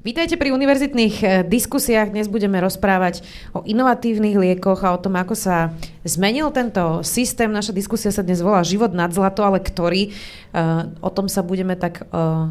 Vítajte 0.00 0.40
pri 0.40 0.48
univerzitných 0.56 1.16
eh, 1.20 1.28
diskusiách. 1.44 2.16
Dnes 2.16 2.24
budeme 2.24 2.56
rozprávať 2.56 3.20
o 3.52 3.60
inovatívnych 3.68 4.32
liekoch 4.32 4.80
a 4.80 4.96
o 4.96 5.02
tom, 5.02 5.12
ako 5.20 5.36
sa 5.36 5.76
zmenil 6.08 6.48
tento 6.56 7.04
systém. 7.04 7.52
Naša 7.52 7.76
diskusia 7.76 8.08
sa 8.08 8.24
dnes 8.24 8.40
volá 8.40 8.64
Život 8.64 8.96
nad 8.96 9.12
zlato, 9.12 9.44
ale 9.44 9.60
ktorý? 9.60 10.08
Uh, 10.56 10.88
o 11.04 11.12
tom 11.12 11.28
sa 11.28 11.44
budeme 11.44 11.76
tak 11.76 12.08
uh, 12.16 12.48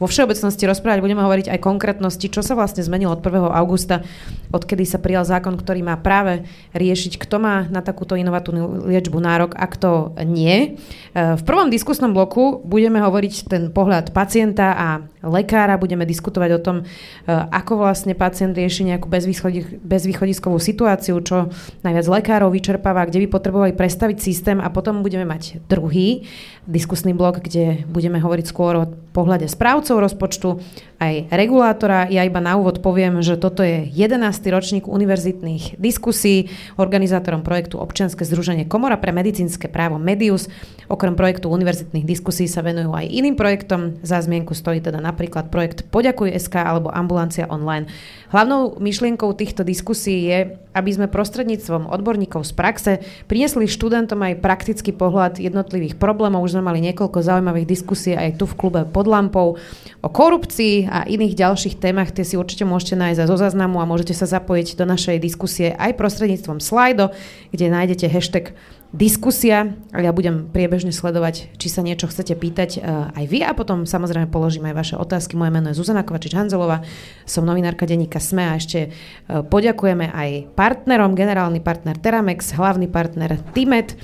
vo 0.00 0.08
všeobecnosti 0.08 0.64
rozprávať, 0.64 1.04
budeme 1.04 1.20
hovoriť 1.20 1.52
aj 1.52 1.60
konkrétnosti, 1.60 2.32
čo 2.32 2.40
sa 2.40 2.56
vlastne 2.56 2.80
zmenilo 2.80 3.12
od 3.12 3.20
1. 3.20 3.52
augusta, 3.52 4.00
odkedy 4.48 4.88
sa 4.88 4.96
prijal 4.96 5.28
zákon, 5.28 5.60
ktorý 5.60 5.84
má 5.84 6.00
práve 6.00 6.48
riešiť, 6.72 7.20
kto 7.20 7.36
má 7.36 7.68
na 7.68 7.84
takúto 7.84 8.16
inovatívnu 8.16 8.88
liečbu 8.88 9.20
nárok 9.20 9.52
a 9.60 9.68
kto 9.68 10.16
nie. 10.24 10.80
E, 11.12 11.36
v 11.36 11.42
prvom 11.44 11.68
diskusnom 11.68 12.16
bloku 12.16 12.64
budeme 12.64 12.96
hovoriť 12.96 13.34
ten 13.44 13.62
pohľad 13.68 14.16
pacienta 14.16 14.72
a 14.72 14.88
lekára, 15.20 15.76
budeme 15.76 16.08
diskutovať 16.08 16.50
o 16.56 16.60
tom, 16.64 16.76
e, 16.80 16.84
ako 17.28 17.84
vlastne 17.84 18.16
pacient 18.16 18.56
rieši 18.56 18.96
nejakú 18.96 19.06
bezvýchodiskovú 19.84 20.56
situáciu, 20.56 21.20
čo 21.20 21.52
najviac 21.84 22.06
lekárov 22.08 22.48
vyčerpáva, 22.48 23.04
kde 23.04 23.28
by 23.28 23.28
potrebovali 23.28 23.72
prestaviť 23.76 24.16
systém 24.16 24.58
a 24.64 24.72
potom 24.72 25.04
budeme 25.04 25.28
mať 25.28 25.60
druhý 25.68 26.24
diskusný 26.70 27.16
blok, 27.16 27.42
kde 27.42 27.82
budeme 27.90 28.22
hovoriť 28.22 28.46
skôr 28.46 28.74
o 28.78 28.90
pohľade 29.10 29.50
správcov 29.50 29.89
správcov 29.90 30.00
rozpočtu, 30.00 30.48
aj 31.00 31.32
regulátora. 31.32 32.12
Ja 32.12 32.28
iba 32.28 32.44
na 32.44 32.60
úvod 32.60 32.84
poviem, 32.84 33.24
že 33.24 33.40
toto 33.40 33.64
je 33.64 33.88
11. 33.88 34.20
ročník 34.52 34.84
univerzitných 34.84 35.80
diskusí. 35.80 36.52
Organizátorom 36.76 37.40
projektu 37.40 37.80
Občianske 37.80 38.28
združenie 38.28 38.68
Komora 38.68 39.00
pre 39.00 39.08
medicínske 39.08 39.72
právo 39.72 39.96
Medius. 39.96 40.52
Okrem 40.92 41.16
projektu 41.16 41.48
univerzitných 41.48 42.04
diskusí 42.04 42.44
sa 42.44 42.60
venujú 42.60 42.92
aj 42.92 43.08
iným 43.08 43.32
projektom. 43.32 43.96
Za 44.04 44.20
zmienku 44.20 44.52
stojí 44.52 44.84
teda 44.84 45.00
napríklad 45.00 45.48
projekt 45.48 45.88
Poďakuj 45.88 46.36
SK 46.36 46.68
alebo 46.68 46.92
Ambulancia 46.92 47.48
online. 47.48 47.88
Hlavnou 48.28 48.76
myšlienkou 48.76 49.32
týchto 49.32 49.64
diskusí 49.64 50.28
je, 50.28 50.60
aby 50.76 50.90
sme 50.92 51.08
prostredníctvom 51.08 51.88
odborníkov 51.88 52.44
z 52.44 52.52
praxe 52.52 52.92
priniesli 53.24 53.66
študentom 53.66 54.20
aj 54.20 54.38
praktický 54.44 54.92
pohľad 54.92 55.40
jednotlivých 55.40 55.96
problémov. 55.96 56.44
Už 56.44 56.60
sme 56.60 56.68
mali 56.68 56.84
niekoľko 56.84 57.24
zaujímavých 57.24 57.66
diskusí 57.66 58.12
aj 58.12 58.36
tu 58.36 58.44
v 58.44 58.54
klube 58.54 58.80
pod 58.84 59.08
lampou 59.08 59.56
o 60.04 60.08
korupcii 60.12 60.89
a 60.90 61.06
iných 61.06 61.38
ďalších 61.38 61.78
témach. 61.78 62.10
Tie 62.10 62.26
si 62.26 62.34
určite 62.34 62.66
môžete 62.66 62.98
nájsť 62.98 63.30
zo 63.30 63.36
záznamu 63.38 63.78
a 63.78 63.86
môžete 63.86 64.12
sa 64.12 64.26
zapojiť 64.26 64.74
do 64.74 64.84
našej 64.90 65.22
diskusie 65.22 65.70
aj 65.78 65.94
prostredníctvom 65.94 66.58
slajdo, 66.58 67.14
kde 67.54 67.70
nájdete 67.70 68.10
hashtag 68.10 68.58
diskusia 68.90 69.78
a 69.94 70.02
ja 70.02 70.10
budem 70.10 70.50
priebežne 70.50 70.90
sledovať, 70.90 71.54
či 71.62 71.70
sa 71.70 71.86
niečo 71.86 72.10
chcete 72.10 72.34
pýtať 72.34 72.70
uh, 72.82 73.14
aj 73.14 73.24
vy 73.30 73.46
a 73.46 73.54
potom 73.54 73.86
samozrejme 73.86 74.26
položím 74.26 74.66
aj 74.66 74.74
vaše 74.74 74.94
otázky. 74.98 75.38
Moje 75.38 75.54
meno 75.54 75.70
je 75.70 75.78
Zuzana 75.78 76.02
Kovačič-Hanzelová, 76.02 76.82
som 77.22 77.46
novinárka 77.46 77.86
denníka 77.86 78.18
SME 78.18 78.50
a 78.50 78.58
ešte 78.58 78.90
uh, 78.90 79.46
poďakujeme 79.46 80.10
aj 80.10 80.58
partnerom, 80.58 81.14
generálny 81.14 81.62
partner 81.62 81.94
Teramex, 82.02 82.50
hlavný 82.58 82.90
partner 82.90 83.38
Timet, 83.54 83.94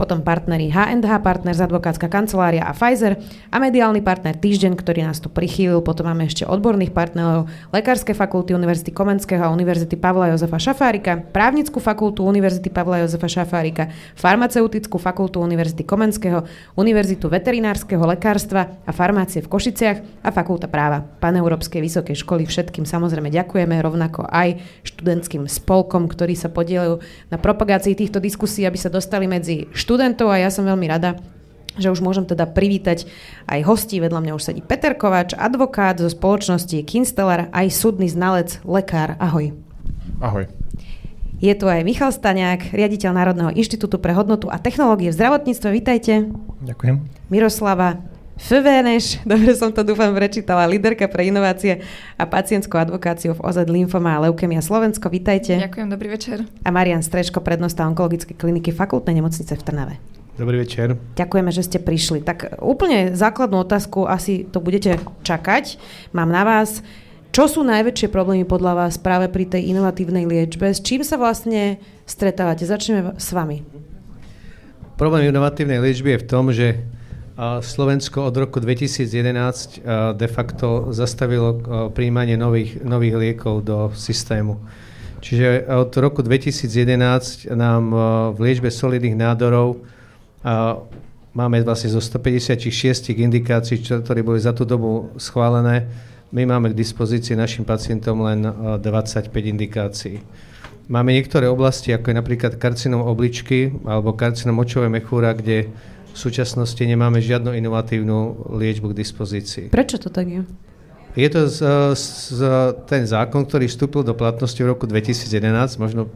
potom 0.00 0.24
partneri 0.24 0.72
H&H 0.72 1.12
Partners, 1.20 1.60
advokátska 1.60 2.08
kancelária 2.08 2.64
a 2.64 2.72
Pfizer 2.72 3.20
a 3.52 3.60
mediálny 3.60 4.00
partner 4.00 4.32
Týždeň, 4.32 4.72
ktorý 4.80 5.04
nás 5.04 5.20
tu 5.20 5.28
prichýlil. 5.28 5.84
Potom 5.84 6.08
máme 6.08 6.24
ešte 6.24 6.48
odborných 6.48 6.96
partnerov 6.96 7.52
Lekárskej 7.76 8.16
fakulty 8.16 8.56
Univerzity 8.56 8.96
Komenského 8.96 9.44
a 9.44 9.52
Univerzity 9.52 10.00
Pavla 10.00 10.32
Jozefa 10.32 10.56
Šafárika, 10.56 11.20
Právnickú 11.20 11.84
fakultu 11.84 12.24
Univerzity 12.24 12.72
Pavla 12.72 13.04
Jozefa 13.04 13.28
Šafárika, 13.28 13.92
Farmaceutickú 14.16 14.96
fakultu 14.96 15.44
Univerzity 15.44 15.84
Komenského, 15.84 16.48
Univerzitu 16.80 17.28
veterinárskeho 17.28 18.00
lekárstva 18.08 18.80
a 18.88 18.96
farmácie 18.96 19.44
v 19.44 19.52
Košiciach 19.52 20.24
a 20.24 20.32
Fakulta 20.32 20.64
práva 20.72 21.04
Paneurópskej 21.04 21.84
vysokej 21.84 22.16
školy. 22.24 22.48
Všetkým 22.48 22.88
samozrejme 22.88 23.28
ďakujeme, 23.28 23.76
rovnako 23.84 24.24
aj 24.24 24.64
študentským 24.88 25.44
spolkom, 25.44 26.08
ktorí 26.08 26.32
sa 26.32 26.48
podielajú 26.48 27.04
na 27.28 27.36
propagácii 27.36 27.92
týchto 27.92 28.16
diskusí, 28.16 28.64
aby 28.64 28.80
sa 28.80 28.88
dostali 28.88 29.28
medzi 29.28 29.68
študentov 29.76 29.89
študentov 29.90 30.30
a 30.30 30.38
ja 30.38 30.54
som 30.54 30.62
veľmi 30.62 30.86
rada, 30.86 31.18
že 31.74 31.90
už 31.90 31.98
môžem 31.98 32.22
teda 32.22 32.46
privítať 32.46 33.10
aj 33.50 33.66
hostí. 33.66 33.98
Vedľa 33.98 34.22
mňa 34.22 34.32
už 34.38 34.46
sedí 34.46 34.62
Peter 34.62 34.94
Kovač, 34.94 35.34
advokát 35.34 35.98
zo 35.98 36.06
spoločnosti 36.06 36.86
Kinsteller, 36.86 37.50
aj 37.50 37.74
súdny 37.74 38.06
znalec, 38.06 38.62
lekár. 38.62 39.18
Ahoj. 39.18 39.50
Ahoj. 40.22 40.46
Je 41.42 41.50
tu 41.58 41.66
aj 41.66 41.82
Michal 41.82 42.14
Staňák, 42.14 42.70
riaditeľ 42.70 43.10
Národného 43.10 43.50
inštitútu 43.50 43.98
pre 43.98 44.14
hodnotu 44.14 44.46
a 44.46 44.62
technológie 44.62 45.10
v 45.10 45.18
zdravotníctve. 45.18 45.68
Vítajte. 45.74 46.30
Ďakujem. 46.62 47.26
Miroslava 47.26 47.98
Feveneš, 48.40 49.20
dobre 49.28 49.52
som 49.52 49.68
to 49.68 49.84
dúfam 49.84 50.16
prečítala, 50.16 50.64
líderka 50.64 51.04
pre 51.12 51.28
inovácie 51.28 51.84
a 52.16 52.24
pacientskú 52.24 52.80
advokáciu 52.80 53.36
v 53.36 53.44
OZ 53.44 53.68
Lymfoma 53.68 54.16
a 54.16 54.22
Leukemia 54.24 54.64
Slovensko. 54.64 55.12
Vítajte. 55.12 55.60
Ďakujem, 55.60 55.88
dobrý 55.92 56.08
večer. 56.08 56.48
A 56.64 56.68
Marian 56.72 57.04
Streško, 57.04 57.44
prednosta 57.44 57.84
onkologickej 57.84 58.40
kliniky 58.40 58.72
fakultnej 58.72 59.20
nemocnice 59.20 59.52
v 59.52 59.62
Trnave. 59.62 59.94
Dobrý 60.40 60.64
večer. 60.64 60.96
Ďakujeme, 61.20 61.52
že 61.52 61.68
ste 61.68 61.78
prišli. 61.84 62.24
Tak 62.24 62.64
úplne 62.64 63.12
základnú 63.12 63.60
otázku 63.60 64.08
asi 64.08 64.48
to 64.48 64.64
budete 64.64 64.96
čakať. 65.20 65.76
Mám 66.16 66.32
na 66.32 66.48
vás. 66.48 66.80
Čo 67.30 67.46
sú 67.46 67.60
najväčšie 67.62 68.08
problémy 68.10 68.48
podľa 68.48 68.72
vás 68.74 68.98
práve 68.98 69.28
pri 69.28 69.46
tej 69.46 69.68
inovatívnej 69.70 70.24
liečbe? 70.26 70.66
S 70.72 70.82
čím 70.82 71.04
sa 71.04 71.20
vlastne 71.20 71.78
stretávate? 72.02 72.64
Začneme 72.66 73.14
s 73.20 73.30
vami. 73.30 73.62
Problém 74.98 75.28
inovatívnej 75.28 75.78
liečby 75.78 76.16
je 76.16 76.22
v 76.24 76.26
tom, 76.26 76.50
že 76.50 76.82
Slovensko 77.40 78.28
od 78.28 78.36
roku 78.36 78.60
2011 78.60 79.80
de 80.12 80.28
facto 80.28 80.92
zastavilo 80.92 81.56
príjmanie 81.88 82.36
nových, 82.36 82.84
nových 82.84 83.16
liekov 83.16 83.64
do 83.64 83.88
systému. 83.96 84.60
Čiže 85.24 85.64
od 85.72 85.88
roku 85.96 86.20
2011 86.20 87.48
nám 87.56 87.82
v 88.36 88.38
liečbe 88.44 88.68
solidných 88.68 89.16
nádorov 89.16 89.80
máme 91.32 91.64
vlastne 91.64 91.88
zo 91.96 92.00
156 92.04 93.16
indikácií, 93.16 93.80
ktoré 93.80 94.20
boli 94.20 94.40
za 94.40 94.52
tú 94.52 94.68
dobu 94.68 95.08
schválené, 95.16 95.88
my 96.30 96.44
máme 96.46 96.70
k 96.70 96.78
dispozícii 96.78 97.34
našim 97.34 97.64
pacientom 97.64 98.20
len 98.22 98.44
25 98.78 99.32
indikácií. 99.32 100.20
Máme 100.90 101.14
niektoré 101.14 101.46
oblasti, 101.46 101.94
ako 101.94 102.10
je 102.10 102.16
napríklad 102.18 102.52
karcinom 102.58 103.02
obličky 103.02 103.70
alebo 103.86 104.14
karcinom 104.14 104.58
očovej 104.58 104.90
mechúra, 104.90 105.34
kde 105.34 105.70
v 106.10 106.18
súčasnosti 106.18 106.80
nemáme 106.82 107.22
žiadnu 107.22 107.54
inovatívnu 107.54 108.50
liečbu 108.58 108.90
k 108.90 108.98
dispozícii. 108.98 109.66
Prečo 109.70 109.96
to 110.02 110.10
tak 110.10 110.26
je? 110.26 110.42
Je 111.18 111.26
to 111.26 111.50
z, 111.50 111.58
z, 111.98 112.40
ten 112.86 113.02
zákon, 113.02 113.42
ktorý 113.42 113.66
vstúpil 113.66 114.06
do 114.06 114.14
platnosti 114.14 114.58
v 114.62 114.70
roku 114.70 114.86
2011, 114.86 115.82
možno 115.82 116.06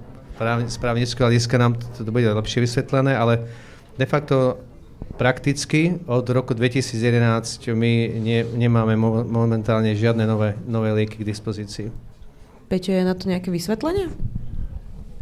z 0.66 0.76
právnického 0.78 1.30
hľadiska 1.30 1.54
nám 1.58 1.78
to, 1.78 2.06
to 2.06 2.10
bude 2.10 2.26
lepšie 2.26 2.62
vysvetlené, 2.62 3.14
ale 3.14 3.42
de 3.98 4.06
facto 4.06 4.58
prakticky 5.14 5.98
od 6.06 6.26
roku 6.30 6.54
2011 6.54 7.70
my 7.74 7.92
ne, 8.18 8.38
nemáme 8.54 8.94
mo, 8.98 9.22
momentálne 9.22 9.94
žiadne 9.94 10.26
nové, 10.26 10.58
nové 10.66 10.90
lieky 10.94 11.22
k 11.22 11.26
dispozícii. 11.26 11.90
Peťo, 12.66 12.90
je 12.90 13.02
na 13.06 13.14
to 13.14 13.30
nejaké 13.30 13.50
vysvetlenie? 13.54 14.10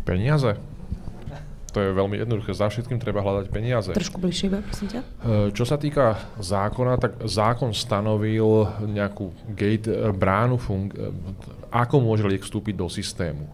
Peniaze. 0.09 0.56
To 1.72 1.81
je 1.81 1.88
veľmi 1.97 2.21
jednoduché. 2.21 2.53
Za 2.53 2.69
všetkým 2.69 3.00
treba 3.00 3.25
hľadať 3.25 3.49
peniaze. 3.49 3.91
Trošku 3.97 4.21
bližšie, 4.21 4.60
prosím 4.60 4.88
ťa. 4.93 5.00
Eh, 5.00 5.49
čo 5.56 5.65
sa 5.65 5.81
týka 5.81 6.21
zákona, 6.37 7.00
tak 7.00 7.16
zákon 7.25 7.72
stanovil 7.72 8.69
nejakú 8.84 9.33
gate, 9.56 9.88
eh, 9.88 10.12
bránu, 10.12 10.60
fung- 10.60 10.93
eh, 10.93 11.09
ako 11.72 12.05
môže 12.05 12.28
liek 12.28 12.44
vstúpiť 12.44 12.77
do 12.77 12.87
systému. 12.93 13.49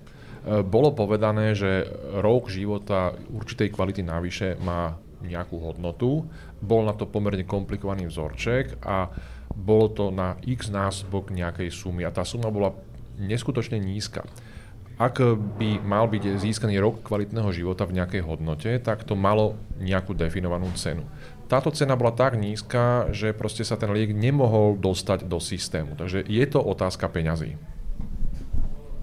Bolo 0.49 0.97
povedané, 0.97 1.53
že 1.53 1.85
rok 2.25 2.49
života 2.49 3.13
určitej 3.29 3.69
kvality 3.69 4.01
navyše 4.01 4.57
má 4.65 4.97
nejakú 5.21 5.61
hodnotu. 5.61 6.25
Bol 6.65 6.89
na 6.89 6.97
to 6.97 7.05
pomerne 7.05 7.45
komplikovaný 7.45 8.09
vzorček 8.09 8.81
a 8.81 9.13
bolo 9.53 9.93
to 9.93 10.09
na 10.09 10.41
x 10.41 10.73
násobok 10.73 11.29
nejakej 11.37 11.69
sumy 11.69 12.01
a 12.09 12.15
tá 12.15 12.25
suma 12.25 12.49
bola 12.49 12.73
neskutočne 13.21 13.77
nízka 13.77 14.25
ak 14.99 15.23
by 15.63 15.79
mal 15.87 16.11
byť 16.11 16.43
získaný 16.43 16.83
rok 16.83 17.07
kvalitného 17.07 17.55
života 17.55 17.87
v 17.87 18.03
nejakej 18.03 18.23
hodnote, 18.27 18.71
tak 18.83 19.07
to 19.07 19.15
malo 19.15 19.55
nejakú 19.79 20.11
definovanú 20.13 20.67
cenu. 20.75 21.07
Táto 21.47 21.71
cena 21.73 21.97
bola 21.97 22.13
tak 22.13 22.37
nízka, 22.37 23.09
že 23.15 23.33
proste 23.33 23.65
sa 23.65 23.79
ten 23.79 23.89
liek 23.95 24.13
nemohol 24.13 24.77
dostať 24.77 25.25
do 25.25 25.41
systému. 25.41 25.97
Takže 25.97 26.27
je 26.27 26.45
to 26.51 26.61
otázka 26.61 27.09
peňazí 27.09 27.78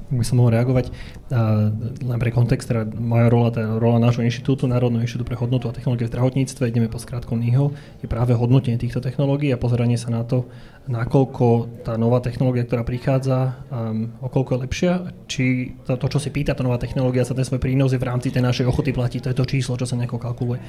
by 0.09 0.25
som 0.25 0.37
mohol 0.37 0.53
reagovať. 0.53 0.93
A 1.33 1.73
len 2.05 2.19
pre 2.21 2.29
kontext, 2.29 2.69
teda 2.69 2.85
moja 2.85 3.27
rola, 3.29 3.49
tá 3.49 3.65
rola 3.65 3.97
nášho 3.97 4.21
inštitútu, 4.21 4.69
Národného 4.69 5.01
inštitútu 5.01 5.25
pre 5.25 5.39
hodnotu 5.39 5.65
a 5.65 5.73
technológie 5.73 6.05
v 6.05 6.13
zdravotníctve, 6.13 6.69
ideme 6.69 6.91
po 6.91 7.01
skrátku 7.01 7.33
NIHO, 7.33 7.73
je 8.01 8.07
práve 8.09 8.37
hodnotenie 8.37 8.77
týchto 8.77 9.01
technológií 9.01 9.49
a 9.49 9.61
pozeranie 9.61 9.97
sa 9.97 10.13
na 10.13 10.21
to, 10.21 10.45
nakoľko 10.85 11.81
tá 11.81 11.97
nová 11.97 12.21
technológia, 12.21 12.65
ktorá 12.69 12.85
prichádza, 12.85 13.57
um, 13.73 14.13
okoľko 14.21 14.49
je 14.53 14.61
lepšia, 14.69 14.93
či 15.25 15.45
to, 15.81 15.97
to, 15.97 16.07
čo 16.13 16.19
si 16.21 16.29
pýta 16.29 16.53
tá 16.53 16.61
nová 16.61 16.77
technológia, 16.77 17.25
sa 17.25 17.33
ten 17.33 17.45
svoj 17.45 17.57
prínos 17.57 17.89
je 17.89 18.01
v 18.01 18.05
rámci 18.05 18.29
tej 18.29 18.45
našej 18.45 18.69
ochoty 18.69 18.93
platiť, 18.93 19.25
to 19.25 19.29
je 19.33 19.39
to 19.41 19.49
číslo, 19.49 19.81
čo 19.81 19.89
sa 19.89 19.97
nejako 19.97 20.21
kalkuluje. 20.21 20.61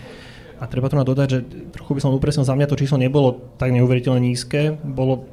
A 0.56 0.64
treba 0.64 0.88
tu 0.88 0.96
na 0.96 1.04
dodať, 1.04 1.28
že 1.28 1.44
trochu 1.68 1.92
by 1.92 2.00
som 2.00 2.16
upresnil, 2.16 2.48
za 2.48 2.56
mňa 2.56 2.64
to 2.64 2.80
číslo 2.80 2.96
nebolo 2.96 3.52
tak 3.60 3.76
neuveriteľne 3.76 4.24
nízke, 4.24 4.80
bolo 4.80 5.28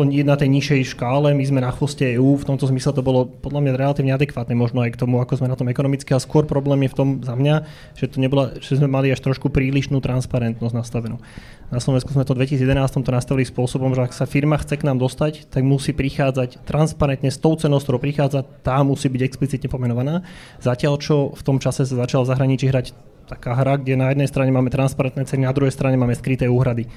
na 0.00 0.36
tej 0.40 0.48
nižšej 0.48 0.96
škále, 0.96 1.36
my 1.36 1.44
sme 1.44 1.60
na 1.60 1.68
chvoste 1.68 2.16
EÚ, 2.16 2.40
v 2.40 2.48
tomto 2.48 2.64
zmysle 2.64 2.96
to 2.96 3.04
bolo 3.04 3.28
podľa 3.28 3.60
mňa 3.60 3.72
relatívne 3.76 4.16
adekvátne, 4.16 4.56
možno 4.56 4.80
aj 4.80 4.96
k 4.96 5.00
tomu, 5.04 5.20
ako 5.20 5.36
sme 5.36 5.52
na 5.52 5.56
tom 5.60 5.68
ekonomicky, 5.68 6.16
a 6.16 6.22
skôr 6.22 6.48
problém 6.48 6.88
je 6.88 6.90
v 6.90 6.96
tom 6.96 7.08
za 7.20 7.36
mňa, 7.36 7.68
že, 7.92 8.08
to 8.08 8.16
nebola, 8.16 8.56
že 8.56 8.80
sme 8.80 8.88
mali 8.88 9.12
až 9.12 9.20
trošku 9.20 9.52
prílišnú 9.52 10.00
transparentnosť 10.00 10.72
nastavenú. 10.72 11.20
Na 11.68 11.76
Slovensku 11.76 12.08
sme 12.08 12.24
to 12.24 12.32
v 12.32 12.48
2011 12.48 13.04
to 13.04 13.12
nastavili 13.12 13.44
spôsobom, 13.44 13.92
že 13.92 14.08
ak 14.08 14.16
sa 14.16 14.24
firma 14.24 14.56
chce 14.56 14.80
k 14.80 14.88
nám 14.88 14.96
dostať, 14.96 15.52
tak 15.52 15.60
musí 15.60 15.92
prichádzať 15.92 16.64
transparentne 16.64 17.28
s 17.28 17.36
tou 17.36 17.52
cenou, 17.60 17.76
ktorou 17.76 18.00
prichádza, 18.00 18.48
tá 18.64 18.80
musí 18.80 19.12
byť 19.12 19.22
explicitne 19.28 19.68
pomenovaná. 19.68 20.24
Zatiaľ, 20.64 20.96
čo 20.96 21.36
v 21.36 21.42
tom 21.44 21.60
čase 21.60 21.84
sa 21.84 21.94
začal 22.00 22.24
v 22.24 22.32
zahraničí 22.32 22.64
hrať 22.72 22.96
taká 23.28 23.56
hra, 23.56 23.80
kde 23.80 23.96
na 23.96 24.12
jednej 24.12 24.28
strane 24.28 24.52
máme 24.52 24.68
transparentné 24.68 25.24
ceny, 25.24 25.48
na 25.48 25.56
druhej 25.56 25.72
strane 25.72 25.96
máme 25.96 26.12
skryté 26.12 26.48
úhrady 26.48 26.88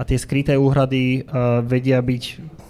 a 0.00 0.02
tie 0.08 0.16
skryté 0.16 0.56
úhrady 0.56 1.28
uh, 1.28 1.60
vedia 1.60 2.00
byť, 2.00 2.22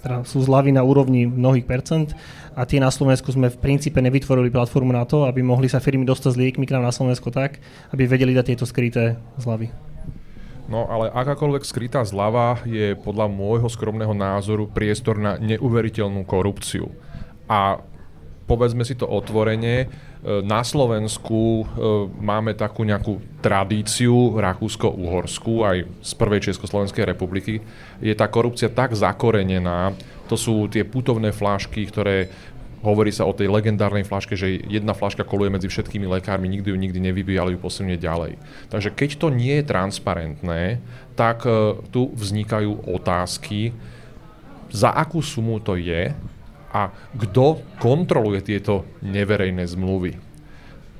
teda 0.03 0.27
sú 0.27 0.43
zľavy 0.43 0.75
na 0.75 0.83
úrovni 0.83 1.23
mnohých 1.23 1.63
percent 1.63 2.11
a 2.51 2.67
tie 2.67 2.83
na 2.83 2.91
Slovensku 2.91 3.31
sme 3.31 3.47
v 3.47 3.55
princípe 3.55 4.03
nevytvorili 4.03 4.51
platformu 4.51 4.91
na 4.91 5.07
to, 5.07 5.23
aby 5.23 5.39
mohli 5.39 5.71
sa 5.71 5.79
firmy 5.79 6.03
dostať 6.03 6.31
s 6.35 6.39
liekmi 6.43 6.67
k 6.67 6.75
nám 6.75 6.83
na 6.83 6.91
Slovensku 6.91 7.31
tak, 7.31 7.63
aby 7.95 8.03
vedeli 8.03 8.35
dať 8.35 8.51
tieto 8.51 8.67
skryté 8.67 9.15
zľavy. 9.39 9.71
No 10.67 10.87
ale 10.91 11.07
akákoľvek 11.11 11.63
skrytá 11.63 12.03
zľava 12.03 12.59
je 12.67 12.99
podľa 12.99 13.31
môjho 13.31 13.71
skromného 13.71 14.11
názoru 14.11 14.67
priestor 14.67 15.15
na 15.15 15.39
neuveriteľnú 15.39 16.27
korupciu. 16.27 16.91
A 17.47 17.79
povedzme 18.47 18.83
si 18.83 18.95
to 18.99 19.07
otvorene, 19.07 19.87
na 20.21 20.61
Slovensku 20.61 21.41
e, 21.41 21.63
máme 22.21 22.53
takú 22.53 22.85
nejakú 22.85 23.17
tradíciu 23.41 24.37
Rakúsko-Uhorskú, 24.37 25.65
aj 25.65 25.77
z 25.97 26.11
prvej 26.13 26.53
Československej 26.53 27.09
republiky. 27.09 27.57
Je 27.97 28.13
tá 28.13 28.29
korupcia 28.29 28.69
tak 28.69 28.93
zakorenená, 28.93 29.97
to 30.29 30.37
sú 30.37 30.69
tie 30.69 30.85
putovné 30.85 31.33
flášky, 31.33 31.89
ktoré 31.89 32.29
hovorí 32.85 33.09
sa 33.09 33.25
o 33.25 33.33
tej 33.33 33.49
legendárnej 33.49 34.05
flaške, 34.05 34.37
že 34.37 34.61
jedna 34.65 34.93
flaška 34.93 35.25
koluje 35.25 35.53
medzi 35.53 35.69
všetkými 35.69 36.05
lekármi, 36.05 36.49
nikdy 36.49 36.69
ju 36.73 36.77
nikdy 36.77 36.99
nevybijú, 37.01 37.37
ale 37.41 37.53
ju 37.57 37.59
posunie 37.61 37.97
ďalej. 37.97 38.37
Takže 38.69 38.93
keď 38.93 39.09
to 39.21 39.27
nie 39.33 39.61
je 39.61 39.69
transparentné, 39.69 40.61
tak 41.17 41.49
e, 41.49 41.81
tu 41.89 42.13
vznikajú 42.13 42.93
otázky, 42.93 43.73
za 44.69 44.93
akú 44.93 45.19
sumu 45.19 45.57
to 45.59 45.75
je 45.75 46.13
a 46.71 46.95
kto 47.13 47.59
kontroluje 47.83 48.39
tieto 48.41 48.87
neverejné 49.03 49.67
zmluvy. 49.67 50.15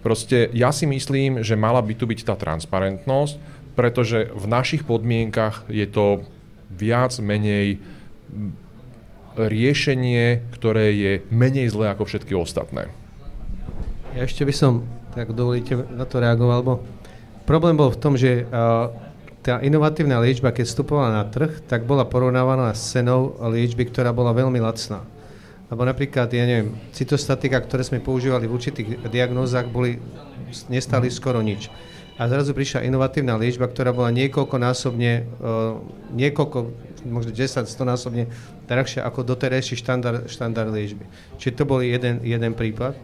Proste 0.03 0.51
ja 0.51 0.75
si 0.75 0.83
myslím, 0.89 1.45
že 1.45 1.56
mala 1.56 1.79
by 1.79 1.94
tu 1.95 2.03
byť 2.09 2.27
tá 2.27 2.35
transparentnosť, 2.35 3.39
pretože 3.77 4.27
v 4.35 4.45
našich 4.51 4.83
podmienkach 4.83 5.69
je 5.71 5.88
to 5.88 6.27
viac 6.68 7.15
menej 7.23 7.79
riešenie, 9.39 10.44
ktoré 10.51 10.91
je 10.91 11.13
menej 11.31 11.71
zlé 11.71 11.95
ako 11.95 12.03
všetky 12.03 12.35
ostatné. 12.35 12.91
Ja 14.12 14.27
ešte 14.27 14.44
by 14.44 14.51
som, 14.51 14.83
tak 15.15 15.31
dovolíte, 15.31 15.88
na 15.95 16.03
to 16.03 16.19
reagoval, 16.19 16.57
lebo 16.59 16.74
problém 17.47 17.79
bol 17.79 17.95
v 17.95 18.01
tom, 18.01 18.19
že 18.19 18.44
tá 19.41 19.57
inovatívna 19.63 20.19
liečba, 20.19 20.51
keď 20.51 20.67
vstupovala 20.67 21.09
na 21.15 21.24
trh, 21.25 21.63
tak 21.63 21.88
bola 21.88 22.03
porovnávaná 22.03 22.75
s 22.75 22.91
cenou 22.91 23.39
liečby, 23.39 23.88
ktorá 23.88 24.12
bola 24.12 24.35
veľmi 24.35 24.59
lacná. 24.59 25.01
Lebo 25.71 25.88
napríklad, 25.88 26.27
ja 26.35 26.44
neviem, 26.44 26.75
cytostatika, 26.91 27.63
ktoré 27.63 27.88
sme 27.88 28.03
používali 28.03 28.44
v 28.44 28.59
určitých 28.59 29.07
diagnózach, 29.07 29.71
boli, 29.71 30.03
nestali 30.68 31.07
skoro 31.07 31.39
nič. 31.39 31.71
A 32.19 32.27
zrazu 32.27 32.51
prišla 32.51 32.83
inovatívna 32.83 33.39
liečba, 33.39 33.71
ktorá 33.71 33.95
bola 33.95 34.12
niekoľkonásobne, 34.12 35.12
uh, 35.39 35.79
niekoľko, 36.12 36.57
možno 37.07 37.31
10, 37.31 37.65
100 37.65 37.88
násobne 37.88 38.27
drahšia 38.68 39.07
ako 39.07 39.23
doterajší 39.23 39.79
štandard, 39.79 40.27
štandard 40.27 40.75
liečby. 40.75 41.07
Čiže 41.39 41.56
to 41.56 41.63
bol 41.63 41.79
jeden, 41.79 42.19
jeden 42.19 42.51
prípad. 42.51 43.00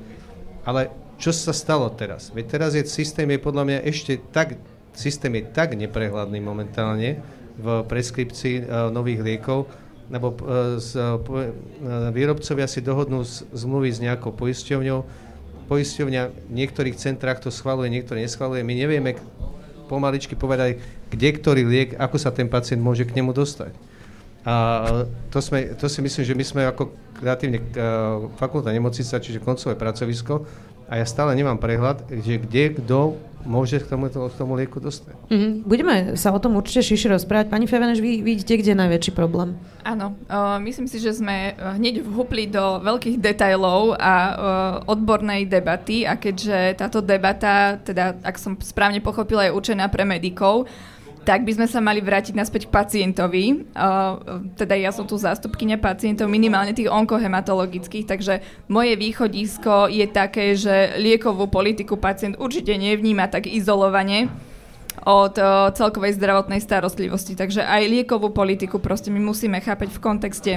Ale 0.68 0.92
čo 1.18 1.32
sa 1.32 1.56
stalo 1.56 1.88
teraz? 1.96 2.36
Veď 2.36 2.46
teraz 2.60 2.76
je 2.76 2.84
systém 2.84 3.26
je 3.32 3.40
podľa 3.40 3.64
mňa 3.64 3.80
ešte 3.88 4.20
tak, 4.36 4.60
systém 4.92 5.32
je 5.40 5.50
tak 5.56 5.80
neprehľadný 5.80 6.44
momentálne 6.44 7.24
v 7.56 7.88
preskripcii 7.88 8.68
uh, 8.68 8.92
nových 8.92 9.24
liekov, 9.24 9.72
lebo 10.08 10.34
e, 10.34 10.38
z, 10.80 10.96
e, 10.96 12.12
výrobcovia 12.12 12.68
si 12.68 12.80
dohodnú 12.80 13.24
zmluvy 13.52 13.90
s 13.92 14.00
nejakou 14.00 14.32
poisťovňou, 14.32 15.00
poisťovňa 15.68 16.22
v 16.48 16.54
niektorých 16.54 16.96
centrách 16.96 17.44
to 17.44 17.52
schvaluje, 17.52 17.92
niektoré 17.92 18.24
neschvaluje. 18.24 18.64
My 18.64 18.72
nevieme 18.72 19.20
pomaličky 19.92 20.40
povedať, 20.40 20.80
kde 21.12 21.30
ktorý 21.36 21.62
liek, 21.68 21.90
ako 22.00 22.16
sa 22.16 22.32
ten 22.32 22.48
pacient 22.48 22.80
môže 22.80 23.04
k 23.04 23.16
nemu 23.20 23.36
dostať. 23.36 23.76
A 24.48 24.56
to, 25.28 25.44
sme, 25.44 25.76
to 25.76 25.92
si 25.92 26.00
myslím, 26.00 26.24
že 26.24 26.38
my 26.40 26.46
sme 26.48 26.62
ako 26.72 26.96
kreatívne 27.20 27.60
fakulta 28.40 28.72
nemocnica, 28.72 29.20
čiže 29.20 29.44
koncové 29.44 29.76
pracovisko, 29.76 30.48
a 30.88 31.04
ja 31.04 31.06
stále 31.06 31.36
nemám 31.36 31.60
prehľad, 31.60 32.08
že 32.24 32.40
kde 32.40 32.80
kto 32.80 33.20
môže 33.48 33.80
k 33.80 33.88
tomu, 33.88 34.12
k 34.12 34.36
tomu 34.36 34.60
lieku 34.60 34.84
dostať. 34.84 35.16
Mm-hmm. 35.32 35.52
Budeme 35.64 35.96
sa 36.20 36.36
o 36.36 36.40
tom 36.44 36.60
určite 36.60 36.84
širšie 36.84 37.16
rozprávať. 37.16 37.48
Pani 37.48 37.64
Feveneš, 37.64 38.04
vy 38.04 38.20
vidíte, 38.20 38.60
kde 38.60 38.76
je 38.76 38.82
najväčší 38.84 39.12
problém? 39.16 39.56
Áno, 39.88 40.20
uh, 40.28 40.60
myslím 40.60 40.92
si, 40.92 41.00
že 41.00 41.16
sme 41.16 41.56
hneď 41.56 42.04
vhupli 42.04 42.52
do 42.52 42.84
veľkých 42.84 43.24
detajlov 43.24 43.96
a 43.96 44.14
uh, 44.14 44.36
odbornej 44.92 45.48
debaty 45.48 46.04
a 46.04 46.20
keďže 46.20 46.76
táto 46.76 47.00
debata, 47.00 47.80
teda 47.80 48.20
ak 48.20 48.36
som 48.36 48.60
správne 48.60 49.00
pochopila, 49.00 49.48
je 49.48 49.56
určená 49.56 49.88
pre 49.88 50.04
medikov, 50.04 50.68
tak 51.28 51.44
by 51.44 51.60
sme 51.60 51.68
sa 51.68 51.84
mali 51.84 52.00
vrátiť 52.00 52.40
naspäť 52.40 52.72
k 52.72 52.74
pacientovi. 52.74 53.68
Uh, 53.76 54.48
teda 54.56 54.80
ja 54.80 54.96
som 54.96 55.04
tu 55.04 55.20
zástupkynia 55.20 55.76
pacientov, 55.76 56.32
minimálne 56.32 56.72
tých 56.72 56.88
onkohematologických, 56.88 58.08
takže 58.08 58.40
moje 58.72 58.96
východisko 58.96 59.92
je 59.92 60.08
také, 60.08 60.56
že 60.56 60.96
liekovú 60.96 61.52
politiku 61.52 62.00
pacient 62.00 62.40
určite 62.40 62.72
nevníma 62.80 63.28
tak 63.28 63.52
izolovane 63.52 64.32
od 65.04 65.36
uh, 65.36 65.68
celkovej 65.76 66.16
zdravotnej 66.16 66.64
starostlivosti. 66.64 67.36
Takže 67.36 67.60
aj 67.60 67.92
liekovú 67.92 68.32
politiku 68.32 68.80
proste 68.80 69.12
my 69.12 69.20
musíme 69.20 69.60
chápať 69.60 69.92
v 69.92 70.00
kontexte 70.00 70.54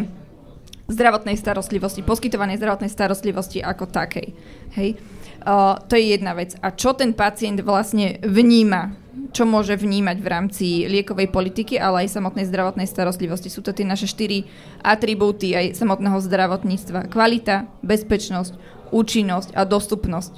zdravotnej 0.87 1.35
starostlivosti, 1.35 2.07
poskytovanej 2.07 2.63
zdravotnej 2.63 2.91
starostlivosti 2.95 3.59
ako 3.59 3.91
takej. 3.91 4.39
Hej. 4.79 5.03
Uh, 5.41 5.81
to 5.89 5.97
je 5.97 6.13
jedna 6.17 6.37
vec. 6.37 6.53
A 6.61 6.69
čo 6.73 6.93
ten 6.93 7.17
pacient 7.17 7.65
vlastne 7.65 8.21
vníma 8.21 9.01
čo 9.31 9.47
môže 9.47 9.79
vnímať 9.79 10.17
v 10.19 10.31
rámci 10.31 10.67
liekovej 10.91 11.31
politiky, 11.31 11.79
ale 11.79 12.07
aj 12.07 12.19
samotnej 12.19 12.47
zdravotnej 12.51 12.87
starostlivosti. 12.91 13.47
Sú 13.47 13.63
to 13.63 13.71
tie 13.71 13.87
naše 13.87 14.11
štyri 14.11 14.47
atribúty 14.83 15.55
aj 15.55 15.79
samotného 15.79 16.19
zdravotníctva. 16.19 17.07
Kvalita, 17.11 17.71
bezpečnosť, 17.87 18.59
účinnosť 18.91 19.55
a 19.55 19.63
dostupnosť. 19.63 20.33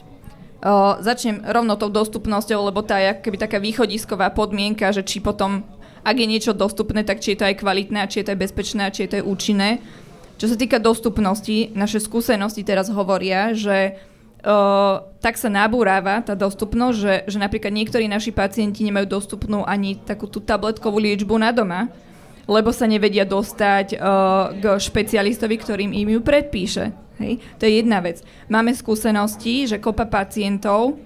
O, 0.63 1.01
začnem 1.01 1.43
rovno 1.49 1.75
tou 1.81 1.89
dostupnosťou, 1.89 2.69
lebo 2.69 2.85
tá 2.85 3.01
je 3.01 3.19
keby 3.19 3.37
taká 3.41 3.59
východisková 3.59 4.31
podmienka, 4.31 4.93
že 4.93 5.03
či 5.03 5.19
potom, 5.25 5.65
ak 6.05 6.17
je 6.17 6.29
niečo 6.29 6.53
dostupné, 6.53 7.03
tak 7.03 7.25
či 7.25 7.35
je 7.35 7.39
to 7.43 7.49
aj 7.49 7.65
kvalitné, 7.65 8.07
či 8.07 8.23
je 8.23 8.27
to 8.29 8.33
aj 8.37 8.43
bezpečné, 8.45 8.85
či 8.93 9.09
je 9.09 9.11
to 9.11 9.19
aj 9.25 9.27
účinné. 9.27 9.71
Čo 10.37 10.53
sa 10.53 10.57
týka 10.59 10.83
dostupnosti, 10.83 11.71
naše 11.73 12.03
skúsenosti 12.03 12.67
teraz 12.67 12.91
hovoria, 12.91 13.55
že 13.55 13.99
tak 15.23 15.39
sa 15.39 15.47
nabúráva 15.47 16.19
tá 16.19 16.35
dostupnosť, 16.35 16.97
že, 16.99 17.15
že 17.31 17.39
napríklad 17.39 17.71
niektorí 17.71 18.11
naši 18.11 18.35
pacienti 18.35 18.83
nemajú 18.83 19.07
dostupnú 19.07 19.63
ani 19.63 20.03
takú 20.03 20.27
tú 20.27 20.43
tabletkovú 20.43 20.99
liečbu 20.99 21.39
na 21.39 21.55
doma, 21.55 21.87
lebo 22.51 22.75
sa 22.75 22.91
nevedia 22.91 23.23
dostať 23.23 23.95
uh, 23.95 24.51
k 24.59 24.65
špecialistovi, 24.83 25.55
ktorým 25.63 25.95
im 25.95 26.19
ju 26.19 26.21
predpíše. 26.27 26.91
Hej? 27.23 27.39
To 27.63 27.71
je 27.71 27.79
jedna 27.79 28.03
vec. 28.03 28.27
Máme 28.51 28.75
skúsenosti, 28.75 29.71
že 29.71 29.79
kopa 29.79 30.11
pacientov 30.11 30.99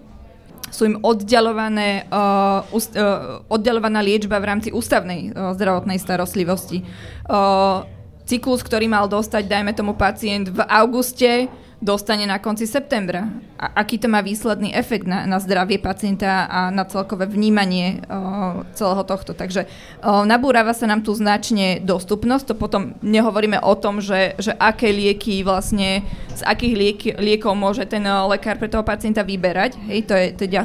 sú 0.73 0.89
im 0.89 0.97
oddialované, 1.05 2.09
uh, 2.09 2.65
ust, 2.73 2.97
uh, 2.97 3.45
oddialovaná 3.53 4.01
liečba 4.01 4.41
v 4.41 4.49
rámci 4.49 4.69
ústavnej 4.73 5.31
uh, 5.31 5.53
zdravotnej 5.53 6.01
starostlivosti. 6.01 6.83
Uh, 7.29 7.85
cyklus, 8.25 8.65
ktorý 8.65 8.89
mal 8.91 9.07
dostať, 9.07 9.45
dajme 9.47 9.77
tomu 9.77 9.93
pacient 9.95 10.51
v 10.51 10.65
auguste, 10.67 11.47
dostane 11.87 12.27
na 12.27 12.43
konci 12.43 12.67
septembra. 12.67 13.31
A 13.55 13.87
aký 13.87 14.03
to 14.03 14.11
má 14.11 14.19
výsledný 14.19 14.75
efekt 14.75 15.07
na, 15.07 15.23
na 15.31 15.39
zdravie 15.39 15.79
pacienta 15.79 16.51
a 16.51 16.75
na 16.75 16.83
celkové 16.83 17.31
vnímanie 17.31 18.03
o, 18.11 18.67
celého 18.75 19.07
tohto. 19.07 19.31
Takže 19.39 19.71
o, 20.03 20.27
nabúrava 20.27 20.75
sa 20.75 20.91
nám 20.91 21.07
tu 21.07 21.15
značne 21.15 21.79
dostupnosť, 21.79 22.51
to 22.51 22.55
potom 22.59 22.99
nehovoríme 23.07 23.63
o 23.63 23.79
tom, 23.79 24.03
že, 24.03 24.35
že 24.43 24.51
aké 24.59 24.91
lieky 24.91 25.47
vlastne, 25.47 26.03
z 26.35 26.43
akých 26.43 26.75
liek, 26.75 27.01
liekov 27.23 27.55
môže 27.55 27.87
ten 27.87 28.03
lekár 28.03 28.59
pre 28.59 28.67
toho 28.67 28.83
pacienta 28.83 29.23
vyberať. 29.23 29.79
Hej, 29.87 30.11
to 30.11 30.15
je, 30.19 30.27
je 30.35 30.61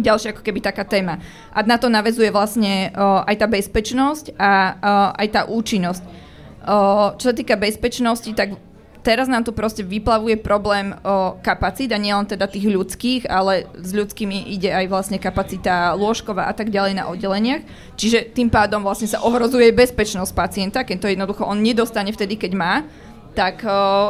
ďalšia 0.00 0.32
ako 0.32 0.42
keby 0.42 0.64
taká 0.64 0.88
téma. 0.88 1.20
A 1.52 1.60
na 1.62 1.76
to 1.76 1.92
navezuje 1.92 2.32
vlastne 2.32 2.88
o, 2.96 3.20
aj 3.20 3.36
tá 3.36 3.46
bezpečnosť 3.46 4.32
a 4.40 4.50
o, 4.50 4.60
aj 5.20 5.28
tá 5.28 5.40
účinnosť. 5.44 6.02
O, 6.64 6.76
čo 7.20 7.24
sa 7.28 7.34
týka 7.36 7.60
bezpečnosti, 7.60 8.32
tak 8.32 8.56
teraz 9.04 9.28
nám 9.28 9.44
tu 9.44 9.52
proste 9.52 9.84
vyplavuje 9.84 10.40
problém 10.40 10.96
o 11.04 11.36
kapacít 11.44 11.92
a 11.92 12.00
nielen 12.00 12.24
teda 12.24 12.48
tých 12.48 12.64
ľudských, 12.64 13.28
ale 13.28 13.68
s 13.76 13.92
ľudskými 13.92 14.48
ide 14.56 14.72
aj 14.72 14.88
vlastne 14.88 15.20
kapacita 15.20 15.92
lôžková 15.92 16.48
a 16.48 16.56
tak 16.56 16.72
ďalej 16.72 16.96
na 16.96 17.04
oddeleniach. 17.12 17.62
Čiže 18.00 18.32
tým 18.32 18.48
pádom 18.48 18.80
vlastne 18.80 19.06
sa 19.06 19.20
ohrozuje 19.20 19.68
bezpečnosť 19.76 20.32
pacienta, 20.32 20.88
keď 20.88 20.96
to 21.04 21.12
jednoducho 21.12 21.44
on 21.44 21.60
nedostane 21.60 22.08
vtedy, 22.10 22.40
keď 22.40 22.52
má, 22.56 22.74
tak 23.36 23.60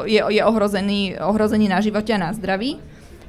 je, 0.07 0.21
je 0.21 0.43
ohrozený, 0.45 1.19
ohrozený 1.19 1.67
na 1.67 1.83
živote 1.83 2.15
a 2.15 2.23
na 2.23 2.31
zdraví 2.31 2.79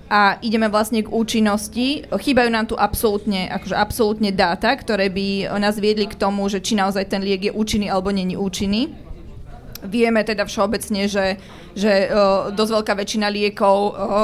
a 0.05 0.37
ideme 0.45 0.69
vlastne 0.69 1.01
k 1.01 1.09
účinnosti. 1.09 2.05
Chýbajú 2.05 2.49
nám 2.53 2.69
tu 2.69 2.77
absolútne, 2.77 3.49
akože 3.49 3.73
absolútne 3.73 4.29
dáta, 4.29 4.69
ktoré 4.77 5.09
by 5.09 5.57
nás 5.57 5.81
viedli 5.81 6.05
k 6.05 6.13
tomu, 6.13 6.45
že 6.45 6.61
či 6.61 6.77
naozaj 6.77 7.09
ten 7.09 7.25
liek 7.25 7.49
je 7.49 7.53
účinný 7.55 7.89
alebo 7.89 8.13
není 8.13 8.37
účinný. 8.37 8.93
Vieme 9.85 10.25
teda 10.25 10.43
všeobecne, 10.43 11.07
že, 11.07 11.37
že 11.77 12.09
dosť 12.51 12.71
veľká 12.81 12.93
väčšina 12.97 13.27
liekov 13.29 13.77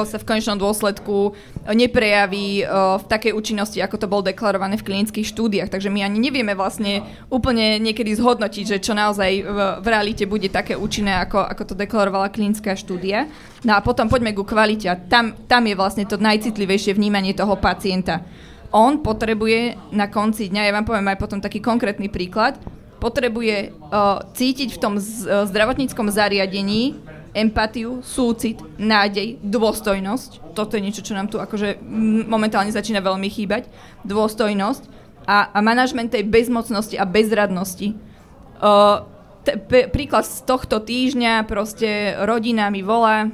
sa 0.04 0.16
v 0.18 0.26
konečnom 0.28 0.58
dôsledku 0.58 1.32
neprejaví 1.70 2.66
v 2.98 3.04
takej 3.06 3.32
účinnosti, 3.32 3.78
ako 3.78 3.96
to 3.96 4.10
bolo 4.10 4.26
deklarované 4.26 4.76
v 4.76 4.86
klinických 4.86 5.26
štúdiách. 5.30 5.70
Takže 5.70 5.88
my 5.88 6.02
ani 6.02 6.18
nevieme 6.18 6.52
vlastne 6.58 7.06
úplne 7.30 7.78
niekedy 7.78 8.18
zhodnotiť, 8.18 8.64
že 8.66 8.82
čo 8.82 8.92
naozaj 8.92 9.30
v, 9.46 9.58
realite 9.86 10.26
bude 10.26 10.50
také 10.50 10.74
účinné, 10.74 11.22
ako, 11.22 11.42
ako 11.42 11.62
to 11.72 11.74
deklarovala 11.78 12.34
klinická 12.34 12.74
štúdia. 12.74 13.30
No 13.62 13.78
a 13.78 13.80
potom 13.80 14.10
poďme 14.10 14.34
ku 14.34 14.42
kvalite. 14.42 14.90
Tam, 15.06 15.38
tam 15.46 15.62
je 15.66 15.78
vlastne 15.78 16.02
to 16.02 16.18
najcitlivejšie 16.18 16.98
vnímanie 16.98 17.32
toho 17.32 17.54
pacienta. 17.54 18.26
On 18.72 19.04
potrebuje 19.04 19.76
na 19.92 20.08
konci 20.08 20.48
dňa, 20.48 20.64
ja 20.64 20.72
vám 20.72 20.88
poviem 20.88 21.12
aj 21.12 21.20
potom 21.20 21.44
taký 21.44 21.60
konkrétny 21.60 22.08
príklad, 22.08 22.56
potrebuje 23.02 23.74
uh, 23.74 24.22
cítiť 24.30 24.70
v 24.70 24.78
tom 24.78 24.94
z, 25.02 25.26
uh, 25.26 25.42
zdravotníckom 25.50 26.06
zariadení 26.06 27.02
empatiu, 27.34 27.98
súcit, 28.06 28.62
nádej, 28.78 29.42
dôstojnosť. 29.42 30.54
Toto 30.54 30.78
je 30.78 30.84
niečo, 30.84 31.02
čo 31.02 31.18
nám 31.18 31.26
tu 31.26 31.42
akože 31.42 31.82
momentálne 32.28 32.70
začína 32.70 33.02
veľmi 33.02 33.26
chýbať. 33.26 33.66
Dôstojnosť 34.06 34.86
a, 35.26 35.50
a 35.50 35.58
manažment 35.64 36.12
tej 36.12 36.28
bezmocnosti 36.28 36.94
a 36.94 37.08
bezradnosti. 37.08 37.98
Uh, 38.62 39.02
t- 39.42 39.58
p- 39.58 39.88
príklad 39.90 40.22
z 40.22 40.46
tohto 40.46 40.78
týždňa, 40.78 41.48
proste 41.50 42.14
rodina 42.22 42.70
mi 42.70 42.84
volá, 42.84 43.26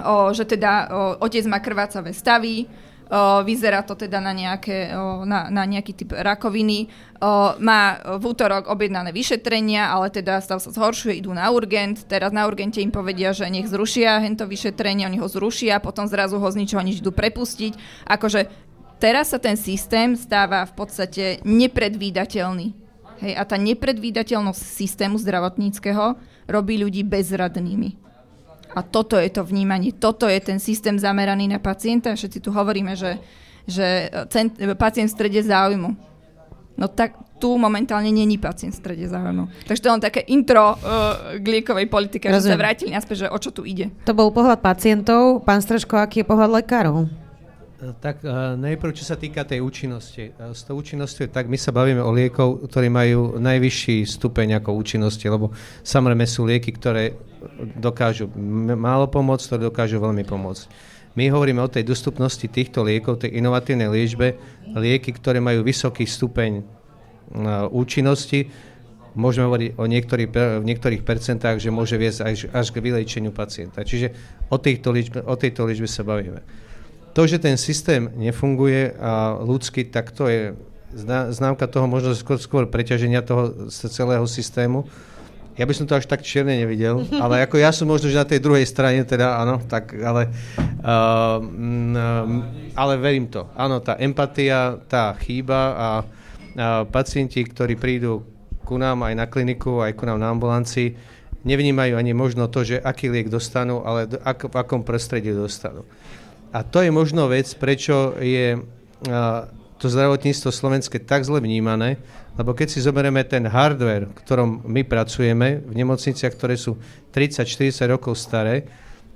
o, 0.00 0.30
že 0.32 0.46
teda 0.46 0.72
o, 0.88 1.26
otec 1.26 1.44
má 1.50 1.60
krvácavé 1.60 2.14
stavy, 2.14 2.64
vyzerá 3.42 3.82
to 3.82 3.98
teda 3.98 4.22
na, 4.22 4.30
nejaké, 4.30 4.94
na, 5.26 5.50
na 5.50 5.62
nejaký 5.66 5.98
typ 5.98 6.14
rakoviny. 6.14 6.86
Má 7.58 7.82
v 8.16 8.22
útorok 8.22 8.70
objednané 8.70 9.10
vyšetrenia, 9.10 9.90
ale 9.90 10.14
teda 10.14 10.38
stav 10.38 10.62
sa 10.62 10.70
zhoršuje, 10.70 11.18
idú 11.18 11.34
na 11.34 11.50
urgent. 11.50 12.06
Teraz 12.06 12.30
na 12.30 12.46
urgente 12.46 12.78
im 12.78 12.94
povedia, 12.94 13.34
že 13.34 13.50
nech 13.50 13.66
zrušia 13.66 14.22
hento 14.22 14.46
vyšetrenie, 14.46 15.10
oni 15.10 15.18
ho 15.18 15.26
zrušia, 15.26 15.82
potom 15.82 16.06
zrazu 16.06 16.38
ho 16.38 16.48
z 16.48 16.62
ničoho 16.62 16.86
nič 16.86 17.02
idú 17.02 17.10
prepustiť. 17.10 18.06
Akože 18.06 18.46
teraz 19.02 19.34
sa 19.34 19.42
ten 19.42 19.58
systém 19.58 20.14
stáva 20.14 20.62
v 20.70 20.72
podstate 20.78 21.24
nepredvídateľný. 21.42 22.78
Hej, 23.20 23.34
a 23.36 23.42
tá 23.44 23.60
nepredvídateľnosť 23.60 24.62
systému 24.64 25.20
zdravotníckého 25.20 26.16
robí 26.48 26.80
ľudí 26.80 27.04
bezradnými. 27.04 28.09
A 28.70 28.80
toto 28.86 29.18
je 29.18 29.30
to 29.30 29.42
vnímanie, 29.42 29.90
toto 29.90 30.30
je 30.30 30.38
ten 30.38 30.62
systém 30.62 30.94
zameraný 30.94 31.50
na 31.50 31.58
pacienta. 31.58 32.14
Všetci 32.14 32.38
tu 32.38 32.54
hovoríme, 32.54 32.94
že, 32.94 33.18
že 33.66 34.10
cent, 34.30 34.54
pacient 34.78 35.10
v 35.10 35.14
strede 35.14 35.40
záujmu. 35.42 35.90
No 36.78 36.86
tak 36.86 37.18
tu 37.40 37.56
momentálne 37.56 38.12
není 38.12 38.36
pacient 38.36 38.76
v 38.76 38.78
strede 38.78 39.06
záujmu. 39.08 39.48
Takže 39.64 39.80
to 39.80 39.88
je 39.88 39.94
len 39.96 40.04
také 40.04 40.20
intro 40.28 40.76
uh, 40.76 41.36
k 41.40 41.44
liekovej 41.44 41.88
politike, 41.88 42.28
že 42.28 42.52
sa 42.52 42.56
vrátili 42.56 42.92
naspäť, 42.92 43.26
že 43.26 43.32
o 43.32 43.38
čo 43.40 43.50
tu 43.50 43.64
ide. 43.64 43.88
To 44.04 44.12
bol 44.12 44.28
pohľad 44.28 44.60
pacientov. 44.60 45.42
Pán 45.42 45.64
Straško, 45.64 45.96
aký 45.98 46.22
je 46.22 46.28
pohľad 46.28 46.62
lekárov? 46.62 47.08
Tak 47.80 48.20
uh, 48.28 48.60
najprv, 48.60 48.92
čo 48.92 49.08
sa 49.08 49.16
týka 49.16 49.40
tej 49.40 49.64
účinnosti. 49.64 50.36
Uh, 50.36 50.52
s 50.52 50.68
tou 50.68 50.76
účinnosťou 50.76 51.32
tak 51.32 51.48
my 51.48 51.56
sa 51.56 51.72
bavíme 51.72 52.04
o 52.04 52.12
liekov, 52.12 52.68
ktorí 52.68 52.92
majú 52.92 53.40
najvyšší 53.40 54.04
stupeň 54.04 54.60
ako 54.60 54.76
účinnosti, 54.76 55.24
lebo 55.24 55.48
samozrejme 55.80 56.24
sú 56.28 56.44
lieky, 56.44 56.76
ktoré 56.76 57.16
dokážu 57.80 58.28
málo 58.76 59.08
pomôcť, 59.08 59.44
ktoré 59.48 59.60
dokážu 59.72 59.96
veľmi 59.96 60.28
pomôcť. 60.28 60.68
My 61.16 61.32
hovoríme 61.32 61.64
o 61.64 61.72
tej 61.72 61.88
dostupnosti 61.88 62.44
týchto 62.44 62.84
liekov, 62.84 63.24
tej 63.24 63.40
inovatívnej 63.40 63.88
liečbe, 63.88 64.36
lieky, 64.76 65.16
ktoré 65.16 65.40
majú 65.40 65.64
vysoký 65.64 66.04
stupeň 66.04 66.60
uh, 66.60 67.64
účinnosti, 67.72 68.52
môžeme 69.16 69.48
hovoriť 69.48 69.68
o 69.80 69.84
niektorých, 69.88 70.28
v 70.60 70.66
niektorých 70.68 71.02
percentách, 71.02 71.56
že 71.64 71.72
môže 71.72 71.96
viesť 71.96 72.20
až, 72.28 72.38
až 72.52 72.66
k 72.76 72.84
vylečeniu 72.84 73.32
pacienta. 73.32 73.88
Čiže 73.88 74.12
o 74.52 74.60
liečbe, 74.60 75.24
o 75.24 75.34
tejto 75.34 75.64
liečbe 75.64 75.88
sa 75.88 76.04
bavíme. 76.04 76.44
To, 77.12 77.26
že 77.26 77.42
ten 77.42 77.58
systém 77.58 78.06
nefunguje 78.14 78.94
a 78.94 79.34
ľudský, 79.42 79.90
tak 79.90 80.14
to 80.14 80.30
je 80.30 80.54
známka 81.30 81.66
toho 81.66 81.86
možno 81.86 82.14
skôr, 82.14 82.38
skôr 82.38 82.64
preťaženia 82.66 83.22
toho 83.22 83.70
celého 83.70 84.26
systému. 84.26 84.86
Ja 85.58 85.68
by 85.68 85.74
som 85.76 85.84
to 85.84 85.98
až 85.98 86.08
tak 86.08 86.24
čierne 86.24 86.56
nevidel, 86.56 87.04
ale 87.24 87.44
ako 87.44 87.60
ja 87.60 87.70
som 87.74 87.90
možno, 87.90 88.08
že 88.08 88.22
na 88.22 88.26
tej 88.26 88.40
druhej 88.40 88.64
strane, 88.64 89.02
teda 89.04 89.42
áno, 89.42 89.60
tak 89.60 89.92
ale, 89.98 90.30
uh, 90.82 91.36
um, 91.42 92.42
ale 92.74 92.92
verím 92.96 93.28
to. 93.28 93.50
Áno, 93.58 93.82
tá 93.82 93.98
empatia, 93.98 94.78
tá 94.88 95.14
chýba 95.20 95.60
a, 95.60 95.70
a 95.76 95.88
pacienti, 96.88 97.42
ktorí 97.42 97.76
prídu 97.76 98.24
ku 98.64 98.78
nám 98.78 99.02
aj 99.02 99.14
na 99.18 99.26
kliniku, 99.26 99.82
aj 99.82 99.98
ku 99.98 100.06
nám 100.06 100.22
na 100.22 100.30
ambulancii, 100.30 100.94
nevnímajú 101.42 101.96
ani 101.96 102.12
možno 102.14 102.46
to, 102.46 102.62
že 102.62 102.76
aký 102.78 103.10
liek 103.10 103.32
dostanú, 103.32 103.82
ale 103.82 104.06
v 104.22 104.56
akom 104.56 104.86
prostredí 104.86 105.32
dostanú. 105.34 105.82
A 106.50 106.66
to 106.66 106.82
je 106.82 106.90
možno 106.90 107.30
vec, 107.30 107.46
prečo 107.54 108.18
je 108.18 108.58
to 109.80 109.86
zdravotníctvo 109.88 110.50
slovenské 110.52 111.00
tak 111.00 111.24
zle 111.24 111.40
vnímané, 111.40 111.96
lebo 112.36 112.52
keď 112.52 112.68
si 112.68 112.84
zoberieme 112.84 113.24
ten 113.24 113.48
hardware, 113.48 114.10
v 114.10 114.18
ktorom 114.20 114.50
my 114.68 114.84
pracujeme, 114.84 115.64
v 115.64 115.72
nemocniciach, 115.72 116.36
ktoré 116.36 116.60
sú 116.60 116.76
30-40 117.16 117.72
rokov 117.88 118.20
staré, 118.20 118.68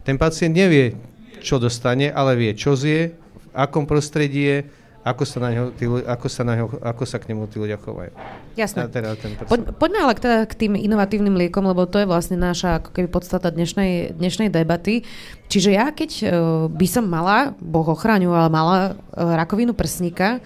ten 0.07 0.17
pacient 0.17 0.57
nevie, 0.57 0.97
čo 1.45 1.61
dostane, 1.61 2.09
ale 2.09 2.39
vie, 2.39 2.53
čo 2.57 2.73
zje, 2.73 3.13
v 3.13 3.47
akom 3.53 3.85
prostredí 3.85 4.43
je, 4.49 4.59
ako 5.05 5.29
sa, 5.29 5.37
na 5.37 5.49
neho, 5.53 5.69
tí, 5.77 5.85
ako, 5.85 6.27
sa 6.33 6.43
na 6.49 6.57
neho, 6.57 6.73
ako 6.81 7.05
sa 7.05 7.21
k 7.21 7.29
nemu 7.29 7.45
tí 7.53 7.61
ľudia 7.61 7.77
chovajú. 7.77 8.09
Jasné. 8.57 8.89
Teda 8.89 9.13
Poď, 9.45 9.77
poďme 9.77 10.01
ale 10.01 10.17
k, 10.17 10.21
teda 10.25 10.39
k 10.49 10.55
tým 10.57 10.73
inovatívnym 10.81 11.37
liekom, 11.37 11.61
lebo 11.69 11.85
to 11.85 12.01
je 12.01 12.09
vlastne 12.09 12.41
naša 12.41 12.81
ako 12.81 12.97
keby 12.97 13.13
podstata 13.13 13.53
dnešnej, 13.53 14.17
dnešnej 14.17 14.49
debaty. 14.49 15.05
Čiže 15.53 15.77
ja, 15.77 15.93
keď 15.93 16.11
uh, 16.11 16.29
by 16.73 16.87
som 16.89 17.05
mala, 17.05 17.53
Boh 17.61 17.85
ochraňoval, 17.85 18.49
mala 18.49 18.97
uh, 18.97 19.37
rakovinu 19.37 19.77
prsníka 19.77 20.41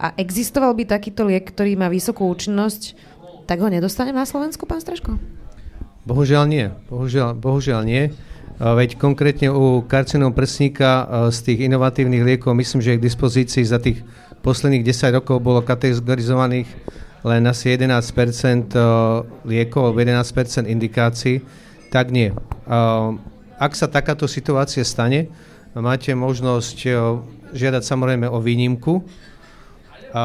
a 0.00 0.16
existoval 0.16 0.72
by 0.72 0.88
takýto 0.88 1.28
liek, 1.28 1.44
ktorý 1.52 1.76
má 1.76 1.92
vysokú 1.92 2.24
účinnosť, 2.32 2.96
tak 3.44 3.60
ho 3.60 3.68
nedostanem 3.68 4.16
na 4.16 4.24
Slovensku, 4.24 4.64
pán 4.64 4.80
Straško? 4.80 5.20
Bohužiaľ 6.08 6.48
nie. 6.48 6.72
Bohužiaľ, 6.88 7.36
bohužiaľ 7.36 7.84
nie. 7.84 8.08
Veď 8.58 8.98
konkrétne 8.98 9.54
u 9.54 9.86
karcinom 9.86 10.34
prsníka 10.34 11.06
z 11.30 11.38
tých 11.46 11.70
inovatívnych 11.70 12.26
liekov 12.26 12.58
myslím, 12.58 12.82
že 12.82 12.98
k 12.98 13.06
dispozícii 13.06 13.62
za 13.62 13.78
tých 13.78 14.02
posledných 14.42 14.82
10 14.82 15.14
rokov 15.14 15.38
bolo 15.38 15.62
kategorizovaných 15.62 16.66
len 17.22 17.42
asi 17.46 17.74
11% 17.74 18.74
liekov 19.46 19.90
alebo 19.90 19.98
11% 20.02 20.66
indikácií, 20.66 21.42
tak 21.94 22.10
nie. 22.10 22.34
Ak 23.58 23.72
sa 23.78 23.86
takáto 23.86 24.26
situácia 24.26 24.82
stane, 24.82 25.30
máte 25.78 26.10
možnosť 26.14 26.76
žiadať 27.54 27.82
samozrejme 27.86 28.26
o 28.26 28.42
výnimku, 28.42 29.06
a, 30.12 30.24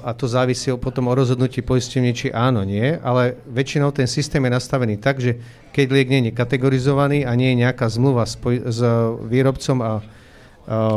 a 0.00 0.10
to 0.16 0.24
závisí 0.24 0.72
potom 0.80 1.08
o 1.08 1.16
rozhodnutí 1.16 1.60
poistenia, 1.60 2.16
či 2.16 2.32
áno, 2.32 2.64
nie, 2.64 2.96
ale 3.04 3.36
väčšinou 3.48 3.92
ten 3.92 4.08
systém 4.08 4.40
je 4.40 4.50
nastavený 4.56 4.96
tak, 4.96 5.20
že 5.20 5.36
keď 5.72 5.86
liek 5.92 6.08
nie 6.08 6.20
je 6.28 6.32
kategorizovaný 6.32 7.28
a 7.28 7.36
nie 7.36 7.52
je 7.52 7.60
nejaká 7.68 7.86
zmluva 7.92 8.24
s, 8.24 8.40
poj- 8.40 8.64
s 8.64 8.80
výrobcom 9.28 9.78
a 9.84 9.92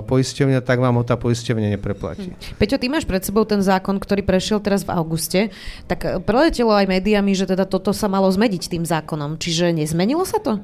poisťovňa, 0.04 0.60
tak 0.68 0.84
vám 0.84 1.00
ho 1.00 1.04
tá 1.08 1.16
poisťovňa 1.16 1.80
nepreplatí. 1.80 2.36
Hm. 2.36 2.60
Peťo, 2.60 2.76
ty 2.76 2.92
máš 2.92 3.08
pred 3.08 3.24
sebou 3.24 3.48
ten 3.48 3.64
zákon, 3.64 3.96
ktorý 3.96 4.20
prešiel 4.20 4.60
teraz 4.60 4.84
v 4.84 4.92
auguste, 4.92 5.56
tak 5.88 6.04
e, 6.04 6.20
preletelo 6.20 6.76
aj 6.76 6.92
médiami, 6.92 7.32
že 7.32 7.48
teda 7.48 7.64
toto 7.64 7.96
sa 7.96 8.12
malo 8.12 8.28
zmeniť 8.28 8.68
tým 8.68 8.84
zákonom. 8.84 9.40
Čiže 9.40 9.72
nezmenilo 9.72 10.28
sa 10.28 10.44
to? 10.44 10.60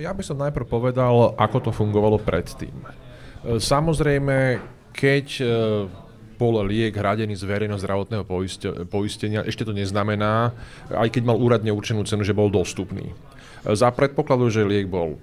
Ja 0.00 0.16
by 0.16 0.22
som 0.24 0.40
najprv 0.40 0.64
povedal, 0.64 1.36
ako 1.36 1.68
to 1.68 1.70
fungovalo 1.74 2.16
predtým. 2.16 2.72
E, 2.80 3.60
samozrejme, 3.60 4.56
keď 4.96 5.26
e, 5.36 5.44
bol 6.40 6.56
liek 6.64 6.96
hradený 6.96 7.36
z 7.36 7.44
verejného 7.44 7.76
zdravotného 7.76 8.24
poistenia, 8.88 9.44
ešte 9.44 9.68
to 9.68 9.76
neznamená, 9.76 10.56
aj 10.88 11.12
keď 11.12 11.22
mal 11.28 11.36
úradne 11.36 11.68
určenú 11.68 12.08
cenu, 12.08 12.24
že 12.24 12.32
bol 12.32 12.48
dostupný. 12.48 13.12
Za 13.68 13.92
predpokladu, 13.92 14.48
že 14.48 14.64
liek 14.64 14.88
bol 14.88 15.20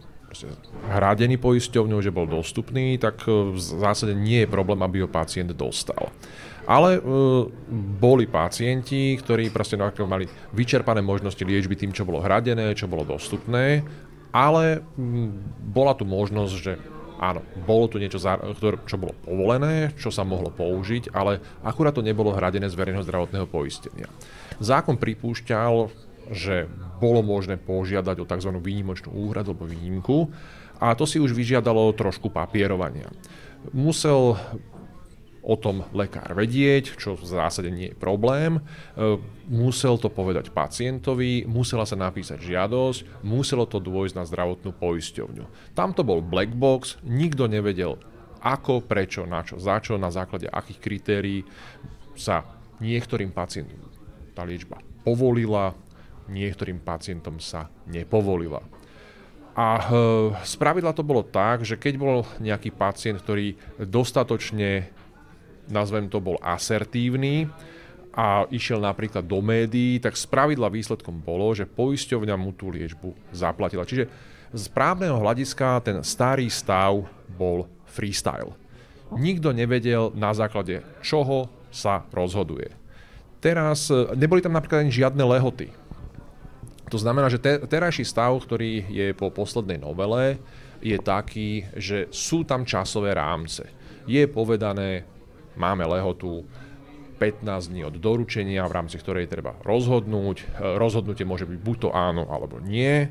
hradený 0.94 1.42
poisťovňou, 1.42 2.00
že 2.06 2.14
bol 2.14 2.30
dostupný, 2.30 3.02
tak 3.02 3.26
v 3.26 3.58
zásade 3.58 4.14
nie 4.14 4.46
je 4.46 4.54
problém, 4.54 4.78
aby 4.86 5.02
ho 5.02 5.10
pacient 5.10 5.50
dostal. 5.58 6.14
Ale 6.68 7.00
e, 7.00 7.02
boli 7.98 8.28
pacienti, 8.28 9.16
ktorí 9.18 9.50
proste 9.50 9.80
mali 9.80 10.28
vyčerpané 10.52 11.00
možnosti 11.00 11.40
liečby 11.40 11.80
tým, 11.80 11.96
čo 11.96 12.04
bolo 12.04 12.20
hradené, 12.20 12.76
čo 12.76 12.92
bolo 12.92 13.08
dostupné 13.08 13.82
ale 14.38 14.84
mm, 14.94 15.30
bola 15.74 15.98
tu 15.98 16.06
možnosť, 16.06 16.54
že 16.54 16.74
áno, 17.18 17.42
bolo 17.66 17.90
tu 17.90 17.98
niečo, 17.98 18.22
čo 18.86 18.96
bolo 18.98 19.14
povolené, 19.26 19.94
čo 19.98 20.14
sa 20.14 20.22
mohlo 20.22 20.54
použiť, 20.54 21.14
ale 21.14 21.42
akurát 21.66 21.94
to 21.94 22.06
nebolo 22.06 22.34
hradené 22.34 22.70
z 22.70 22.78
verejného 22.78 23.06
zdravotného 23.06 23.48
poistenia. 23.50 24.10
Zákon 24.62 24.98
pripúšťal, 24.98 25.90
že 26.34 26.68
bolo 27.00 27.24
možné 27.24 27.56
požiadať 27.56 28.18
o 28.20 28.30
tzv. 28.30 28.52
výnimočnú 28.60 29.16
úhradu 29.16 29.56
alebo 29.56 29.70
výnimku 29.70 30.28
a 30.78 30.94
to 30.94 31.08
si 31.08 31.18
už 31.18 31.34
vyžiadalo 31.34 31.94
trošku 31.96 32.30
papierovania. 32.30 33.10
Musel 33.74 34.38
o 35.48 35.56
tom 35.56 35.88
lekár 35.96 36.36
vedieť, 36.36 37.00
čo 37.00 37.16
v 37.16 37.24
zásade 37.24 37.72
nie 37.72 37.96
je 37.96 37.96
problém. 37.96 38.60
E, 38.60 38.62
musel 39.48 39.96
to 39.96 40.12
povedať 40.12 40.51
pacientovi, 40.51 41.48
musela 41.48 41.88
sa 41.88 41.96
napísať 41.96 42.44
žiadosť, 42.44 43.24
muselo 43.24 43.63
to 43.63 43.80
dôjsť 43.80 44.16
na 44.20 44.27
zdravotnú 44.27 44.75
poisťovňu. 44.75 45.72
Tam 45.72 45.96
to 45.96 46.04
bol 46.04 46.20
black 46.20 46.51
box, 46.51 47.00
nikto 47.08 47.48
nevedel 47.48 47.96
ako, 48.44 48.84
prečo, 48.84 49.24
na 49.24 49.42
čo, 49.42 49.56
za 49.56 49.80
čo, 49.80 49.96
na 49.96 50.12
základe 50.12 50.51
akých 50.51 50.80
kritérií 50.84 51.42
sa 52.13 52.44
niektorým 52.84 53.32
pacientom 53.32 53.88
tá 54.38 54.46
liečba 54.46 54.77
povolila, 55.01 55.74
niektorým 56.30 56.84
pacientom 56.84 57.39
sa 57.42 57.72
nepovolila. 57.89 58.62
A 59.58 59.68
e, 59.74 59.84
spravidla 60.46 60.94
to 60.94 61.01
bolo 61.01 61.25
tak, 61.25 61.66
že 61.66 61.82
keď 61.82 61.94
bol 61.98 62.22
nejaký 62.38 62.70
pacient, 62.70 63.24
ktorý 63.25 63.58
dostatočne 63.82 64.94
nazvem 65.68 66.08
to, 66.08 66.24
bol 66.24 66.40
asertívny 66.40 67.48
a 68.18 68.50
išiel 68.50 68.82
napríklad 68.82 69.22
do 69.30 69.46
médií, 69.46 70.02
tak 70.02 70.18
spravidla 70.18 70.74
výsledkom 70.74 71.22
bolo, 71.22 71.54
že 71.54 71.70
poisťovňa 71.70 72.36
mu 72.36 72.50
tú 72.56 72.74
liečbu 72.74 73.14
zaplatila. 73.30 73.86
Čiže 73.86 74.10
z 74.50 74.66
právneho 74.74 75.22
hľadiska 75.22 75.86
ten 75.86 76.02
starý 76.02 76.50
stav 76.50 77.06
bol 77.38 77.70
freestyle. 77.86 78.58
Nikto 79.14 79.54
nevedel 79.54 80.12
na 80.18 80.34
základe 80.34 80.84
čoho 81.06 81.48
sa 81.72 82.04
rozhoduje. 82.12 82.74
Teraz 83.38 83.88
e, 83.94 84.18
neboli 84.18 84.42
tam 84.42 84.58
napríklad 84.58 84.84
ani 84.84 84.92
žiadne 84.92 85.22
lehoty. 85.22 85.70
To 86.88 86.98
znamená, 86.98 87.28
že 87.28 87.38
te, 87.38 87.60
terajší 87.68 88.08
stav, 88.08 88.34
ktorý 88.44 88.88
je 88.88 89.08
po 89.14 89.30
poslednej 89.30 89.78
novele, 89.78 90.40
je 90.80 90.98
taký, 90.98 91.68
že 91.76 92.08
sú 92.10 92.48
tam 92.48 92.64
časové 92.64 93.14
rámce. 93.14 93.68
Je 94.08 94.24
povedané, 94.26 95.04
máme 95.58 95.84
lehotu 95.90 96.46
15 97.18 97.74
dní 97.74 97.82
od 97.84 97.98
doručenia, 97.98 98.70
v 98.70 98.76
rámci 98.78 99.02
ktorej 99.02 99.26
treba 99.26 99.58
rozhodnúť. 99.66 100.38
E, 100.38 100.46
rozhodnutie 100.78 101.26
môže 101.26 101.50
byť 101.50 101.60
buď 101.60 101.76
to 101.82 101.90
áno 101.92 102.30
alebo 102.30 102.62
nie. 102.62 103.10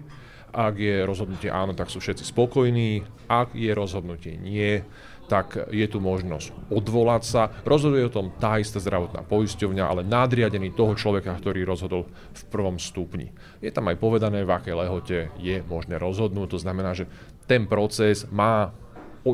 Ak 0.55 0.79
je 0.79 1.05
rozhodnutie 1.05 1.51
áno, 1.53 1.77
tak 1.77 1.91
sú 1.91 2.01
všetci 2.01 2.23
spokojní. 2.23 3.05
Ak 3.27 3.53
je 3.53 3.69
rozhodnutie 3.75 4.39
nie, 4.39 4.81
tak 5.27 5.59
je 5.75 5.87
tu 5.91 5.99
možnosť 5.99 6.71
odvolať 6.71 7.23
sa. 7.27 7.43
Rozhoduje 7.67 8.07
o 8.07 8.15
tom 8.15 8.31
tá 8.39 8.63
istá 8.63 8.79
zdravotná 8.79 9.27
poisťovňa, 9.27 9.85
ale 9.85 10.07
nadriadený 10.07 10.73
toho 10.73 10.95
človeka, 10.95 11.35
ktorý 11.35 11.67
rozhodol 11.67 12.07
v 12.33 12.43
prvom 12.47 12.79
stupni. 12.79 13.35
Je 13.59 13.75
tam 13.75 13.91
aj 13.91 13.99
povedané, 13.99 14.47
v 14.47 14.55
akej 14.55 14.75
lehote 14.79 15.19
je 15.43 15.61
možné 15.67 15.99
rozhodnúť. 15.99 16.57
To 16.57 16.63
znamená, 16.63 16.95
že 16.95 17.11
ten 17.51 17.67
proces 17.67 18.25
má 18.31 18.71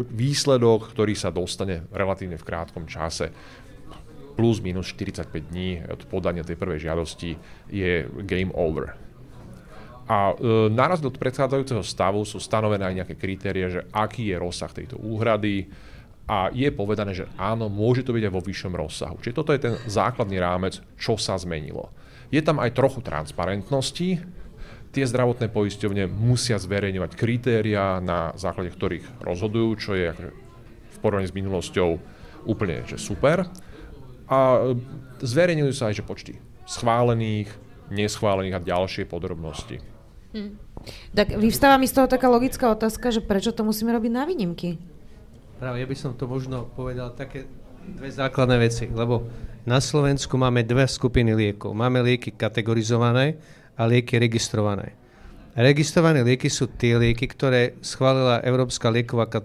výsledok, 0.01 0.97
ktorý 0.97 1.13
sa 1.13 1.29
dostane 1.29 1.85
relatívne 1.93 2.41
v 2.41 2.47
krátkom 2.49 2.89
čase 2.89 3.29
plus 4.33 4.65
minus 4.65 4.89
45 4.97 5.53
dní 5.53 5.85
od 5.85 6.09
podania 6.09 6.41
tej 6.41 6.57
prvej 6.57 6.89
žiadosti 6.89 7.37
je 7.69 8.09
game 8.25 8.49
over. 8.57 8.97
A 10.09 10.35
e, 10.35 10.69
naraz 10.73 10.99
do 10.99 11.13
predchádzajúceho 11.13 11.85
stavu 11.85 12.25
sú 12.27 12.41
stanovené 12.43 12.83
aj 12.89 12.97
nejaké 13.05 13.15
kritérie, 13.15 13.69
že 13.71 13.87
aký 13.93 14.33
je 14.33 14.37
rozsah 14.41 14.73
tejto 14.73 14.99
úhrady 14.99 15.71
a 16.27 16.51
je 16.51 16.69
povedané, 16.73 17.13
že 17.13 17.29
áno, 17.39 17.69
môže 17.69 18.03
to 18.03 18.17
byť 18.17 18.25
aj 18.27 18.35
vo 18.35 18.43
vyššom 18.43 18.75
rozsahu. 18.75 19.17
Čiže 19.21 19.37
toto 19.37 19.53
je 19.53 19.61
ten 19.63 19.75
základný 19.87 20.41
rámec, 20.41 20.81
čo 20.97 21.21
sa 21.21 21.39
zmenilo. 21.39 21.93
Je 22.33 22.41
tam 22.41 22.59
aj 22.59 22.73
trochu 22.73 23.05
transparentnosti, 23.05 24.25
tie 24.93 25.09
zdravotné 25.09 25.49
poisťovne 25.49 26.05
musia 26.07 26.61
zverejňovať 26.61 27.17
kritéria, 27.17 27.99
na 27.99 28.37
základe 28.37 28.71
ktorých 28.71 29.25
rozhodujú, 29.25 29.69
čo 29.81 29.93
je 29.97 30.13
v 30.13 30.97
porovnaní 31.01 31.33
s 31.33 31.35
minulosťou 31.35 31.89
úplne 32.45 32.85
že 32.85 33.01
super. 33.01 33.49
A 34.29 34.39
zverejňujú 35.25 35.73
sa 35.73 35.89
aj 35.91 35.99
že 35.99 36.05
počty 36.05 36.33
schválených, 36.69 37.51
neschválených 37.91 38.57
a 38.57 38.65
ďalšie 38.65 39.05
podrobnosti. 39.09 39.83
Hm. 40.33 40.57
Tak 41.13 41.37
vyvstáva 41.37 41.77
mi 41.77 41.89
z 41.89 42.01
toho 42.01 42.07
taká 42.09 42.33
logická 42.33 42.73
otázka, 42.73 43.13
že 43.13 43.21
prečo 43.21 43.53
to 43.53 43.67
musíme 43.67 43.93
robiť 43.93 44.13
na 44.13 44.25
výnimky? 44.25 44.81
Práve 45.61 45.85
ja 45.85 45.87
by 45.87 45.97
som 45.97 46.13
to 46.17 46.25
možno 46.27 46.67
povedal 46.73 47.13
také 47.15 47.47
dve 47.83 48.09
základné 48.11 48.57
veci, 48.63 48.89
lebo 48.89 49.29
na 49.63 49.79
Slovensku 49.79 50.35
máme 50.35 50.67
dve 50.67 50.89
skupiny 50.91 51.39
liekov. 51.39 51.71
Máme 51.71 52.03
lieky 52.03 52.35
kategorizované 52.35 53.39
a 53.77 53.83
lieky 53.89 54.21
registrované. 54.21 54.97
Registrované 55.53 56.25
lieky 56.25 56.49
sú 56.49 56.73
tie 56.73 56.97
lieky, 56.97 57.29
ktoré 57.29 57.77
schválila 57.85 58.41
Európska 58.41 58.89
lieková 58.89 59.29
uh, 59.29 59.43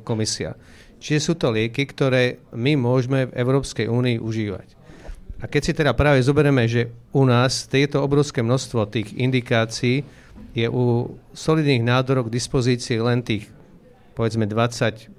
komisia. 0.00 0.56
Čiže 0.96 1.20
sú 1.20 1.34
to 1.36 1.52
lieky, 1.52 1.84
ktoré 1.84 2.40
my 2.56 2.78
môžeme 2.78 3.28
v 3.28 3.36
Európskej 3.36 3.90
únii 3.90 4.16
užívať. 4.22 4.68
A 5.42 5.50
keď 5.50 5.62
si 5.66 5.72
teda 5.74 5.92
práve 5.92 6.22
zoberieme, 6.22 6.64
že 6.70 6.94
u 7.10 7.26
nás 7.26 7.66
tieto 7.66 8.00
obrovské 8.00 8.40
množstvo 8.40 8.86
tých 8.88 9.10
indikácií 9.18 10.06
je 10.54 10.66
u 10.70 11.18
solidných 11.34 11.82
nádorov 11.82 12.30
k 12.30 12.38
dispozícii 12.38 13.02
len 13.02 13.26
tých 13.26 13.50
povedzme 14.14 14.46
20%, 14.46 15.10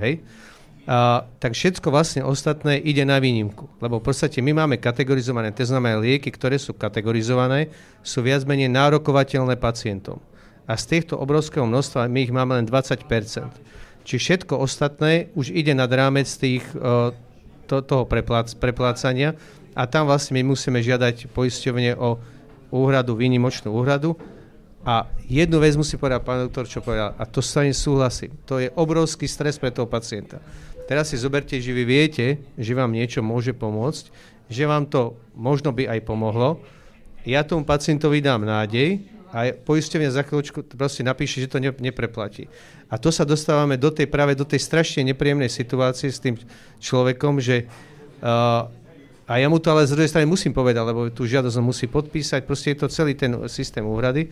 hej, 0.00 0.24
a, 0.86 1.26
tak 1.42 1.58
všetko 1.58 1.90
vlastne 1.90 2.22
ostatné 2.22 2.78
ide 2.78 3.02
na 3.02 3.18
výnimku. 3.18 3.66
Lebo 3.82 3.98
v 3.98 4.06
podstate 4.06 4.38
my 4.38 4.64
máme 4.64 4.78
kategorizované, 4.78 5.50
to 5.50 5.66
znamená 5.66 5.98
lieky, 5.98 6.30
ktoré 6.30 6.56
sú 6.56 6.72
kategorizované, 6.78 7.74
sú 8.06 8.22
viac 8.22 8.46
menej 8.46 8.70
nárokovateľné 8.70 9.58
pacientom. 9.58 10.22
A 10.66 10.74
z 10.74 10.98
týchto 10.98 11.18
obrovského 11.18 11.66
množstva 11.66 12.10
my 12.10 12.18
ich 12.26 12.34
máme 12.34 12.58
len 12.58 12.66
20% 12.66 13.06
Čiže 14.06 14.22
všetko 14.22 14.62
ostatné 14.62 15.34
už 15.34 15.50
ide 15.50 15.74
nad 15.74 15.90
rámec 15.90 16.30
tých, 16.30 16.62
to, 17.66 17.76
toho 17.82 18.06
preplác, 18.06 18.54
preplácania 18.54 19.34
a 19.74 19.82
tam 19.90 20.06
vlastne 20.06 20.38
my 20.38 20.54
musíme 20.54 20.78
žiadať 20.78 21.26
poisťovne 21.34 21.98
o 21.98 22.14
úhradu, 22.70 23.18
výnimočnú 23.18 23.74
úhradu. 23.74 24.14
A 24.86 25.10
jednu 25.26 25.58
vec 25.58 25.74
musí 25.74 25.98
povedať 25.98 26.22
pán 26.22 26.46
doktor, 26.46 26.70
čo 26.70 26.78
povedal, 26.78 27.18
a 27.18 27.26
to 27.26 27.42
sa 27.42 27.66
súhlasím. 27.74 28.30
To 28.46 28.62
je 28.62 28.70
obrovský 28.78 29.26
stres 29.26 29.58
pre 29.58 29.74
toho 29.74 29.90
pacienta. 29.90 30.38
Teraz 30.86 31.10
si 31.10 31.18
zoberte, 31.18 31.58
že 31.58 31.74
vy 31.74 31.82
viete, 31.82 32.38
že 32.54 32.72
vám 32.72 32.94
niečo 32.94 33.18
môže 33.22 33.50
pomôcť, 33.50 34.10
že 34.46 34.64
vám 34.64 34.86
to 34.86 35.18
možno 35.34 35.74
by 35.74 35.90
aj 35.90 36.00
pomohlo. 36.06 36.62
Ja 37.26 37.42
tomu 37.42 37.66
pacientovi 37.66 38.22
dám 38.22 38.46
nádej 38.46 39.02
a 39.34 39.50
poisťovňa 39.50 40.14
za 40.14 40.22
chvíľočku 40.22 40.62
proste 40.78 41.02
napíše, 41.02 41.42
že 41.42 41.50
to 41.50 41.58
ne, 41.58 41.74
nepreplatí. 41.74 42.46
A 42.86 43.02
to 43.02 43.10
sa 43.10 43.26
dostávame 43.26 43.74
do 43.74 43.90
tej, 43.90 44.06
práve 44.06 44.38
do 44.38 44.46
tej 44.46 44.62
strašne 44.62 45.02
nepríjemnej 45.10 45.50
situácie 45.50 46.06
s 46.06 46.22
tým 46.22 46.38
človekom, 46.78 47.42
že 47.42 47.66
uh, 48.22 48.70
a 49.26 49.42
ja 49.42 49.50
mu 49.50 49.58
to 49.58 49.74
ale 49.74 49.90
z 49.90 49.98
druhej 49.98 50.10
strany 50.14 50.22
musím 50.22 50.54
povedať, 50.54 50.86
lebo 50.86 51.10
tú 51.10 51.26
žiadosť 51.26 51.58
musí 51.58 51.90
podpísať, 51.90 52.46
proste 52.46 52.70
je 52.70 52.78
to 52.78 52.86
celý 52.86 53.18
ten 53.18 53.34
systém 53.50 53.82
úhrady. 53.82 54.30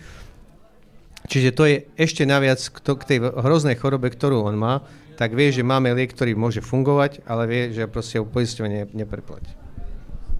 Čiže 1.27 1.51
to 1.51 1.67
je 1.67 1.77
ešte 1.99 2.23
naviac 2.23 2.62
k, 2.62 2.77
to, 2.79 2.95
k 2.95 3.03
tej 3.03 3.19
hroznej 3.27 3.75
chorobe, 3.75 4.07
ktorú 4.14 4.47
on 4.47 4.55
má, 4.55 4.87
tak 5.14 5.33
vie, 5.33 5.50
že 5.55 5.66
máme 5.66 5.94
liek, 5.94 6.12
ktorý 6.12 6.35
môže 6.35 6.61
fungovať, 6.61 7.22
ale 7.27 7.46
vie, 7.46 7.62
že 7.70 7.90
proste 7.90 8.18
ho 8.18 8.27
poisťovne 8.27 8.92
nepreplatí. 8.94 9.50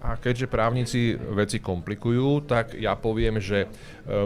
A 0.04 0.20
keďže 0.20 0.52
právnici 0.52 1.16
veci 1.16 1.64
komplikujú, 1.64 2.44
tak 2.44 2.76
ja 2.76 2.92
poviem, 2.92 3.40
že 3.40 3.64
e, 3.64 3.68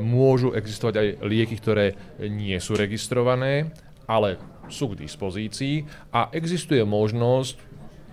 môžu 0.03 0.51
existovať 0.51 0.95
aj 0.99 1.09
lieky, 1.23 1.55
ktoré 1.63 1.95
nie 2.19 2.59
sú 2.59 2.75
registrované, 2.75 3.71
ale 4.11 4.43
sú 4.67 4.91
k 4.91 5.07
dispozícii 5.07 5.87
a 6.11 6.35
existuje 6.35 6.83
možnosť 6.83 7.69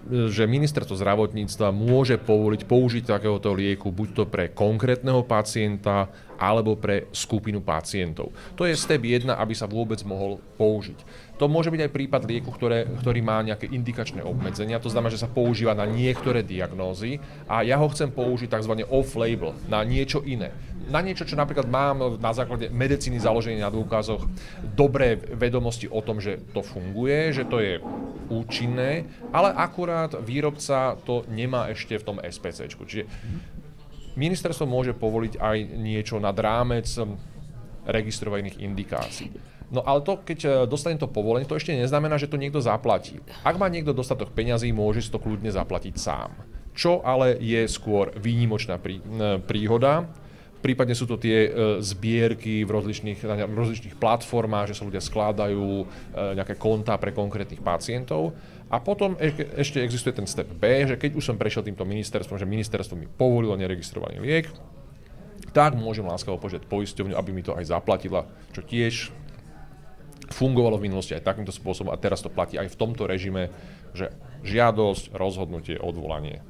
že 0.06 0.46
ministerstvo 0.46 1.02
zdravotníctva 1.02 1.74
môže 1.74 2.22
povoliť 2.22 2.62
použiť 2.70 3.04
takéhoto 3.10 3.58
lieku 3.58 3.90
buď 3.90 4.10
to 4.14 4.24
pre 4.30 4.54
konkrétneho 4.54 5.26
pacienta 5.26 6.06
alebo 6.38 6.78
pre 6.78 7.10
skupinu 7.10 7.66
pacientov. 7.66 8.30
To 8.54 8.70
je 8.70 8.78
step 8.78 9.02
1, 9.02 9.34
aby 9.34 9.54
sa 9.58 9.66
vôbec 9.66 9.98
mohol 10.06 10.38
použiť. 10.62 11.00
To 11.36 11.52
môže 11.52 11.68
byť 11.68 11.82
aj 11.84 11.92
prípad 11.92 12.22
lieku, 12.24 12.48
ktoré, 12.48 12.88
ktorý 12.88 13.20
má 13.20 13.44
nejaké 13.44 13.68
indikačné 13.68 14.24
obmedzenia, 14.24 14.80
to 14.80 14.88
znamená, 14.88 15.12
že 15.12 15.20
sa 15.20 15.28
používa 15.28 15.76
na 15.76 15.84
niektoré 15.84 16.48
diagnózy 16.48 17.20
a 17.52 17.60
ja 17.60 17.76
ho 17.76 17.92
chcem 17.92 18.08
použiť 18.08 18.56
tzv. 18.56 18.88
off-label, 18.88 19.52
na 19.68 19.84
niečo 19.84 20.24
iné. 20.24 20.56
Na 20.88 21.04
niečo, 21.04 21.28
čo 21.28 21.36
napríklad 21.36 21.68
mám 21.68 22.22
na 22.22 22.32
základe 22.32 22.72
medicíny 22.72 23.20
založený 23.20 23.60
na 23.60 23.74
dôkazoch 23.74 24.24
dobré 24.78 25.18
vedomosti 25.18 25.92
o 25.92 26.00
tom, 26.00 26.24
že 26.24 26.40
to 26.56 26.64
funguje, 26.64 27.34
že 27.36 27.44
to 27.44 27.58
je 27.60 27.84
účinné, 28.32 29.04
ale 29.36 29.52
akurát 29.52 30.16
výrobca 30.22 30.96
to 31.04 31.28
nemá 31.28 31.68
ešte 31.74 32.00
v 32.00 32.06
tom 32.06 32.18
SPC. 32.22 32.70
Čiže 32.70 33.04
ministerstvo 34.16 34.64
môže 34.64 34.96
povoliť 34.96 35.42
aj 35.42 35.58
niečo 35.84 36.16
nad 36.22 36.38
rámec 36.38 36.88
registrovaných 37.86 38.62
indikácií. 38.62 39.55
No 39.74 39.82
ale 39.82 40.06
to, 40.06 40.22
keď 40.22 40.40
e, 40.46 40.50
dostane 40.70 41.00
to 41.02 41.10
povolenie, 41.10 41.50
to 41.50 41.58
ešte 41.58 41.74
neznamená, 41.74 42.22
že 42.22 42.30
to 42.30 42.38
niekto 42.38 42.62
zaplatí. 42.62 43.18
Ak 43.42 43.58
má 43.58 43.66
niekto 43.70 43.96
dostatok 43.96 44.34
peňazí, 44.34 44.70
môže 44.70 45.02
si 45.02 45.10
to 45.10 45.22
kľudne 45.22 45.50
zaplatiť 45.50 45.96
sám. 45.98 46.34
Čo 46.76 47.02
ale 47.02 47.40
je 47.40 47.66
skôr 47.72 48.12
výnimočná 48.20 48.78
prí, 48.78 49.00
príhoda, 49.48 50.06
prípadne 50.66 50.98
sú 50.98 51.06
to 51.06 51.22
tie 51.22 51.46
e, 51.46 51.50
zbierky 51.86 52.66
v 52.66 52.74
rozličných, 52.74 53.20
na 53.22 53.46
rozličných 53.46 54.02
platformách, 54.02 54.74
že 54.74 54.78
sa 54.82 54.88
ľudia 54.90 54.98
skladajú 54.98 55.66
e, 55.82 55.86
nejaké 56.34 56.58
kontá 56.58 56.98
pre 56.98 57.14
konkrétnych 57.14 57.62
pacientov. 57.62 58.34
A 58.66 58.82
potom 58.82 59.14
ešte 59.22 59.78
existuje 59.78 60.18
ten 60.18 60.26
step 60.26 60.50
B, 60.58 60.90
že 60.90 60.98
keď 60.98 61.14
už 61.14 61.30
som 61.30 61.38
prešiel 61.38 61.62
týmto 61.62 61.86
ministerstvom, 61.86 62.42
že 62.42 62.50
ministerstvo 62.50 62.98
mi 62.98 63.06
povolilo 63.06 63.54
neregistrovaný 63.54 64.18
liek, 64.18 64.50
tak 65.54 65.78
môžem 65.78 66.04
láskavo 66.04 66.42
požiadať 66.42 66.66
poisťovňu, 66.66 67.14
aby 67.14 67.30
mi 67.30 67.46
to 67.46 67.54
aj 67.54 67.70
zaplatila, 67.70 68.26
čo 68.52 68.66
tiež 68.66 69.14
fungovalo 70.32 70.82
v 70.82 70.90
minulosti 70.90 71.14
aj 71.14 71.26
takýmto 71.26 71.54
spôsobom 71.54 71.94
a 71.94 72.02
teraz 72.02 72.26
to 72.26 72.34
platí 72.34 72.58
aj 72.58 72.74
v 72.74 72.80
tomto 72.80 73.06
režime, 73.06 73.54
že 73.94 74.10
žiadosť, 74.42 75.14
rozhodnutie, 75.14 75.78
odvolanie. 75.78 76.42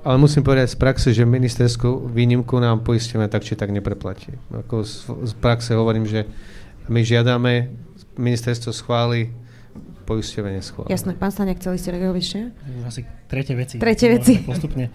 Ale 0.00 0.16
musím 0.16 0.40
povedať 0.40 0.72
z 0.72 0.76
praxe, 0.80 1.08
že 1.12 1.28
ministerskú 1.28 2.08
výnimku 2.08 2.56
nám 2.56 2.80
poistíme 2.80 3.28
tak 3.28 3.44
či 3.44 3.52
tak 3.52 3.68
nepreplatí. 3.68 4.32
Ako 4.48 4.80
z, 4.80 5.12
z 5.28 5.32
praxe 5.36 5.76
hovorím, 5.76 6.08
že 6.08 6.24
my 6.88 7.04
žiadame, 7.04 7.68
ministerstvo 8.16 8.72
schváli, 8.72 9.28
poisťovanie 10.08 10.58
schváli. 10.64 10.90
Jasné, 10.90 11.14
pán 11.14 11.30
Stanek, 11.30 11.62
chceli 11.62 11.78
ste 11.78 11.94
reagovať 11.94 12.16
ešte? 12.18 12.40
Asi 12.82 13.00
tretie 13.30 13.54
veci. 13.54 13.76
Tretie 13.78 14.08
veci. 14.10 14.34
Postupne. 14.42 14.90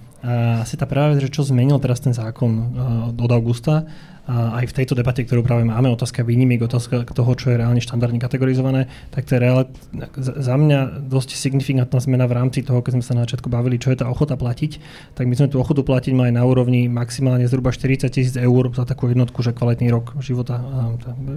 Asi 0.59 0.75
tá 0.75 0.89
práve, 0.89 1.21
že 1.21 1.29
čo 1.31 1.45
zmenil 1.45 1.77
teraz 1.79 2.01
ten 2.01 2.11
zákon 2.11 2.75
od 3.15 3.31
augusta, 3.31 3.87
aj 4.25 4.65
v 4.65 4.75
tejto 4.81 4.97
debate, 4.97 5.21
ktorú 5.21 5.45
práve 5.45 5.61
máme, 5.61 5.85
otázka 5.93 6.25
výnimiek, 6.25 6.57
otázka 6.65 7.05
toho, 7.13 7.31
čo 7.37 7.53
je 7.53 7.61
reálne 7.61 7.77
štandardne 7.77 8.17
kategorizované, 8.17 8.89
tak 9.13 9.29
to 9.29 9.37
je 9.37 9.39
reál, 9.45 9.69
za 10.17 10.55
mňa 10.57 11.05
dosť 11.05 11.37
signifikantná 11.37 12.01
zmena 12.01 12.25
v 12.25 12.33
rámci 12.33 12.65
toho, 12.65 12.81
keď 12.81 12.97
sme 12.97 13.05
sa 13.05 13.13
na 13.13 13.21
začiatku 13.29 13.53
bavili, 13.53 13.77
čo 13.77 13.93
je 13.93 14.01
tá 14.01 14.09
ochota 14.09 14.33
platiť, 14.33 14.81
tak 15.13 15.29
my 15.29 15.37
sme 15.37 15.53
tú 15.53 15.61
ochotu 15.61 15.85
platiť 15.85 16.17
mali 16.17 16.33
na 16.33 16.41
úrovni 16.41 16.89
maximálne 16.89 17.45
zhruba 17.45 17.69
40 17.69 18.09
tisíc 18.09 18.33
eur 18.33 18.73
za 18.73 18.89
takú 18.89 19.05
jednotku, 19.13 19.45
že 19.45 19.53
kvalitný 19.53 19.93
rok 19.93 20.17
života, 20.25 20.57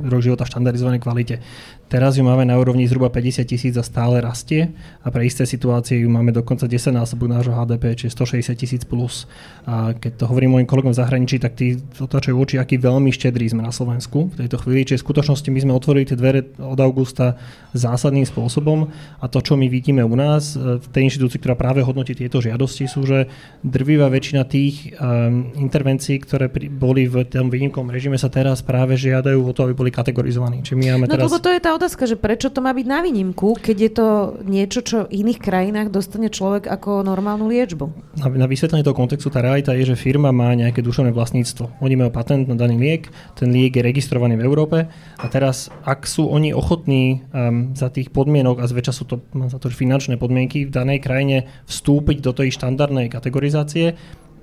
rok 0.09 0.21
života 0.25 0.49
v 0.49 0.51
štandardizovanej 0.57 1.01
kvalite. 1.05 1.45
Teraz 1.93 2.17
ju 2.17 2.25
máme 2.25 2.49
na 2.49 2.57
úrovni 2.57 2.89
zhruba 2.89 3.13
50 3.13 3.45
tisíc 3.45 3.75
a 3.77 3.85
stále 3.85 4.25
rastie 4.25 4.73
a 5.05 5.13
pre 5.13 5.29
isté 5.29 5.45
situácie 5.45 6.01
ju 6.01 6.09
máme 6.09 6.33
dokonca 6.33 6.65
10 6.65 6.93
násobok 6.97 7.29
nášho 7.29 7.53
HDP, 7.53 7.97
čiže 7.97 8.17
160 8.17 8.57
tisíc 8.57 8.83
plus. 8.89 9.29
A 9.69 9.93
keď 9.93 10.21
to 10.21 10.25
hovorím 10.25 10.57
mojim 10.57 10.69
kolegom 10.69 10.97
v 10.97 11.01
zahraničí, 11.01 11.37
tak 11.37 11.57
tí 11.57 11.77
otočujú 12.01 12.37
oči, 12.37 12.57
aký 12.57 12.78
veľmi 12.79 13.11
štedrí 13.13 13.51
sme 13.51 13.67
na 13.67 13.75
Slovensku 13.75 14.33
v 14.33 14.47
tejto 14.47 14.63
chvíli. 14.63 14.87
Čiže 14.87 15.03
v 15.03 15.07
skutočnosti 15.11 15.49
my 15.51 15.61
sme 15.61 15.73
otvorili 15.75 16.09
tie 16.09 16.17
dvere 16.17 16.55
od 16.57 16.79
augusta 16.79 17.37
zásadným 17.75 18.25
spôsobom 18.25 18.89
a 19.19 19.25
to, 19.27 19.43
čo 19.43 19.59
my 19.59 19.67
vidíme 19.67 20.01
u 20.07 20.15
nás 20.15 20.55
e, 20.55 20.79
v 20.79 20.87
tej 20.89 21.03
inštitúcii, 21.11 21.39
ktorá 21.43 21.59
práve 21.59 21.85
hodnotí 21.85 22.15
tieto 22.15 22.39
žiadosti, 22.39 22.87
sú, 22.87 23.05
že 23.05 23.29
drvivá 23.61 24.09
väčšina 24.09 24.43
tých 24.47 24.95
um, 24.97 25.51
intervencií, 25.59 26.23
ktoré 26.23 26.47
pri, 26.47 26.71
boli 26.71 27.11
v 27.11 27.27
tom 27.27 27.51
výnimkom 27.51 27.91
režime, 27.91 28.17
sa 28.17 28.31
teraz 28.31 28.63
práve 28.63 28.95
žiadajú 28.95 29.43
o 29.43 29.53
to, 29.53 29.67
aby 29.67 29.75
boli 29.75 29.91
kategorizovaní. 29.91 30.63
Čiže 30.63 30.77
my 30.79 30.85
máme 30.95 31.05
no 31.11 31.15
teraz... 31.19 31.35
to 31.43 31.51
je 31.51 31.61
tá 31.61 31.75
otázka, 31.75 32.07
že 32.07 32.17
prečo 32.17 32.49
to 32.49 32.63
má 32.63 32.71
byť 32.71 32.87
na 32.87 33.03
výnimku, 33.03 33.59
keď 33.59 33.77
je 33.77 33.91
to 33.93 34.07
niečo, 34.47 34.81
čo 34.85 34.97
v 35.05 35.25
iných 35.27 35.41
krajinách 35.43 35.89
dostane 35.91 36.31
človek 36.31 36.71
ako 36.71 37.03
normálnu 37.03 37.51
liečbu? 37.51 38.15
Na, 38.23 38.27
na 38.31 38.47
vysvetlenie 38.47 38.87
toho 38.87 38.97
kontextu 38.97 39.29
tá 39.29 39.43
realita 39.43 39.75
je, 39.75 39.89
že 39.89 39.97
firma 39.99 40.31
má 40.31 40.55
nejaké 40.55 40.85
duševné 40.85 41.11
vlastníctvo. 41.11 41.83
Oni 41.83 41.95
majú 41.99 42.11
patent 42.15 42.47
na 42.47 42.57
daný 42.69 42.77
liek, 42.77 43.09
ten 43.33 43.49
liek 43.49 43.73
je 43.73 43.81
registrovaný 43.81 44.37
v 44.37 44.45
Európe. 44.45 44.79
A 45.17 45.25
teraz, 45.33 45.73
ak 45.89 46.05
sú 46.05 46.29
oni 46.29 46.53
ochotní 46.53 47.25
um, 47.33 47.73
za 47.73 47.89
tých 47.89 48.13
podmienok, 48.13 48.61
a 48.61 48.69
zväčša 48.69 48.93
sú 48.93 49.09
to, 49.09 49.25
mám 49.33 49.49
za 49.49 49.57
to 49.57 49.73
finančné 49.73 50.21
podmienky, 50.21 50.69
v 50.69 50.75
danej 50.77 51.01
krajine 51.01 51.49
vstúpiť 51.65 52.21
do 52.21 52.37
tej 52.37 52.53
štandardnej 52.53 53.09
kategorizácie, 53.09 53.97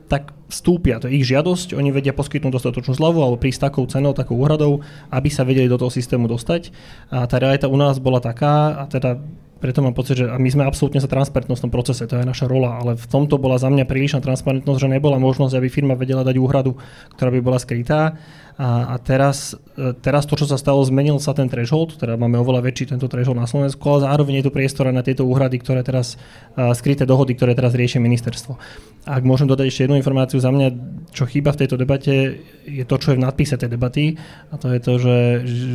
tak 0.06 0.38
vstúpia, 0.54 1.02
to 1.02 1.10
je 1.10 1.18
ich 1.18 1.26
žiadosť, 1.26 1.74
oni 1.74 1.90
vedia 1.90 2.14
poskytnúť 2.14 2.62
dostatočnú 2.62 2.94
zľavu 2.94 3.26
alebo 3.26 3.42
prísť 3.42 3.70
takou 3.70 3.90
cenou, 3.90 4.14
takou 4.14 4.38
úhradou, 4.38 4.86
aby 5.10 5.30
sa 5.34 5.42
vedeli 5.42 5.66
do 5.66 5.82
toho 5.82 5.90
systému 5.90 6.30
dostať. 6.30 6.70
A 7.10 7.26
tá 7.26 7.42
realita 7.42 7.66
u 7.66 7.78
nás 7.78 7.98
bola 7.98 8.22
taká, 8.22 8.78
a 8.78 8.84
teda 8.86 9.18
preto 9.66 9.82
mám 9.82 9.98
pocit, 9.98 10.22
že 10.22 10.30
my 10.30 10.46
sme 10.46 10.62
absolútne 10.70 11.02
sa 11.02 11.10
transparentnosť 11.10 11.58
v 11.58 11.66
tom 11.66 11.74
procese, 11.74 12.06
to 12.06 12.22
je 12.22 12.30
naša 12.30 12.46
rola, 12.46 12.78
ale 12.78 12.94
v 12.94 13.06
tomto 13.10 13.42
bola 13.42 13.58
za 13.58 13.74
mňa 13.74 13.90
prílišná 13.90 14.22
transparentnosť, 14.22 14.78
že 14.78 14.94
nebola 14.94 15.18
možnosť, 15.18 15.58
aby 15.58 15.74
firma 15.74 15.98
vedela 15.98 16.22
dať 16.22 16.38
úhradu, 16.38 16.78
ktorá 17.18 17.34
by 17.34 17.42
bola 17.42 17.58
skrytá. 17.58 18.14
A, 18.56 18.96
a 18.96 19.04
teraz, 19.04 19.52
e, 19.76 19.92
teraz 20.00 20.24
to, 20.24 20.40
čo 20.40 20.48
sa 20.48 20.56
stalo, 20.56 20.80
zmenil 20.80 21.20
sa 21.20 21.36
ten 21.36 21.52
threshold, 21.52 22.00
teda 22.00 22.16
máme 22.16 22.40
oveľa 22.40 22.64
väčší 22.64 22.96
tento 22.96 23.12
threshold 23.12 23.36
na 23.36 23.52
Slovensku, 23.52 23.84
ale 23.92 24.08
zároveň 24.08 24.34
je 24.40 24.46
tu 24.48 24.52
priestor 24.56 24.88
na 24.96 25.04
tieto 25.04 25.28
úhrady, 25.28 25.60
ktoré 25.60 25.84
teraz, 25.84 26.16
uh, 26.56 26.72
skryté 26.72 27.04
dohody, 27.04 27.36
ktoré 27.36 27.52
teraz 27.52 27.76
riešie 27.76 28.00
ministerstvo. 28.00 28.56
Ak 29.04 29.28
môžem 29.28 29.52
dodať 29.52 29.68
ešte 29.68 29.84
jednu 29.86 30.00
informáciu 30.00 30.40
za 30.40 30.56
mňa, 30.56 30.72
čo 31.12 31.28
chýba 31.28 31.52
v 31.52 31.68
tejto 31.68 31.76
debate, 31.76 32.40
je 32.64 32.84
to, 32.88 32.96
čo 32.96 33.12
je 33.12 33.18
v 33.20 33.24
nadpise 33.28 33.60
tej 33.60 33.68
debaty 33.68 34.16
a 34.50 34.56
to 34.56 34.72
je 34.72 34.80
to, 34.80 34.94
že 35.04 35.16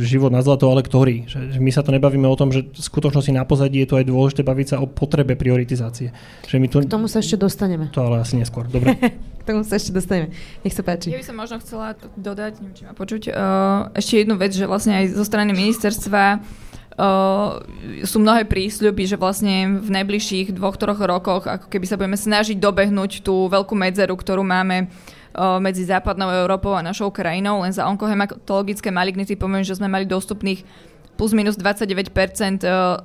život 0.01 0.33
na 0.33 0.41
zlato, 0.41 0.65
ale 0.65 0.81
ktorý. 0.81 1.29
Že, 1.29 1.39
že 1.55 1.59
my 1.61 1.71
sa 1.71 1.85
to 1.85 1.93
nebavíme 1.93 2.25
o 2.25 2.35
tom, 2.35 2.49
že 2.49 2.65
v 2.65 2.81
skutočnosti 2.81 3.29
na 3.29 3.45
pozadí 3.45 3.77
je 3.85 3.89
to 3.93 4.01
aj 4.01 4.09
dôležité 4.09 4.41
baviť 4.41 4.67
sa 4.73 4.77
o 4.81 4.89
potrebe 4.89 5.37
prioritizácie. 5.37 6.09
Že 6.49 6.57
my 6.57 6.67
tu... 6.67 6.75
K 6.81 6.89
tomu 6.89 7.05
sa 7.05 7.21
ešte 7.21 7.37
dostaneme. 7.37 7.93
To 7.93 8.09
ale 8.09 8.25
asi 8.25 8.41
neskôr. 8.41 8.65
Dobre. 8.65 8.97
K 9.41 9.45
tomu 9.49 9.65
sa 9.65 9.81
ešte 9.81 9.89
dostaneme. 9.89 10.29
Nech 10.61 10.77
sa 10.77 10.85
páči. 10.85 11.09
Ja 11.09 11.17
by 11.17 11.25
som 11.25 11.37
možno 11.41 11.57
chcela 11.57 11.97
dodať, 12.13 12.61
neviem, 12.61 12.77
či 12.77 12.83
ma 12.85 12.93
počuť, 12.93 13.33
uh, 13.33 13.89
ešte 13.97 14.21
jednu 14.21 14.37
vec, 14.37 14.53
že 14.53 14.69
vlastne 14.69 15.01
aj 15.01 15.17
zo 15.17 15.25
strany 15.25 15.49
ministerstva 15.57 16.45
Uh, 17.01 17.63
sú 18.03 18.19
mnohé 18.19 18.43
prísľuby, 18.43 19.07
že 19.07 19.15
vlastne 19.15 19.79
v 19.79 19.89
najbližších 19.89 20.51
dvoch, 20.51 20.75
troch 20.75 20.99
rokoch, 20.99 21.47
ako 21.47 21.71
keby 21.71 21.85
sa 21.87 21.95
budeme 21.95 22.19
snažiť 22.19 22.59
dobehnúť 22.59 23.23
tú 23.23 23.47
veľkú 23.47 23.71
medzeru, 23.79 24.13
ktorú 24.13 24.43
máme 24.43 24.85
uh, 24.85 25.57
medzi 25.63 25.87
západnou 25.87 26.27
Európou 26.29 26.75
a 26.75 26.83
našou 26.83 27.07
krajinou. 27.07 27.63
Len 27.63 27.71
za 27.71 27.87
onkohematologické 27.87 28.91
malignity 28.91 29.39
poviem, 29.39 29.63
že 29.63 29.79
sme 29.79 29.87
mali 29.87 30.03
dostupných 30.03 30.67
plus 31.15 31.31
minus 31.31 31.55
29% 31.55 32.11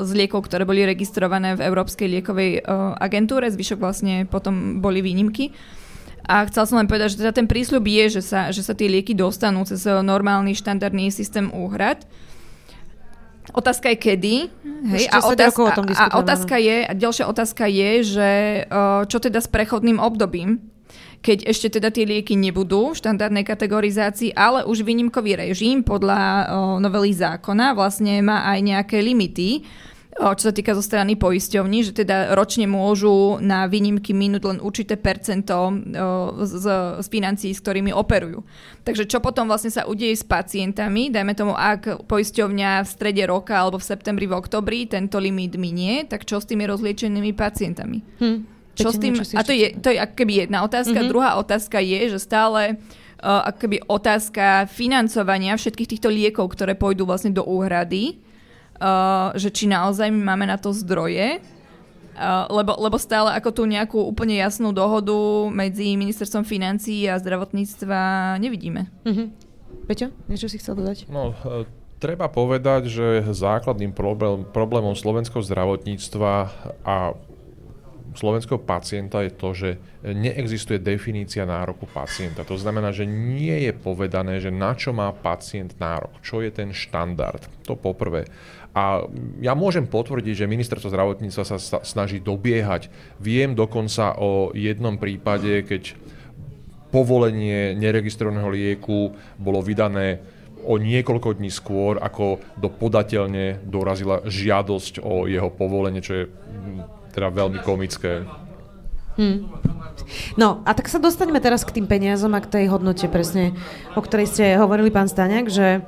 z 0.00 0.10
liekov, 0.16 0.48
ktoré 0.48 0.64
boli 0.64 0.82
registrované 0.82 1.52
v 1.52 1.68
Európskej 1.68 2.08
liekovej 2.16 2.64
agentúre, 2.96 3.44
zvyšok 3.52 3.76
vlastne 3.76 4.24
potom 4.24 4.80
boli 4.80 5.04
výnimky. 5.04 5.52
A 6.26 6.42
chcel 6.50 6.66
som 6.66 6.82
len 6.82 6.90
povedať, 6.90 7.14
že 7.14 7.22
teda 7.22 7.30
ten 7.30 7.46
prísľub 7.46 7.86
je, 7.86 8.18
že 8.18 8.22
sa, 8.26 8.50
že 8.50 8.66
sa 8.66 8.74
tie 8.74 8.90
lieky 8.90 9.14
dostanú 9.14 9.62
cez 9.62 9.86
normálny 9.86 10.58
štandardný 10.58 11.14
systém 11.14 11.46
úhrad. 11.54 12.02
Otázka 13.54 13.94
je 13.94 13.98
kedy. 14.02 14.36
Hej, 14.90 15.06
a, 15.06 15.22
otázka, 15.22 15.62
o 15.62 15.70
tom 15.70 15.86
a 15.94 16.18
otázka 16.18 16.58
je, 16.58 16.82
a 16.82 16.92
ďalšia 16.98 17.30
otázka 17.30 17.64
je, 17.70 17.90
že 18.02 18.30
čo 19.06 19.18
teda 19.22 19.38
s 19.38 19.46
prechodným 19.46 20.02
obdobím, 20.02 20.66
keď 21.22 21.46
ešte 21.46 21.78
teda 21.78 21.94
tie 21.94 22.06
lieky 22.06 22.34
nebudú 22.34 22.90
v 22.90 22.98
štandardnej 22.98 23.46
kategorizácii, 23.46 24.34
ale 24.34 24.66
už 24.66 24.82
výnimkový 24.82 25.38
režim 25.38 25.86
podľa 25.86 26.50
novely 26.82 27.14
zákona 27.14 27.78
vlastne 27.78 28.18
má 28.18 28.50
aj 28.50 28.58
nejaké 28.66 28.98
limity, 28.98 29.62
čo 30.16 30.48
sa 30.48 30.52
týka 30.52 30.72
zo 30.72 30.80
strany 30.80 31.12
poisťovní, 31.20 31.84
že 31.84 31.92
teda 31.92 32.32
ročne 32.32 32.64
môžu 32.64 33.36
na 33.44 33.68
výnimky 33.68 34.16
minúť 34.16 34.42
len 34.48 34.58
určité 34.64 34.96
percento 34.96 35.76
z, 36.40 36.64
z 37.04 37.06
financií, 37.12 37.52
s 37.52 37.60
ktorými 37.60 37.92
operujú. 37.92 38.40
Takže 38.80 39.04
čo 39.04 39.20
potom 39.20 39.44
vlastne 39.44 39.68
sa 39.68 39.84
udeje 39.84 40.16
s 40.16 40.24
pacientami, 40.24 41.12
dajme 41.12 41.36
tomu, 41.36 41.52
ak 41.52 42.08
poisťovňa 42.08 42.80
v 42.80 42.88
strede 42.88 43.28
roka 43.28 43.60
alebo 43.60 43.76
v 43.76 43.84
septembri, 43.84 44.24
v 44.24 44.40
oktobri 44.40 44.88
tento 44.88 45.20
limit 45.20 45.60
minie, 45.60 46.08
tak 46.08 46.24
čo 46.24 46.40
s 46.40 46.48
tými 46.48 46.64
rozliečenými 46.64 47.36
pacientami? 47.36 48.00
Hm. 48.16 48.38
Čo 48.76 48.92
s 48.92 49.00
tým? 49.00 49.16
A 49.16 49.40
to 49.44 49.56
je, 49.56 49.72
to 49.80 49.88
je 49.88 50.00
keby 50.00 50.48
jedna 50.48 50.60
otázka. 50.60 50.96
Mm-hmm. 50.96 51.12
Druhá 51.12 51.40
otázka 51.40 51.80
je, 51.80 52.12
že 52.12 52.20
stále 52.20 52.76
uh, 52.76 53.48
akoby 53.48 53.80
otázka 53.88 54.68
financovania 54.68 55.56
všetkých 55.56 55.96
týchto 55.96 56.12
liekov, 56.12 56.52
ktoré 56.52 56.76
pôjdu 56.76 57.08
vlastne 57.08 57.32
do 57.32 57.40
úhrady, 57.40 58.20
uh, 58.80 59.32
že 59.36 59.48
či 59.52 59.68
naozaj 59.68 60.08
my 60.12 60.22
máme 60.32 60.46
na 60.48 60.56
to 60.60 60.72
zdroje, 60.72 61.40
Uh, 62.16 62.48
lebo, 62.48 62.72
lebo 62.80 62.96
stále 62.96 63.28
ako 63.36 63.52
tú 63.52 63.62
nejakú 63.68 64.00
úplne 64.00 64.40
jasnú 64.40 64.72
dohodu 64.72 65.12
medzi 65.52 66.00
ministerstvom 66.00 66.48
financí 66.48 67.04
a 67.04 67.20
zdravotníctva 67.20 68.00
nevidíme. 68.40 68.88
Uh-huh. 69.04 69.28
Peťo, 69.84 70.08
niečo 70.24 70.48
si 70.48 70.56
chcel 70.56 70.80
dodať? 70.80 71.12
No, 71.12 71.36
uh, 71.36 71.68
treba 72.00 72.32
povedať, 72.32 72.88
že 72.88 73.20
základným 73.20 73.92
problém, 73.92 74.48
problémom 74.48 74.96
slovenského 74.96 75.44
zdravotníctva 75.44 76.32
a 76.88 77.12
slovenského 78.16 78.64
pacienta 78.64 79.20
je 79.20 79.32
to, 79.36 79.48
že 79.52 79.70
neexistuje 80.00 80.80
definícia 80.80 81.44
nároku 81.44 81.84
pacienta. 81.84 82.48
To 82.48 82.56
znamená, 82.56 82.96
že 82.96 83.04
nie 83.04 83.68
je 83.68 83.76
povedané, 83.76 84.40
že 84.40 84.48
na 84.48 84.72
čo 84.72 84.96
má 84.96 85.12
pacient 85.12 85.76
nárok, 85.76 86.16
čo 86.24 86.40
je 86.40 86.48
ten 86.48 86.72
štandard. 86.72 87.44
To 87.68 87.76
poprvé. 87.76 88.24
A 88.76 89.08
ja 89.40 89.56
môžem 89.56 89.88
potvrdiť, 89.88 90.44
že 90.44 90.52
ministerstvo 90.52 90.92
zdravotníctva 90.92 91.44
sa 91.48 91.56
snaží 91.80 92.20
dobiehať. 92.20 92.92
Viem 93.16 93.56
dokonca 93.56 94.20
o 94.20 94.52
jednom 94.52 95.00
prípade, 95.00 95.64
keď 95.64 95.96
povolenie 96.92 97.72
neregistrovaného 97.72 98.52
lieku 98.52 99.16
bolo 99.40 99.64
vydané 99.64 100.20
o 100.66 100.76
niekoľko 100.76 101.40
dní 101.40 101.48
skôr, 101.48 101.96
ako 101.96 102.42
do 102.60 102.68
podateľne 102.68 103.64
dorazila 103.64 104.20
žiadosť 104.28 105.00
o 105.00 105.24
jeho 105.24 105.48
povolenie, 105.48 106.04
čo 106.04 106.12
je 106.12 106.24
hm, 106.28 106.80
teda 107.16 107.32
veľmi 107.32 107.64
komické. 107.64 108.28
Hmm. 109.16 109.48
No 110.36 110.60
a 110.68 110.76
tak 110.76 110.92
sa 110.92 111.00
dostaňme 111.00 111.40
teraz 111.40 111.64
k 111.64 111.80
tým 111.80 111.88
peniazom 111.88 112.36
a 112.36 112.44
k 112.44 112.52
tej 112.52 112.64
hodnote 112.68 113.08
presne, 113.08 113.56
o 113.96 114.04
ktorej 114.04 114.28
ste 114.28 114.60
hovorili 114.60 114.92
pán 114.92 115.08
Staňák, 115.08 115.48
že 115.48 115.80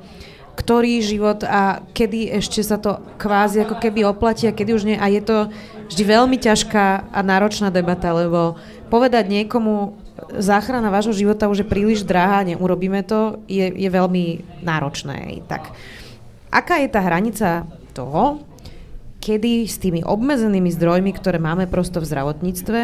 ktorý 0.59 0.99
život 0.99 1.47
a 1.47 1.79
kedy 1.95 2.35
ešte 2.35 2.59
sa 2.59 2.75
to 2.75 2.99
kvázi 3.15 3.63
ako 3.63 3.79
keby 3.79 4.03
oplatí 4.03 4.43
a 4.43 4.51
kedy 4.51 4.75
už 4.75 4.83
nie. 4.83 4.99
A 4.99 5.07
je 5.07 5.23
to 5.23 5.47
vždy 5.87 6.03
veľmi 6.03 6.35
ťažká 6.35 7.15
a 7.15 7.19
náročná 7.23 7.71
debata, 7.71 8.11
lebo 8.11 8.59
povedať 8.91 9.31
niekomu 9.31 9.95
záchrana 10.35 10.91
vášho 10.91 11.15
života 11.15 11.47
už 11.47 11.63
je 11.63 11.71
príliš 11.71 12.03
drahá, 12.03 12.43
neurobíme 12.43 13.07
to, 13.07 13.39
je, 13.47 13.71
je 13.71 13.87
veľmi 13.87 14.43
náročné. 14.59 15.39
Tak 15.47 15.71
aká 16.51 16.83
je 16.83 16.91
tá 16.91 16.99
hranica 16.99 17.63
toho, 17.95 18.43
kedy 19.23 19.63
s 19.63 19.79
tými 19.79 20.03
obmedzenými 20.03 20.67
zdrojmi, 20.75 21.15
ktoré 21.15 21.39
máme 21.39 21.71
prosto 21.71 22.03
v 22.03 22.09
zdravotníctve, 22.11 22.79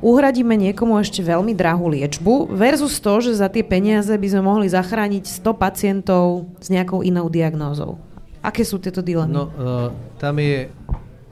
uhradíme 0.00 0.56
niekomu 0.56 0.96
ešte 1.00 1.20
veľmi 1.20 1.52
drahú 1.52 1.92
liečbu 1.92 2.50
versus 2.52 3.00
to, 3.00 3.20
že 3.20 3.40
za 3.40 3.48
tie 3.52 3.64
peniaze 3.64 4.10
by 4.10 4.28
sme 4.28 4.42
mohli 4.44 4.66
zachrániť 4.68 5.44
100 5.44 5.56
pacientov 5.56 6.48
s 6.60 6.72
nejakou 6.72 7.04
inou 7.04 7.28
diagnózou. 7.28 8.00
Aké 8.40 8.64
sú 8.64 8.80
tieto 8.80 9.04
dilemy? 9.04 9.36
No, 9.36 9.44
uh, 9.52 9.92
tam 10.16 10.40
je 10.40 10.72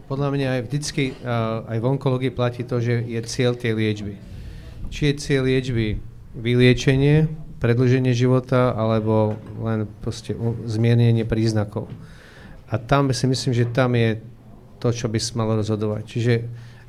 podľa 0.08 0.28
mňa 0.32 0.46
aj 0.48 0.60
vždycky, 0.68 1.04
uh, 1.24 1.64
aj 1.68 1.78
v 1.80 1.88
onkológii 1.88 2.32
platí 2.32 2.64
to, 2.64 2.80
že 2.80 3.04
je 3.04 3.20
cieľ 3.24 3.56
tej 3.56 3.72
liečby. 3.76 4.14
Či 4.92 5.12
je 5.12 5.14
cieľ 5.16 5.42
liečby 5.48 6.00
vyliečenie, 6.36 7.28
predlženie 7.58 8.12
života, 8.12 8.76
alebo 8.76 9.40
len 9.64 9.88
proste 10.04 10.36
zmiernenie 10.68 11.24
príznakov. 11.24 11.88
A 12.68 12.76
tam 12.76 13.08
si 13.16 13.24
myslím, 13.24 13.52
že 13.56 13.64
tam 13.68 13.96
je 13.96 14.20
to, 14.78 14.92
čo 14.92 15.08
by 15.08 15.18
sa 15.18 15.32
malo 15.40 15.56
rozhodovať. 15.58 16.02
Čiže 16.04 16.34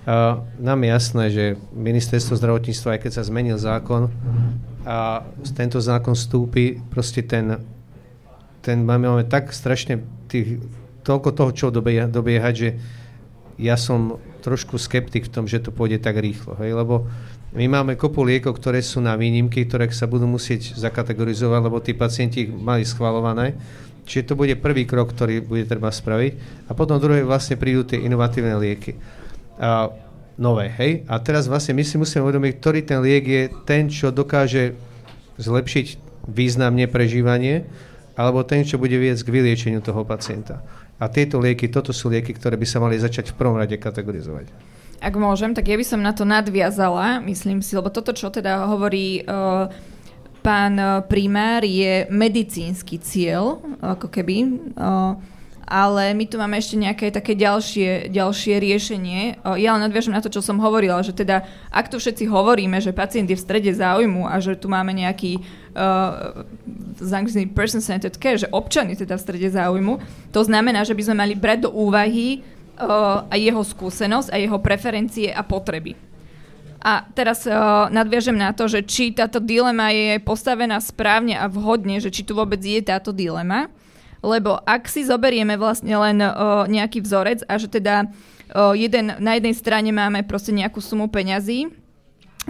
Uh, 0.07 0.47
nám 0.57 0.79
je 0.79 0.89
jasné, 0.89 1.23
že 1.29 1.45
ministerstvo 1.75 2.39
zdravotníctva, 2.39 2.95
aj 2.95 2.99
keď 3.03 3.11
sa 3.19 3.27
zmenil 3.27 3.59
zákon 3.59 4.07
a 4.87 5.27
tento 5.53 5.77
zákon 5.83 6.15
vstúpi, 6.15 6.79
proste 6.87 7.19
ten, 7.19 7.59
ten 8.63 8.81
máme, 8.87 9.27
tak 9.27 9.51
strašne 9.51 10.01
tých, 10.31 10.63
toľko 11.03 11.29
toho, 11.35 11.51
čo 11.51 11.65
dobieha, 11.67 12.07
dobiehať, 12.07 12.53
že 12.55 12.69
ja 13.59 13.75
som 13.75 14.17
trošku 14.39 14.79
skeptik 14.79 15.27
v 15.27 15.33
tom, 15.35 15.45
že 15.45 15.59
to 15.59 15.75
pôjde 15.75 15.99
tak 15.99 16.15
rýchlo. 16.15 16.55
Hej? 16.63 16.79
Lebo 16.79 17.03
my 17.51 17.67
máme 17.67 17.99
kopu 17.99 18.23
liekov, 18.23 18.55
ktoré 18.55 18.79
sú 18.79 19.03
na 19.03 19.19
výnimky, 19.19 19.67
ktoré 19.67 19.91
sa 19.91 20.07
budú 20.07 20.31
musieť 20.31 20.79
zakategorizovať, 20.79 21.59
lebo 21.59 21.83
tí 21.83 21.91
pacienti 21.91 22.47
mali 22.47 22.87
schvalované. 22.87 23.59
Čiže 24.07 24.31
to 24.31 24.39
bude 24.39 24.55
prvý 24.63 24.87
krok, 24.87 25.11
ktorý 25.11 25.43
bude 25.43 25.67
treba 25.67 25.91
spraviť. 25.91 26.65
A 26.65 26.73
potom 26.73 26.97
druhé 26.97 27.21
vlastne 27.21 27.59
prídu 27.59 27.83
tie 27.83 27.99
inovatívne 27.99 28.55
lieky 28.57 29.18
a, 29.59 29.91
nové, 30.39 30.71
hej? 30.79 31.03
A 31.11 31.19
teraz 31.19 31.51
vlastne 31.51 31.75
my 31.75 31.83
si 31.83 31.99
musíme 31.99 32.23
uvedomiť, 32.23 32.53
ktorý 32.57 32.79
ten 32.87 32.99
liek 33.03 33.25
je 33.27 33.43
ten, 33.67 33.91
čo 33.91 34.09
dokáže 34.09 34.73
zlepšiť 35.35 35.87
významne 36.31 36.87
prežívanie, 36.87 37.67
alebo 38.15 38.43
ten, 38.47 38.63
čo 38.63 38.79
bude 38.79 38.95
viesť 38.95 39.27
k 39.27 39.33
vyliečeniu 39.35 39.83
toho 39.83 40.07
pacienta. 40.07 40.63
A 40.99 41.07
tieto 41.07 41.39
lieky, 41.39 41.71
toto 41.71 41.95
sú 41.95 42.11
lieky, 42.11 42.35
ktoré 42.35 42.59
by 42.59 42.67
sa 42.67 42.83
mali 42.83 42.99
začať 42.99 43.31
v 43.31 43.37
prvom 43.39 43.55
rade 43.55 43.75
kategorizovať. 43.79 44.51
Ak 44.99 45.15
môžem, 45.15 45.55
tak 45.55 45.71
ja 45.71 45.79
by 45.79 45.85
som 45.87 46.03
na 46.03 46.11
to 46.11 46.27
nadviazala, 46.27 47.23
myslím 47.23 47.63
si, 47.63 47.71
lebo 47.71 47.87
toto, 47.87 48.11
čo 48.11 48.27
teda 48.27 48.67
hovorí 48.67 49.23
uh, 49.23 49.71
pán 50.43 50.75
primár, 51.07 51.63
je 51.63 52.03
medicínsky 52.11 52.99
cieľ, 52.99 53.63
ako 53.79 54.11
keby. 54.11 54.35
Uh, 54.75 55.38
ale 55.69 56.17
my 56.17 56.25
tu 56.25 56.41
máme 56.41 56.57
ešte 56.57 56.73
nejaké 56.73 57.13
také 57.13 57.37
ďalšie, 57.37 58.09
ďalšie 58.09 58.57
riešenie. 58.57 59.45
Ja 59.61 59.77
len 59.77 59.85
nadviažem 59.85 60.17
na 60.17 60.25
to, 60.25 60.33
čo 60.33 60.41
som 60.41 60.57
hovorila, 60.57 61.05
že 61.05 61.13
teda 61.13 61.45
ak 61.69 61.93
tu 61.93 62.01
všetci 62.01 62.25
hovoríme, 62.25 62.81
že 62.81 62.89
pacient 62.89 63.29
je 63.29 63.37
v 63.37 63.45
strede 63.45 63.69
záujmu 63.77 64.25
a 64.25 64.41
že 64.41 64.57
tu 64.57 64.65
máme 64.65 64.97
nejaký 64.97 65.45
uh, 65.77 66.41
person-centered 67.53 68.17
care, 68.17 68.41
že 68.41 68.49
občan 68.49 68.89
je 68.89 69.05
teda 69.05 69.21
v 69.21 69.25
strede 69.29 69.49
záujmu, 69.53 70.01
to 70.33 70.41
znamená, 70.41 70.81
že 70.81 70.97
by 70.97 71.05
sme 71.05 71.21
mali 71.21 71.37
brať 71.37 71.69
do 71.69 71.71
úvahy 71.77 72.41
uh, 72.41 73.29
aj 73.29 73.37
jeho 73.37 73.61
skúsenosť 73.61 74.33
a 74.33 74.41
jeho 74.41 74.57
preferencie 74.57 75.29
a 75.29 75.45
potreby. 75.45 75.93
A 76.81 77.05
teraz 77.13 77.45
uh, 77.45 77.93
nadviažem 77.93 78.33
na 78.33 78.57
to, 78.57 78.65
že 78.65 78.81
či 78.89 79.13
táto 79.13 79.37
dilema 79.37 79.93
je 79.93 80.17
postavená 80.17 80.81
správne 80.81 81.37
a 81.37 81.45
vhodne, 81.45 82.01
že 82.01 82.09
či 82.09 82.25
tu 82.25 82.33
vôbec 82.33 82.57
je 82.57 82.81
táto 82.81 83.13
dilema 83.13 83.69
lebo 84.19 84.59
ak 84.63 84.87
si 84.87 85.07
zoberieme 85.07 85.55
vlastne 85.55 85.95
len 85.95 86.19
o, 86.21 86.29
nejaký 86.67 87.03
vzorec 87.03 87.43
a 87.47 87.55
že 87.55 87.71
teda 87.71 88.07
o, 88.53 88.75
jeden, 88.75 89.15
na 89.19 89.35
jednej 89.39 89.55
strane 89.55 89.89
máme 89.91 90.27
proste 90.27 90.51
nejakú 90.51 90.83
sumu 90.83 91.07
peňazí, 91.07 91.71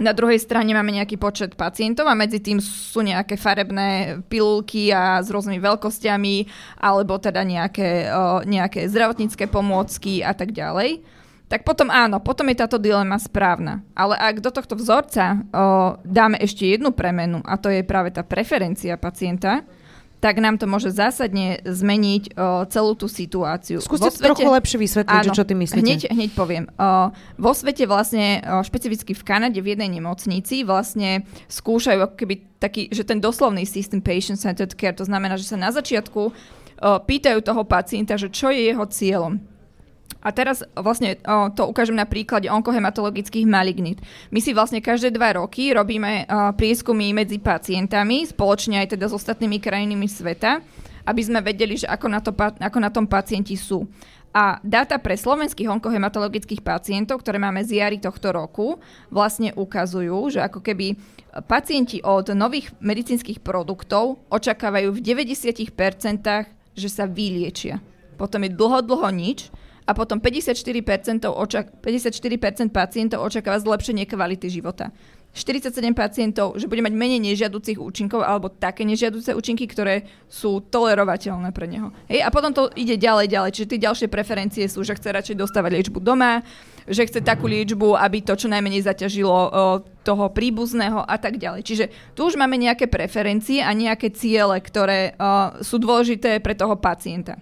na 0.00 0.16
druhej 0.16 0.40
strane 0.40 0.72
máme 0.72 0.96
nejaký 0.96 1.20
počet 1.20 1.52
pacientov 1.60 2.08
a 2.08 2.16
medzi 2.16 2.40
tým 2.40 2.56
sú 2.56 3.04
nejaké 3.04 3.36
farebné 3.36 4.22
pilulky 4.32 4.88
a 4.88 5.20
s 5.20 5.28
rôznymi 5.28 5.60
veľkosťami 5.60 6.36
alebo 6.80 7.20
teda 7.20 7.44
nejaké, 7.44 8.08
o, 8.08 8.40
nejaké 8.48 8.88
zdravotnícke 8.88 9.44
pomôcky 9.52 10.24
a 10.24 10.32
tak 10.32 10.56
ďalej. 10.56 11.04
Tak 11.50 11.66
potom 11.66 11.90
áno, 11.90 12.22
potom 12.22 12.46
je 12.46 12.62
táto 12.62 12.78
dilema 12.78 13.18
správna. 13.18 13.82
Ale 13.98 14.14
ak 14.14 14.38
do 14.38 14.54
tohto 14.54 14.78
vzorca 14.78 15.42
o, 15.50 15.98
dáme 16.06 16.38
ešte 16.40 16.64
jednu 16.64 16.94
premenu, 16.94 17.42
a 17.44 17.58
to 17.58 17.68
je 17.68 17.82
práve 17.82 18.14
tá 18.14 18.22
preferencia 18.22 18.94
pacienta, 18.96 19.66
tak 20.20 20.36
nám 20.38 20.60
to 20.60 20.68
môže 20.68 20.92
zásadne 20.92 21.64
zmeniť 21.64 22.36
o, 22.36 22.68
celú 22.68 22.92
tú 22.92 23.08
situáciu. 23.08 23.80
Skúste 23.80 24.12
svete, 24.12 24.28
trochu 24.28 24.48
lepšie 24.52 24.78
vysvetliť, 24.78 25.24
áno, 25.26 25.32
čo 25.32 25.48
ty 25.48 25.56
myslíte. 25.56 25.80
Hneď, 25.80 26.00
hneď 26.12 26.30
poviem. 26.36 26.68
O, 26.76 27.10
vo 27.40 27.52
svete 27.56 27.88
vlastne, 27.88 28.44
o, 28.44 28.60
špecificky 28.60 29.16
v 29.16 29.22
Kanade, 29.24 29.64
v 29.64 29.72
jednej 29.74 29.88
nemocnici, 29.88 30.62
vlastne 30.62 31.24
skúšajú 31.48 31.98
ako 32.04 32.14
keby 32.20 32.34
taký, 32.60 32.92
že 32.92 33.08
ten 33.08 33.18
doslovný 33.18 33.64
systém 33.64 34.04
patient-centered 34.04 34.76
care, 34.76 34.92
to 34.92 35.08
znamená, 35.08 35.40
že 35.40 35.48
sa 35.48 35.56
na 35.56 35.72
začiatku 35.72 36.20
o, 36.20 36.32
pýtajú 37.00 37.40
toho 37.40 37.64
pacienta, 37.64 38.20
že 38.20 38.28
čo 38.28 38.52
je 38.52 38.70
jeho 38.70 38.84
cieľom. 38.84 39.40
A 40.20 40.28
teraz 40.36 40.60
vlastne 40.76 41.16
o, 41.24 41.48
to 41.48 41.64
ukážem 41.64 41.96
na 41.96 42.04
príklade 42.04 42.52
onkohematologických 42.52 43.48
malignit. 43.48 44.04
My 44.28 44.44
si 44.44 44.52
vlastne 44.52 44.84
každé 44.84 45.16
dva 45.16 45.40
roky 45.40 45.72
robíme 45.72 46.28
o, 46.28 46.52
prieskumy 46.52 47.16
medzi 47.16 47.40
pacientami, 47.40 48.28
spoločne 48.28 48.84
aj 48.84 48.96
teda 48.96 49.08
s 49.08 49.16
ostatnými 49.16 49.56
krajinami 49.56 50.04
sveta, 50.04 50.60
aby 51.08 51.20
sme 51.24 51.40
vedeli, 51.40 51.80
že 51.80 51.88
ako 51.88 52.06
na, 52.12 52.20
to, 52.20 52.36
ako 52.36 52.78
na 52.78 52.92
tom 52.92 53.08
pacienti 53.08 53.56
sú. 53.56 53.88
A 54.30 54.62
dáta 54.62 54.94
pre 55.02 55.18
slovenských 55.18 55.66
onkohematologických 55.66 56.62
pacientov, 56.62 57.26
ktoré 57.26 57.42
máme 57.42 57.66
z 57.66 57.82
jary 57.82 57.98
tohto 57.98 58.30
roku, 58.30 58.78
vlastne 59.10 59.50
ukazujú, 59.58 60.38
že 60.38 60.38
ako 60.38 60.62
keby 60.62 60.94
pacienti 61.50 61.98
od 62.06 62.30
nových 62.30 62.70
medicínskych 62.78 63.42
produktov 63.42 64.22
očakávajú 64.30 64.94
v 64.94 65.00
90%, 65.02 65.74
že 66.78 66.88
sa 66.88 67.10
vyliečia. 67.10 67.82
Potom 68.14 68.46
je 68.46 68.54
dlho, 68.54 68.86
dlho 68.86 69.10
nič 69.10 69.50
a 69.86 69.94
potom 69.96 70.20
54%, 70.20 71.30
očak- 71.30 71.80
54% 71.80 72.72
pacientov 72.72 73.24
očakáva 73.24 73.60
zlepšenie 73.60 74.04
kvality 74.04 74.48
života. 74.50 74.92
47 75.30 75.94
pacientov, 75.94 76.58
že 76.58 76.66
bude 76.66 76.82
mať 76.82 76.90
menej 76.90 77.22
nežiaducich 77.22 77.78
účinkov 77.78 78.26
alebo 78.26 78.50
také 78.50 78.82
nežiaduce 78.82 79.30
účinky, 79.30 79.70
ktoré 79.70 80.10
sú 80.26 80.58
tolerovateľné 80.58 81.54
pre 81.54 81.70
neho. 81.70 81.94
Hej, 82.10 82.26
a 82.26 82.28
potom 82.34 82.50
to 82.50 82.66
ide 82.74 82.98
ďalej, 82.98 83.30
ďalej. 83.30 83.50
Čiže 83.54 83.70
tie 83.70 83.84
ďalšie 83.86 84.08
preferencie 84.10 84.66
sú, 84.66 84.82
že 84.82 84.98
chce 84.98 85.14
radšej 85.14 85.38
dostávať 85.38 85.70
liečbu 85.78 86.02
doma, 86.02 86.42
že 86.90 87.06
chce 87.06 87.22
takú 87.22 87.46
liečbu, 87.46 87.94
aby 87.94 88.26
to 88.26 88.34
čo 88.34 88.50
najmenej 88.50 88.82
zaťažilo 88.82 89.30
o, 89.30 89.48
toho 90.02 90.34
príbuzného 90.34 91.06
a 91.06 91.14
tak 91.14 91.38
ďalej. 91.38 91.62
Čiže 91.62 91.84
tu 92.18 92.26
už 92.26 92.34
máme 92.34 92.58
nejaké 92.58 92.90
preferencie 92.90 93.62
a 93.62 93.70
nejaké 93.70 94.10
ciele, 94.10 94.58
ktoré 94.58 95.14
o, 95.14 95.62
sú 95.62 95.78
dôležité 95.78 96.42
pre 96.42 96.58
toho 96.58 96.74
pacienta. 96.74 97.38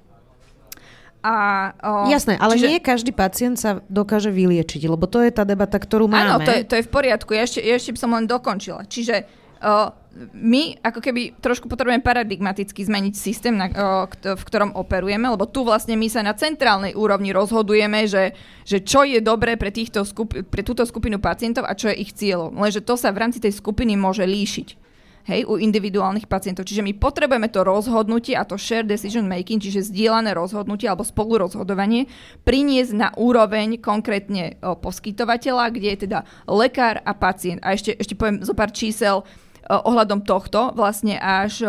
A, 1.29 1.35
o, 1.77 2.09
Jasné, 2.09 2.41
ale 2.41 2.57
čiže... 2.57 2.67
nie 2.73 2.79
každý 2.81 3.13
pacient 3.13 3.61
sa 3.61 3.85
dokáže 3.93 4.33
vyliečiť, 4.33 4.89
lebo 4.89 5.05
to 5.05 5.21
je 5.21 5.29
tá 5.29 5.45
debata, 5.45 5.77
ktorú 5.77 6.09
máme. 6.09 6.25
Áno, 6.25 6.37
to 6.41 6.53
je, 6.57 6.65
to 6.65 6.75
je 6.81 6.87
v 6.89 6.91
poriadku. 6.91 7.37
Ja 7.37 7.45
ešte, 7.45 7.61
ja 7.61 7.77
ešte 7.77 7.93
by 7.93 7.99
som 8.01 8.11
len 8.17 8.25
dokončila. 8.25 8.89
Čiže 8.89 9.29
o, 9.61 9.93
my 10.33 10.81
ako 10.81 11.05
keby 11.05 11.37
trošku 11.37 11.69
potrebujeme 11.69 12.01
paradigmaticky 12.01 12.81
zmeniť 12.81 13.13
systém, 13.13 13.61
na, 13.61 13.69
o, 13.69 14.09
v 14.09 14.43
ktorom 14.49 14.73
operujeme, 14.73 15.29
lebo 15.29 15.45
tu 15.45 15.69
vlastne 15.69 16.01
my 16.01 16.09
sa 16.09 16.25
na 16.25 16.33
centrálnej 16.33 16.97
úrovni 16.97 17.37
rozhodujeme, 17.37 18.09
že, 18.09 18.33
že 18.65 18.81
čo 18.81 19.05
je 19.05 19.21
dobré 19.21 19.61
pre, 19.61 19.69
týchto 19.69 20.09
skup- 20.09 20.49
pre 20.49 20.65
túto 20.65 20.89
skupinu 20.89 21.21
pacientov 21.21 21.69
a 21.69 21.77
čo 21.77 21.93
je 21.93 22.09
ich 22.09 22.17
cieľom. 22.17 22.57
Lenže 22.57 22.81
to 22.81 22.97
sa 22.97 23.13
v 23.13 23.21
rámci 23.21 23.37
tej 23.37 23.53
skupiny 23.53 24.01
môže 24.01 24.25
líšiť 24.25 24.88
hej, 25.29 25.45
u 25.45 25.61
individuálnych 25.61 26.25
pacientov. 26.25 26.65
Čiže 26.65 26.81
my 26.81 26.97
potrebujeme 26.97 27.53
to 27.53 27.61
rozhodnutie 27.63 28.33
a 28.33 28.49
to 28.49 28.57
share 28.57 28.83
decision 28.83 29.29
making, 29.29 29.61
čiže 29.61 29.93
zdieľané 29.93 30.33
rozhodnutie 30.33 30.89
alebo 30.89 31.05
spolurozhodovanie, 31.05 32.09
priniesť 32.49 32.93
na 32.97 33.09
úroveň 33.15 33.77
konkrétne 33.79 34.57
poskytovateľa, 34.59 35.65
kde 35.71 35.89
je 35.93 35.99
teda 36.09 36.19
lekár 36.49 37.05
a 37.05 37.13
pacient. 37.13 37.61
A 37.61 37.77
ešte, 37.77 37.93
ešte 37.95 38.17
poviem 38.17 38.41
zo 38.41 38.57
pár 38.57 38.73
čísel. 38.73 39.23
ohľadom 39.69 40.25
tohto 40.25 40.73
vlastne 40.73 41.21
až 41.21 41.61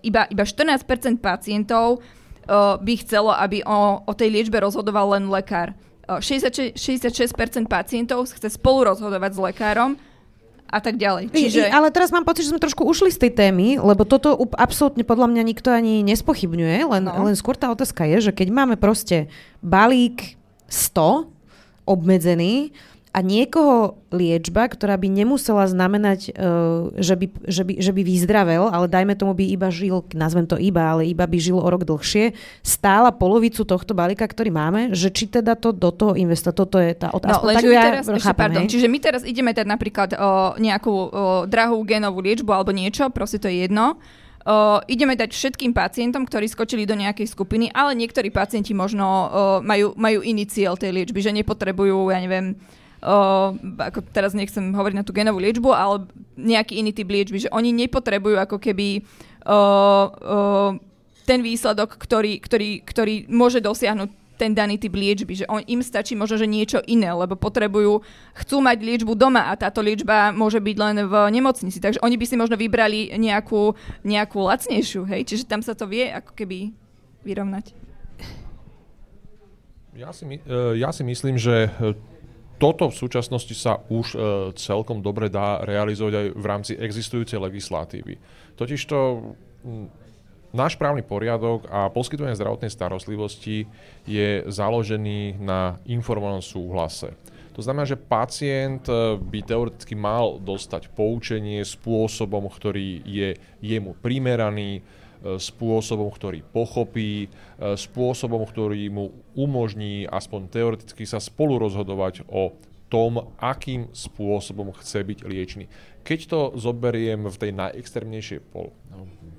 iba, 0.00 0.24
iba 0.32 0.44
14% 0.48 1.20
pacientov 1.20 2.00
by 2.80 2.94
chcelo, 3.04 3.32
aby 3.36 3.60
o, 3.64 4.00
o 4.04 4.12
tej 4.16 4.32
liečbe 4.32 4.60
rozhodoval 4.60 5.16
len 5.16 5.28
lekár. 5.28 5.76
Uh, 6.04 6.20
66%, 6.20 6.76
66% 6.76 7.64
pacientov 7.64 8.28
chce 8.28 8.52
spolu 8.52 8.92
rozhodovať 8.92 9.30
s 9.32 9.40
lekárom 9.40 9.90
a 10.74 10.82
tak 10.82 10.98
ďalej. 10.98 11.30
Čiže... 11.30 11.70
I, 11.70 11.72
ale 11.72 11.94
teraz 11.94 12.10
mám 12.10 12.26
pocit, 12.26 12.42
že 12.42 12.50
sme 12.50 12.58
trošku 12.58 12.82
ušli 12.82 13.14
z 13.14 13.22
tej 13.22 13.32
témy, 13.38 13.78
lebo 13.78 14.02
toto 14.02 14.34
absolútne 14.58 15.06
podľa 15.06 15.30
mňa 15.30 15.42
nikto 15.46 15.70
ani 15.70 16.02
nespochybňuje, 16.02 16.78
len, 16.90 17.02
no. 17.06 17.30
len 17.30 17.38
skôr 17.38 17.54
tá 17.54 17.70
otázka 17.70 18.02
je, 18.10 18.30
že 18.30 18.32
keď 18.34 18.50
máme 18.50 18.74
proste 18.74 19.30
balík 19.62 20.34
100 20.66 21.30
obmedzený, 21.86 22.74
a 23.14 23.22
niekoho 23.22 24.02
liečba, 24.10 24.66
ktorá 24.66 24.98
by 24.98 25.06
nemusela 25.06 25.70
znamenať, 25.70 26.34
uh, 26.34 26.90
že, 26.98 27.14
by, 27.14 27.26
že, 27.46 27.62
by, 27.62 27.72
že 27.78 27.92
by 27.94 28.02
vyzdravel, 28.02 28.66
ale 28.74 28.90
dajme 28.90 29.14
tomu 29.14 29.38
by 29.38 29.46
iba 29.54 29.70
žil, 29.70 30.02
nazvem 30.18 30.50
to 30.50 30.58
iba, 30.58 30.82
ale 30.82 31.06
iba 31.06 31.22
by 31.22 31.38
žil 31.38 31.62
o 31.62 31.68
rok 31.70 31.86
dlhšie, 31.86 32.34
stála 32.66 33.14
polovicu 33.14 33.62
tohto 33.62 33.94
balíka, 33.94 34.26
ktorý 34.26 34.50
máme, 34.50 34.80
že 34.98 35.14
či 35.14 35.30
teda 35.30 35.54
to 35.54 35.70
do 35.70 35.94
toho 35.94 36.18
investa, 36.18 36.50
toto 36.50 36.82
je 36.82 36.90
tá 36.90 37.14
otázka. 37.14 37.46
No, 37.46 37.54
tak 37.54 37.62
ja 37.70 37.82
teraz, 37.86 38.04
chápem, 38.10 38.34
pardon, 38.50 38.66
čiže 38.66 38.90
my 38.90 38.98
teraz 38.98 39.22
ideme 39.22 39.54
dať 39.54 39.66
napríklad 39.70 40.10
o, 40.18 40.58
nejakú 40.58 40.90
o, 40.90 41.06
drahú 41.46 41.86
genovú 41.86 42.18
liečbu 42.18 42.50
alebo 42.50 42.74
niečo, 42.74 43.14
proste 43.14 43.38
to 43.38 43.46
je 43.46 43.70
jedno, 43.70 44.02
Uh, 44.44 44.84
ideme 44.92 45.16
dať 45.16 45.32
všetkým 45.32 45.72
pacientom, 45.72 46.28
ktorí 46.28 46.44
skočili 46.52 46.84
do 46.84 46.92
nejakej 46.92 47.32
skupiny, 47.32 47.72
ale 47.72 47.96
niektorí 47.96 48.28
pacienti 48.28 48.76
možno 48.76 49.00
uh, 49.08 49.28
majú, 49.64 49.96
majú 49.96 50.20
iný 50.20 50.44
cieľ 50.44 50.76
tej 50.76 50.92
liečby, 50.92 51.16
že 51.24 51.32
nepotrebujú, 51.32 52.12
ja 52.12 52.20
neviem, 52.20 52.52
uh, 52.52 52.83
ako 53.04 54.00
teraz 54.16 54.32
nechcem 54.32 54.72
hovoriť 54.72 54.96
na 54.96 55.04
tú 55.04 55.12
genovú 55.12 55.36
liečbu, 55.36 55.70
ale 55.76 56.08
nejaký 56.40 56.80
iný 56.80 56.96
typ 56.96 57.08
liečby, 57.12 57.44
že 57.44 57.52
oni 57.52 57.68
nepotrebujú 57.70 58.40
ako 58.40 58.56
keby 58.56 59.04
uh, 59.44 60.06
uh, 60.08 60.70
ten 61.28 61.44
výsledok, 61.44 62.00
ktorý, 62.00 62.40
ktorý, 62.40 62.80
ktorý 62.80 63.14
môže 63.28 63.60
dosiahnuť 63.60 64.24
ten 64.34 64.50
daný 64.50 64.82
typ 64.82 64.90
liečby, 64.90 65.44
že 65.44 65.46
on, 65.46 65.62
im 65.62 65.78
stačí 65.78 66.18
možno, 66.18 66.42
že 66.42 66.50
niečo 66.50 66.82
iné, 66.90 67.06
lebo 67.14 67.38
potrebujú, 67.38 68.02
chcú 68.34 68.56
mať 68.58 68.82
liečbu 68.82 69.14
doma 69.14 69.46
a 69.46 69.54
táto 69.54 69.78
liečba 69.78 70.34
môže 70.34 70.58
byť 70.58 70.76
len 70.76 70.96
v 71.06 71.14
nemocnici, 71.30 71.78
takže 71.78 72.02
oni 72.02 72.18
by 72.18 72.26
si 72.26 72.34
možno 72.34 72.58
vybrali 72.58 73.14
nejakú, 73.14 73.78
nejakú 74.02 74.38
lacnejšiu, 74.42 75.06
hej, 75.06 75.22
čiže 75.22 75.46
tam 75.46 75.62
sa 75.62 75.78
to 75.78 75.86
vie 75.86 76.10
ako 76.10 76.34
keby 76.34 76.74
vyrovnať. 77.22 77.70
Ja 79.94 80.10
si, 80.10 80.26
ja 80.74 80.90
si 80.90 81.02
myslím, 81.06 81.38
že 81.38 81.70
toto 82.58 82.90
v 82.90 82.96
súčasnosti 82.96 83.54
sa 83.54 83.82
už 83.90 84.06
e, 84.14 84.18
celkom 84.54 85.02
dobre 85.02 85.26
dá 85.28 85.62
realizovať 85.66 86.14
aj 86.14 86.26
v 86.38 86.44
rámci 86.46 86.72
existujúcej 86.78 87.38
legislatívy. 87.42 88.16
Totižto 88.54 88.96
náš 90.54 90.78
právny 90.78 91.02
poriadok 91.02 91.66
a 91.66 91.90
poskytovanie 91.90 92.38
zdravotnej 92.38 92.70
starostlivosti 92.70 93.66
je 94.06 94.46
založený 94.46 95.42
na 95.42 95.82
informovanom 95.90 96.40
súhlase. 96.40 97.10
To 97.54 97.62
znamená, 97.62 97.86
že 97.86 97.98
pacient 97.98 98.86
e, 98.90 99.18
by 99.18 99.38
teoreticky 99.46 99.94
mal 99.94 100.42
dostať 100.42 100.90
poučenie 100.90 101.62
spôsobom, 101.62 102.50
ktorý 102.50 103.02
je 103.06 103.38
jemu 103.62 103.94
primeraný, 103.98 104.82
spôsobom, 105.40 106.12
ktorý 106.12 106.44
pochopí, 106.44 107.26
e, 107.26 107.28
spôsobom, 107.74 108.44
ktorý 108.44 108.92
mu 108.92 109.10
umožní 109.32 110.04
aspoň 110.04 110.40
teoreticky 110.52 111.08
sa 111.08 111.16
spolu 111.16 111.56
rozhodovať 111.56 112.28
o 112.28 112.52
tom, 112.92 113.32
akým 113.40 113.88
spôsobom 113.90 114.70
chce 114.76 115.00
byť 115.02 115.18
liečný. 115.24 115.64
Keď 116.04 116.20
to 116.28 116.40
zoberiem 116.60 117.26
v 117.26 117.40
tej 117.40 117.50
najextrémnejšej 117.56 118.40
pol- 118.52 118.76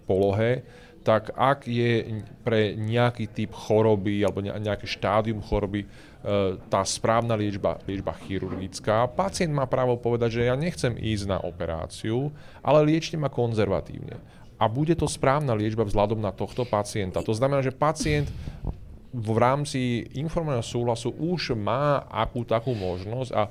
polohe, 0.09 0.65
tak 1.05 1.29
ak 1.37 1.69
je 1.69 2.17
pre 2.41 2.73
nejaký 2.73 3.29
typ 3.29 3.53
choroby 3.53 4.25
alebo 4.25 4.41
nejaké 4.41 4.89
štádium 4.89 5.37
choroby 5.37 5.85
e, 5.85 5.87
tá 6.65 6.81
správna 6.81 7.37
liečba, 7.37 7.77
liečba 7.85 8.17
chirurgická, 8.25 9.05
pacient 9.13 9.53
má 9.53 9.69
právo 9.69 10.01
povedať, 10.01 10.41
že 10.41 10.49
ja 10.49 10.57
nechcem 10.57 10.97
ísť 10.97 11.29
na 11.29 11.37
operáciu, 11.37 12.33
ale 12.65 12.89
liečte 12.89 13.21
ma 13.21 13.29
konzervatívne 13.29 14.17
a 14.55 14.65
bude 14.71 14.95
to 14.95 15.07
správna 15.07 15.51
liečba 15.55 15.83
vzhľadom 15.83 16.19
na 16.19 16.31
tohto 16.31 16.63
pacienta. 16.63 17.25
To 17.25 17.35
znamená, 17.35 17.59
že 17.59 17.75
pacient 17.75 18.31
v 19.15 19.37
rámci 19.39 20.11
informovaného 20.15 20.63
súhlasu 20.63 21.15
už 21.15 21.55
má 21.55 22.03
akú 22.11 22.43
takú 22.43 22.75
možnosť 22.75 23.31
a 23.31 23.47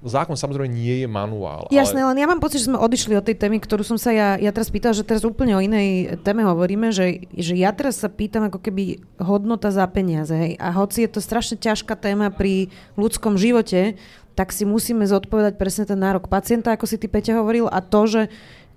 zákon 0.00 0.32
samozrejme 0.32 0.68
nie 0.72 1.04
je 1.04 1.08
manuál. 1.08 1.68
Jasné, 1.68 2.00
ale... 2.00 2.16
len 2.16 2.24
ja 2.24 2.28
mám 2.28 2.40
pocit, 2.40 2.64
že 2.64 2.72
sme 2.72 2.80
odišli 2.80 3.16
od 3.16 3.24
tej 3.24 3.36
témy, 3.36 3.60
ktorú 3.60 3.84
som 3.84 4.00
sa 4.00 4.12
ja, 4.12 4.40
ja 4.40 4.48
teraz 4.48 4.72
pýtal, 4.72 4.96
že 4.96 5.04
teraz 5.04 5.28
úplne 5.28 5.56
o 5.56 5.60
inej 5.60 6.20
téme 6.24 6.40
hovoríme, 6.44 6.88
že, 6.88 7.28
že 7.36 7.52
ja 7.56 7.72
teraz 7.72 8.00
sa 8.00 8.08
pýtam 8.08 8.48
ako 8.48 8.60
keby 8.64 9.00
hodnota 9.20 9.68
za 9.68 9.84
peniaze. 9.92 10.32
Hej. 10.32 10.52
A 10.56 10.72
hoci 10.72 11.04
je 11.04 11.10
to 11.12 11.20
strašne 11.20 11.60
ťažká 11.60 11.96
téma 12.00 12.32
pri 12.32 12.72
ľudskom 12.96 13.36
živote, 13.36 14.00
tak 14.32 14.56
si 14.56 14.64
musíme 14.64 15.04
zodpovedať 15.04 15.60
presne 15.60 15.84
ten 15.84 16.00
nárok 16.00 16.32
pacienta, 16.32 16.72
ako 16.72 16.88
si 16.88 16.96
ty 16.96 17.04
Peťa 17.04 17.36
hovoril, 17.36 17.68
a 17.68 17.84
to, 17.84 18.08
že 18.08 18.22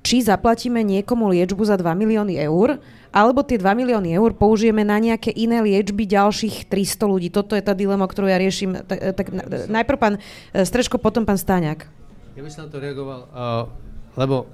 či 0.04 0.20
zaplatíme 0.20 0.84
niekomu 0.84 1.32
liečbu 1.32 1.64
za 1.64 1.80
2 1.80 1.88
milióny 1.96 2.36
eur, 2.44 2.78
alebo 3.16 3.40
tie 3.42 3.56
2 3.56 3.66
milióny 3.72 4.12
eur 4.14 4.36
použijeme 4.36 4.84
na 4.84 5.00
nejaké 5.00 5.32
iné 5.32 5.64
liečby 5.64 6.04
ďalších 6.04 6.68
300 6.68 7.08
ľudí. 7.08 7.32
Toto 7.32 7.56
je 7.56 7.64
tá 7.64 7.72
dilema, 7.72 8.04
ktorú 8.04 8.28
ja 8.28 8.36
riešim. 8.36 8.84
Tak, 8.84 9.00
tak 9.16 9.28
najprv 9.72 9.98
pán 9.98 10.16
e, 10.20 10.68
Streško, 10.68 11.00
potom 11.00 11.24
pán 11.24 11.40
Stáňak. 11.40 11.88
Ja 12.36 12.42
by 12.44 12.50
som 12.52 12.68
na 12.68 12.70
to 12.74 12.82
reagoval, 12.82 13.30
uh, 13.30 13.70
lebo 14.18 14.50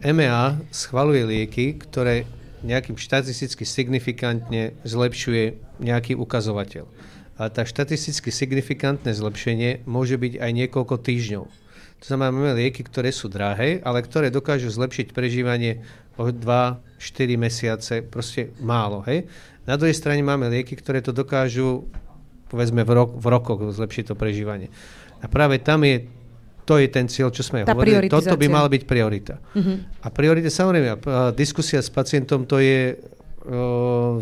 EMEA 0.00 0.56
schvaluje 0.72 1.22
lieky, 1.24 1.76
ktoré 1.76 2.24
nejakým 2.64 2.96
štatisticky 2.96 3.68
signifikantne 3.68 4.72
zlepšuje 4.82 5.60
nejaký 5.84 6.16
ukazovateľ. 6.16 6.88
A 7.36 7.52
tá 7.52 7.68
štatisticky 7.68 8.32
signifikantné 8.32 9.12
zlepšenie 9.12 9.84
môže 9.84 10.16
byť 10.16 10.40
aj 10.40 10.50
niekoľko 10.64 10.96
týždňov. 11.04 11.44
To 12.04 12.12
znamená, 12.12 12.28
máme 12.36 12.52
lieky, 12.60 12.84
ktoré 12.84 13.08
sú 13.08 13.32
drahé, 13.32 13.80
ale 13.80 14.04
ktoré 14.04 14.28
dokážu 14.28 14.68
zlepšiť 14.68 15.16
prežívanie 15.16 15.80
o 16.20 16.28
2-4 16.28 16.76
mesiace, 17.40 18.04
proste 18.04 18.52
málo. 18.60 19.00
Hej? 19.08 19.24
Na 19.64 19.80
druhej 19.80 19.96
strane 19.96 20.20
máme 20.20 20.52
lieky, 20.52 20.76
ktoré 20.76 21.00
to 21.00 21.16
dokážu 21.16 21.88
povedzme 22.52 22.84
v, 22.84 22.90
rok, 22.92 23.10
v 23.16 23.26
rokoch 23.32 23.60
zlepšiť 23.72 24.12
to 24.12 24.14
prežívanie. 24.14 24.68
A 25.18 25.26
práve 25.26 25.58
tam 25.58 25.82
je 25.82 26.06
to 26.64 26.80
je 26.80 26.88
ten 26.88 27.04
cieľ, 27.12 27.28
čo 27.28 27.44
sme 27.44 27.68
Tá 27.68 27.76
hovorili. 27.76 28.08
Toto 28.08 28.40
by 28.40 28.46
mala 28.48 28.72
byť 28.72 28.82
priorita. 28.88 29.36
Uh-huh. 29.36 29.84
A 30.00 30.08
priorita, 30.08 30.48
samozrejme, 30.48 30.96
diskusia 31.36 31.84
s 31.84 31.92
pacientom, 31.92 32.48
to 32.48 32.56
je, 32.56 32.96
uh, 32.96 34.16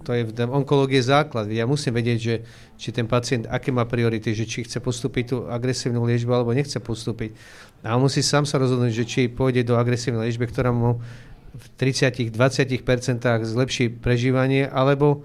to 0.00 0.16
je 0.16 0.24
onkológie 0.48 1.04
základ. 1.04 1.52
Ja 1.52 1.68
musím 1.68 1.96
vedieť, 1.96 2.18
že 2.18 2.34
či 2.80 2.88
ten 2.90 3.04
pacient, 3.04 3.44
aké 3.46 3.68
má 3.68 3.84
priority, 3.84 4.32
že 4.32 4.48
či 4.48 4.64
chce 4.64 4.80
postúpiť 4.80 5.24
tú 5.28 5.36
agresívnu 5.44 6.00
liečbu 6.08 6.32
alebo 6.32 6.56
nechce 6.56 6.80
postúpiť. 6.80 7.36
A 7.84 7.96
on 7.96 8.04
musí 8.04 8.24
sám 8.24 8.48
sa 8.48 8.56
rozhodnúť, 8.60 8.92
že 8.92 9.04
či 9.04 9.20
pôjde 9.28 9.64
do 9.64 9.76
agresívnej 9.76 10.28
liečby, 10.28 10.48
ktorá 10.48 10.72
mu 10.72 11.00
v 11.52 11.64
30-20% 11.76 12.80
zlepší 13.44 13.92
prežívanie, 13.92 14.68
alebo, 14.68 15.24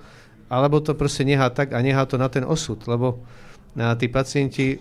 alebo 0.51 0.83
to 0.83 0.97
proste 0.97 1.23
nechá 1.23 1.47
tak 1.51 1.71
a 1.71 1.79
nechá 1.79 2.03
to 2.03 2.19
na 2.19 2.27
ten 2.27 2.43
osud, 2.43 2.81
lebo 2.89 3.23
na 3.75 3.95
tí 3.95 4.07
pacienti 4.07 4.79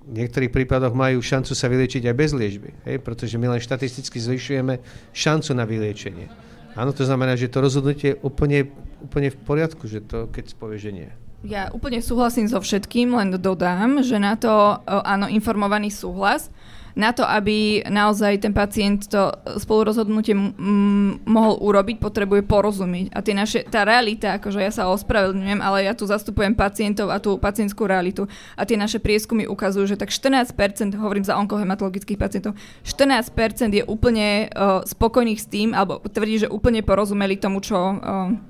v 0.00 0.12
niektorých 0.16 0.50
prípadoch 0.50 0.96
majú 0.96 1.20
šancu 1.20 1.52
sa 1.52 1.70
vyliečiť 1.70 2.08
aj 2.08 2.14
bez 2.16 2.30
liečby, 2.34 2.70
hej? 2.88 2.96
pretože 2.98 3.36
my 3.36 3.54
len 3.54 3.60
štatisticky 3.62 4.18
zvyšujeme 4.18 4.80
šancu 5.12 5.50
na 5.54 5.68
vyliečenie. 5.68 6.49
Áno, 6.78 6.90
to 6.94 7.02
znamená, 7.02 7.34
že 7.34 7.50
to 7.50 7.62
rozhodnutie 7.62 8.14
je 8.14 8.20
úplne, 8.22 8.70
úplne 9.02 9.34
v 9.34 9.38
poriadku, 9.42 9.90
že 9.90 10.04
to, 10.04 10.30
keď 10.30 10.54
povie, 10.54 10.78
že 10.78 10.90
nie. 10.94 11.10
Ja 11.40 11.72
úplne 11.72 12.04
súhlasím 12.04 12.52
so 12.52 12.60
všetkým, 12.60 13.16
len 13.16 13.32
dodám, 13.40 14.04
že 14.04 14.20
na 14.20 14.36
to 14.36 14.84
áno, 14.84 15.24
informovaný 15.24 15.88
súhlas, 15.88 16.52
na 16.94 17.14
to, 17.14 17.22
aby 17.22 17.84
naozaj 17.86 18.42
ten 18.42 18.54
pacient 18.54 19.06
to 19.10 19.30
spolurozhodnutie 19.58 20.34
m- 20.34 21.20
mohol 21.24 21.58
urobiť, 21.62 22.02
potrebuje 22.02 22.42
porozumieť. 22.46 23.14
A 23.14 23.18
tie 23.22 23.34
naše, 23.34 23.66
tá 23.66 23.86
realita, 23.86 24.38
akože 24.38 24.60
ja 24.60 24.72
sa 24.72 24.90
ospravedlňujem, 24.90 25.60
ale 25.62 25.86
ja 25.86 25.94
tu 25.94 26.06
zastupujem 26.06 26.54
pacientov 26.54 27.10
a 27.10 27.22
tú 27.22 27.38
pacientskú 27.38 27.86
realitu. 27.86 28.26
A 28.58 28.66
tie 28.66 28.74
naše 28.74 28.98
prieskumy 28.98 29.46
ukazujú, 29.46 29.94
že 29.94 30.00
tak 30.00 30.10
14%, 30.10 30.54
hovorím 30.98 31.24
za 31.26 31.38
onkohematologických 31.38 32.18
pacientov, 32.18 32.58
14% 32.82 33.34
je 33.70 33.84
úplne 33.86 34.50
uh, 34.50 34.82
spokojných 34.82 35.40
s 35.40 35.46
tým, 35.46 35.72
alebo 35.72 36.02
tvrdí, 36.04 36.46
že 36.46 36.52
úplne 36.52 36.82
porozumeli 36.82 37.38
tomu, 37.38 37.62
čo 37.62 37.76
uh, 37.76 38.49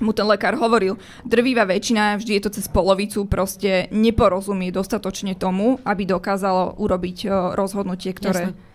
mu 0.00 0.14
ten 0.14 0.26
lekár 0.26 0.54
hovoril, 0.56 0.96
drvíva 1.26 1.66
väčšina, 1.68 2.18
vždy 2.18 2.38
je 2.38 2.42
to 2.46 2.50
cez 2.54 2.66
polovicu, 2.70 3.26
proste 3.26 3.86
neporozumie 3.90 4.70
dostatočne 4.70 5.34
tomu, 5.34 5.82
aby 5.82 6.06
dokázalo 6.06 6.78
urobiť 6.78 7.16
uh, 7.26 7.32
rozhodnutie, 7.58 8.14
ktoré... 8.14 8.52
Jasne. 8.54 8.66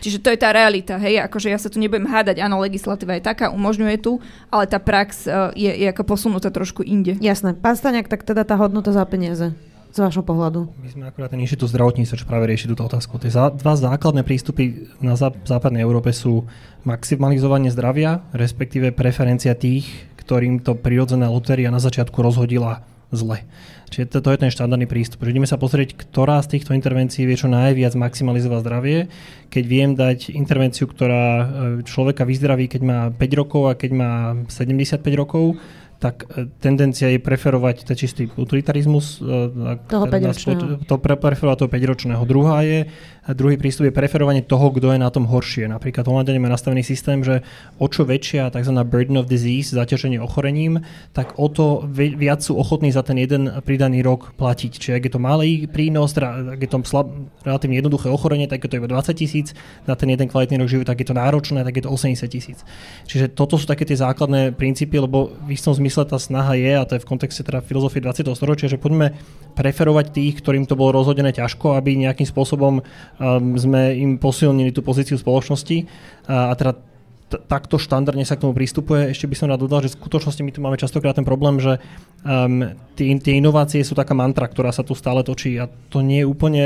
Čiže 0.00 0.24
to 0.24 0.32
je 0.32 0.40
tá 0.40 0.48
realita, 0.48 0.96
hej, 0.96 1.20
akože 1.28 1.52
ja 1.52 1.60
sa 1.60 1.68
tu 1.68 1.76
nebudem 1.76 2.08
hádať, 2.08 2.40
áno, 2.40 2.56
legislatíva 2.64 3.20
je 3.20 3.28
taká, 3.28 3.52
umožňuje 3.52 4.00
tu, 4.00 4.16
ale 4.48 4.64
tá 4.64 4.80
prax 4.80 5.28
uh, 5.28 5.52
je, 5.52 5.68
je 5.68 5.86
ako 5.92 6.08
posunutá 6.08 6.48
trošku 6.48 6.80
inde. 6.80 7.20
Jasné. 7.20 7.52
Pán 7.52 7.76
Staňák, 7.76 8.08
tak 8.08 8.24
teda 8.24 8.48
tá 8.48 8.56
hodnota 8.56 8.96
za 8.96 9.04
peniaze. 9.04 9.52
z 9.90 9.98
vášho 9.98 10.22
pohľadu? 10.22 10.70
My 10.78 10.88
sme 10.88 11.04
akurát 11.10 11.30
ten 11.34 11.42
inštitút 11.42 11.70
zdravotníctva, 11.74 12.16
čo 12.16 12.26
práve 12.26 12.46
rieši 12.46 12.70
túto 12.70 12.86
otázku. 12.86 13.18
Tie 13.18 13.30
zá, 13.30 13.50
dva 13.50 13.74
základné 13.74 14.22
prístupy 14.22 14.86
na 15.02 15.18
zá, 15.18 15.34
západnej 15.44 15.82
Európe 15.82 16.14
sú 16.14 16.46
maximalizovanie 16.86 17.68
zdravia, 17.74 18.24
respektíve 18.32 18.94
preferencia 18.94 19.52
tých, 19.58 19.90
ktorým 20.30 20.62
to 20.62 20.78
prirodzená 20.78 21.26
lotéria 21.26 21.74
na 21.74 21.82
začiatku 21.82 22.22
rozhodila 22.22 22.86
zle. 23.10 23.42
Čiže 23.90 24.06
to, 24.06 24.18
to 24.22 24.30
je 24.30 24.38
ten 24.46 24.54
štandardný 24.54 24.86
prístup. 24.86 25.26
Že 25.26 25.34
ideme 25.34 25.50
sa 25.50 25.58
pozrieť, 25.58 25.98
ktorá 25.98 26.38
z 26.46 26.54
týchto 26.54 26.78
intervencií 26.78 27.26
vie 27.26 27.34
čo 27.34 27.50
najviac 27.50 27.98
maximalizovať 27.98 28.62
zdravie. 28.62 28.98
Keď 29.50 29.64
viem 29.66 29.98
dať 29.98 30.30
intervenciu, 30.30 30.86
ktorá 30.86 31.26
e, 31.26 31.44
človeka 31.82 32.22
vyzdraví, 32.22 32.70
keď 32.70 32.82
má 32.86 32.98
5 33.10 33.40
rokov 33.42 33.62
a 33.66 33.74
keď 33.74 33.90
má 33.90 34.12
75 34.46 35.02
rokov, 35.18 35.58
tak 35.98 36.24
e, 36.32 36.46
tendencia 36.62 37.10
je 37.10 37.18
preferovať 37.18 37.90
ten 37.90 37.98
čistý 37.98 38.30
utilitarizmus. 38.30 39.18
E, 39.18 39.82
toho 39.90 40.06
5 40.06 40.22
To, 40.46 40.66
to 40.86 40.94
preferovať 41.02 41.66
toho 41.66 41.70
5-ročného. 41.74 42.22
Druhá 42.30 42.62
je, 42.62 42.86
druhý 43.36 43.60
prístup 43.60 43.88
je 43.88 43.94
preferovanie 43.94 44.40
toho, 44.40 44.72
kto 44.72 44.94
je 44.94 44.98
na 44.98 45.10
tom 45.12 45.28
horšie. 45.28 45.68
Napríklad 45.68 46.06
Holandia 46.06 46.38
má 46.40 46.48
nastavený 46.48 46.84
systém, 46.84 47.20
že 47.20 47.44
o 47.76 47.86
čo 47.86 48.08
väčšia 48.08 48.48
tzv. 48.54 48.72
burden 48.86 49.20
of 49.20 49.28
disease, 49.28 49.74
zaťaženie 49.74 50.22
ochorením, 50.22 50.80
tak 51.12 51.36
o 51.36 51.46
to 51.50 51.84
viac 51.90 52.40
sú 52.40 52.56
ochotní 52.56 52.90
za 52.94 53.02
ten 53.02 53.20
jeden 53.20 53.50
pridaný 53.62 54.00
rok 54.00 54.32
platiť. 54.34 54.72
Čiže 54.78 54.96
ak 54.96 55.04
je 55.06 55.12
to 55.12 55.20
malý 55.20 55.66
prínos, 55.68 56.16
ak 56.16 56.60
je 56.60 56.70
to 56.70 56.78
slab, 56.86 57.12
relatívne 57.44 57.76
jednoduché 57.78 58.08
ochorenie, 58.08 58.48
tak 58.48 58.64
je 58.64 58.70
to 58.72 58.78
iba 58.78 58.88
20 58.88 59.14
tisíc, 59.16 59.52
za 59.84 59.94
ten 59.94 60.08
jeden 60.10 60.28
kvalitný 60.28 60.60
rok 60.60 60.70
života, 60.70 60.92
tak 60.92 61.02
je 61.04 61.08
to 61.10 61.16
náročné, 61.16 61.60
tak 61.62 61.76
je 61.76 61.84
to 61.84 61.90
80 61.92 62.26
tisíc. 62.26 62.58
Čiže 63.06 63.32
toto 63.32 63.60
sú 63.60 63.68
také 63.68 63.84
tie 63.86 63.98
základné 63.98 64.56
princípy, 64.56 64.96
lebo 64.98 65.34
v 65.46 65.54
istom 65.54 65.76
zmysle 65.76 66.08
tá 66.08 66.18
snaha 66.18 66.56
je, 66.56 66.72
a 66.74 66.84
to 66.88 66.96
je 66.96 67.04
v 67.04 67.08
kontexte 67.10 67.46
teda 67.46 67.62
filozofie 67.62 68.02
20. 68.02 68.26
storočia, 68.34 68.66
že 68.70 68.80
poďme 68.80 69.14
preferovať 69.54 70.14
tých, 70.14 70.40
ktorým 70.40 70.64
to 70.64 70.78
bolo 70.78 70.94
rozhodené 70.94 71.34
ťažko, 71.34 71.76
aby 71.76 71.98
nejakým 71.98 72.24
spôsobom 72.24 72.80
sme 73.56 73.82
im 74.00 74.16
posilnili 74.16 74.72
tú 74.72 74.80
pozíciu 74.80 75.20
spoločnosti. 75.20 75.84
A, 76.26 76.50
a 76.50 76.54
teda 76.56 76.72
t- 77.30 77.42
takto 77.46 77.78
štandardne 77.78 78.26
sa 78.26 78.34
k 78.34 78.48
tomu 78.48 78.56
prístupuje. 78.56 79.14
Ešte 79.14 79.30
by 79.30 79.34
som 79.38 79.48
rád 79.52 79.62
dodal, 79.62 79.86
že 79.86 79.94
v 79.94 80.00
skutočnosti 80.02 80.42
my 80.42 80.50
tu 80.50 80.60
máme 80.64 80.80
častokrát 80.80 81.14
ten 81.14 81.28
problém, 81.28 81.62
že 81.62 81.78
um, 82.26 82.74
tie, 82.98 83.14
tie 83.22 83.38
inovácie 83.38 83.84
sú 83.86 83.94
taká 83.94 84.16
mantra, 84.16 84.50
ktorá 84.50 84.74
sa 84.74 84.82
tu 84.82 84.98
stále 84.98 85.22
točí 85.22 85.54
a 85.60 85.70
to 85.92 86.02
nie 86.02 86.26
je 86.26 86.30
úplne 86.30 86.64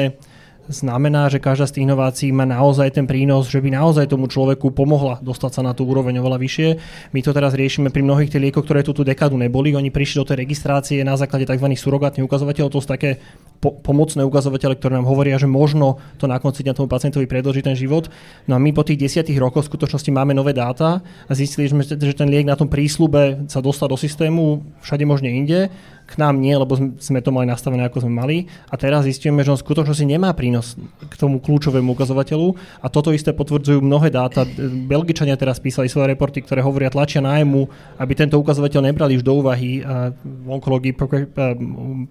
znamená, 0.68 1.28
že 1.28 1.42
každá 1.42 1.68
z 1.68 1.78
tých 1.78 1.84
inovácií 1.86 2.30
má 2.32 2.48
naozaj 2.48 2.96
ten 2.96 3.04
prínos, 3.04 3.52
že 3.52 3.60
by 3.60 3.72
naozaj 3.72 4.08
tomu 4.08 4.28
človeku 4.30 4.72
pomohla 4.72 5.20
dostať 5.20 5.50
sa 5.50 5.62
na 5.62 5.76
tú 5.76 5.84
úroveň 5.84 6.20
oveľa 6.20 6.38
vyššie. 6.40 6.68
My 7.12 7.20
to 7.20 7.36
teraz 7.36 7.52
riešime 7.52 7.92
pri 7.92 8.04
mnohých 8.04 8.32
tých 8.32 8.42
liekoch, 8.48 8.64
ktoré 8.64 8.80
tu 8.80 8.96
tú 8.96 9.04
dekádu 9.04 9.36
neboli. 9.36 9.76
Oni 9.76 9.92
prišli 9.92 10.24
do 10.24 10.28
tej 10.28 10.44
registrácie 10.44 11.04
na 11.04 11.16
základe 11.20 11.44
tzv. 11.44 11.68
surogátnych 11.76 12.24
ukazovateľov. 12.24 12.72
To 12.72 12.80
sú 12.80 12.88
také 12.88 13.20
po- 13.60 13.76
pomocné 13.76 14.24
ukazovatele, 14.24 14.76
ktoré 14.76 14.96
nám 14.96 15.08
hovoria, 15.08 15.40
že 15.40 15.48
možno 15.48 16.00
to 16.20 16.28
na 16.28 16.40
konci 16.40 16.64
dňa 16.64 16.76
tomu 16.76 16.88
pacientovi 16.88 17.24
predlží 17.28 17.64
ten 17.64 17.76
život. 17.76 18.12
No 18.48 18.56
a 18.56 18.58
my 18.60 18.72
po 18.72 18.84
tých 18.84 19.00
desiatich 19.00 19.36
rokoch 19.40 19.68
v 19.68 19.70
skutočnosti 19.72 20.10
máme 20.12 20.36
nové 20.36 20.52
dáta 20.52 21.00
a 21.00 21.32
zistili 21.32 21.68
sme, 21.68 21.84
že 21.84 21.96
ten 21.96 22.28
liek 22.28 22.44
na 22.44 22.56
tom 22.56 22.68
prísľube 22.68 23.48
sa 23.48 23.64
dostal 23.64 23.88
do 23.88 23.96
systému 23.96 24.64
všade 24.84 25.04
možne 25.08 25.32
inde 25.32 25.72
k 26.04 26.20
nám 26.20 26.36
nie, 26.36 26.52
lebo 26.52 26.76
sme 27.00 27.24
to 27.24 27.32
mali 27.32 27.48
nastavené, 27.48 27.88
ako 27.88 28.04
sme 28.04 28.12
mali. 28.12 28.36
A 28.68 28.76
teraz 28.76 29.08
zistíme, 29.08 29.40
že 29.40 29.50
on 29.50 29.58
skutočnosti 29.58 30.04
nemá 30.04 30.36
prínos 30.36 30.76
k 31.08 31.14
tomu 31.16 31.40
kľúčovému 31.40 31.96
ukazovateľu. 31.96 32.52
A 32.84 32.92
toto 32.92 33.08
isté 33.08 33.32
potvrdzujú 33.32 33.80
mnohé 33.80 34.12
dáta. 34.12 34.44
Belgičania 34.88 35.40
teraz 35.40 35.56
písali 35.64 35.88
svoje 35.88 36.12
reporty, 36.12 36.44
ktoré 36.44 36.60
hovoria 36.60 36.92
tlačia 36.92 37.24
nájmu, 37.24 37.66
aby 37.96 38.12
tento 38.12 38.36
ukazovateľ 38.36 38.80
nebrali 38.84 39.16
už 39.16 39.24
do 39.24 39.40
úvahy 39.40 39.80
v 40.20 40.46
onkológii 40.48 40.92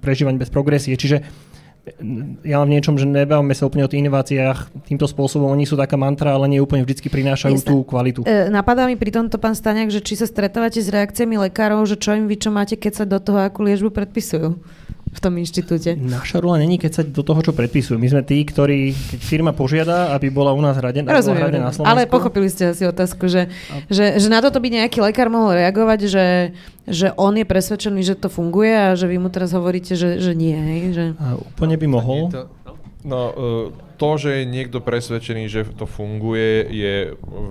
prežívanie 0.02 0.42
bez 0.42 0.50
progresie. 0.50 0.98
Čiže 0.98 1.52
ja 2.48 2.64
v 2.64 2.72
niečom, 2.72 2.96
že 2.96 3.04
nebavíme 3.04 3.52
sa 3.52 3.68
úplne 3.68 3.84
o 3.84 3.92
tých 3.92 4.08
inováciách 4.08 4.88
týmto 4.88 5.04
spôsobom, 5.04 5.52
oni 5.52 5.68
sú 5.68 5.76
taká 5.76 6.00
mantra, 6.00 6.32
ale 6.32 6.48
nie 6.48 6.64
úplne 6.64 6.88
vždy 6.88 7.12
prinášajú 7.12 7.60
Jasne. 7.60 7.68
tú 7.68 7.84
kvalitu. 7.84 8.24
E, 8.24 8.48
napadá 8.48 8.88
mi 8.88 8.96
pri 8.96 9.12
tomto, 9.12 9.36
pán 9.36 9.52
Staniak, 9.52 9.92
že 9.92 10.00
či 10.00 10.16
sa 10.16 10.24
stretávate 10.24 10.80
s 10.80 10.88
reakciami 10.88 11.36
lekárov, 11.52 11.84
že 11.84 12.00
čo 12.00 12.16
im 12.16 12.32
vy 12.32 12.40
čo 12.40 12.56
máte, 12.56 12.80
keď 12.80 13.04
sa 13.04 13.06
do 13.08 13.20
toho 13.20 13.44
akú 13.44 13.68
liežbu 13.68 13.92
predpisujú? 13.92 14.56
V 15.14 15.20
tom 15.22 15.34
inštitúte? 15.38 15.94
Naša 15.94 16.42
rola 16.42 16.58
není 16.58 16.82
keď 16.82 16.92
sa 16.92 17.02
do 17.06 17.22
toho, 17.22 17.40
čo 17.46 17.54
predpisujú. 17.54 18.02
My 18.02 18.10
sme 18.10 18.22
tí, 18.26 18.42
ktorí, 18.42 18.92
keď 18.92 19.20
firma 19.22 19.52
požiada, 19.54 20.12
aby 20.18 20.34
bola 20.34 20.52
u 20.52 20.60
nás 20.60 20.74
hradená, 20.74 21.14
Rozumiem, 21.14 21.54
na 21.62 21.70
Slovensku. 21.70 21.86
Ale 21.86 22.10
pochopili 22.10 22.50
ste 22.50 22.74
asi 22.74 22.90
otázku, 22.90 23.30
že, 23.30 23.54
a... 23.70 23.86
že, 23.88 24.18
že 24.18 24.28
na 24.28 24.42
toto 24.42 24.58
by 24.58 24.74
nejaký 24.74 25.00
lekár 25.06 25.30
mohol 25.30 25.54
reagovať, 25.54 26.00
že, 26.10 26.28
že 26.90 27.14
on 27.16 27.38
je 27.38 27.46
presvedčený, 27.46 28.02
že 28.02 28.18
to 28.18 28.28
funguje 28.28 28.74
a 28.74 28.98
že 28.98 29.06
vy 29.06 29.22
mu 29.22 29.30
teraz 29.30 29.54
hovoríte, 29.54 29.94
že, 29.94 30.18
že 30.18 30.34
nie. 30.34 30.58
Hej? 30.58 30.82
Že... 30.98 31.06
A 31.22 31.38
úplne 31.38 31.78
by 31.78 31.88
mohol. 31.88 32.34
No, 33.04 33.36
e, 33.36 33.94
to, 34.00 34.10
že 34.16 34.44
je 34.44 34.44
niekto 34.48 34.80
presvedčený, 34.80 35.52
že 35.52 35.68
to 35.76 35.84
funguje, 35.84 36.72
je 36.72 36.96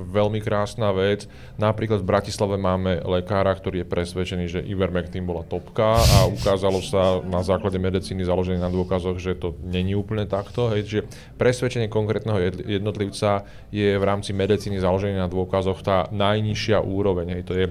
veľmi 0.09 0.41
krásna 0.41 0.89
vec. 0.97 1.29
Napríklad 1.61 2.01
v 2.01 2.09
Bratislave 2.09 2.57
máme 2.57 3.05
lekára, 3.05 3.53
ktorý 3.53 3.85
je 3.85 3.93
presvedčený, 3.93 4.45
že 4.49 4.65
Ivermectin 4.65 5.29
bola 5.29 5.45
topka 5.45 6.01
a 6.01 6.25
ukázalo 6.25 6.81
sa 6.81 7.21
na 7.21 7.45
základe 7.45 7.77
medicíny 7.77 8.25
založené 8.25 8.65
na 8.65 8.73
dôkazoch, 8.73 9.21
že 9.21 9.37
to 9.37 9.53
není 9.61 9.93
úplne 9.93 10.25
takto. 10.25 10.73
Hej. 10.73 10.89
Čiže 10.89 11.03
presvedčenie 11.37 11.93
konkrétneho 11.93 12.41
jednotlivca 12.65 13.45
je 13.69 13.97
v 14.01 14.05
rámci 14.05 14.33
medicíny 14.33 14.81
založené 14.81 15.21
na 15.21 15.29
dôkazoch 15.29 15.85
tá 15.85 16.09
najnižšia 16.09 16.81
úroveň. 16.81 17.37
Hej. 17.37 17.43
To 17.45 17.53
je 17.53 17.67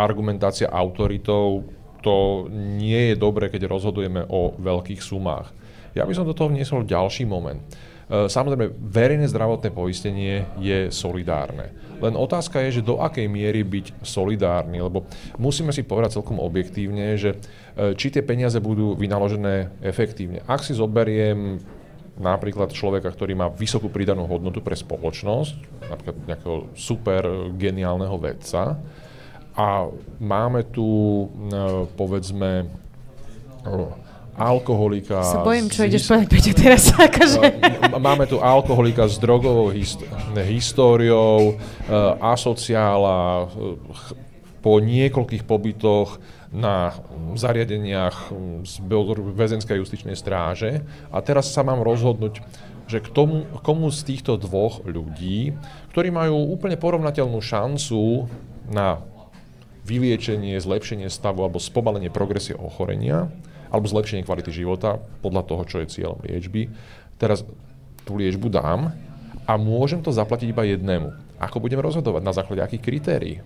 argumentácia 0.00 0.72
autoritou, 0.72 1.68
to 2.04 2.48
nie 2.52 3.12
je 3.12 3.16
dobre, 3.16 3.48
keď 3.48 3.68
rozhodujeme 3.68 4.28
o 4.28 4.56
veľkých 4.56 5.00
sumách. 5.00 5.63
Ja 5.94 6.02
by 6.02 6.12
som 6.12 6.26
do 6.26 6.34
toho 6.34 6.50
vniesol 6.50 6.82
ďalší 6.82 7.24
moment. 7.24 7.62
E, 8.10 8.26
samozrejme, 8.28 8.74
verejné 8.76 9.30
zdravotné 9.30 9.70
poistenie 9.70 10.44
je 10.60 10.90
solidárne. 10.90 11.72
Len 12.02 12.18
otázka 12.18 12.60
je, 12.66 12.80
že 12.80 12.86
do 12.86 13.00
akej 13.00 13.30
miery 13.30 13.64
byť 13.64 14.04
solidárny, 14.04 14.82
lebo 14.82 15.08
musíme 15.40 15.72
si 15.72 15.86
povedať 15.86 16.20
celkom 16.20 16.42
objektívne, 16.42 17.16
že 17.16 17.38
e, 17.78 17.94
či 17.96 18.10
tie 18.10 18.20
peniaze 18.20 18.58
budú 18.60 18.92
vynaložené 18.98 19.80
efektívne. 19.80 20.44
Ak 20.44 20.66
si 20.66 20.76
zoberiem 20.76 21.62
napríklad 22.14 22.70
človeka, 22.70 23.10
ktorý 23.10 23.34
má 23.34 23.50
vysokú 23.50 23.90
pridanú 23.90 24.30
hodnotu 24.30 24.62
pre 24.62 24.78
spoločnosť, 24.78 25.86
napríklad 25.90 26.16
nejakého 26.30 26.56
super 26.78 27.50
geniálneho 27.54 28.14
vedca, 28.18 28.78
a 29.54 29.86
máme 30.18 30.66
tu, 30.74 30.86
e, 31.30 31.86
povedzme, 31.94 32.66
alkoholika... 34.34 35.22
Sa 35.22 35.46
bojím, 35.46 35.70
čo 35.70 35.86
ideš 35.86 36.10
povedať, 36.10 36.28
Peťo, 36.30 36.52
teraz. 36.54 36.82
Akože. 37.08 37.40
Máme 37.98 38.26
tu 38.26 38.42
alkoholika 38.42 39.06
s 39.06 39.18
drogovou 39.18 39.70
hist- 39.70 40.04
históriou, 40.34 41.54
e, 41.54 41.94
asociála, 42.18 43.50
po 44.64 44.80
niekoľkých 44.80 45.44
pobytoch 45.44 46.16
na 46.48 46.96
zariadeniach 47.36 48.32
z 48.64 48.74
väzenskej 49.36 49.76
justičnej 49.76 50.16
stráže 50.16 50.80
a 51.12 51.20
teraz 51.20 51.52
sa 51.52 51.60
mám 51.60 51.84
rozhodnúť, 51.84 52.40
že 52.88 53.04
k 53.04 53.08
tomu, 53.12 53.44
komu 53.60 53.92
z 53.92 54.00
týchto 54.08 54.40
dvoch 54.40 54.80
ľudí, 54.88 55.52
ktorí 55.92 56.08
majú 56.08 56.48
úplne 56.48 56.80
porovnateľnú 56.80 57.44
šancu 57.44 58.24
na 58.72 59.04
vyliečenie, 59.84 60.56
zlepšenie 60.56 61.12
stavu 61.12 61.44
alebo 61.44 61.60
spomalenie 61.60 62.08
progresie 62.08 62.56
ochorenia, 62.56 63.28
alebo 63.74 63.90
zlepšenie 63.90 64.22
kvality 64.22 64.54
života 64.54 65.02
podľa 65.18 65.42
toho, 65.42 65.62
čo 65.66 65.82
je 65.82 65.90
cieľom 65.90 66.22
liečby. 66.22 66.70
Teraz 67.18 67.42
tú 68.06 68.14
liečbu 68.14 68.46
dám 68.46 68.94
a 69.42 69.52
môžem 69.58 69.98
to 69.98 70.14
zaplatiť 70.14 70.54
iba 70.54 70.62
jednému. 70.62 71.10
Ako 71.42 71.58
budem 71.58 71.82
rozhodovať? 71.82 72.22
Na 72.22 72.30
základe 72.30 72.62
akých 72.62 72.84
kritérií? 72.86 73.36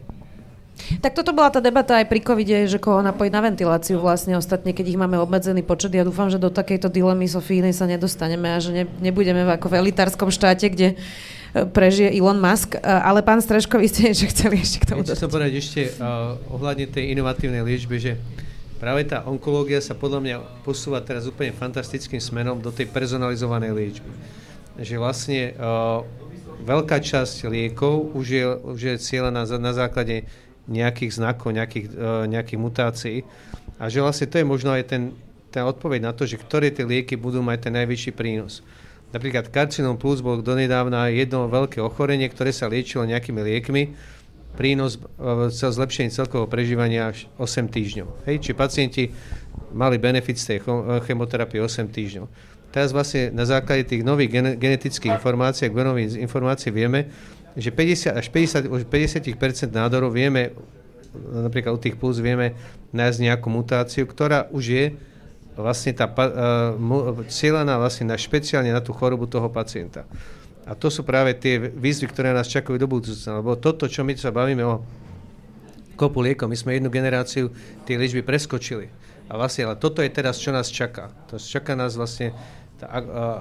Tak 1.02 1.10
toto 1.10 1.34
bola 1.34 1.50
tá 1.50 1.58
debata 1.58 1.98
aj 1.98 2.06
pri 2.06 2.20
covide, 2.22 2.70
že 2.70 2.78
koho 2.78 3.02
napojiť 3.02 3.32
na 3.34 3.42
ventiláciu 3.42 3.98
vlastne 3.98 4.38
ostatne, 4.38 4.70
keď 4.70 4.94
ich 4.94 5.00
máme 5.00 5.18
obmedzený 5.18 5.66
počet. 5.66 5.90
Ja 5.90 6.06
dúfam, 6.06 6.30
že 6.30 6.38
do 6.38 6.54
takejto 6.54 6.86
dilemy 6.86 7.26
Sofínej 7.26 7.74
sa 7.74 7.90
nedostaneme 7.90 8.54
a 8.54 8.62
že 8.62 8.70
ne, 8.70 8.84
nebudeme 9.02 9.42
ako 9.42 9.74
v 9.74 9.78
elitárskom 9.82 10.30
štáte, 10.30 10.70
kde 10.70 10.94
e, 10.94 10.96
prežije 11.66 12.14
Elon 12.14 12.38
Musk. 12.38 12.78
E, 12.78 12.80
ale 12.80 13.26
pán 13.26 13.42
Streško, 13.42 13.74
vy 13.74 13.90
ste 13.90 14.00
niečo 14.06 14.30
chceli 14.30 14.62
ešte 14.62 14.86
k 14.86 14.94
tomu 14.94 15.02
Chcem 15.02 15.18
sa 15.18 15.26
povedať 15.26 15.52
ešte 15.58 15.80
uh, 15.98 16.38
ohľadne 16.54 16.86
tej 16.86 17.10
inovatívnej 17.18 17.66
liečby, 17.66 17.96
že 17.98 18.12
práve 18.78 19.04
tá 19.04 19.26
onkológia 19.26 19.82
sa 19.82 19.98
podľa 19.98 20.20
mňa 20.22 20.36
posúva 20.62 21.02
teraz 21.02 21.26
úplne 21.26 21.50
fantastickým 21.52 22.22
smerom 22.22 22.62
do 22.62 22.70
tej 22.70 22.86
personalizovanej 22.88 23.74
liečby. 23.74 24.10
Že 24.78 24.94
vlastne 25.02 25.40
uh, 25.58 26.06
veľká 26.62 27.02
časť 27.02 27.50
liekov 27.50 28.14
už 28.14 28.26
je, 28.30 28.44
už 28.46 28.80
je 28.80 28.94
cieľená 28.96 29.42
na, 29.42 29.58
na 29.58 29.72
základe 29.74 30.24
nejakých 30.70 31.18
znakov, 31.18 31.50
nejakých, 31.52 31.86
uh, 31.98 32.24
nejakých 32.30 32.58
mutácií 32.62 33.18
a 33.82 33.90
že 33.90 34.02
vlastne 34.02 34.30
to 34.30 34.38
je 34.38 34.46
možno 34.46 34.70
aj 34.74 34.86
ten, 34.86 35.02
ten 35.50 35.66
odpoveď 35.66 36.00
na 36.08 36.12
to, 36.14 36.26
že 36.26 36.38
ktoré 36.38 36.70
tie 36.70 36.86
lieky 36.86 37.18
budú 37.18 37.42
mať 37.42 37.68
ten 37.68 37.74
najvyšší 37.78 38.12
prínos. 38.14 38.62
Napríklad 39.08 39.48
karcinom 39.48 39.96
plus 39.96 40.20
bol 40.20 40.44
donedávna 40.44 41.08
jedno 41.08 41.48
veľké 41.48 41.80
ochorenie, 41.80 42.28
ktoré 42.28 42.52
sa 42.52 42.68
liečilo 42.68 43.08
nejakými 43.08 43.40
liekmi, 43.40 43.82
prínos 44.56 44.96
e, 44.96 45.50
zlepšenie 45.52 46.14
celkového 46.14 46.48
prežívania 46.48 47.12
až 47.12 47.26
8 47.36 47.68
týždňov. 47.68 48.08
Hej, 48.24 48.36
či 48.44 48.50
pacienti 48.56 49.04
mali 49.74 50.00
benefit 50.00 50.38
z 50.40 50.44
tej 50.56 50.58
chemoterapie 51.04 51.60
8 51.60 51.88
týždňov. 51.90 52.26
Teraz 52.68 52.92
vlastne 52.92 53.32
na 53.32 53.48
základe 53.48 53.88
tých 53.88 54.04
nových 54.04 54.56
genetických 54.60 55.16
informácií 55.16 55.68
a 55.68 55.72
genových 55.72 56.20
informácií 56.20 56.68
vieme, 56.68 57.08
že 57.56 57.72
50 57.72 58.12
až 58.12 58.26
50, 58.28 58.68
už 58.68 58.82
50% 58.84 59.72
nádorov 59.72 60.12
vieme, 60.12 60.52
napríklad 61.32 61.72
u 61.74 61.80
tých 61.80 61.96
plus 61.96 62.20
vieme 62.20 62.52
nájsť 62.92 63.18
nejakú 63.24 63.48
mutáciu, 63.48 64.04
ktorá 64.04 64.52
už 64.52 64.64
je 64.68 64.84
vlastne 65.58 65.90
tá 65.90 66.06
uh, 66.06 66.76
cieľaná 67.26 67.82
vlastne 67.82 68.14
na 68.14 68.16
špeciálne 68.20 68.70
na 68.70 68.78
tú 68.78 68.94
chorobu 68.94 69.26
toho 69.26 69.50
pacienta. 69.50 70.06
A 70.68 70.76
to 70.76 70.92
sú 70.92 71.00
práve 71.00 71.32
tie 71.32 71.56
výzvy, 71.56 72.12
ktoré 72.12 72.36
nás 72.36 72.44
čakajú 72.52 72.76
do 72.76 72.84
budúcna. 72.84 73.40
Lebo 73.40 73.56
toto, 73.56 73.88
čo 73.88 74.04
my 74.04 74.12
sa 74.20 74.28
bavíme 74.28 74.60
o 74.68 74.84
kopu 75.96 76.20
liekov, 76.20 76.52
my 76.52 76.56
sme 76.60 76.76
jednu 76.76 76.92
generáciu 76.92 77.48
tie 77.88 77.96
liečby 77.96 78.20
preskočili. 78.20 78.92
A 79.28 79.40
vlastne, 79.40 79.64
ale 79.64 79.80
toto 79.80 80.04
je 80.04 80.12
teraz, 80.12 80.36
čo 80.36 80.52
nás 80.52 80.68
čaká. 80.68 81.08
To 81.32 81.40
čaká 81.40 81.72
nás 81.72 81.96
vlastne 81.96 82.36
tá 82.78 82.86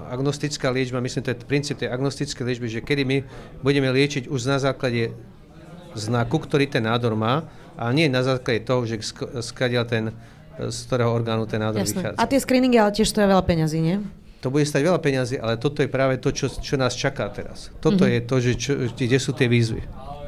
agnostická 0.10 0.74
liečba, 0.74 1.04
myslím, 1.04 1.22
to 1.22 1.32
je 1.36 1.46
princíp 1.46 1.78
tej 1.78 1.94
agnostickej 1.94 2.42
liečby, 2.42 2.68
že 2.68 2.82
kedy 2.82 3.04
my 3.06 3.18
budeme 3.62 3.92
liečiť 3.94 4.26
už 4.26 4.42
na 4.50 4.58
základe 4.58 5.14
znaku, 5.94 6.42
ktorý 6.42 6.66
ten 6.66 6.90
nádor 6.90 7.14
má, 7.14 7.46
a 7.78 7.94
nie 7.94 8.10
na 8.10 8.26
základe 8.26 8.66
toho, 8.66 8.90
že 8.90 8.98
skadiaľ 9.46 9.86
ten, 9.86 10.10
z 10.58 10.78
ktorého 10.90 11.14
orgánu 11.14 11.46
ten 11.46 11.62
nádor 11.62 11.86
Jasne. 11.86 12.02
vychádza. 12.02 12.18
A 12.18 12.26
tie 12.26 12.42
screeningy 12.42 12.82
ale 12.82 12.90
tiež 12.98 13.14
stojí 13.14 13.30
veľa 13.30 13.46
peňazí, 13.46 13.78
nie? 13.78 14.02
To 14.46 14.54
bude 14.54 14.70
stať 14.70 14.86
veľa 14.86 15.02
peňazí, 15.02 15.36
ale 15.42 15.58
toto 15.58 15.82
je 15.82 15.90
práve 15.90 16.22
to, 16.22 16.30
čo, 16.30 16.48
čo 16.50 16.78
nás 16.78 16.94
čaká 16.94 17.26
teraz. 17.34 17.74
Toto 17.82 18.06
mm-hmm. 18.06 18.14
je 18.14 18.22
to, 18.22 18.36
že 18.38 18.52
čo, 18.54 18.72
kde 18.94 19.18
sú 19.18 19.34
tie 19.34 19.50
výzvy. 19.50 19.82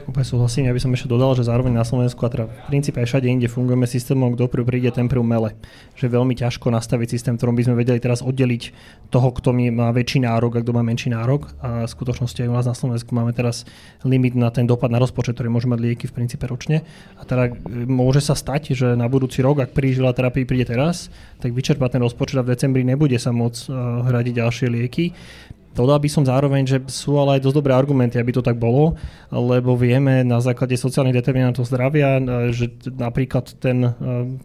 Úplne 0.07 0.25
súhlasím, 0.25 0.69
ja 0.69 0.73
by 0.75 0.79
som 0.79 0.95
ešte 0.95 1.11
dodal, 1.11 1.35
že 1.35 1.43
zároveň 1.43 1.75
na 1.75 1.83
Slovensku 1.83 2.23
a 2.23 2.31
teda 2.31 2.45
v 2.47 2.63
princípe 2.71 3.03
aj 3.03 3.07
všade 3.11 3.27
inde 3.27 3.51
fungujeme 3.51 3.83
systémom, 3.83 4.31
kto 4.37 4.47
prv 4.47 4.63
príde, 4.63 4.89
ten 4.95 5.11
prv 5.11 5.19
mele. 5.25 5.57
Že 5.99 6.07
je 6.07 6.15
veľmi 6.15 6.33
ťažko 6.39 6.71
nastaviť 6.71 7.07
systém, 7.19 7.35
ktorom 7.35 7.57
by 7.57 7.67
sme 7.67 7.75
vedeli 7.75 7.99
teraz 7.99 8.23
oddeliť 8.23 8.63
toho, 9.11 9.27
kto 9.35 9.51
má 9.75 9.91
väčší 9.91 10.23
nárok 10.23 10.59
a 10.59 10.63
kto 10.63 10.71
má 10.71 10.85
menší 10.85 11.11
nárok. 11.11 11.51
A 11.59 11.83
v 11.83 11.91
skutočnosti 11.91 12.39
aj 12.39 12.49
u 12.49 12.55
nás 12.55 12.67
na 12.69 12.77
Slovensku 12.77 13.11
máme 13.11 13.35
teraz 13.35 13.67
limit 14.07 14.39
na 14.39 14.47
ten 14.53 14.63
dopad 14.63 14.87
na 14.87 15.03
rozpočet, 15.03 15.35
ktorý 15.35 15.51
môže 15.51 15.67
mať 15.67 15.79
lieky 15.81 16.05
v 16.07 16.15
princípe 16.15 16.47
ročne. 16.47 16.87
A 17.19 17.27
teda 17.27 17.51
e, 17.51 17.83
môže 17.89 18.23
sa 18.23 18.37
stať, 18.37 18.71
že 18.77 18.95
na 18.95 19.09
budúci 19.11 19.43
rok, 19.43 19.59
ak 19.59 19.75
prížila 19.75 20.15
terapii 20.15 20.47
príde 20.47 20.69
teraz, 20.69 21.11
tak 21.43 21.51
vyčerpá 21.51 21.91
ten 21.91 21.99
rozpočet 21.99 22.39
a 22.39 22.45
v 22.45 22.53
decembri 22.55 22.85
nebude 22.85 23.17
sa 23.17 23.33
môcť 23.33 23.61
uh, 23.67 24.05
hradiť 24.07 24.33
ďalšie 24.43 24.67
lieky. 24.69 25.11
Dodal 25.77 26.01
by 26.01 26.09
som 26.09 26.23
zároveň, 26.25 26.65
že 26.65 26.77
sú 26.89 27.15
ale 27.21 27.37
aj 27.37 27.45
dosť 27.45 27.57
dobré 27.61 27.73
argumenty, 27.77 28.17
aby 28.17 28.33
to 28.33 28.43
tak 28.43 28.57
bolo, 28.57 28.97
lebo 29.29 29.77
vieme 29.77 30.25
na 30.25 30.41
základe 30.41 30.75
sociálnych 30.75 31.15
determinantov 31.21 31.69
zdravia, 31.69 32.17
e, 32.17 32.51
že 32.51 32.73
napríklad 32.89 33.53
ten 33.61 33.85
e, 33.85 33.91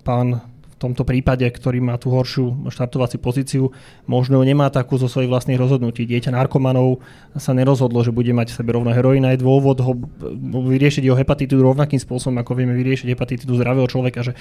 pán 0.05 0.45
v 0.75 0.77
tomto 0.83 1.07
prípade, 1.07 1.47
ktorý 1.47 1.79
má 1.79 1.95
tú 1.97 2.11
horšiu 2.11 2.67
štartovaciu 2.67 3.23
pozíciu, 3.23 3.65
možno 4.11 4.43
nemá 4.43 4.69
takú 4.75 4.99
zo 4.99 5.07
svojich 5.07 5.31
vlastných 5.31 5.57
rozhodnutí. 5.57 6.03
Dieťa 6.03 6.35
narkomanov 6.35 6.99
sa 7.39 7.55
nerozhodlo, 7.55 8.03
že 8.03 8.11
bude 8.11 8.35
mať 8.35 8.51
v 8.51 8.59
sebe 8.59 8.75
rovno 8.75 8.91
heroína. 8.91 9.33
Je 9.33 9.47
dôvod 9.47 9.79
ho 9.79 9.95
vyriešiť 10.67 11.07
jeho 11.07 11.15
hepatitu 11.15 11.63
rovnakým 11.63 12.03
spôsobom, 12.03 12.43
ako 12.43 12.59
vieme 12.59 12.75
vyriešiť 12.75 13.07
hepatitidu 13.07 13.55
zdravého 13.55 13.87
človeka. 13.87 14.27
Že 14.27 14.35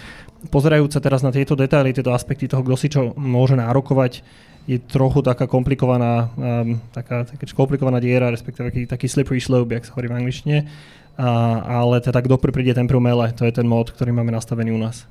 pozerajúca 0.49 0.97
teraz 0.97 1.21
na 1.21 1.29
tieto 1.29 1.53
detaily, 1.53 1.93
tieto 1.93 2.11
aspekty 2.11 2.49
toho, 2.49 2.65
kto 2.65 2.75
si 2.81 2.89
čo 2.89 3.13
môže 3.13 3.53
nárokovať, 3.53 4.25
je 4.63 4.79
trochu 4.79 5.19
taká 5.21 5.47
komplikovaná, 5.47 6.31
um, 6.39 6.79
taká, 6.95 7.27
taká 7.27 7.45
komplikovaná 7.51 7.99
diera, 7.99 8.31
respektíve 8.31 8.71
taký, 8.71 8.81
taký 8.87 9.07
slippery 9.11 9.43
slope, 9.43 9.75
jak 9.75 9.83
sa 9.83 9.91
hovorí 9.95 10.07
v 10.07 10.17
angličtine. 10.23 10.57
A, 11.13 11.29
ale 11.83 12.01
teda 12.01 12.23
kto 12.23 12.41
príde 12.41 12.73
ten 12.73 12.89
promele, 12.89 13.29
to 13.35 13.45
je 13.45 13.53
ten 13.53 13.67
mód, 13.67 13.93
ktorý 13.93 14.15
máme 14.15 14.33
nastavený 14.33 14.73
u 14.73 14.81
nás. 14.81 15.05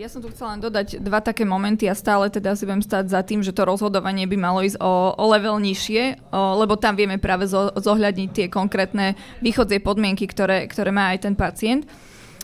Ja 0.00 0.08
som 0.08 0.24
tu 0.24 0.32
chcela 0.32 0.56
len 0.56 0.64
dodať 0.64 0.96
dva 1.02 1.20
také 1.20 1.44
momenty 1.44 1.90
a 1.90 1.94
stále 1.96 2.32
teda 2.32 2.56
si 2.56 2.64
budem 2.64 2.80
stať 2.80 3.12
za 3.12 3.20
tým, 3.20 3.44
že 3.44 3.52
to 3.52 3.68
rozhodovanie 3.68 4.24
by 4.24 4.36
malo 4.40 4.64
ísť 4.64 4.80
o, 4.80 5.12
o 5.12 5.24
level 5.28 5.60
nižšie, 5.60 6.32
o, 6.32 6.60
lebo 6.60 6.80
tam 6.80 6.96
vieme 6.96 7.20
práve 7.20 7.44
zo, 7.44 7.68
zohľadniť 7.76 8.30
tie 8.32 8.46
konkrétne 8.48 9.18
východzie 9.44 9.82
podmienky, 9.82 10.24
ktoré, 10.24 10.64
ktoré 10.70 10.88
má 10.88 11.12
aj 11.12 11.28
ten 11.28 11.34
pacient. 11.36 11.84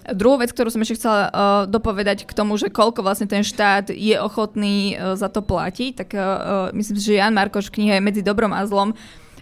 Druhú 0.04 0.36
vec, 0.36 0.52
ktorú 0.52 0.68
som 0.68 0.84
ešte 0.84 1.00
chcela 1.00 1.20
uh, 1.24 1.30
dopovedať 1.64 2.28
k 2.28 2.36
tomu, 2.36 2.60
že 2.60 2.68
koľko 2.68 3.00
vlastne 3.00 3.24
ten 3.24 3.40
štát 3.40 3.88
je 3.88 4.20
ochotný 4.20 5.00
uh, 5.00 5.16
za 5.16 5.32
to 5.32 5.40
platiť, 5.40 5.90
tak 5.96 6.12
uh, 6.12 6.68
myslím 6.76 6.96
si, 7.00 7.08
že 7.08 7.20
Jan 7.24 7.32
Markoš 7.32 7.72
v 7.72 7.80
knihe 7.80 8.04
Medzi 8.04 8.20
dobrom 8.20 8.52
a 8.52 8.64
zlom 8.68 8.92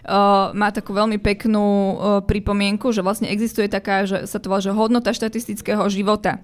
Uh, 0.03 0.51
má 0.51 0.67
takú 0.67 0.91
veľmi 0.91 1.15
peknú 1.15 1.63
uh, 1.63 1.95
pripomienku, 2.27 2.91
že 2.91 2.99
vlastne 2.99 3.31
existuje 3.31 3.71
taká, 3.71 4.03
že 4.03 4.27
sa 4.27 4.35
to 4.35 4.51
volá, 4.51 4.59
že 4.59 4.75
hodnota 4.75 5.15
štatistického 5.15 5.87
života. 5.87 6.43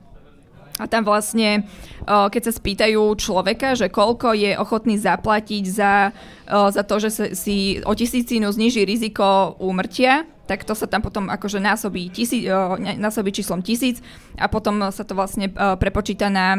A 0.80 0.88
tam 0.88 1.04
vlastne, 1.04 1.68
keď 2.08 2.40
sa 2.48 2.56
spýtajú 2.56 3.04
človeka, 3.20 3.76
že 3.76 3.92
koľko 3.92 4.32
je 4.32 4.56
ochotný 4.56 4.96
zaplatiť 4.96 5.64
za, 5.68 6.16
za 6.48 6.84
to, 6.88 6.96
že 7.04 7.36
si 7.36 7.84
o 7.84 7.92
tisícinu 7.92 8.48
zniží 8.48 8.88
riziko 8.88 9.60
úmrtia, 9.60 10.24
tak 10.50 10.66
to 10.66 10.74
sa 10.74 10.89
tam 10.89 11.06
potom 11.06 11.30
akože 11.30 11.62
násobí, 11.62 12.10
tisí, 12.10 12.50
násobí 12.97 13.30
číslom 13.30 13.62
tisíc 13.62 14.02
a 14.34 14.50
potom 14.50 14.89
sa 14.89 15.06
to 15.06 15.14
vlastne 15.14 15.54
prepočíta 15.54 16.34
na, 16.34 16.58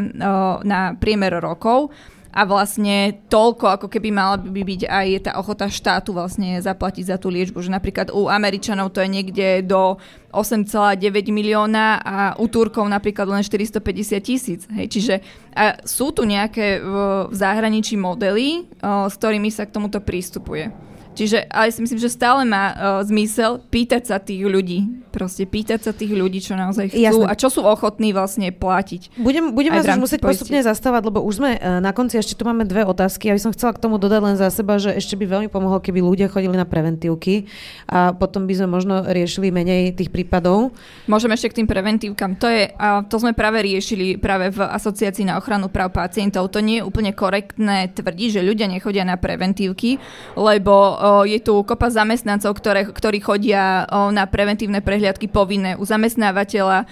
na 0.62 0.94
priemer 0.94 1.42
rokov 1.42 1.90
a 2.30 2.46
vlastne 2.46 3.26
toľko, 3.26 3.66
ako 3.66 3.86
keby 3.90 4.14
mala 4.14 4.38
by 4.38 4.62
byť 4.62 4.82
aj 4.86 5.06
tá 5.26 5.32
ochota 5.34 5.66
štátu 5.66 6.14
vlastne 6.14 6.62
zaplatiť 6.62 7.10
za 7.10 7.16
tú 7.18 7.26
liečbu. 7.26 7.58
Že 7.58 7.74
napríklad 7.74 8.14
u 8.14 8.30
Američanov 8.30 8.94
to 8.94 9.02
je 9.02 9.10
niekde 9.10 9.66
do 9.66 9.98
8,9 10.30 11.02
milióna 11.34 11.98
a 11.98 12.16
u 12.38 12.46
Turkov 12.46 12.86
napríklad 12.86 13.26
len 13.26 13.42
450 13.42 13.82
tisíc. 14.22 14.62
Hej. 14.70 14.86
Čiže 14.94 15.14
a 15.58 15.82
sú 15.82 16.14
tu 16.14 16.22
nejaké 16.22 16.78
v, 16.78 16.94
zahraničí 17.34 17.98
modely, 17.98 18.62
o, 18.78 19.10
s 19.10 19.14
ktorými 19.18 19.50
sa 19.50 19.66
k 19.66 19.74
tomuto 19.74 19.98
prístupuje. 19.98 20.89
Čiže, 21.10 21.50
ale 21.50 21.74
si 21.74 21.82
myslím, 21.82 21.98
že 21.98 22.06
stále 22.06 22.46
má 22.46 22.70
uh, 22.70 22.76
zmysel 23.02 23.58
pýtať 23.66 24.02
sa 24.06 24.16
tých 24.22 24.46
ľudí. 24.46 25.10
Proste 25.10 25.42
pýtať 25.42 25.90
sa 25.90 25.92
tých 25.92 26.14
ľudí, 26.14 26.38
čo 26.38 26.54
naozaj 26.54 26.94
chcú 26.94 27.02
Jasne. 27.02 27.26
a 27.26 27.34
čo 27.34 27.50
sú 27.50 27.66
ochotní 27.66 28.14
vlastne 28.14 28.54
platiť. 28.54 29.18
Budem, 29.18 29.50
budeme 29.50 29.82
vás 29.82 29.90
už 29.90 29.98
musieť 29.98 30.22
postupne 30.22 30.62
zastávať, 30.62 31.10
lebo 31.10 31.18
už 31.26 31.42
sme 31.42 31.50
uh, 31.58 31.82
na 31.82 31.90
konci, 31.90 32.14
ešte 32.14 32.38
tu 32.38 32.46
máme 32.46 32.62
dve 32.62 32.86
otázky. 32.86 33.26
Ja 33.26 33.34
by 33.34 33.42
som 33.42 33.50
chcela 33.50 33.74
k 33.74 33.82
tomu 33.82 33.98
dodať 33.98 34.20
len 34.22 34.36
za 34.38 34.54
seba, 34.54 34.78
že 34.78 34.94
ešte 34.94 35.18
by 35.18 35.26
veľmi 35.26 35.48
pomohlo, 35.50 35.82
keby 35.82 35.98
ľudia 35.98 36.30
chodili 36.30 36.54
na 36.54 36.62
preventívky 36.62 37.50
a 37.90 38.14
potom 38.14 38.46
by 38.46 38.54
sme 38.54 38.68
možno 38.70 39.02
riešili 39.10 39.50
menej 39.50 39.98
tých 39.98 40.14
prípadov. 40.14 40.70
Môžeme 41.10 41.34
ešte 41.34 41.50
k 41.50 41.56
tým 41.62 41.68
preventívkam. 41.68 42.38
To, 42.38 42.46
je, 42.46 42.70
uh, 42.70 43.02
to 43.10 43.18
sme 43.18 43.34
práve 43.34 43.66
riešili 43.66 44.14
práve 44.14 44.54
v 44.54 44.62
Asociácii 44.62 45.26
na 45.26 45.42
ochranu 45.42 45.74
práv 45.74 45.90
pacientov. 45.90 46.54
To 46.54 46.62
nie 46.62 46.78
je 46.78 46.86
úplne 46.86 47.10
korektné 47.10 47.90
tvrdiť, 47.98 48.38
že 48.38 48.46
ľudia 48.46 48.70
nechodia 48.70 49.02
na 49.02 49.18
preventívky, 49.18 49.98
lebo 50.38 50.99
je 51.24 51.38
tu 51.40 51.64
kopa 51.64 51.88
zamestnancov, 51.88 52.56
ktoré, 52.60 52.84
ktorí 52.88 53.18
chodia 53.24 53.88
na 54.12 54.24
preventívne 54.28 54.84
prehliadky 54.84 55.26
povinné 55.26 55.74
u 55.76 55.84
zamestnávateľa, 55.84 56.84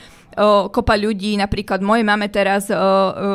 kopa 0.71 0.95
ľudí, 0.95 1.35
napríklad 1.35 1.83
moje 1.83 2.07
máme 2.07 2.31
teraz, 2.31 2.71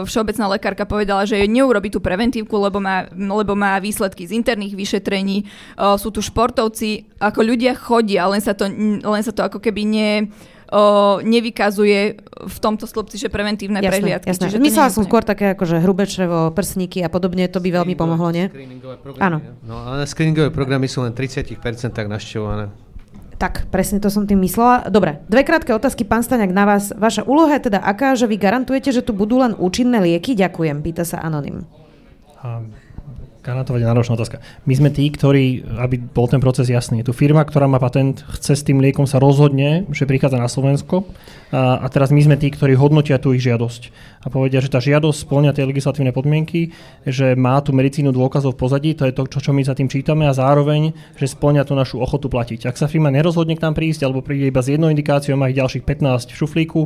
všeobecná 0.08 0.46
lekárka 0.56 0.88
povedala, 0.88 1.28
že 1.28 1.36
neurobi 1.44 1.92
tú 1.92 2.00
preventívku, 2.00 2.56
lebo 2.56 2.80
má, 2.80 3.12
lebo 3.12 3.60
má 3.60 3.76
výsledky 3.84 4.24
z 4.24 4.40
interných 4.40 4.72
vyšetrení. 4.72 5.44
Sú 6.00 6.16
tu 6.16 6.24
športovci, 6.24 7.20
ako 7.20 7.44
ľudia 7.44 7.76
chodia, 7.76 8.24
len 8.32 8.40
sa 8.40 8.56
to, 8.56 8.72
len 9.04 9.24
sa 9.24 9.36
to 9.36 9.44
ako 9.44 9.60
keby 9.60 9.84
ne, 9.84 10.12
o, 10.74 11.22
nevykazuje 11.22 12.18
v 12.50 12.58
tomto 12.58 12.90
slobci, 12.90 13.22
že 13.22 13.30
preventívne 13.30 13.78
jasné, 13.78 13.94
prehliadky. 13.94 14.30
Jasné. 14.34 14.44
Čiže 14.50 14.58
Myslela 14.58 14.90
som 14.90 15.06
skôr 15.06 15.22
také 15.22 15.54
ako, 15.54 15.64
že 15.70 15.78
hrubé 15.78 16.10
črevo, 16.10 16.50
prsníky 16.50 17.06
a 17.06 17.10
podobne, 17.14 17.46
to 17.46 17.62
by 17.62 17.70
veľmi 17.70 17.94
pomohlo, 17.94 18.34
nie? 18.34 18.50
Áno. 19.22 19.38
No 19.62 19.94
ale 19.94 20.10
screeningové 20.10 20.50
programy 20.50 20.90
sú 20.90 21.06
len 21.06 21.14
30% 21.14 21.62
tak 21.94 22.10
našťované. 22.10 22.74
Tak, 23.38 23.68
presne 23.70 24.00
to 24.00 24.08
som 24.08 24.24
tým 24.24 24.40
myslela. 24.40 24.88
Dobre, 24.88 25.20
dve 25.28 25.44
krátke 25.44 25.76
otázky, 25.76 26.08
pán 26.08 26.24
Staňak, 26.24 26.56
na 26.56 26.64
vás. 26.64 26.96
Vaša 26.96 27.28
úloha 27.28 27.52
je 27.60 27.68
teda 27.68 27.84
aká, 27.84 28.16
že 28.16 28.24
vy 28.24 28.40
garantujete, 28.40 28.96
že 28.96 29.04
tu 29.04 29.12
budú 29.12 29.44
len 29.44 29.52
účinné 29.60 30.00
lieky? 30.00 30.32
Ďakujem, 30.32 30.80
pýta 30.80 31.04
sa 31.04 31.20
Anonym. 31.20 31.68
Um, 32.40 32.72
Garantovať 33.44 33.84
je 33.84 33.90
náročná 33.92 34.16
otázka. 34.16 34.40
My 34.64 34.74
sme 34.80 34.88
tí, 34.88 35.12
ktorí, 35.12 35.68
aby 35.76 36.00
bol 36.00 36.32
ten 36.32 36.40
proces 36.40 36.72
jasný. 36.72 37.04
Je 37.04 37.12
tu 37.12 37.14
firma, 37.14 37.44
ktorá 37.44 37.68
má 37.68 37.76
patent, 37.76 38.24
chce 38.40 38.56
s 38.56 38.64
tým 38.64 38.80
liekom 38.80 39.04
sa 39.04 39.20
rozhodne, 39.20 39.84
že 39.92 40.08
prichádza 40.08 40.40
na 40.40 40.48
Slovensko 40.48 41.04
a, 41.52 41.84
a 41.84 41.88
teraz 41.92 42.16
my 42.16 42.24
sme 42.24 42.40
tí, 42.40 42.56
ktorí 42.56 42.80
hodnotia 42.80 43.20
tú 43.20 43.36
ich 43.36 43.44
žiadosť 43.44 43.92
a 44.24 44.32
povedia, 44.32 44.64
že 44.64 44.72
tá 44.72 44.80
žiadosť 44.80 45.28
splňa 45.28 45.52
tie 45.60 45.68
legislatívne 45.68 46.16
podmienky, 46.16 46.72
že 47.04 47.36
má 47.36 47.60
tú 47.60 47.76
medicínu 47.76 48.16
dôkazov 48.16 48.56
v 48.56 48.64
pozadí, 48.64 48.90
to 48.96 49.12
je 49.12 49.14
to, 49.14 49.28
čo, 49.28 49.44
čo 49.44 49.52
my 49.52 49.60
za 49.60 49.76
tým 49.76 49.92
čítame 49.92 50.24
a 50.24 50.32
zároveň, 50.32 50.96
že 51.20 51.36
splňa 51.36 51.68
tú 51.68 51.76
našu 51.76 52.00
ochotu 52.00 52.32
platiť. 52.32 52.72
Ak 52.72 52.80
sa 52.80 52.88
firma 52.88 53.12
nerozhodne 53.12 53.60
k 53.60 53.64
nám 53.68 53.76
prísť 53.76 54.08
alebo 54.08 54.24
príde 54.24 54.48
iba 54.48 54.64
s 54.64 54.72
jednou 54.72 54.88
indikáciou, 54.88 55.36
má 55.36 55.52
ich 55.52 55.60
ďalších 55.60 55.84
15 55.84 56.32
v 56.32 56.40
šuflíku, 56.40 56.82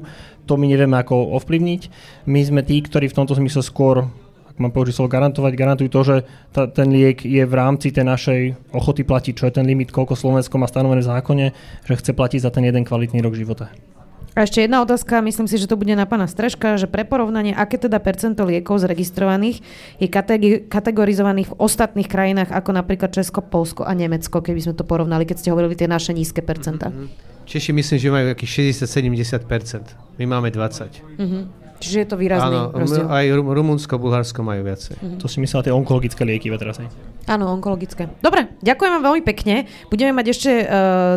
to 0.50 0.58
my 0.58 0.66
nevieme 0.66 0.98
ako 0.98 1.38
ovplyvniť. 1.38 1.82
My 2.26 2.42
sme 2.42 2.66
tí, 2.66 2.82
ktorí 2.82 3.14
v 3.14 3.18
tomto 3.22 3.38
zmysle 3.38 3.62
skôr 3.62 4.10
mám 4.58 4.74
použiť 4.74 4.94
slovo 4.94 5.14
garantovať, 5.14 5.54
garantujú 5.54 5.90
to, 5.90 6.02
že 6.04 6.16
ta, 6.54 6.66
ten 6.70 6.90
liek 6.90 7.22
je 7.24 7.44
v 7.46 7.54
rámci 7.54 7.94
tej 7.94 8.06
našej 8.06 8.40
ochoty 8.74 9.06
platiť, 9.06 9.34
čo 9.38 9.46
je 9.50 9.54
ten 9.58 9.66
limit, 9.66 9.94
koľko 9.94 10.18
Slovensko 10.18 10.58
má 10.58 10.68
stanovené 10.70 11.02
v 11.02 11.10
zákone, 11.10 11.46
že 11.86 11.94
chce 11.98 12.12
platiť 12.14 12.40
za 12.42 12.52
ten 12.52 12.66
jeden 12.66 12.84
kvalitný 12.86 13.22
rok 13.22 13.38
života. 13.38 13.70
A 14.38 14.46
ešte 14.46 14.62
jedna 14.62 14.86
otázka, 14.86 15.18
myslím 15.26 15.50
si, 15.50 15.58
že 15.58 15.66
to 15.66 15.82
bude 15.82 15.90
na 15.98 16.06
pána 16.06 16.30
Streška, 16.30 16.78
že 16.78 16.86
pre 16.86 17.02
porovnanie, 17.10 17.58
aké 17.58 17.82
teda 17.82 17.98
percento 17.98 18.46
liekov 18.46 18.78
zregistrovaných 18.86 19.66
je 19.98 20.08
kategorizovaných 20.70 21.50
v 21.50 21.58
ostatných 21.58 22.06
krajinách, 22.06 22.54
ako 22.54 22.70
napríklad 22.70 23.10
Česko, 23.10 23.42
Polsko 23.42 23.82
a 23.82 23.98
Nemecko, 23.98 24.46
keby 24.46 24.62
sme 24.62 24.74
to 24.78 24.86
porovnali, 24.86 25.26
keď 25.26 25.42
ste 25.42 25.50
hovorili 25.50 25.74
tie 25.74 25.90
naše 25.90 26.14
nízke 26.14 26.46
percenta. 26.46 26.94
Mm-hmm. 26.94 27.50
Češi 27.50 27.72
myslím, 27.74 27.98
že 27.98 28.10
majú 28.14 28.26
akých 28.30 28.78
60-70%. 28.86 30.22
My 30.22 30.26
máme 30.30 30.54
20%. 30.54 31.02
Mm-hmm. 31.18 31.67
Čiže 31.78 31.98
je 32.04 32.08
to 32.10 32.18
výrazný 32.18 32.58
Áno, 32.58 32.74
rozdiel. 32.74 33.06
aj 33.06 33.26
Rumunsko, 33.38 34.02
Bulharsko 34.02 34.42
majú 34.42 34.66
viacej. 34.66 34.98
Mm-hmm. 34.98 35.20
To 35.22 35.26
si 35.30 35.38
myslím 35.38 35.62
tie 35.62 35.74
onkologické 35.74 36.26
lieky 36.26 36.50
teraz. 36.58 36.82
Áno, 37.28 37.52
onkologické. 37.52 38.08
Dobre, 38.24 38.56
ďakujem 38.64 38.92
vám 38.98 39.04
veľmi 39.04 39.24
pekne. 39.28 39.68
Budeme 39.92 40.16
mať 40.16 40.26
ešte 40.32 40.52
uh, 40.64 40.68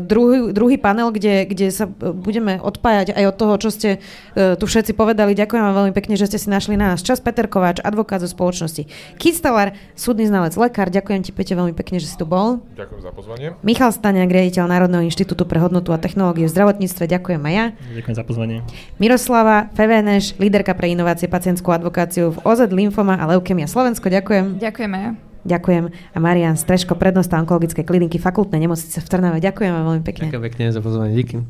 druhý, 0.03 0.51
druhý 0.51 0.75
panel, 0.75 1.15
kde, 1.15 1.47
kde 1.47 1.71
sa 1.71 1.87
e, 1.87 2.11
budeme 2.11 2.59
odpájať 2.59 3.15
aj 3.15 3.25
od 3.31 3.37
toho, 3.39 3.55
čo 3.63 3.69
ste 3.71 3.89
uh, 4.03 4.59
tu 4.59 4.67
všetci 4.67 4.99
povedali. 4.99 5.39
Ďakujem 5.39 5.63
vám 5.63 5.77
veľmi 5.87 5.95
pekne, 5.95 6.19
že 6.19 6.27
ste 6.27 6.43
si 6.43 6.51
našli 6.51 6.75
na 6.75 6.93
nás 6.93 7.07
čas. 7.07 7.23
Peter 7.23 7.47
Kováč, 7.47 7.79
advokát 7.79 8.19
zo 8.19 8.27
spoločnosti 8.27 8.91
Kistelar, 9.23 9.79
súdny 9.95 10.27
znalec, 10.27 10.59
lekár. 10.59 10.91
Ďakujem 10.91 11.21
ti, 11.23 11.31
Pete, 11.31 11.55
veľmi 11.55 11.79
pekne, 11.79 12.03
že 12.03 12.11
si 12.11 12.19
tu 12.19 12.27
bol. 12.27 12.59
Ďakujem 12.75 13.01
za 13.07 13.11
pozvanie. 13.15 13.47
Michal 13.63 13.95
Staniak, 13.95 14.35
riaditeľ 14.35 14.67
Národného 14.67 15.07
inštitútu 15.07 15.47
pre 15.47 15.63
hodnotu 15.63 15.95
a 15.95 15.99
technológie 16.03 16.51
v 16.51 16.53
zdravotníctve. 16.53 17.07
Ďakujem 17.07 17.43
aj 17.47 17.55
ja. 17.55 17.65
Ďakujem 18.03 18.17
za 18.19 18.25
pozvanie. 18.27 18.57
Miroslava 18.99 19.71
Feveneš, 19.79 20.35
líderka 20.51 20.75
pre 20.75 20.91
inovácie 20.91 21.31
pacientskú 21.31 21.71
advokáciu 21.71 22.35
v 22.35 22.43
OZ 22.43 22.67
Lymfoma 22.75 23.15
a 23.15 23.31
Leukemia 23.31 23.71
Slovensko. 23.71 24.11
Ďakujem. 24.11 24.59
Ďakujem 24.59 24.91
aj 24.91 25.03
ja. 25.07 25.13
Ďakujem. 25.47 25.85
A 25.95 26.19
Marian 26.19 26.59
Streško, 26.59 26.99
prednosta 26.99 27.39
onkologickej 27.39 27.87
kliniky 27.87 28.19
fakultnej 28.19 28.59
nemocnice 28.59 28.99
v 28.99 29.07
Trnave. 29.07 29.39
Ďakujem 29.39 29.71
vám 29.71 29.85
veľmi 29.87 30.03
pekne. 30.03 30.27
Ďakujem 30.27 30.47
pekne 30.51 30.65
za 30.75 30.83
pozvanie. 30.83 31.15
Díky. 31.15 31.47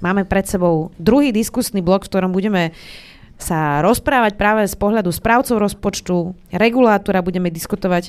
Máme 0.00 0.24
pred 0.24 0.48
sebou 0.48 0.88
druhý 0.96 1.36
diskusný 1.36 1.84
blok, 1.84 2.08
v 2.08 2.16
ktorom 2.16 2.32
budeme 2.32 2.72
sa 3.36 3.84
rozprávať 3.84 4.40
práve 4.40 4.64
z 4.64 4.72
pohľadu 4.72 5.12
správcov 5.12 5.60
rozpočtu, 5.60 6.32
regulátora, 6.48 7.20
budeme 7.20 7.52
diskutovať 7.52 8.08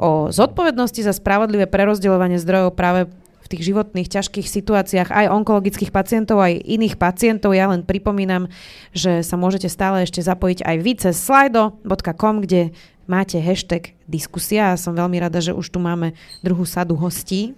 o 0.00 0.32
zodpovednosti 0.32 1.04
za 1.04 1.12
spravodlivé 1.12 1.68
prerozdeľovanie 1.68 2.40
zdrojov 2.40 2.72
práve 2.72 3.12
v 3.44 3.50
tých 3.52 3.62
životných 3.68 4.08
ťažkých 4.08 4.48
situáciách 4.48 5.08
aj 5.12 5.28
onkologických 5.28 5.92
pacientov, 5.92 6.40
aj 6.40 6.64
iných 6.64 6.96
pacientov. 6.96 7.52
Ja 7.52 7.68
len 7.68 7.84
pripomínam, 7.84 8.48
že 8.96 9.20
sa 9.20 9.36
môžete 9.36 9.68
stále 9.68 10.08
ešte 10.08 10.24
zapojiť 10.24 10.64
aj 10.64 10.76
vy 10.80 10.92
cez 10.96 11.14
slido.com, 11.20 12.40
kde 12.40 12.72
máte 13.04 13.36
hashtag 13.36 13.92
diskusia. 14.08 14.72
A 14.72 14.80
som 14.80 14.96
veľmi 14.96 15.20
rada, 15.20 15.44
že 15.44 15.52
už 15.52 15.68
tu 15.68 15.78
máme 15.78 16.16
druhú 16.40 16.64
sadu 16.64 16.96
hostí. 16.96 17.52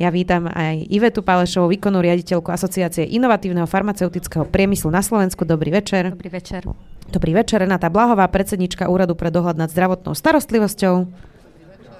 Ja 0.00 0.08
vítam 0.10 0.48
aj 0.48 0.88
Ivetu 0.88 1.22
Palešovú, 1.22 1.70
výkonnú 1.70 2.02
riaditeľku 2.02 2.48
Asociácie 2.50 3.06
inovatívneho 3.06 3.68
farmaceutického 3.68 4.48
priemyslu 4.48 4.90
na 4.90 5.04
Slovensku. 5.04 5.46
Dobrý 5.46 5.70
večer. 5.70 6.10
Dobrý 6.10 6.32
večer. 6.32 6.66
Dobrý 7.12 7.32
večer. 7.36 7.62
Renata 7.62 7.92
Blahová, 7.92 8.24
predsednička 8.26 8.88
Úradu 8.88 9.12
pre 9.14 9.28
dohľad 9.28 9.60
nad 9.60 9.68
zdravotnou 9.68 10.16
starostlivosťou. 10.16 11.30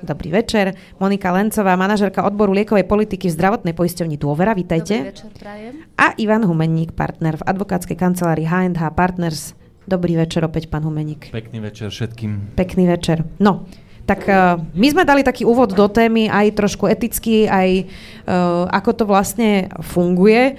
Dobrý 0.03 0.35
večer. 0.35 0.75
Monika 0.99 1.31
Lencová, 1.31 1.79
manažerka 1.79 2.27
odboru 2.27 2.51
liekovej 2.51 2.83
politiky 2.91 3.31
v 3.31 3.37
zdravotnej 3.39 3.71
poisťovni 3.71 4.19
Dôvera. 4.19 4.51
Vítajte. 4.51 4.99
Dobrý 4.99 5.11
večer, 5.15 5.31
prajem. 5.39 5.73
A 5.95 6.11
Ivan 6.19 6.43
Humenník, 6.43 6.91
partner 6.91 7.39
v 7.39 7.47
advokátskej 7.47 7.95
kancelárii 7.95 8.43
H&H 8.43 8.83
Partners. 8.99 9.55
Dobrý 9.87 10.19
večer 10.19 10.43
opäť, 10.43 10.67
pán 10.67 10.83
Humenník. 10.83 11.31
Pekný 11.31 11.63
večer 11.63 11.95
všetkým. 11.95 12.59
Pekný 12.59 12.91
večer. 12.91 13.23
No, 13.39 13.71
tak 14.03 14.27
uh, 14.27 14.59
my 14.75 14.87
sme 14.91 15.07
dali 15.07 15.23
taký 15.23 15.47
úvod 15.47 15.71
do 15.71 15.87
témy, 15.87 16.27
aj 16.27 16.59
trošku 16.59 16.91
etický, 16.91 17.47
aj 17.47 17.87
uh, 18.27 18.67
ako 18.75 18.91
to 18.99 19.05
vlastne 19.07 19.71
funguje. 19.79 20.59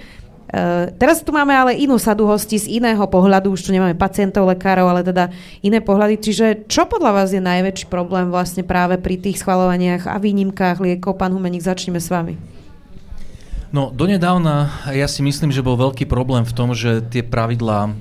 Uh, 0.54 0.94
teraz 1.02 1.26
tu 1.26 1.34
máme 1.34 1.50
ale 1.50 1.74
inú 1.82 1.98
sadu 1.98 2.30
hostí 2.30 2.62
z 2.62 2.78
iného 2.78 3.02
pohľadu, 3.10 3.50
už 3.58 3.66
tu 3.66 3.70
nemáme 3.74 3.98
pacientov, 3.98 4.46
lekárov, 4.46 4.86
ale 4.86 5.02
teda 5.02 5.34
iné 5.66 5.82
pohľady. 5.82 6.22
Čiže 6.22 6.46
čo 6.70 6.86
podľa 6.86 7.10
vás 7.10 7.34
je 7.34 7.42
najväčší 7.42 7.90
problém 7.90 8.30
vlastne 8.30 8.62
práve 8.62 9.02
pri 9.02 9.18
tých 9.18 9.42
schvalovaniach 9.42 10.06
a 10.06 10.22
výnimkách 10.22 10.78
liekov? 10.78 11.18
Pán 11.18 11.34
Humeník, 11.34 11.66
začneme 11.66 11.98
s 11.98 12.14
vami. 12.14 12.38
No, 13.74 13.90
donedávna 13.90 14.70
ja 14.94 15.10
si 15.10 15.26
myslím, 15.26 15.50
že 15.50 15.66
bol 15.66 15.74
veľký 15.74 16.06
problém 16.06 16.46
v 16.46 16.54
tom, 16.54 16.78
že 16.78 17.02
tie 17.10 17.26
pravidlá, 17.26 17.90
eh, 17.90 17.94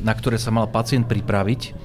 na 0.00 0.16
ktoré 0.16 0.40
sa 0.40 0.48
mal 0.48 0.64
pacient 0.64 1.04
pripraviť, 1.04 1.76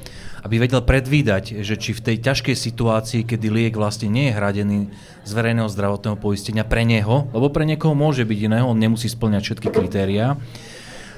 aby 0.44 0.60
vedel 0.60 0.84
predvídať, 0.84 1.64
že 1.64 1.80
či 1.80 1.96
v 1.96 2.04
tej 2.04 2.18
ťažkej 2.20 2.56
situácii, 2.56 3.22
kedy 3.24 3.48
liek 3.48 3.80
vlastne 3.80 4.12
nie 4.12 4.28
je 4.28 4.36
hradený 4.36 4.80
z 5.24 5.32
verejného 5.32 5.72
zdravotného 5.72 6.20
poistenia 6.20 6.68
pre 6.68 6.84
neho, 6.84 7.32
lebo 7.32 7.48
pre 7.48 7.64
niekoho 7.64 7.96
môže 7.96 8.28
byť 8.28 8.40
iného, 8.52 8.68
on 8.68 8.76
nemusí 8.76 9.08
splňať 9.08 9.42
všetky 9.48 9.68
kritériá, 9.72 10.36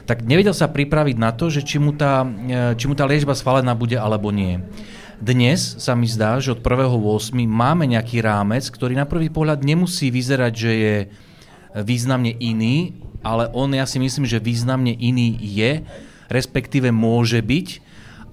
tak 0.05 0.21
nevedel 0.21 0.53
sa 0.53 0.69
pripraviť 0.69 1.17
na 1.17 1.34
to, 1.34 1.49
že 1.49 1.65
či 1.65 1.82
mu 1.82 1.89
tá, 1.97 2.21
e, 2.21 2.78
či 2.78 2.86
mu 2.86 2.93
tá 2.93 3.09
liečba 3.09 3.34
schválená 3.34 3.73
bude 3.73 3.97
alebo 3.97 4.30
nie. 4.30 4.61
Dnes 5.17 5.82
sa 5.82 5.97
mi 5.97 6.05
zdá, 6.05 6.38
že 6.38 6.53
od 6.53 6.61
1.8. 6.61 7.34
máme 7.49 7.89
nejaký 7.89 8.21
rámec, 8.21 8.69
ktorý 8.69 8.93
na 8.93 9.09
prvý 9.09 9.34
pohľad 9.34 9.65
nemusí 9.65 10.13
vyzerať, 10.13 10.53
že 10.53 10.71
je 10.71 10.95
významne 11.82 12.36
iný, 12.38 13.01
ale 13.26 13.49
on 13.57 13.73
ja 13.73 13.89
si 13.89 13.97
myslím, 13.97 14.30
že 14.30 14.38
významne 14.38 14.93
iný 14.93 15.34
je, 15.41 15.82
respektíve 16.30 16.93
môže 16.93 17.41
byť 17.41 17.84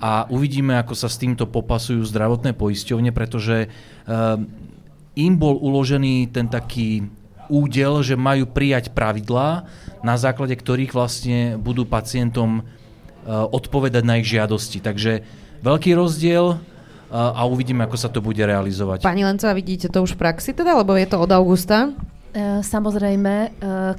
a 0.03 0.27
uvidíme, 0.27 0.75
ako 0.83 0.99
sa 0.99 1.07
s 1.07 1.15
týmto 1.15 1.47
popasujú 1.47 2.03
zdravotné 2.03 2.59
poisťovne, 2.59 3.15
pretože 3.15 3.71
uh, 3.71 4.35
im 5.15 5.35
bol 5.39 5.63
uložený 5.63 6.35
ten 6.35 6.51
taký 6.51 7.07
údel, 7.47 8.03
že 8.03 8.19
majú 8.19 8.51
prijať 8.51 8.91
pravidlá, 8.91 9.63
na 10.03 10.15
základe 10.19 10.59
ktorých 10.59 10.91
vlastne 10.91 11.55
budú 11.55 11.87
pacientom 11.87 12.67
uh, 12.67 13.47
odpovedať 13.47 14.03
na 14.03 14.19
ich 14.19 14.27
žiadosti. 14.27 14.83
Takže 14.83 15.23
veľký 15.63 15.95
rozdiel 15.95 16.59
uh, 16.59 16.59
a 17.15 17.47
uvidíme, 17.47 17.87
ako 17.87 17.95
sa 17.95 18.11
to 18.11 18.19
bude 18.19 18.43
realizovať. 18.43 19.07
Pani 19.07 19.23
Lencová, 19.23 19.55
vidíte 19.55 19.87
to 19.87 20.03
už 20.03 20.19
v 20.19 20.27
praxi 20.27 20.51
teda, 20.51 20.75
lebo 20.75 20.99
je 20.99 21.07
to 21.07 21.23
od 21.23 21.31
augusta? 21.31 21.95
E, 22.33 22.65
samozrejme, 22.65 23.35
e, 23.45 23.49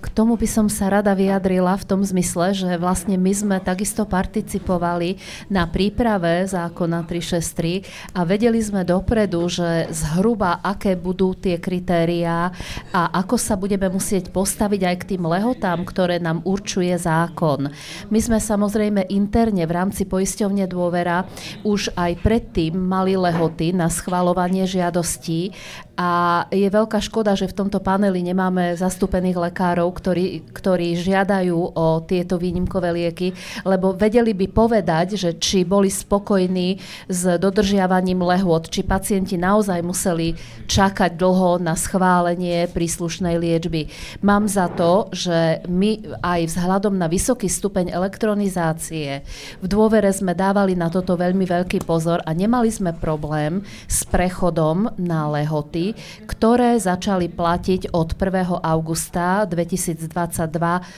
k 0.01 0.05
tomu 0.09 0.33
by 0.33 0.49
som 0.49 0.65
sa 0.65 0.89
rada 0.89 1.13
vyjadrila 1.13 1.77
v 1.77 1.85
tom 1.85 2.01
zmysle, 2.01 2.57
že 2.57 2.81
vlastne 2.81 3.13
my 3.13 3.29
sme 3.29 3.57
takisto 3.61 4.09
participovali 4.09 5.21
na 5.53 5.69
príprave 5.69 6.41
zákona 6.49 7.05
363 7.05 8.17
a 8.17 8.25
vedeli 8.25 8.57
sme 8.57 8.81
dopredu, 8.81 9.45
že 9.45 9.85
zhruba 9.93 10.65
aké 10.65 10.97
budú 10.97 11.37
tie 11.37 11.61
kritériá 11.61 12.49
a 12.89 13.01
ako 13.21 13.37
sa 13.37 13.53
budeme 13.53 13.85
musieť 13.93 14.33
postaviť 14.33 14.81
aj 14.81 14.95
k 15.05 15.07
tým 15.13 15.29
lehotám, 15.29 15.85
ktoré 15.85 16.17
nám 16.17 16.41
určuje 16.41 16.97
zákon. 16.97 17.69
My 18.09 18.17
sme 18.17 18.41
samozrejme 18.41 19.13
interne 19.13 19.61
v 19.61 19.75
rámci 19.77 20.09
poisťovne 20.09 20.65
dôvera 20.65 21.29
už 21.61 21.93
aj 21.93 22.17
predtým 22.25 22.81
mali 22.81 23.13
lehoty 23.13 23.77
na 23.77 23.93
schvalovanie 23.93 24.65
žiadostí 24.65 25.53
a 25.93 26.43
je 26.49 26.65
veľká 26.65 26.97
škoda, 26.97 27.37
že 27.37 27.45
v 27.45 27.53
tomto 27.53 27.77
paneli 27.77 28.25
nemáme 28.25 28.73
zastúpených 28.73 29.37
lekárov, 29.37 29.93
ktorí, 29.93 30.41
ktorí 30.49 30.97
žiadajú 30.97 31.77
o 31.77 32.01
tieto 32.01 32.41
výnimkové 32.41 32.89
lieky, 32.89 33.37
lebo 33.61 33.93
vedeli 33.93 34.33
by 34.33 34.49
povedať, 34.49 35.13
že 35.13 35.37
či 35.37 35.61
boli 35.61 35.93
spokojní 35.93 36.81
s 37.05 37.37
dodržiavaním 37.37 38.25
lehôd, 38.25 38.73
či 38.73 38.81
pacienti 38.81 39.37
naozaj 39.37 39.85
museli 39.85 40.33
čakať 40.65 41.13
dlho 41.13 41.61
na 41.61 41.77
schválenie 41.77 42.65
príslušnej 42.73 43.37
liečby. 43.37 43.85
Mám 44.25 44.49
za 44.49 44.73
to, 44.73 45.13
že 45.13 45.61
my 45.69 46.17
aj 46.25 46.57
vzhľadom 46.57 46.97
na 46.97 47.05
vysoký 47.05 47.45
stupeň 47.45 47.93
elektronizácie 47.93 49.21
v 49.61 49.65
dôvere 49.69 50.09
sme 50.09 50.33
dávali 50.33 50.73
na 50.73 50.89
toto 50.89 51.13
veľmi 51.13 51.45
veľký 51.45 51.85
pozor 51.85 52.25
a 52.25 52.33
nemali 52.33 52.73
sme 52.73 52.97
problém 52.97 53.61
s 53.85 54.01
prechodom 54.09 54.89
na 54.97 55.29
lehoty 55.29 55.82
ktoré 56.23 56.79
začali 56.79 57.27
platiť 57.27 57.91
od 57.91 58.15
1. 58.15 58.63
augusta 58.63 59.43
2022, 59.43 60.07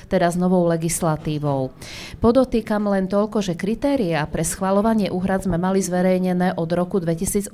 teda 0.05 0.27
s 0.29 0.37
novou 0.37 0.69
legislatívou. 0.69 1.73
Podotýkam 2.21 2.85
len 2.93 3.09
toľko, 3.09 3.41
že 3.41 3.57
kritéria 3.57 4.21
pre 4.29 4.45
schvalovanie 4.45 5.09
úhrad 5.09 5.49
sme 5.49 5.57
mali 5.57 5.81
zverejnené 5.81 6.53
od 6.53 6.69
roku 6.77 7.01
2018. 7.01 7.49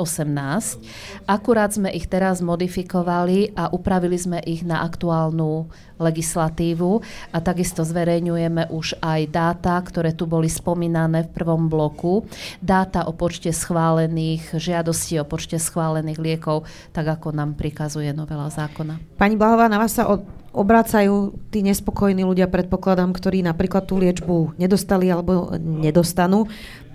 Akurát 1.30 1.72
sme 1.72 1.94
ich 1.96 2.12
teraz 2.12 2.44
modifikovali 2.44 3.56
a 3.56 3.72
upravili 3.72 4.18
sme 4.20 4.40
ich 4.44 4.68
na 4.68 4.84
aktuálnu 4.84 5.72
legislatívu 6.02 6.92
a 7.30 7.38
takisto 7.38 7.86
zverejňujeme 7.86 8.74
už 8.74 8.98
aj 9.00 9.22
dáta, 9.30 9.78
ktoré 9.78 10.18
tu 10.18 10.26
boli 10.26 10.50
spomínané 10.50 11.30
v 11.30 11.34
prvom 11.38 11.70
bloku. 11.70 12.26
Dáta 12.58 13.06
o 13.06 13.14
počte 13.14 13.54
schválených 13.54 14.58
žiadostí, 14.58 15.22
o 15.22 15.26
počte 15.30 15.62
schválených 15.62 16.18
liekov, 16.18 16.66
tak 16.90 17.06
ako 17.06 17.32
nám 17.32 17.54
prikazuje 17.54 18.10
novela 18.12 18.50
zákona. 18.50 18.98
Pani 19.22 19.38
Blahová, 19.38 19.70
na 19.70 19.78
vás 19.78 19.94
sa 19.94 20.10
od, 20.10 20.26
obracajú 20.52 21.38
tí 21.54 21.64
nespokojní 21.64 22.28
ľudia, 22.28 22.52
predpokladám, 22.52 23.16
ktorí 23.16 23.46
napríklad 23.46 23.88
tú 23.88 24.02
liečbu 24.02 24.60
nedostali 24.60 25.08
alebo 25.08 25.56
nedostanú. 25.62 26.50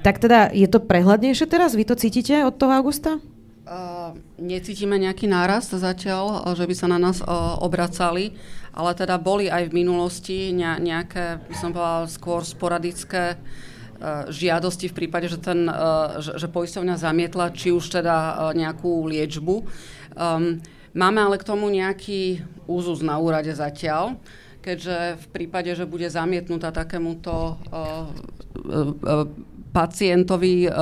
Tak 0.05 0.23
teda 0.23 0.53
je 0.53 0.69
to 0.69 0.83
prehľadnejšie 0.85 1.47
teraz? 1.49 1.73
Vy 1.73 1.89
to 1.89 1.97
cítite 1.97 2.45
od 2.45 2.55
toho 2.55 2.73
augusta? 2.77 3.19
Uh, 3.67 4.15
necítime 4.39 4.95
nejaký 4.95 5.27
nárast 5.27 5.75
zatiaľ, 5.75 6.55
že 6.55 6.71
by 6.71 6.75
sa 6.79 6.87
na 6.87 7.03
nás 7.03 7.19
uh, 7.19 7.59
obracali, 7.59 8.31
ale 8.77 8.93
teda 8.93 9.17
boli 9.17 9.49
aj 9.49 9.73
v 9.73 9.77
minulosti 9.81 10.53
nejaké, 10.53 11.41
by 11.49 11.55
som 11.57 11.73
povedala, 11.73 12.05
skôr 12.13 12.45
sporadické 12.45 13.41
uh, 13.41 14.29
žiadosti 14.29 14.93
v 14.93 14.97
prípade, 15.01 15.33
že, 15.33 15.41
ten, 15.41 15.65
uh, 15.65 16.21
že, 16.21 16.37
že 16.37 16.53
poisťovňa 16.53 16.95
zamietla 17.01 17.57
či 17.57 17.73
už 17.73 17.89
teda 17.89 18.17
uh, 18.17 18.35
nejakú 18.53 19.09
liečbu. 19.09 19.65
Um, 20.13 20.61
máme 20.93 21.25
ale 21.25 21.41
k 21.41 21.49
tomu 21.49 21.73
nejaký 21.73 22.45
úzus 22.69 23.01
na 23.01 23.17
úrade 23.17 23.51
zatiaľ, 23.57 24.21
keďže 24.61 25.25
v 25.25 25.27
prípade, 25.33 25.73
že 25.73 25.89
bude 25.89 26.13
zamietnutá 26.13 26.69
takémuto 26.69 27.57
uh, 27.73 28.13
uh, 28.13 29.25
pacientovi 29.73 30.73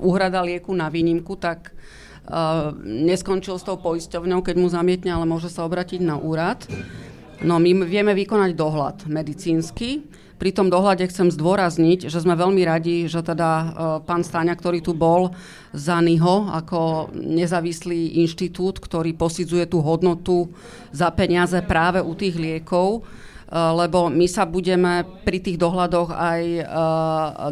úhrada 0.00 0.40
lieku 0.40 0.72
na 0.72 0.88
výnimku, 0.88 1.36
tak 1.36 1.76
neskončil 2.80 3.60
s 3.60 3.68
tou 3.68 3.76
poisťovňou, 3.76 4.40
keď 4.40 4.56
mu 4.56 4.72
zamietne, 4.72 5.12
ale 5.12 5.28
môže 5.28 5.52
sa 5.52 5.68
obratiť 5.68 6.00
na 6.00 6.16
úrad. 6.16 6.64
No 7.42 7.58
my 7.58 7.82
vieme 7.82 8.14
vykonať 8.14 8.50
dohľad 8.54 8.96
medicínsky. 9.10 10.06
Pri 10.34 10.50
tom 10.50 10.70
dohľade 10.70 11.06
chcem 11.08 11.30
zdôrazniť, 11.30 12.10
že 12.10 12.18
sme 12.20 12.34
veľmi 12.34 12.62
radi, 12.66 13.06
že 13.06 13.22
teda 13.22 13.50
uh, 13.50 13.66
pán 14.02 14.26
Stáňa, 14.26 14.54
ktorý 14.58 14.82
tu 14.82 14.92
bol 14.92 15.30
za 15.70 16.02
NIHO 16.02 16.50
ako 16.50 17.10
nezávislý 17.14 18.20
inštitút, 18.22 18.82
ktorý 18.82 19.14
posidzuje 19.14 19.70
tú 19.70 19.80
hodnotu 19.80 20.50
za 20.90 21.08
peniaze 21.14 21.58
práve 21.62 22.02
u 22.02 22.12
tých 22.18 22.34
liekov, 22.34 23.06
Eh, 23.44 23.56
lebo 23.60 24.10
my 24.10 24.26
sa 24.26 24.50
budeme 24.50 25.06
pri 25.22 25.38
tých 25.38 25.62
dohľadoch 25.62 26.10
aj 26.10 26.42
eh, 26.42 26.64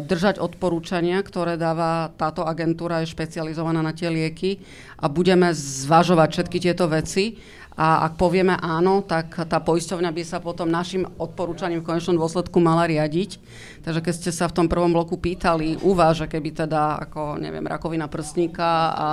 držať 0.03 0.35
odporúčania, 0.41 1.23
ktoré 1.23 1.55
dáva 1.55 2.11
táto 2.19 2.43
agentúra, 2.43 2.99
je 2.99 3.13
špecializovaná 3.15 3.79
na 3.79 3.95
tie 3.95 4.11
lieky 4.11 4.59
a 4.99 5.07
budeme 5.07 5.55
zvažovať 5.55 6.29
všetky 6.33 6.57
tieto 6.59 6.91
veci. 6.91 7.39
A 7.73 8.05
ak 8.05 8.21
povieme 8.21 8.53
áno, 8.53 9.01
tak 9.01 9.33
tá 9.49 9.57
poisťovňa 9.57 10.13
by 10.13 10.23
sa 10.23 10.37
potom 10.37 10.69
našim 10.69 11.09
odporúčaním 11.17 11.81
v 11.81 11.89
konečnom 11.89 12.21
dôsledku 12.21 12.61
mala 12.61 12.85
riadiť. 12.85 13.41
Takže 13.81 13.99
keď 14.05 14.13
ste 14.13 14.31
sa 14.31 14.45
v 14.45 14.55
tom 14.61 14.67
prvom 14.69 14.93
bloku 14.93 15.17
pýtali 15.17 15.81
u 15.81 15.97
vás, 15.97 16.21
že 16.21 16.29
keby 16.29 16.53
teda 16.53 17.01
ako, 17.09 17.41
neviem, 17.41 17.65
rakovina 17.65 18.05
prstníka 18.05 18.93
a 18.93 19.09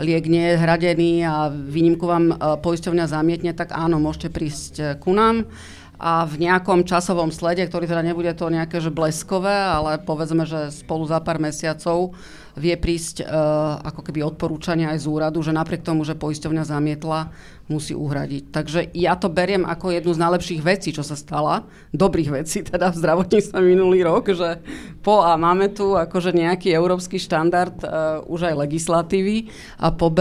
liek 0.00 0.24
nie 0.24 0.56
je 0.56 0.60
hradený 0.60 1.12
a 1.28 1.52
výnimku 1.52 2.08
vám 2.08 2.32
eh, 2.32 2.36
poisťovňa 2.56 3.04
zamietne, 3.12 3.52
tak 3.52 3.76
áno, 3.76 4.00
môžete 4.00 4.32
prísť 4.32 4.96
ku 4.96 5.12
nám 5.12 5.44
a 6.02 6.26
v 6.26 6.42
nejakom 6.42 6.82
časovom 6.82 7.30
slede, 7.30 7.62
ktorý 7.62 7.86
teda 7.86 8.02
nebude 8.02 8.34
to 8.34 8.50
nejaké 8.50 8.82
že 8.82 8.90
bleskové, 8.90 9.54
ale 9.54 10.02
povedzme, 10.02 10.42
že 10.42 10.74
spolu 10.74 11.06
za 11.06 11.22
pár 11.22 11.38
mesiacov 11.38 12.18
vie 12.56 12.74
prísť 12.76 13.24
uh, 13.24 13.80
ako 13.80 14.00
keby 14.04 14.20
odporúčania 14.24 14.92
aj 14.92 15.04
z 15.04 15.06
úradu, 15.08 15.40
že 15.40 15.56
napriek 15.56 15.84
tomu, 15.84 16.04
že 16.04 16.18
poisťovňa 16.18 16.64
zamietla, 16.68 17.32
musí 17.70 17.96
uhradiť. 17.96 18.44
Takže 18.52 18.80
ja 18.92 19.16
to 19.16 19.32
beriem 19.32 19.64
ako 19.64 19.96
jednu 19.96 20.12
z 20.12 20.22
najlepších 20.22 20.60
vecí, 20.60 20.92
čo 20.92 21.00
sa 21.00 21.16
stala, 21.16 21.64
dobrých 21.96 22.42
vecí 22.42 22.60
teda 22.60 22.92
v 22.92 23.00
zdravotníctve 23.00 23.58
minulý 23.64 24.04
rok, 24.04 24.36
že 24.36 24.60
po 25.00 25.24
A 25.24 25.40
máme 25.40 25.72
tu 25.72 25.96
akože 25.96 26.36
nejaký 26.36 26.68
európsky 26.74 27.16
štandard 27.16 27.74
uh, 27.80 28.20
už 28.28 28.52
aj 28.52 28.68
legislatívy 28.68 29.48
a 29.80 29.88
po 29.94 30.12
B 30.12 30.20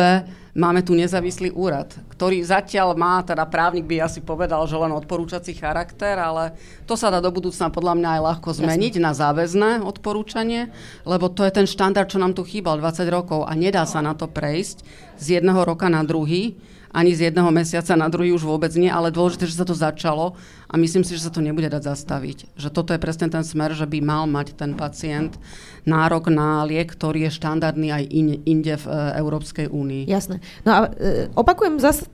máme 0.51 0.83
tu 0.83 0.91
nezávislý 0.97 1.51
úrad, 1.55 1.91
ktorý 2.11 2.43
zatiaľ 2.43 2.95
má, 2.95 3.23
teda 3.23 3.47
právnik 3.47 3.87
by 3.87 4.03
asi 4.03 4.19
povedal, 4.19 4.63
že 4.67 4.75
len 4.75 4.91
odporúčací 4.91 5.55
charakter, 5.55 6.19
ale 6.19 6.55
to 6.83 6.99
sa 6.99 7.07
dá 7.07 7.23
do 7.23 7.31
budúcna 7.31 7.71
podľa 7.71 7.93
mňa 7.97 8.09
aj 8.19 8.21
ľahko 8.21 8.49
zmeniť 8.59 8.93
Jasne. 8.99 9.05
na 9.05 9.11
záväzné 9.15 9.71
odporúčanie, 9.83 10.71
lebo 11.07 11.31
to 11.31 11.47
je 11.47 11.55
ten 11.55 11.67
štandard, 11.67 12.11
čo 12.11 12.19
nám 12.19 12.35
tu 12.35 12.43
chýbal 12.43 12.79
20 12.79 13.07
rokov 13.07 13.47
a 13.47 13.51
nedá 13.55 13.87
sa 13.87 14.03
na 14.03 14.11
to 14.11 14.27
prejsť 14.27 14.83
z 15.19 15.39
jedného 15.39 15.61
roka 15.63 15.87
na 15.87 16.03
druhý 16.03 16.59
ani 16.91 17.15
z 17.15 17.31
jedného 17.31 17.47
mesiaca 17.51 17.95
na 17.95 18.11
druhý 18.11 18.35
už 18.35 18.43
vôbec 18.43 18.71
nie, 18.75 18.91
ale 18.91 19.15
dôležité, 19.15 19.47
že 19.47 19.55
sa 19.55 19.65
to 19.67 19.71
začalo 19.71 20.35
a 20.67 20.75
myslím 20.75 21.07
si, 21.07 21.15
že 21.15 21.27
sa 21.27 21.31
to 21.31 21.39
nebude 21.39 21.71
dať 21.71 21.83
zastaviť. 21.87 22.55
Že 22.59 22.69
toto 22.71 22.91
je 22.91 22.99
presne 22.99 23.31
ten 23.31 23.43
smer, 23.47 23.71
že 23.71 23.87
by 23.87 23.99
mal 24.03 24.23
mať 24.27 24.59
ten 24.59 24.75
pacient 24.75 25.39
nárok 25.87 26.27
na 26.27 26.67
liek, 26.67 26.91
ktorý 26.91 27.31
je 27.31 27.37
štandardný 27.39 27.95
aj 27.95 28.03
in, 28.11 28.27
inde 28.43 28.75
v 28.75 28.85
e, 28.85 28.91
Európskej 29.23 29.71
únii. 29.71 30.03
Jasné. 30.07 30.43
No 30.67 30.69
a 30.71 30.79
e, 30.91 31.31
opakujem 31.31 31.79
zase 31.79 32.05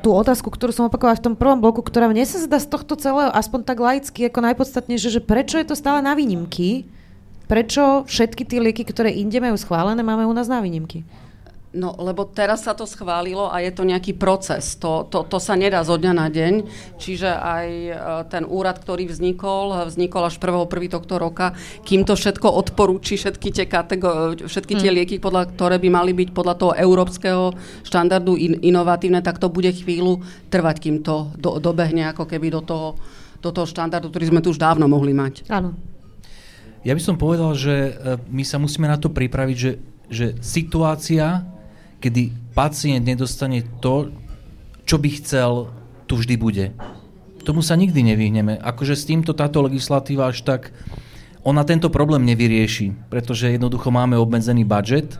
tú 0.00 0.10
otázku, 0.14 0.48
ktorú 0.50 0.70
som 0.70 0.86
opakovala 0.86 1.18
v 1.18 1.24
tom 1.30 1.34
prvom 1.34 1.58
bloku, 1.58 1.82
ktorá 1.82 2.06
mne 2.06 2.24
sa 2.24 2.38
zdá 2.38 2.62
z 2.62 2.70
tohto 2.70 2.94
celého 2.96 3.30
aspoň 3.34 3.60
tak 3.66 3.78
laicky 3.82 4.30
ako 4.30 4.46
najpodstatnejšie, 4.46 5.20
že 5.20 5.22
prečo 5.22 5.58
je 5.58 5.66
to 5.68 5.76
stále 5.76 6.00
na 6.00 6.14
výnimky? 6.14 6.86
Prečo 7.50 8.06
všetky 8.06 8.46
tie 8.46 8.62
lieky, 8.62 8.86
ktoré 8.86 9.10
inde 9.10 9.42
majú 9.42 9.58
schválené, 9.58 10.06
máme 10.06 10.22
u 10.22 10.30
nás 10.30 10.46
na 10.46 10.62
výnimky? 10.62 11.02
No, 11.70 11.94
lebo 11.94 12.26
teraz 12.26 12.66
sa 12.66 12.74
to 12.74 12.82
schválilo 12.82 13.46
a 13.46 13.62
je 13.62 13.70
to 13.70 13.86
nejaký 13.86 14.18
proces. 14.18 14.74
To, 14.82 15.06
to, 15.06 15.22
to 15.22 15.38
sa 15.38 15.54
nedá 15.54 15.86
zo 15.86 15.94
dňa 15.94 16.12
na 16.18 16.26
deň. 16.26 16.66
Čiže 16.98 17.30
aj 17.30 17.68
e, 17.70 17.92
ten 18.26 18.42
úrad, 18.42 18.82
ktorý 18.82 19.06
vznikol, 19.06 19.86
vznikol 19.86 20.26
až 20.26 20.42
1.1. 20.42 20.66
tohto 20.66 21.14
roka, 21.22 21.54
kým 21.86 22.02
to 22.02 22.18
všetko 22.18 22.50
odporúči, 22.50 23.14
všetky 23.14 23.54
tie, 23.54 23.66
kategó- 23.70 24.34
všetky 24.34 24.82
tie 24.82 24.90
mm. 24.90 24.96
lieky, 24.98 25.16
podľa, 25.22 25.54
ktoré 25.54 25.78
by 25.78 25.88
mali 25.94 26.10
byť 26.10 26.28
podľa 26.34 26.54
toho 26.58 26.72
európskeho 26.74 27.54
štandardu 27.86 28.34
in, 28.34 28.58
inovatívne, 28.66 29.22
tak 29.22 29.38
to 29.38 29.46
bude 29.46 29.70
chvíľu 29.70 30.26
trvať, 30.50 30.76
kým 30.82 31.06
to 31.06 31.30
do, 31.38 31.62
dobehne 31.62 32.10
ako 32.10 32.26
keby 32.26 32.50
do 32.50 32.66
toho, 32.66 32.98
do 33.38 33.54
toho 33.54 33.70
štandardu, 33.70 34.10
ktorý 34.10 34.34
sme 34.34 34.42
tu 34.42 34.50
už 34.50 34.58
dávno 34.58 34.90
mohli 34.90 35.14
mať. 35.14 35.46
Áno. 35.46 35.78
Ja 36.82 36.98
by 36.98 37.02
som 37.06 37.14
povedal, 37.14 37.54
že 37.54 37.94
e, 37.94 38.18
my 38.26 38.42
sa 38.42 38.58
musíme 38.58 38.90
na 38.90 38.98
to 38.98 39.06
pripraviť, 39.06 39.54
že, 39.54 39.72
že 40.10 40.26
situácia 40.42 41.46
kedy 42.00 42.32
pacient 42.56 43.04
nedostane 43.04 43.62
to, 43.84 44.10
čo 44.88 44.96
by 44.98 45.08
chcel, 45.20 45.70
tu 46.08 46.18
vždy 46.18 46.34
bude. 46.40 46.66
Tomu 47.46 47.62
sa 47.62 47.78
nikdy 47.78 48.02
nevyhneme. 48.02 48.58
Akože 48.58 48.98
s 48.98 49.06
týmto 49.06 49.32
táto 49.32 49.62
legislatíva 49.62 50.28
až 50.28 50.42
tak, 50.42 50.74
ona 51.40 51.64
tento 51.64 51.88
problém 51.88 52.28
nevyrieši, 52.28 53.08
pretože 53.08 53.48
jednoducho 53.48 53.88
máme 53.88 54.18
obmedzený 54.20 54.68
budget, 54.68 55.16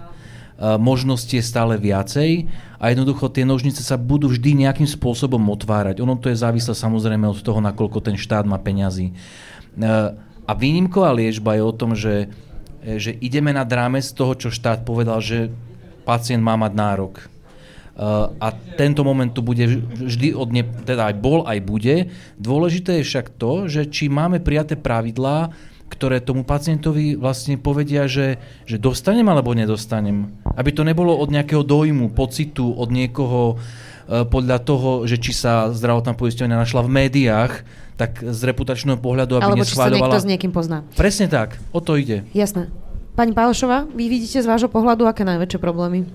možností 0.61 1.41
je 1.41 1.45
stále 1.49 1.81
viacej 1.81 2.45
a 2.77 2.93
jednoducho 2.93 3.33
tie 3.33 3.49
nožnice 3.49 3.81
sa 3.81 3.97
budú 3.97 4.29
vždy 4.29 4.69
nejakým 4.69 4.85
spôsobom 4.85 5.41
otvárať. 5.49 6.05
Ono 6.05 6.21
to 6.21 6.29
je 6.29 6.37
závislé 6.37 6.77
samozrejme 6.77 7.25
od 7.25 7.41
toho, 7.41 7.65
nakoľko 7.65 8.05
ten 8.05 8.21
štát 8.21 8.45
má 8.45 8.61
peňazí. 8.61 9.17
A 10.45 10.53
výnimková 10.53 11.17
liečba 11.17 11.57
je 11.57 11.63
o 11.65 11.73
tom, 11.73 11.97
že, 11.97 12.29
že 12.85 13.17
ideme 13.25 13.57
nad 13.57 13.73
rámec 13.73 14.05
toho, 14.13 14.37
čo 14.37 14.53
štát 14.53 14.85
povedal, 14.85 15.25
že 15.25 15.49
pacient 16.11 16.43
má 16.43 16.59
mať 16.59 16.73
nárok. 16.75 17.15
Uh, 17.95 18.33
a 18.43 18.51
tento 18.75 19.07
moment 19.07 19.31
tu 19.31 19.45
bude 19.45 19.63
vždy 19.95 20.35
od 20.35 20.49
ne, 20.51 20.65
teda 20.65 21.13
aj 21.13 21.15
bol, 21.21 21.47
aj 21.47 21.59
bude. 21.63 22.11
Dôležité 22.41 22.99
je 22.99 23.07
však 23.07 23.37
to, 23.39 23.71
že 23.71 23.87
či 23.87 24.11
máme 24.11 24.43
prijaté 24.43 24.75
pravidlá, 24.75 25.55
ktoré 25.93 26.19
tomu 26.19 26.43
pacientovi 26.43 27.15
vlastne 27.15 27.61
povedia, 27.61 28.09
že, 28.09 28.41
že 28.65 28.81
dostanem 28.81 29.27
alebo 29.29 29.53
nedostanem. 29.53 30.33
Aby 30.57 30.71
to 30.73 30.83
nebolo 30.83 31.13
od 31.13 31.29
nejakého 31.29 31.61
dojmu, 31.61 32.11
pocitu, 32.17 32.73
od 32.73 32.89
niekoho 32.89 33.61
uh, 33.61 34.25
podľa 34.25 34.59
toho, 34.65 35.05
že 35.05 35.21
či 35.21 35.37
sa 35.37 35.69
zdravotná 35.69 36.17
poisťovňa 36.17 36.57
našla 36.57 36.81
v 36.87 36.91
médiách, 37.05 37.53
tak 38.01 38.25
z 38.25 38.41
reputačného 38.49 38.97
pohľadu, 38.97 39.37
aby 39.37 39.61
Alebo 39.61 39.69
či 39.69 39.77
sa 39.77 39.93
niekto 39.93 40.17
s 40.17 40.25
niekým 40.25 40.57
pozná. 40.57 40.89
Presne 40.97 41.29
tak, 41.29 41.61
o 41.69 41.85
to 41.85 42.01
ide. 42.01 42.25
Jasné. 42.33 42.73
Pani 43.21 43.37
Pálšová, 43.37 43.85
vy 43.85 44.09
vidíte 44.09 44.41
z 44.41 44.49
vášho 44.49 44.73
pohľadu, 44.73 45.05
aké 45.05 45.29
najväčšie 45.29 45.61
problémy? 45.61 46.09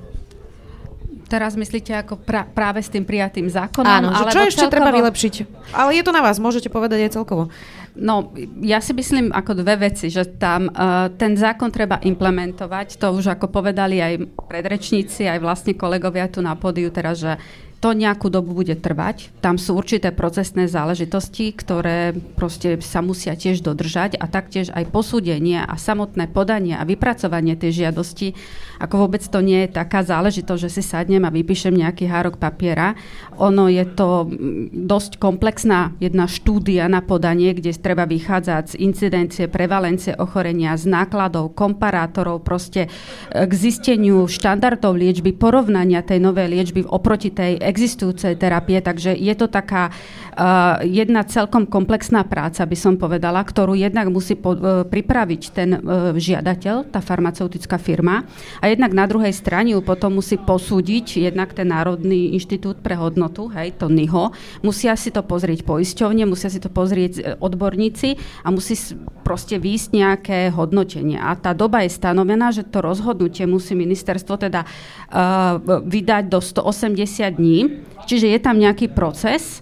Teraz 1.30 1.54
myslíte 1.54 1.94
ako 1.94 2.18
pra, 2.18 2.50
práve 2.50 2.82
s 2.82 2.90
tým 2.90 3.06
prijatým 3.06 3.46
zákonom? 3.46 3.86
Áno, 3.86 4.10
že 4.10 4.34
čo 4.34 4.42
ešte 4.42 4.66
celkovo... 4.66 4.74
treba 4.74 4.90
vylepšiť? 4.90 5.34
Ale 5.78 5.94
je 5.94 6.02
to 6.02 6.10
na 6.10 6.26
vás, 6.26 6.42
môžete 6.42 6.66
povedať 6.74 7.06
aj 7.06 7.14
celkovo. 7.14 7.54
No, 7.94 8.34
ja 8.58 8.82
si 8.82 8.98
myslím 8.98 9.30
ako 9.30 9.62
dve 9.62 9.86
veci, 9.86 10.10
že 10.10 10.26
tam 10.26 10.66
uh, 10.66 11.14
ten 11.14 11.38
zákon 11.38 11.70
treba 11.70 12.02
implementovať, 12.02 12.98
to 12.98 13.14
už 13.14 13.38
ako 13.38 13.54
povedali 13.54 14.02
aj 14.02 14.26
predrečníci, 14.50 15.30
aj 15.30 15.46
vlastne 15.46 15.78
kolegovia 15.78 16.26
tu 16.26 16.42
na 16.42 16.58
pódiu 16.58 16.90
teraz, 16.90 17.22
že 17.22 17.38
to 17.86 17.94
nejakú 17.94 18.34
dobu 18.34 18.66
bude 18.66 18.74
trvať. 18.74 19.30
Tam 19.46 19.62
sú 19.62 19.78
určité 19.78 20.10
procesné 20.10 20.66
záležitosti, 20.66 21.54
ktoré 21.54 22.18
proste 22.34 22.82
sa 22.82 23.06
musia 23.06 23.38
tiež 23.38 23.62
dodržať 23.62 24.18
a 24.18 24.26
taktiež 24.26 24.74
aj 24.74 24.90
posúdenie 24.90 25.62
a 25.62 25.78
samotné 25.78 26.34
podanie 26.34 26.74
a 26.74 26.82
vypracovanie 26.82 27.54
tej 27.54 27.86
žiadosti, 27.86 28.34
ako 28.82 29.06
vôbec 29.06 29.22
to 29.22 29.38
nie 29.46 29.70
je 29.70 29.78
taká 29.78 30.02
záležitosť, 30.02 30.62
že 30.66 30.74
si 30.74 30.82
sadnem 30.82 31.30
a 31.30 31.30
vypíšem 31.30 31.78
nejaký 31.78 32.10
hárok 32.10 32.42
papiera. 32.42 32.98
Ono 33.38 33.70
je 33.70 33.86
to 33.86 34.26
mm, 34.26 34.90
dosť 34.90 35.22
komplexná 35.22 35.94
jedna 36.02 36.26
štúdia 36.26 36.90
na 36.90 37.06
podanie, 37.06 37.54
kde 37.54 37.70
treba 37.78 38.10
vychádzať 38.10 38.74
z 38.74 38.76
incidencie, 38.82 39.46
prevalencie 39.46 40.18
ochorenia, 40.18 40.74
z 40.74 40.90
nákladov, 40.90 41.54
komparátorov, 41.54 42.42
proste 42.42 42.90
e, 43.30 43.46
k 43.46 43.52
zisteniu 43.54 44.26
štandardov 44.26 44.98
liečby, 44.98 45.38
porovnania 45.38 46.02
tej 46.02 46.18
novej 46.18 46.50
liečby 46.50 46.82
oproti 46.90 47.30
tej 47.30 47.62
existujúcej 47.76 48.40
terapie, 48.40 48.80
takže 48.80 49.12
je 49.12 49.36
to 49.36 49.52
taká 49.52 49.92
uh, 49.92 50.80
jedna 50.88 51.28
celkom 51.28 51.68
komplexná 51.68 52.24
práca, 52.24 52.64
by 52.64 52.78
som 52.80 52.96
povedala, 52.96 53.44
ktorú 53.44 53.76
jednak 53.76 54.08
musí 54.08 54.40
po, 54.40 54.56
uh, 54.56 54.88
pripraviť 54.88 55.42
ten 55.52 55.76
uh, 55.76 56.16
žiadateľ, 56.16 56.88
tá 56.88 57.04
farmaceutická 57.04 57.76
firma 57.76 58.24
a 58.64 58.72
jednak 58.72 58.96
na 58.96 59.04
druhej 59.04 59.36
strane 59.36 59.76
ju 59.76 59.84
potom 59.84 60.16
musí 60.16 60.40
posúdiť 60.40 61.28
jednak 61.28 61.52
ten 61.52 61.68
Národný 61.68 62.32
inštitút 62.32 62.80
pre 62.80 62.96
hodnotu, 62.96 63.52
hej, 63.52 63.76
to 63.76 63.92
NIHO, 63.92 64.32
musia 64.64 64.96
si 64.96 65.12
to 65.12 65.20
pozrieť 65.20 65.68
poisťovne, 65.68 66.24
musia 66.24 66.48
si 66.48 66.64
to 66.64 66.72
pozrieť 66.72 67.36
odborníci 67.44 68.16
a 68.48 68.56
musí 68.56 68.80
proste 69.28 69.60
výjsť 69.60 69.90
nejaké 69.92 70.40
hodnotenie. 70.54 71.18
A 71.18 71.36
tá 71.36 71.52
doba 71.52 71.82
je 71.82 71.92
stanovená, 71.92 72.54
že 72.54 72.62
to 72.62 72.80
rozhodnutie 72.80 73.50
musí 73.50 73.74
ministerstvo 73.74 74.38
teda 74.38 74.64
uh, 74.64 75.58
vydať 75.82 76.30
do 76.30 76.38
180 76.38 77.42
dní, 77.42 77.65
čiže 78.06 78.32
je 78.32 78.40
tam 78.40 78.58
nejaký 78.62 78.92
proces 78.94 79.62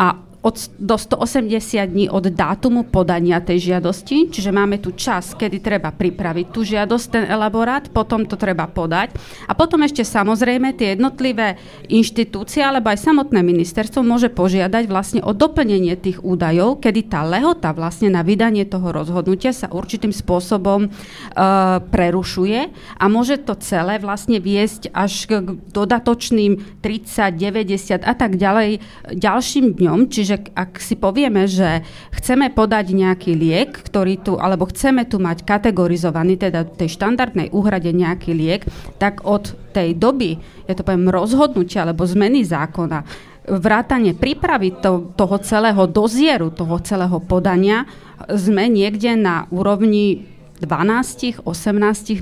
a 0.00 0.31
od, 0.42 0.58
do 0.74 0.98
180 0.98 1.86
dní 1.86 2.10
od 2.10 2.26
dátumu 2.34 2.82
podania 2.82 3.38
tej 3.38 3.72
žiadosti, 3.72 4.26
čiže 4.26 4.50
máme 4.50 4.82
tu 4.82 4.90
čas, 4.98 5.38
kedy 5.38 5.62
treba 5.62 5.94
pripraviť 5.94 6.46
tú 6.50 6.66
žiadosť, 6.66 7.06
ten 7.14 7.24
elaborát, 7.30 7.86
potom 7.86 8.26
to 8.26 8.34
treba 8.34 8.66
podať. 8.66 9.14
A 9.46 9.54
potom 9.54 9.86
ešte 9.86 10.02
samozrejme 10.02 10.74
tie 10.74 10.98
jednotlivé 10.98 11.56
inštitúcie 11.86 12.58
alebo 12.58 12.90
aj 12.90 13.06
samotné 13.06 13.38
ministerstvo 13.38 14.02
môže 14.02 14.34
požiadať 14.34 14.84
vlastne 14.90 15.20
o 15.22 15.30
doplnenie 15.30 15.94
tých 15.94 16.18
údajov, 16.26 16.82
kedy 16.82 17.06
tá 17.06 17.22
lehota 17.22 17.70
vlastne 17.70 18.10
na 18.10 18.26
vydanie 18.26 18.66
toho 18.66 18.90
rozhodnutia 18.90 19.54
sa 19.54 19.70
určitým 19.70 20.10
spôsobom 20.10 20.90
uh, 20.90 21.78
prerušuje 21.86 22.60
a 22.98 23.04
môže 23.06 23.38
to 23.46 23.54
celé 23.62 24.02
vlastne 24.02 24.42
viesť 24.42 24.90
až 24.90 25.30
k 25.30 25.32
dodatočným 25.70 26.82
30, 26.82 27.38
90 27.38 28.02
a 28.02 28.14
tak 28.18 28.34
ďalej 28.34 28.82
ďalším 29.14 29.78
dňom, 29.78 30.10
čiže 30.10 30.31
že 30.32 30.48
ak 30.56 30.80
si 30.80 30.96
povieme, 30.96 31.44
že 31.44 31.84
chceme 32.16 32.48
podať 32.48 32.96
nejaký 32.96 33.36
liek, 33.36 33.76
ktorý 33.76 34.16
tu, 34.24 34.32
alebo 34.40 34.64
chceme 34.64 35.04
tu 35.04 35.20
mať 35.20 35.44
kategorizovaný, 35.44 36.40
teda 36.40 36.64
tej 36.64 36.88
štandardnej 36.96 37.52
úhrade 37.52 37.92
nejaký 37.92 38.32
liek, 38.32 38.64
tak 38.96 39.28
od 39.28 39.52
tej 39.76 39.92
doby, 39.92 40.40
ja 40.64 40.72
to 40.72 40.80
poviem, 40.80 41.12
rozhodnutia 41.12 41.84
alebo 41.84 42.08
zmeny 42.08 42.48
zákona, 42.48 43.04
vrátanie 43.44 44.16
prípravy 44.16 44.80
to, 44.80 45.12
toho 45.12 45.36
celého 45.44 45.84
dozieru, 45.84 46.48
toho 46.54 46.80
celého 46.80 47.18
podania, 47.20 47.84
sme 48.30 48.70
niekde 48.70 49.18
na 49.18 49.50
úrovni 49.50 50.30
12-18 50.62 51.44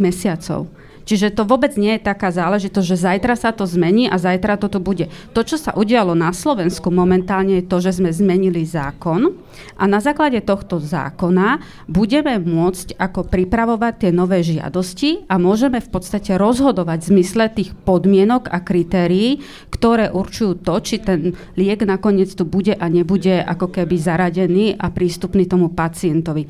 mesiacov. 0.00 0.66
Čiže 1.04 1.34
to 1.34 1.42
vôbec 1.48 1.74
nie 1.76 1.96
je 1.96 2.06
taká 2.06 2.30
záležitosť, 2.30 2.86
že 2.86 3.02
zajtra 3.02 3.34
sa 3.36 3.50
to 3.50 3.64
zmení 3.64 4.06
a 4.06 4.16
zajtra 4.20 4.60
toto 4.60 4.78
bude. 4.82 5.08
To, 5.32 5.40
čo 5.42 5.56
sa 5.56 5.74
udialo 5.74 6.12
na 6.14 6.30
Slovensku 6.34 6.92
momentálne 6.92 7.60
je 7.60 7.68
to, 7.68 7.78
že 7.82 8.00
sme 8.00 8.10
zmenili 8.12 8.62
zákon 8.64 9.34
a 9.76 9.84
na 9.88 9.98
základe 9.98 10.40
tohto 10.44 10.78
zákona 10.78 11.60
budeme 11.90 12.38
môcť 12.38 12.96
ako 12.96 13.26
pripravovať 13.28 14.06
tie 14.06 14.10
nové 14.14 14.40
žiadosti 14.44 15.26
a 15.26 15.36
môžeme 15.36 15.82
v 15.82 15.88
podstate 15.90 16.36
rozhodovať 16.36 16.98
v 17.04 17.10
zmysle 17.16 17.44
tých 17.52 17.70
podmienok 17.84 18.48
a 18.48 18.62
kritérií, 18.62 19.42
ktoré 19.72 20.12
určujú 20.12 20.60
to, 20.62 20.74
či 20.80 21.02
ten 21.02 21.34
liek 21.56 21.82
nakoniec 21.84 22.30
tu 22.32 22.44
bude 22.46 22.76
a 22.76 22.86
nebude 22.86 23.40
ako 23.40 23.72
keby 23.72 23.96
zaradený 23.96 24.76
a 24.76 24.92
prístupný 24.92 25.48
tomu 25.48 25.72
pacientovi. 25.72 26.46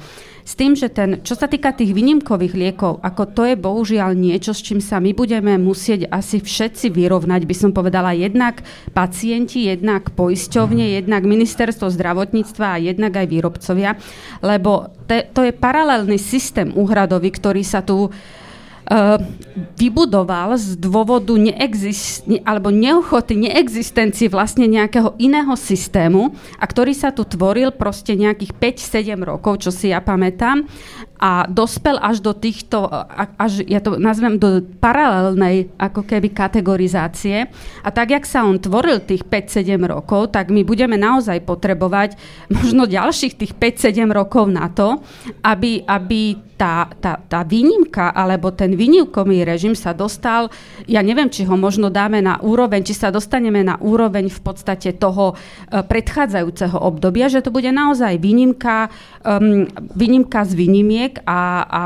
S 0.51 0.59
tým, 0.59 0.74
že 0.74 0.90
ten, 0.90 1.22
čo 1.22 1.38
sa 1.38 1.46
týka 1.46 1.70
tých 1.70 1.94
výnimkových 1.94 2.59
liekov, 2.59 2.98
ako 3.07 3.22
to 3.38 3.46
je 3.46 3.55
bohužiaľ 3.55 4.18
niečo, 4.18 4.51
s 4.51 4.66
čím 4.66 4.82
sa 4.82 4.98
my 4.98 5.14
budeme 5.14 5.55
musieť 5.62 6.11
asi 6.11 6.42
všetci 6.42 6.90
vyrovnať, 6.90 7.46
by 7.46 7.55
som 7.55 7.70
povedala, 7.70 8.18
jednak 8.18 8.66
pacienti, 8.90 9.70
jednak 9.70 10.11
poisťovne, 10.11 10.98
jednak 10.98 11.22
ministerstvo 11.22 11.94
zdravotníctva 11.94 12.66
a 12.66 12.82
jednak 12.82 13.14
aj 13.14 13.26
výrobcovia, 13.30 13.94
lebo 14.42 14.90
te, 15.07 15.30
to 15.30 15.46
je 15.46 15.55
paralelný 15.55 16.18
systém 16.18 16.74
úhradový, 16.74 17.30
ktorý 17.30 17.62
sa 17.62 17.86
tu 17.86 18.11
vybudoval 19.78 20.59
z 20.59 20.74
dôvodu 20.74 21.38
neexist, 21.38 22.26
alebo 22.43 22.74
neochoty, 22.74 23.38
neexistencii 23.38 24.26
vlastne 24.26 24.66
nejakého 24.66 25.14
iného 25.22 25.55
systému 25.55 26.34
a 26.59 26.64
ktorý 26.66 26.91
sa 26.91 27.14
tu 27.14 27.22
tvoril 27.22 27.70
proste 27.70 28.18
nejakých 28.18 28.51
5-7 28.59 29.14
rokov, 29.22 29.62
čo 29.62 29.70
si 29.70 29.95
ja 29.95 30.03
pamätám 30.03 30.66
a 31.20 31.44
dospel 31.44 32.00
až 32.00 32.24
do 32.24 32.32
týchto, 32.32 32.88
až 33.36 33.60
ja 33.68 33.84
to 33.84 34.00
nazvem 34.00 34.40
do 34.40 34.64
paralelnej 34.80 35.68
ako 35.76 36.08
keby 36.08 36.32
kategorizácie. 36.32 37.44
A 37.84 37.88
tak, 37.92 38.16
jak 38.16 38.24
sa 38.24 38.48
on 38.48 38.56
tvoril 38.56 39.04
tých 39.04 39.28
5-7 39.28 39.76
rokov, 39.84 40.32
tak 40.32 40.48
my 40.48 40.64
budeme 40.64 40.96
naozaj 40.96 41.44
potrebovať 41.44 42.16
možno 42.48 42.88
ďalších 42.88 43.36
tých 43.36 43.52
5-7 43.52 44.08
rokov 44.08 44.48
na 44.48 44.72
to, 44.72 45.04
aby, 45.44 45.84
aby 45.84 46.40
tá, 46.60 46.92
tá, 47.00 47.16
tá 47.16 47.40
výnimka 47.40 48.12
alebo 48.12 48.52
ten 48.52 48.76
výnimkový 48.76 49.48
režim 49.48 49.72
sa 49.72 49.96
dostal, 49.96 50.52
ja 50.84 51.00
neviem, 51.00 51.32
či 51.32 51.48
ho 51.48 51.56
možno 51.56 51.88
dáme 51.88 52.20
na 52.20 52.36
úroveň, 52.44 52.84
či 52.84 52.92
sa 52.92 53.08
dostaneme 53.08 53.64
na 53.64 53.80
úroveň 53.80 54.28
v 54.28 54.40
podstate 54.44 54.92
toho 54.92 55.32
uh, 55.32 55.80
predchádzajúceho 55.80 56.76
obdobia, 56.76 57.32
že 57.32 57.40
to 57.40 57.48
bude 57.48 57.72
naozaj 57.72 58.20
výnimka, 58.20 58.92
um, 59.24 59.64
výnimka 59.96 60.44
z 60.44 60.52
výnimiek, 60.52 61.09
výnimiek 61.11 61.26
a, 61.26 61.40
a 61.66 61.80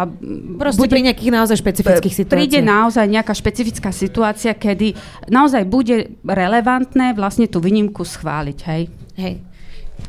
Proste 0.58 0.80
bude, 0.80 0.92
pri 0.92 1.02
nejakých 1.08 1.30
naozaj 1.32 1.56
špecifických 1.60 2.14
situáciách. 2.14 2.40
Príde 2.40 2.60
naozaj 2.60 3.04
nejaká 3.08 3.32
špecifická 3.32 3.90
situácia, 3.90 4.52
kedy 4.52 4.94
naozaj 5.32 5.64
bude 5.64 6.20
relevantné 6.24 7.16
vlastne 7.16 7.48
tú 7.48 7.60
výnimku 7.60 8.04
schváliť. 8.04 8.58
Hej. 8.68 8.82
Hej. 9.16 9.34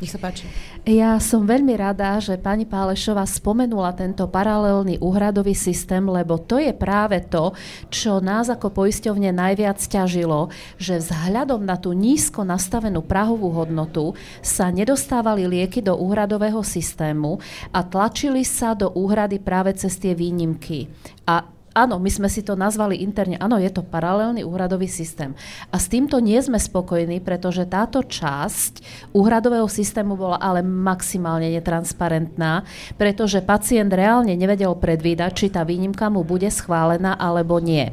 Nech 0.01 0.11
sa 0.11 0.19
páči. 0.19 0.45
Ja 0.85 1.17
som 1.17 1.49
veľmi 1.49 1.73
rada, 1.81 2.21
že 2.21 2.37
pani 2.37 2.61
Pálešová 2.61 3.25
spomenula 3.25 3.97
tento 3.97 4.29
paralelný 4.29 5.01
úhradový 5.01 5.57
systém, 5.57 6.05
lebo 6.05 6.37
to 6.37 6.61
je 6.61 6.77
práve 6.77 7.25
to, 7.25 7.57
čo 7.89 8.21
nás 8.21 8.53
ako 8.53 8.69
poisťovne 8.69 9.33
najviac 9.33 9.81
ťažilo, 9.81 10.53
že 10.77 11.01
vzhľadom 11.01 11.65
na 11.65 11.81
tú 11.81 11.89
nízko 11.97 12.45
nastavenú 12.45 13.01
prahovú 13.01 13.49
hodnotu 13.49 14.13
sa 14.45 14.69
nedostávali 14.69 15.49
lieky 15.49 15.81
do 15.81 15.97
úhradového 15.97 16.61
systému 16.61 17.41
a 17.73 17.81
tlačili 17.81 18.45
sa 18.45 18.77
do 18.77 18.93
úhrady 18.93 19.41
práve 19.41 19.73
cez 19.73 19.97
tie 19.97 20.13
výnimky. 20.13 20.85
A 21.25 21.54
Áno, 21.75 21.99
my 21.99 22.07
sme 22.07 22.31
si 22.31 22.39
to 22.39 22.55
nazvali 22.55 23.03
interne, 23.03 23.35
áno, 23.35 23.59
je 23.59 23.67
to 23.67 23.83
paralelný 23.83 24.47
úhradový 24.47 24.87
systém. 24.87 25.35
A 25.67 25.75
s 25.75 25.91
týmto 25.91 26.23
nie 26.23 26.39
sme 26.39 26.55
spokojní, 26.55 27.19
pretože 27.19 27.67
táto 27.67 27.99
časť 27.99 28.79
úhradového 29.11 29.67
systému 29.67 30.15
bola 30.15 30.39
ale 30.39 30.63
maximálne 30.63 31.51
netransparentná, 31.51 32.63
pretože 32.95 33.43
pacient 33.43 33.91
reálne 33.91 34.31
nevedel 34.39 34.71
predvídať, 34.71 35.31
či 35.35 35.47
tá 35.51 35.67
výnimka 35.67 36.07
mu 36.07 36.23
bude 36.23 36.47
schválená 36.47 37.19
alebo 37.19 37.59
nie. 37.59 37.91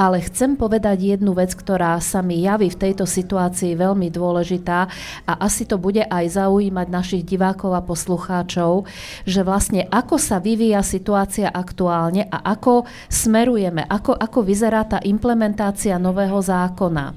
Ale 0.00 0.24
chcem 0.24 0.56
povedať 0.56 1.20
jednu 1.20 1.36
vec, 1.36 1.52
ktorá 1.52 2.00
sa 2.00 2.24
mi 2.24 2.40
javí 2.40 2.72
v 2.72 2.80
tejto 2.80 3.04
situácii 3.04 3.76
veľmi 3.76 4.08
dôležitá 4.08 4.88
a 5.28 5.32
asi 5.44 5.68
to 5.68 5.76
bude 5.76 6.00
aj 6.00 6.24
zaujímať 6.32 6.88
našich 6.88 7.28
divákov 7.28 7.76
a 7.76 7.84
poslucháčov, 7.84 8.88
že 9.28 9.44
vlastne 9.44 9.84
ako 9.92 10.16
sa 10.16 10.40
vyvíja 10.40 10.80
situácia 10.80 11.52
aktuálne 11.52 12.24
a 12.32 12.56
ako 12.56 12.88
smerujeme, 13.18 13.82
ako, 13.82 14.14
ako 14.14 14.46
vyzerá 14.46 14.86
tá 14.86 15.02
implementácia 15.02 15.98
nového 15.98 16.38
zákona. 16.38 17.10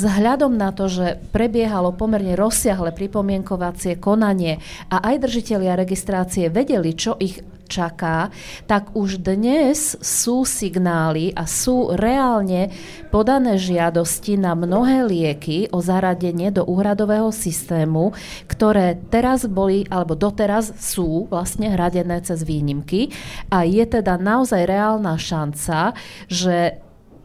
Vzhľadom 0.00 0.56
na 0.56 0.72
to, 0.72 0.88
že 0.88 1.20
prebiehalo 1.28 1.92
pomerne 1.92 2.32
rozsiahle 2.32 2.88
pripomienkovacie 2.96 4.00
konanie 4.00 4.56
a 4.88 5.04
aj 5.12 5.28
držiteľia 5.28 5.76
registrácie 5.76 6.48
vedeli, 6.48 6.96
čo 6.96 7.20
ich 7.20 7.44
čaká, 7.68 8.32
tak 8.64 8.96
už 8.96 9.20
dnes 9.20 10.00
sú 10.00 10.48
signály 10.48 11.36
a 11.36 11.44
sú 11.44 11.92
reálne 11.92 12.72
podané 13.12 13.60
žiadosti 13.60 14.40
na 14.40 14.56
mnohé 14.56 15.04
lieky 15.04 15.68
o 15.68 15.84
zaradenie 15.84 16.48
do 16.48 16.64
úhradového 16.64 17.28
systému, 17.28 18.16
ktoré 18.48 18.96
teraz 19.12 19.44
boli, 19.44 19.84
alebo 19.92 20.16
doteraz 20.16 20.72
sú 20.80 21.28
vlastne 21.28 21.76
hradené 21.76 22.24
cez 22.24 22.40
výnimky. 22.40 23.12
A 23.52 23.68
je 23.68 23.84
teda 23.84 24.16
naozaj 24.16 24.64
reálna 24.64 25.20
šanca, 25.20 25.92
že 26.24 26.80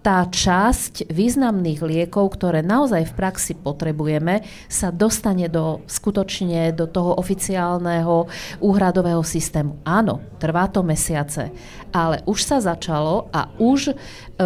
tá 0.06 0.22
časť 0.30 1.10
významných 1.10 1.82
liekov, 1.82 2.38
ktoré 2.38 2.62
naozaj 2.62 3.10
v 3.10 3.18
praxi 3.18 3.58
potrebujeme, 3.58 4.46
sa 4.70 4.94
dostane 4.94 5.50
do 5.50 5.82
skutočne 5.90 6.70
do 6.78 6.86
toho 6.86 7.18
oficiálneho 7.18 8.30
úhradového 8.62 9.26
systému. 9.26 9.82
Áno, 9.82 10.22
trvá 10.38 10.70
to 10.70 10.86
mesiace, 10.86 11.50
ale 11.90 12.22
už 12.30 12.38
sa 12.46 12.62
začalo 12.62 13.34
a 13.34 13.50
už 13.58 13.90
e, 13.90 13.94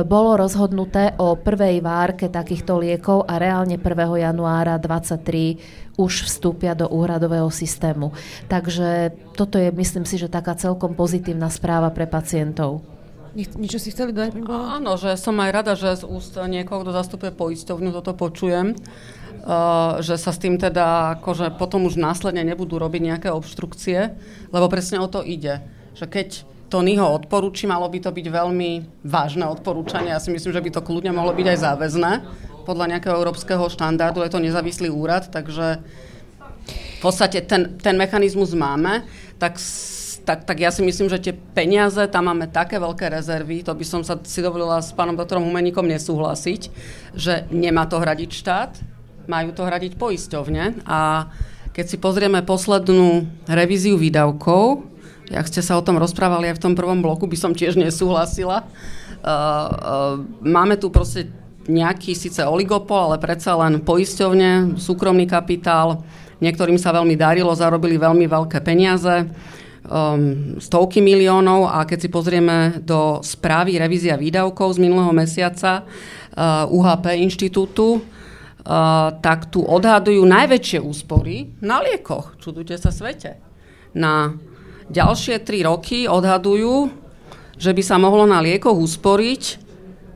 bolo 0.07 0.39
rozhodnuté 0.39 1.11
o 1.19 1.35
prvej 1.35 1.83
várke 1.83 2.31
takýchto 2.31 2.79
liekov 2.79 3.27
a 3.27 3.35
reálne 3.35 3.75
1. 3.75 3.83
januára 4.15 4.79
2023 4.79 5.99
už 5.99 6.23
vstúpia 6.31 6.71
do 6.71 6.87
úhradového 6.87 7.51
systému. 7.51 8.15
Takže 8.47 9.11
toto 9.35 9.59
je, 9.59 9.67
myslím 9.75 10.07
si, 10.07 10.15
že 10.15 10.31
taká 10.31 10.55
celkom 10.55 10.95
pozitívna 10.95 11.51
správa 11.51 11.91
pre 11.91 12.07
pacientov. 12.07 12.98
Niečo 13.35 13.77
si 13.77 13.93
chceli 13.93 14.13
dodať? 14.15 14.41
Áno, 14.49 14.97
že 14.97 15.13
som 15.19 15.37
aj 15.37 15.51
rada, 15.53 15.73
že 15.77 16.01
z 16.01 16.03
úst 16.05 16.33
niekoho, 16.37 16.81
kto 16.81 16.91
zastupuje 16.93 17.31
poisťovňu, 17.33 17.89
toto 17.93 18.17
počujem. 18.17 18.73
Uh, 19.39 20.03
že 20.03 20.19
sa 20.19 20.35
s 20.35 20.41
tým 20.41 20.59
teda 20.59 21.17
akože 21.21 21.55
potom 21.55 21.87
už 21.87 21.95
následne 21.95 22.43
nebudú 22.43 22.75
robiť 22.75 23.01
nejaké 23.01 23.29
obštrukcie, 23.31 24.11
lebo 24.51 24.67
presne 24.67 24.99
o 24.99 25.07
to 25.07 25.23
ide. 25.23 25.63
Že 25.95 26.05
keď 26.11 26.27
to 26.69 26.85
NIHO 26.85 27.07
odporúči, 27.07 27.65
malo 27.65 27.89
by 27.89 27.97
to 28.03 28.11
byť 28.13 28.27
veľmi 28.29 29.01
vážne 29.01 29.49
odporúčanie. 29.49 30.13
Ja 30.13 30.21
si 30.21 30.29
myslím, 30.29 30.53
že 30.53 30.61
by 30.61 30.69
to 30.69 30.85
kľudne 30.85 31.15
mohlo 31.15 31.33
byť 31.33 31.47
aj 31.55 31.59
záväzné 31.65 32.11
podľa 32.67 32.85
nejakého 32.93 33.17
európskeho 33.17 33.65
štandardu. 33.71 34.21
Je 34.21 34.29
to 34.29 34.43
nezávislý 34.43 34.93
úrad, 34.93 35.31
takže 35.33 35.81
v 36.69 36.99
podstate 37.01 37.41
ten, 37.41 37.79
ten 37.81 37.97
mechanizmus 37.97 38.53
máme. 38.53 39.01
Tak 39.41 39.57
tak, 40.29 40.45
tak 40.45 40.61
ja 40.61 40.69
si 40.69 40.85
myslím, 40.85 41.09
že 41.09 41.17
tie 41.17 41.33
peniaze, 41.33 41.97
tam 42.05 42.29
máme 42.29 42.45
také 42.45 42.77
veľké 42.77 43.09
rezervy, 43.09 43.65
to 43.65 43.73
by 43.73 43.81
som 43.81 44.05
sa 44.05 44.13
si 44.21 44.45
dovolila 44.45 44.77
s 44.77 44.93
pánom 44.93 45.17
doktorom 45.17 45.41
Humeníkom 45.41 45.89
nesúhlasiť, 45.89 46.69
že 47.17 47.49
nemá 47.49 47.89
to 47.89 47.97
hradiť 47.97 48.29
štát, 48.29 48.77
majú 49.25 49.49
to 49.57 49.65
hradiť 49.65 49.97
poisťovne. 49.97 50.85
A 50.85 51.33
keď 51.73 51.85
si 51.89 51.97
pozrieme 51.97 52.45
poslednú 52.45 53.25
revíziu 53.49 53.97
výdavkov, 53.97 54.85
jak 55.33 55.49
ste 55.49 55.65
sa 55.65 55.81
o 55.81 55.85
tom 55.85 55.97
rozprávali 55.97 56.53
aj 56.53 56.61
v 56.61 56.63
tom 56.69 56.73
prvom 56.77 57.01
bloku, 57.01 57.25
by 57.25 57.37
som 57.49 57.57
tiež 57.57 57.73
nesúhlasila. 57.81 58.69
Uh, 59.25 59.25
uh, 59.25 60.15
máme 60.45 60.77
tu 60.77 60.93
proste 60.93 61.33
nejaký 61.65 62.13
síce 62.13 62.45
oligopol, 62.45 63.09
ale 63.09 63.17
predsa 63.17 63.57
len 63.57 63.81
poisťovne, 63.81 64.77
súkromný 64.77 65.25
kapitál, 65.25 66.05
niektorým 66.37 66.77
sa 66.77 66.93
veľmi 66.93 67.17
darilo, 67.17 67.49
zarobili 67.57 67.97
veľmi 67.97 68.29
veľké 68.29 68.61
peniaze 68.61 69.25
um, 69.89 70.61
stovky 70.61 71.01
miliónov 71.01 71.65
a 71.65 71.83
keď 71.83 71.99
si 72.05 72.09
pozrieme 72.13 72.79
do 72.85 73.19
správy 73.25 73.81
revízia 73.81 74.15
výdavkov 74.15 74.77
z 74.77 74.79
minulého 74.85 75.11
mesiaca 75.11 75.83
uh, 75.83 76.69
UHP 76.69 77.17
inštitútu, 77.25 77.97
uh, 77.97 78.01
tak 79.19 79.49
tu 79.49 79.65
odhadujú 79.65 80.21
najväčšie 80.21 80.79
úspory 80.79 81.57
na 81.65 81.81
liekoch. 81.81 82.37
Čudujte 82.37 82.77
sa 82.77 82.93
svete. 82.93 83.41
Na 83.97 84.37
ďalšie 84.93 85.41
tri 85.41 85.65
roky 85.65 86.05
odhadujú, 86.05 86.93
že 87.57 87.73
by 87.73 87.81
sa 87.83 87.97
mohlo 87.97 88.29
na 88.29 88.39
liekoch 88.39 88.77
usporiť 88.77 89.67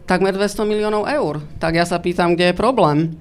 takmer 0.06 0.36
200 0.36 0.70
miliónov 0.70 1.10
eur. 1.10 1.42
Tak 1.58 1.74
ja 1.74 1.86
sa 1.90 1.98
pýtam, 1.98 2.38
kde 2.38 2.54
je 2.54 2.56
problém. 2.56 3.18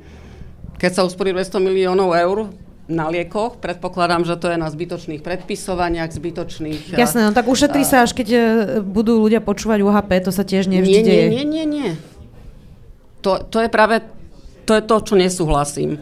Keď 0.76 0.90
sa 0.98 1.06
usporí 1.06 1.30
200 1.30 1.62
miliónov 1.62 2.12
eur, 2.12 2.50
na 2.92 3.08
liekoch. 3.08 3.56
Predpokladám, 3.58 4.28
že 4.28 4.36
to 4.36 4.52
je 4.52 4.60
na 4.60 4.68
zbytočných 4.68 5.24
predpisovaniach, 5.24 6.12
zbytočných... 6.12 6.94
Jasné, 6.94 7.26
no 7.26 7.32
tak 7.32 7.48
ušetrí 7.48 7.82
sa, 7.82 8.04
až 8.04 8.12
keď 8.12 8.28
e, 8.30 8.40
budú 8.84 9.18
ľudia 9.18 9.40
počúvať 9.40 9.80
UHP, 9.80 10.10
to 10.22 10.30
sa 10.30 10.44
tiež 10.44 10.68
nevždy 10.68 11.00
nie, 11.00 11.04
deje. 11.04 11.26
Nie, 11.32 11.44
nie, 11.44 11.44
nie, 11.44 11.64
nie. 11.66 11.90
To, 13.24 13.40
to 13.40 13.64
je 13.64 13.68
práve 13.72 14.04
to, 14.68 14.76
je 14.78 14.82
to, 14.84 14.96
čo 15.02 15.14
nesúhlasím. 15.18 15.98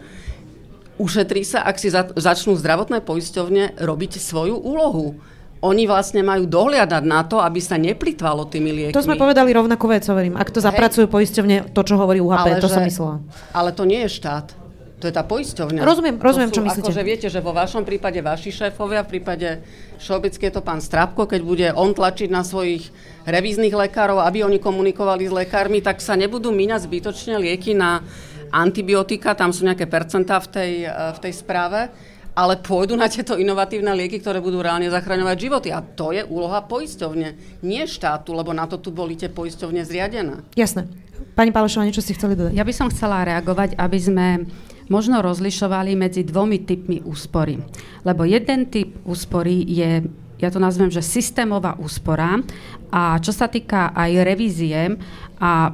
Ušetrí 1.01 1.41
sa, 1.41 1.65
ak 1.65 1.81
si 1.81 1.89
za, 1.89 2.13
začnú 2.13 2.53
zdravotné 2.53 3.01
poisťovne 3.01 3.81
robiť 3.81 4.21
svoju 4.21 4.53
úlohu. 4.53 5.17
Oni 5.61 5.85
vlastne 5.85 6.25
majú 6.25 6.49
dohliadať 6.49 7.03
na 7.05 7.21
to, 7.21 7.37
aby 7.37 7.61
sa 7.61 7.77
neplitvalo 7.77 8.49
tými 8.49 8.73
liekmi. 8.73 8.97
To 8.97 9.05
sme 9.05 9.17
povedali 9.17 9.53
rovnako 9.53 9.85
vec, 9.93 10.01
hovorím. 10.09 10.33
Ak 10.33 10.49
to 10.49 10.57
zapracujú 10.57 11.05
poisťovne, 11.05 11.69
to, 11.69 11.81
čo 11.85 12.01
hovorí 12.01 12.17
UHP, 12.17 12.57
ale 12.57 12.61
to 12.61 12.69
že, 12.69 12.73
som 12.73 12.81
myslela. 12.85 13.15
Ale 13.53 13.69
to 13.69 13.85
nie 13.85 14.01
je 14.05 14.09
štát. 14.09 14.60
To 15.01 15.09
je 15.09 15.13
tá 15.17 15.25
poisťovňa. 15.25 15.81
Rozumiem, 15.81 16.15
rozumiem, 16.21 16.53
sú, 16.53 16.61
čo 16.61 16.65
myslíte. 16.69 16.85
Akože 16.85 17.01
viete, 17.01 17.27
že 17.33 17.41
vo 17.41 17.57
vašom 17.57 17.81
prípade 17.81 18.21
vaši 18.21 18.53
šéfovia, 18.53 19.01
v 19.01 19.17
prípade 19.17 19.65
Šobecky 19.97 20.45
je 20.45 20.53
to 20.53 20.61
pán 20.61 20.77
Strapko, 20.77 21.25
keď 21.25 21.41
bude 21.41 21.67
on 21.73 21.97
tlačiť 21.97 22.29
na 22.29 22.45
svojich 22.45 22.93
revíznych 23.25 23.73
lekárov, 23.73 24.21
aby 24.21 24.45
oni 24.45 24.61
komunikovali 24.61 25.25
s 25.25 25.33
lekármi, 25.33 25.81
tak 25.81 26.05
sa 26.05 26.13
nebudú 26.13 26.53
míňať 26.53 26.85
zbytočne 26.85 27.41
lieky 27.41 27.73
na 27.73 28.05
antibiotika, 28.53 29.33
tam 29.33 29.49
sú 29.49 29.65
nejaké 29.65 29.89
percentá 29.89 30.37
v 30.37 30.47
tej, 30.53 30.71
eh, 30.85 30.93
v 30.93 31.19
tej 31.19 31.33
správe, 31.33 31.89
ale 32.37 32.61
pôjdu 32.61 32.93
na 32.93 33.09
tieto 33.09 33.35
inovatívne 33.41 33.91
lieky, 33.97 34.21
ktoré 34.21 34.37
budú 34.37 34.61
reálne 34.61 34.87
zachraňovať 34.87 35.37
životy. 35.41 35.69
A 35.73 35.81
to 35.81 36.13
je 36.13 36.21
úloha 36.29 36.61
poisťovne, 36.63 37.59
nie 37.65 37.83
štátu, 37.89 38.37
lebo 38.37 38.53
na 38.53 38.69
to 38.69 38.77
tu 38.77 38.93
boli 38.93 39.17
tie 39.17 39.33
poisťovne 39.33 39.81
zriadené. 39.81 40.45
Jasné. 40.53 40.87
Pani 41.35 41.49
Pálešová, 41.49 41.87
niečo 41.87 42.03
si 42.03 42.13
chceli 42.15 42.35
dodať? 42.37 42.53
Ja 42.55 42.67
by 42.67 42.73
som 42.75 42.91
chcela 42.91 43.23
reagovať, 43.23 43.75
aby 43.79 43.97
sme 43.99 44.27
možno 44.91 45.23
rozlišovali 45.23 45.95
medzi 45.95 46.27
dvomi 46.27 46.67
typmi 46.67 46.99
úspory. 47.07 47.55
Lebo 48.03 48.27
jeden 48.27 48.67
typ 48.67 48.99
úspory 49.07 49.63
je 49.63 50.03
ja 50.41 50.49
to 50.49 50.57
nazvem, 50.57 50.89
že 50.89 51.05
systémová 51.05 51.77
úspora. 51.77 52.41
A 52.89 53.21
čo 53.21 53.29
sa 53.29 53.45
týka 53.45 53.93
aj 53.93 54.25
revízie 54.25 54.97
a 55.37 55.69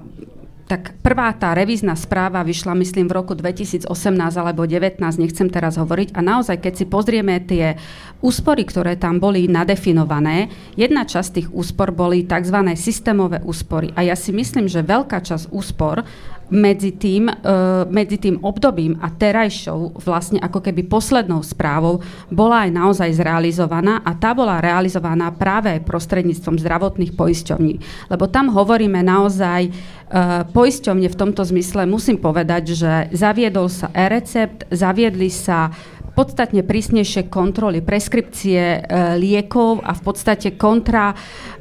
tak 0.68 1.00
prvá 1.00 1.32
tá 1.32 1.56
revízna 1.56 1.96
správa 1.96 2.44
vyšla, 2.44 2.76
myslím, 2.76 3.08
v 3.08 3.24
roku 3.24 3.32
2018 3.32 3.88
alebo 4.36 4.68
2019, 4.68 5.00
nechcem 5.24 5.48
teraz 5.48 5.80
hovoriť. 5.80 6.12
A 6.12 6.20
naozaj, 6.20 6.60
keď 6.60 6.74
si 6.76 6.86
pozrieme 6.92 7.40
tie 7.40 7.80
úspory, 8.20 8.68
ktoré 8.68 9.00
tam 9.00 9.24
boli 9.24 9.48
nadefinované, 9.48 10.52
jedna 10.76 11.08
časť 11.08 11.30
tých 11.40 11.48
úspor 11.56 11.96
boli 11.96 12.28
tzv. 12.28 12.60
systémové 12.76 13.40
úspory. 13.48 13.96
A 13.96 14.04
ja 14.04 14.20
si 14.20 14.36
myslím, 14.36 14.68
že 14.68 14.84
veľká 14.84 15.24
časť 15.24 15.56
úspor 15.56 16.04
medzi 16.50 16.96
tým, 16.96 17.28
uh, 17.28 17.84
medzi 17.88 18.18
tým 18.18 18.40
obdobím 18.44 18.96
a 19.04 19.12
terajšou 19.12 20.00
vlastne 20.00 20.40
ako 20.40 20.64
keby 20.64 20.88
poslednou 20.88 21.44
správou 21.44 22.00
bola 22.32 22.68
aj 22.68 22.72
naozaj 22.72 23.10
zrealizovaná 23.20 24.00
a 24.04 24.16
tá 24.16 24.32
bola 24.32 24.64
realizovaná 24.64 25.32
práve 25.36 25.80
prostredníctvom 25.84 26.60
zdravotných 26.60 27.16
poisťovní. 27.16 27.74
Lebo 28.12 28.26
tam 28.32 28.52
hovoríme 28.52 29.04
naozaj 29.04 29.72
uh, 29.72 30.48
poisťovne 30.48 31.08
v 31.12 31.20
tomto 31.20 31.44
zmysle, 31.44 31.84
musím 31.84 32.20
povedať, 32.20 32.64
že 32.76 32.92
zaviedol 33.12 33.68
sa 33.68 33.92
e-recept, 33.92 34.68
zaviedli 34.72 35.28
sa 35.28 35.72
podstatne 36.18 36.66
prísnejšie 36.66 37.30
kontroly, 37.30 37.86
preskripcie 37.86 38.58
e, 38.58 38.80
liekov 39.22 39.86
a 39.86 39.94
v 39.94 40.02
podstate 40.02 40.58
kontra 40.58 41.14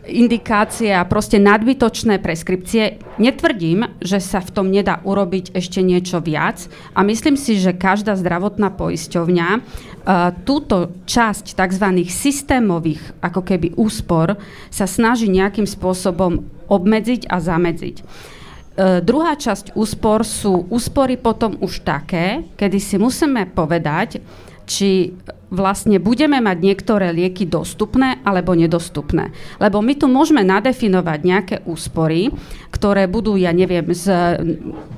indikácie 0.08 0.96
a 0.96 1.04
proste 1.04 1.36
nadbytočné 1.36 2.16
preskripcie. 2.24 2.96
Netvrdím, 3.20 3.84
že 4.00 4.16
sa 4.16 4.40
v 4.40 4.50
tom 4.56 4.72
nedá 4.72 5.04
urobiť 5.04 5.52
ešte 5.52 5.84
niečo 5.84 6.24
viac 6.24 6.72
a 6.96 7.04
myslím 7.04 7.36
si, 7.36 7.60
že 7.60 7.76
každá 7.76 8.16
zdravotná 8.16 8.72
poisťovňa 8.72 9.48
e, 9.52 9.60
túto 10.48 10.96
časť 11.04 11.52
tzv. 11.52 11.86
systémových 12.08 13.20
ako 13.20 13.44
keby 13.44 13.76
úspor 13.76 14.40
sa 14.72 14.88
snaží 14.88 15.28
nejakým 15.28 15.68
spôsobom 15.68 16.48
obmedziť 16.72 17.28
a 17.28 17.36
zamedziť. 17.44 17.96
Uh, 18.76 19.00
druhá 19.00 19.32
časť 19.32 19.72
úspor 19.72 20.20
sú 20.20 20.68
úspory 20.68 21.16
potom 21.16 21.56
už 21.64 21.80
také, 21.80 22.44
kedy 22.60 22.76
si 22.76 23.00
musíme 23.00 23.48
povedať, 23.48 24.20
či 24.68 25.16
vlastne 25.48 26.02
budeme 26.02 26.42
mať 26.42 26.58
niektoré 26.58 27.14
lieky 27.14 27.46
dostupné 27.46 28.18
alebo 28.26 28.52
nedostupné. 28.52 29.30
Lebo 29.62 29.78
my 29.78 29.94
tu 29.94 30.10
môžeme 30.10 30.42
nadefinovať 30.42 31.18
nejaké 31.22 31.56
úspory, 31.64 32.34
ktoré 32.74 33.06
budú, 33.06 33.38
ja 33.38 33.54
neviem, 33.54 33.86
z 33.94 34.10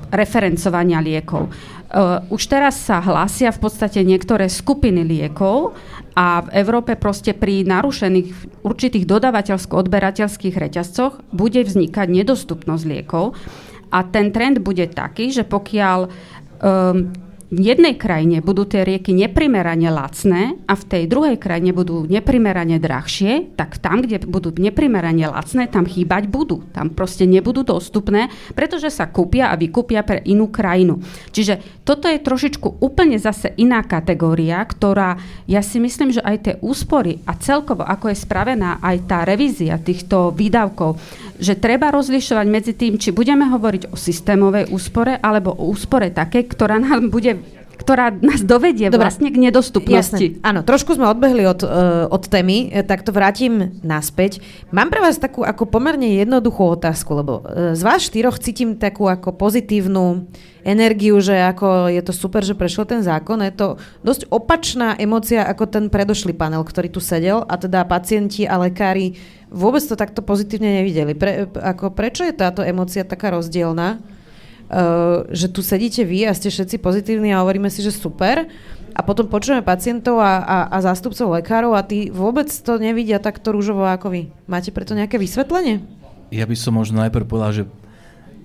referencovania 0.09 0.99
liekov. 0.99 1.53
Uh, 1.89 2.21
už 2.29 2.49
teraz 2.49 2.77
sa 2.81 3.01
hlásia 3.01 3.49
v 3.49 3.61
podstate 3.65 4.05
niektoré 4.05 4.45
skupiny 4.45 5.01
liekov 5.01 5.73
a 6.13 6.45
v 6.45 6.61
Európe 6.61 6.93
proste 6.93 7.33
pri 7.33 7.65
narušených 7.65 8.61
určitých 8.61 9.09
dodavateľsko-odberateľských 9.09 10.53
reťazcoch 10.53 11.17
bude 11.33 11.61
vznikať 11.65 12.07
nedostupnosť 12.09 12.83
liekov 12.85 13.33
a 13.89 14.05
ten 14.05 14.29
trend 14.29 14.61
bude 14.61 14.85
taký, 14.93 15.33
že 15.33 15.43
pokiaľ 15.45 15.99
um, 16.05 16.97
jednej 17.49 17.97
krajine 17.97 18.45
budú 18.45 18.65
tie 18.69 18.85
rieky 18.85 19.09
neprimerane 19.13 19.89
lacné 19.89 20.53
a 20.69 20.77
v 20.77 20.83
tej 20.85 21.03
druhej 21.09 21.37
krajine 21.41 21.73
budú 21.73 22.05
neprimerane 22.05 22.77
drahšie, 22.77 23.57
tak 23.57 23.81
tam, 23.81 24.05
kde 24.05 24.21
budú 24.29 24.53
neprimerane 24.53 25.25
lacné, 25.25 25.65
tam 25.65 25.89
chýbať 25.89 26.29
budú. 26.29 26.61
Tam 26.69 26.93
proste 26.93 27.25
nebudú 27.25 27.65
dostupné, 27.65 28.29
pretože 28.53 28.93
sa 28.93 29.09
kúpia 29.09 29.49
a 29.49 29.57
vykúpia 29.57 30.05
pre 30.05 30.21
inú 30.29 30.53
krajinu. 30.53 31.01
Čiže 31.33 31.81
toto 31.81 32.05
je 32.05 32.21
trošičku 32.21 32.85
úplne 32.85 33.17
zase 33.17 33.57
iná 33.57 33.81
kategória, 33.81 34.61
ktorá 34.61 35.17
ja 35.49 35.65
si 35.65 35.81
myslím, 35.81 36.13
že 36.13 36.21
aj 36.21 36.37
tie 36.45 36.55
úspory 36.61 37.25
a 37.25 37.33
celkovo, 37.33 37.81
ako 37.81 38.13
je 38.13 38.21
spravená 38.21 38.77
aj 38.77 39.09
tá 39.09 39.25
revízia 39.25 39.81
týchto 39.81 40.29
výdavkov, 40.37 41.01
že 41.41 41.57
treba 41.57 41.89
rozlišovať 41.89 42.47
medzi 42.51 42.73
tým, 42.77 43.01
či 43.01 43.09
budeme 43.15 43.47
hovoriť 43.49 43.89
o 43.89 43.95
systémovej 43.97 44.69
úspore 44.69 45.17
alebo 45.17 45.55
o 45.55 45.71
úspore 45.71 46.13
také, 46.13 46.45
ktorá 46.45 46.77
nám 46.77 47.09
bude 47.09 47.38
ktorá 47.79 48.11
nás 48.11 48.43
dovedie 48.43 48.91
Dobre. 48.91 49.07
vlastne 49.07 49.31
k 49.31 49.39
nedostupnosti. 49.39 50.35
Jasne. 50.35 50.43
Áno, 50.43 50.67
trošku 50.67 50.99
sme 50.99 51.07
odbehli 51.07 51.47
od, 51.47 51.63
uh, 51.63 52.11
od 52.11 52.27
témy, 52.27 52.67
e, 52.75 52.83
tak 52.83 53.07
to 53.07 53.15
vrátim 53.15 53.79
naspäť. 53.79 54.43
Mám 54.75 54.91
pre 54.91 54.99
vás 54.99 55.15
takú 55.15 55.47
ako 55.47 55.63
pomerne 55.71 56.19
jednoduchú 56.19 56.75
otázku, 56.75 57.15
lebo 57.15 57.39
uh, 57.39 57.71
z 57.71 57.81
vás 57.81 58.03
štyroch 58.03 58.35
cítim 58.43 58.75
takú 58.75 59.07
ako 59.07 59.31
pozitívnu 59.31 60.27
energiu, 60.67 61.23
že 61.23 61.39
ako 61.39 61.87
je 61.87 62.01
to 62.03 62.11
super, 62.11 62.43
že 62.43 62.51
prešiel 62.51 62.83
ten 62.83 62.99
zákon. 62.99 63.39
Je 63.39 63.55
to 63.55 63.79
dosť 64.03 64.27
opačná 64.27 64.99
emocia 64.99 65.47
ako 65.47 65.71
ten 65.71 65.87
predošlý 65.87 66.35
panel, 66.35 66.67
ktorý 66.67 66.91
tu 66.91 66.99
sedel 66.99 67.47
a 67.47 67.55
teda 67.55 67.87
pacienti 67.87 68.43
a 68.43 68.59
lekári 68.59 69.15
vôbec 69.49 69.81
to 69.81 69.95
takto 69.97 70.21
pozitívne 70.21 70.83
nevideli. 70.83 71.17
Pre, 71.17 71.49
ako, 71.57 71.95
prečo 71.95 72.21
je 72.27 72.35
táto 72.35 72.61
emocia 72.61 73.07
taká 73.07 73.33
rozdielna? 73.33 74.18
Uh, 74.69 75.25
že 75.33 75.49
tu 75.49 75.65
sedíte 75.65 76.05
vy 76.05 76.29
a 76.29 76.37
ste 76.37 76.53
všetci 76.53 76.77
pozitívni 76.77 77.33
a 77.33 77.41
hovoríme 77.41 77.73
si, 77.73 77.81
že 77.81 77.89
super 77.89 78.45
a 78.93 79.01
potom 79.01 79.25
počujeme 79.25 79.65
pacientov 79.65 80.21
a, 80.21 80.45
a, 80.45 80.57
a 80.69 80.77
zástupcov 80.85 81.41
lekárov 81.41 81.73
a 81.73 81.81
tí 81.81 82.13
vôbec 82.13 82.45
to 82.53 82.77
nevidia 82.77 83.17
takto 83.17 83.49
rúžovo 83.49 83.81
ako 83.89 84.13
vy. 84.13 84.21
Máte 84.45 84.69
preto 84.69 84.93
nejaké 84.93 85.17
vysvetlenie? 85.17 85.81
Ja 86.29 86.45
by 86.45 86.53
som 86.53 86.77
možno 86.77 87.01
najprv 87.01 87.25
povedal, 87.25 87.51
že 87.51 87.63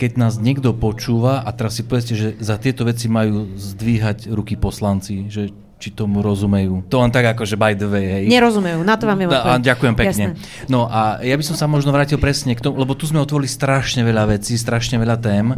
keď 0.01 0.11
nás 0.16 0.41
niekto 0.41 0.72
počúva 0.72 1.45
a 1.45 1.51
teraz 1.53 1.77
si 1.77 1.85
povedzte, 1.85 2.16
že 2.16 2.29
za 2.41 2.57
tieto 2.57 2.89
veci 2.89 3.07
majú 3.07 3.53
zdvíhať 3.55 4.33
ruky 4.33 4.57
poslanci, 4.57 5.29
že 5.29 5.53
či 5.79 5.93
tomu 5.93 6.25
rozumejú. 6.25 6.87
To 6.89 7.05
len 7.05 7.12
tak 7.12 7.37
ako, 7.37 7.45
že 7.45 7.61
by 7.61 7.77
the 7.77 7.85
way, 7.85 8.07
hej. 8.09 8.25
Nerozumejú, 8.33 8.81
na 8.81 8.97
to 8.97 9.05
vám 9.05 9.20
je 9.20 9.27
a, 9.29 9.61
Ďakujem 9.61 9.95
pekne. 9.99 10.25
Jasné. 10.33 10.70
No 10.72 10.89
a 10.89 11.20
ja 11.20 11.37
by 11.37 11.45
som 11.45 11.57
sa 11.59 11.68
možno 11.68 11.93
vrátil 11.93 12.16
presne 12.16 12.57
k 12.57 12.64
tomu, 12.64 12.81
lebo 12.81 12.97
tu 12.97 13.05
sme 13.05 13.20
otvorili 13.20 13.51
strašne 13.51 14.01
veľa 14.01 14.39
vecí, 14.39 14.57
strašne 14.57 14.97
veľa 14.97 15.16
tém. 15.20 15.53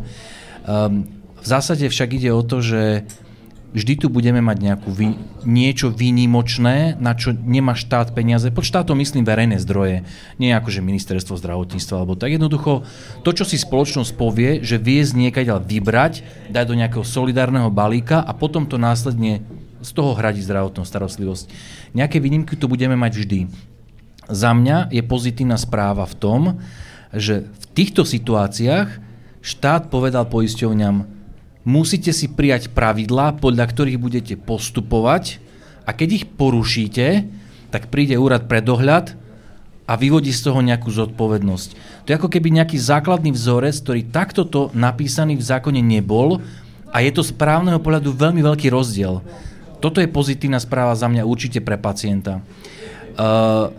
Um, 0.67 1.07
v 1.39 1.47
zásade 1.47 1.87
však 1.87 2.19
ide 2.19 2.35
o 2.35 2.43
to, 2.43 2.59
že 2.59 3.07
vždy 3.77 4.03
tu 4.03 4.07
budeme 4.09 4.43
mať 4.43 4.59
nejakú 4.67 4.91
vý, 4.91 5.15
niečo 5.47 5.93
výnimočné, 5.93 6.99
na 6.99 7.15
čo 7.15 7.31
nemá 7.31 7.79
štát 7.79 8.11
peniaze. 8.17 8.51
Pod 8.51 8.67
štátom 8.67 8.99
myslím 8.99 9.23
verejné 9.23 9.63
zdroje, 9.63 10.03
nie 10.43 10.51
ako 10.51 10.75
že 10.75 10.83
ministerstvo 10.83 11.39
zdravotníctva, 11.39 11.95
alebo 11.95 12.19
tak 12.19 12.35
jednoducho 12.35 12.83
to, 13.23 13.31
čo 13.31 13.45
si 13.47 13.61
spoločnosť 13.61 14.11
povie, 14.19 14.65
že 14.65 14.81
vie 14.81 15.05
z 15.05 15.15
niekaď 15.15 15.63
vybrať, 15.63 16.27
dať 16.51 16.65
do 16.67 16.75
nejakého 16.75 17.05
solidárneho 17.07 17.71
balíka 17.71 18.25
a 18.25 18.33
potom 18.35 18.67
to 18.67 18.81
následne 18.81 19.45
z 19.85 19.91
toho 19.93 20.19
hradiť 20.19 20.51
zdravotnú 20.51 20.83
starostlivosť. 20.83 21.47
Nejaké 21.95 22.19
výnimky 22.19 22.59
tu 22.59 22.67
budeme 22.67 22.99
mať 22.99 23.13
vždy. 23.23 23.41
Za 24.27 24.51
mňa 24.51 24.91
je 24.91 25.03
pozitívna 25.07 25.55
správa 25.55 26.03
v 26.11 26.19
tom, 26.19 26.41
že 27.15 27.47
v 27.47 27.65
týchto 27.71 28.03
situáciách 28.03 29.06
štát 29.47 29.87
povedal 29.87 30.27
poisťovňam, 30.27 31.07
musíte 31.63 32.11
si 32.11 32.27
prijať 32.27 32.75
pravidlá, 32.75 33.39
podľa 33.39 33.71
ktorých 33.71 34.03
budete 34.03 34.35
postupovať 34.35 35.39
a 35.87 35.95
keď 35.95 36.09
ich 36.11 36.27
porušíte, 36.27 37.07
tak 37.71 37.87
príde 37.95 38.19
úrad 38.19 38.51
pre 38.51 38.59
dohľad 38.59 39.15
a 39.87 39.95
vyvodí 39.95 40.35
z 40.35 40.51
toho 40.51 40.59
nejakú 40.67 40.91
zodpovednosť. 40.91 41.69
To 42.03 42.09
je 42.11 42.19
ako 42.19 42.27
keby 42.27 42.59
nejaký 42.59 42.75
základný 42.75 43.31
vzorec, 43.31 43.79
ktorý 43.79 44.03
takto 44.11 44.43
to 44.43 44.75
napísaný 44.75 45.39
v 45.39 45.47
zákone 45.47 45.79
nebol 45.79 46.43
a 46.91 46.97
je 47.07 47.11
to 47.15 47.23
z 47.23 47.31
právneho 47.39 47.79
pohľadu 47.79 48.11
veľmi 48.11 48.43
veľký 48.43 48.67
rozdiel. 48.67 49.23
Toto 49.79 50.03
je 50.03 50.11
pozitívna 50.11 50.59
správa 50.59 50.99
za 50.99 51.07
mňa 51.07 51.23
určite 51.23 51.63
pre 51.63 51.79
pacienta. 51.79 52.43
Uh, 53.15 53.71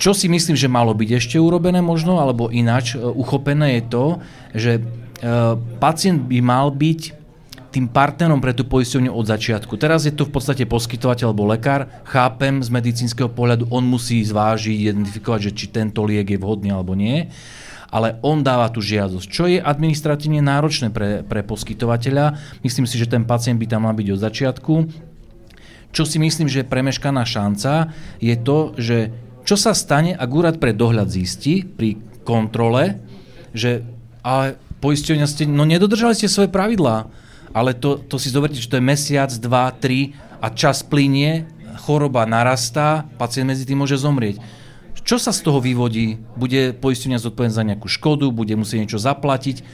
čo 0.00 0.16
si 0.16 0.32
myslím, 0.32 0.56
že 0.56 0.72
malo 0.72 0.96
byť 0.96 1.10
ešte 1.20 1.36
urobené 1.36 1.84
možno, 1.84 2.16
alebo 2.16 2.48
ináč 2.48 2.96
uh, 2.96 3.12
uchopené 3.12 3.78
je 3.78 3.82
to, 3.92 4.04
že 4.56 4.72
uh, 4.80 5.60
pacient 5.76 6.24
by 6.24 6.40
mal 6.40 6.72
byť 6.72 7.20
tým 7.70 7.86
partnerom 7.86 8.42
pre 8.42 8.50
tú 8.50 8.66
poisťovňu 8.66 9.14
od 9.14 9.26
začiatku. 9.30 9.78
Teraz 9.78 10.02
je 10.02 10.10
to 10.10 10.26
v 10.26 10.34
podstate 10.34 10.66
poskytovateľ 10.66 11.30
alebo 11.30 11.46
lekár. 11.46 11.86
Chápem 12.02 12.58
z 12.64 12.68
medicínskeho 12.72 13.30
pohľadu, 13.30 13.70
on 13.70 13.86
musí 13.86 14.18
zvážiť, 14.26 14.90
identifikovať, 14.90 15.40
že 15.50 15.54
či 15.54 15.66
tento 15.70 16.02
liek 16.02 16.26
je 16.34 16.40
vhodný 16.40 16.74
alebo 16.74 16.98
nie 16.98 17.30
ale 17.90 18.22
on 18.22 18.40
dáva 18.40 18.70
tú 18.70 18.78
žiadosť, 18.78 19.26
čo 19.26 19.50
je 19.50 19.58
administratívne 19.58 20.38
náročné 20.38 20.94
pre, 20.94 21.26
pre 21.26 21.42
poskytovateľa. 21.42 22.38
Myslím 22.62 22.86
si, 22.86 22.96
že 22.96 23.10
ten 23.10 23.26
pacient 23.26 23.58
by 23.58 23.66
tam 23.66 23.82
mal 23.84 23.94
byť 23.98 24.08
od 24.14 24.22
začiatku. 24.22 24.74
Čo 25.90 26.06
si 26.06 26.22
myslím, 26.22 26.46
že 26.46 26.62
je 26.62 26.70
premeškaná 26.70 27.26
šanca, 27.26 27.90
je 28.22 28.34
to, 28.38 28.78
že 28.78 29.10
čo 29.50 29.58
sa 29.58 29.74
stane, 29.74 30.14
ak 30.14 30.30
úrad 30.30 30.56
pre 30.62 30.70
dohľad 30.70 31.10
zistí 31.10 31.66
pri 31.66 31.98
kontrole, 32.22 33.02
že 33.50 33.82
ale 34.22 34.54
poisťovňa 34.78 35.26
ste, 35.26 35.50
no 35.50 35.66
nedodržali 35.66 36.14
ste 36.14 36.30
svoje 36.30 36.46
pravidlá, 36.46 37.10
ale 37.50 37.74
to, 37.74 37.98
to 38.06 38.14
si 38.14 38.30
zoberte, 38.30 38.62
že 38.62 38.70
to 38.70 38.78
je 38.78 38.86
mesiac, 38.86 39.26
dva, 39.42 39.74
tri 39.74 40.14
a 40.38 40.54
čas 40.54 40.86
plinie, 40.86 41.50
choroba 41.82 42.22
narastá, 42.30 43.10
pacient 43.18 43.50
medzi 43.50 43.66
tým 43.66 43.82
môže 43.82 43.98
zomrieť 43.98 44.38
čo 45.00 45.16
sa 45.18 45.32
z 45.32 45.42
toho 45.42 45.58
vyvodí? 45.58 46.20
Bude 46.36 46.76
poistenia 46.76 47.18
zodpovedná 47.18 47.54
za 47.54 47.66
nejakú 47.66 47.88
škodu, 47.88 48.28
bude 48.30 48.54
musieť 48.54 48.86
niečo 48.86 49.00
zaplatiť. 49.00 49.64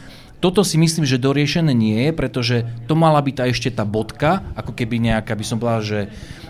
Toto 0.41 0.64
si 0.64 0.77
myslím, 0.77 1.09
že 1.09 1.20
doriešené 1.20 1.72
nie 1.72 2.09
je, 2.09 2.11
pretože 2.12 2.57
to 2.89 2.97
mala 2.97 3.20
byť 3.24 3.35
tá 3.35 3.45
ešte 3.49 3.68
tá 3.72 3.85
bodka, 3.89 4.45
ako 4.53 4.77
keby 4.77 4.97
nejaká, 5.01 5.33
by 5.33 5.45
som 5.45 5.61
povedal, 5.61 5.83
že 5.83 6.01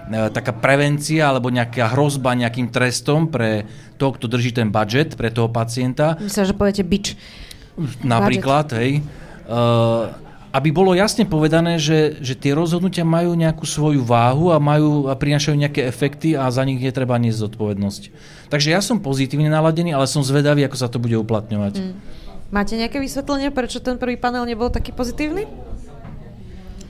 taká 0.07 0.55
prevencia 0.55 1.31
alebo 1.31 1.51
nejaká 1.51 1.93
hrozba 1.93 2.39
nejakým 2.39 2.71
trestom 2.71 3.27
pre 3.27 3.67
toho, 3.99 4.15
kto 4.15 4.31
drží 4.31 4.55
ten 4.55 4.71
budget 4.71 5.19
pre 5.19 5.35
toho 5.35 5.51
pacienta. 5.51 6.15
Myslím, 6.23 6.47
že 6.47 6.55
poviete 6.55 6.83
bič. 6.87 7.19
Napríklad, 8.07 8.71
budget. 8.71 8.79
hej. 8.79 8.91
Uh, 9.47 10.11
aby 10.57 10.73
bolo 10.73 10.97
jasne 10.97 11.29
povedané, 11.29 11.77
že, 11.77 12.17
že 12.25 12.33
tie 12.33 12.57
rozhodnutia 12.57 13.05
majú 13.05 13.37
nejakú 13.37 13.69
svoju 13.69 14.01
váhu 14.01 14.49
a 14.49 14.57
majú 14.57 15.13
a 15.13 15.15
prinášajú 15.19 15.53
nejaké 15.53 15.85
efekty 15.85 16.33
a 16.33 16.49
za 16.49 16.65
nich 16.65 16.81
netreba 16.81 17.21
niesť 17.21 17.51
zodpovednosť. 17.51 18.03
Takže 18.49 18.73
ja 18.73 18.81
som 18.81 19.03
pozitívne 19.03 19.53
naladený, 19.53 19.93
ale 19.93 20.09
som 20.09 20.25
zvedavý, 20.25 20.65
ako 20.65 20.77
sa 20.81 20.89
to 20.89 20.97
bude 20.97 21.13
uplatňovať. 21.13 21.77
Mm. 21.77 21.95
Máte 22.49 22.79
nejaké 22.79 23.03
vysvetlenie, 23.03 23.53
prečo 23.53 23.83
ten 23.85 24.01
prvý 24.01 24.17
panel 24.17 24.49
nebol 24.49 24.73
taký 24.73 24.97
pozitívny? 24.97 25.45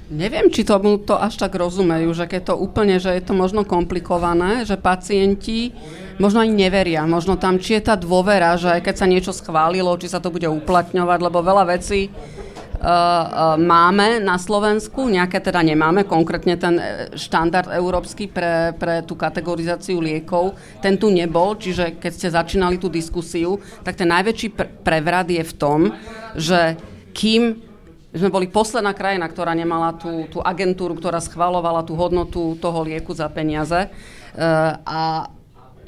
Neviem, 0.07 0.55
či 0.55 0.63
tomu 0.63 1.03
to 1.03 1.19
až 1.19 1.35
tak 1.35 1.59
rozumejú, 1.59 2.15
že 2.15 2.31
keď 2.31 2.55
to 2.55 2.55
úplne, 2.55 3.03
že 3.03 3.11
je 3.11 3.27
to 3.27 3.35
možno 3.35 3.67
komplikované, 3.67 4.63
že 4.63 4.79
pacienti 4.79 5.75
možno 6.23 6.47
ani 6.47 6.55
neveria, 6.55 7.03
možno 7.11 7.35
tam, 7.35 7.59
či 7.59 7.75
je 7.75 7.91
tá 7.91 7.99
dôvera, 7.99 8.55
že 8.55 8.71
aj 8.79 8.87
keď 8.87 8.95
sa 8.95 9.11
niečo 9.11 9.35
schválilo, 9.35 9.99
či 9.99 10.07
sa 10.07 10.23
to 10.23 10.31
bude 10.31 10.47
uplatňovať, 10.47 11.19
lebo 11.19 11.43
veľa 11.43 11.67
vecí 11.75 12.07
uh, 12.07 13.59
máme 13.59 14.23
na 14.23 14.39
Slovensku, 14.39 15.11
nejaké 15.11 15.43
teda 15.43 15.59
nemáme, 15.67 16.07
konkrétne 16.07 16.55
ten 16.55 16.79
štandard 17.19 17.75
európsky 17.75 18.31
pre, 18.31 18.79
pre 18.79 19.03
tú 19.03 19.19
kategorizáciu 19.19 19.99
liekov, 19.99 20.55
ten 20.87 20.95
tu 21.03 21.11
nebol, 21.11 21.59
čiže 21.59 21.99
keď 21.99 22.13
ste 22.15 22.29
začínali 22.31 22.79
tú 22.79 22.87
diskusiu, 22.87 23.59
tak 23.83 23.99
ten 23.99 24.07
najväčší 24.07 24.49
pr- 24.55 24.71
prevrat 24.87 25.27
je 25.27 25.43
v 25.43 25.55
tom, 25.59 25.91
že 26.39 26.79
kým 27.11 27.75
sme 28.17 28.33
boli 28.33 28.49
posledná 28.49 28.97
krajina, 28.97 29.29
ktorá 29.29 29.53
nemala 29.53 29.93
tú, 29.95 30.25
tú 30.33 30.39
agentúru, 30.41 30.97
ktorá 30.97 31.21
schvalovala 31.21 31.85
tú 31.85 31.93
hodnotu 31.95 32.57
toho 32.57 32.81
lieku 32.83 33.13
za 33.13 33.29
peniaze 33.29 33.87
uh, 33.87 34.81
a 34.83 35.29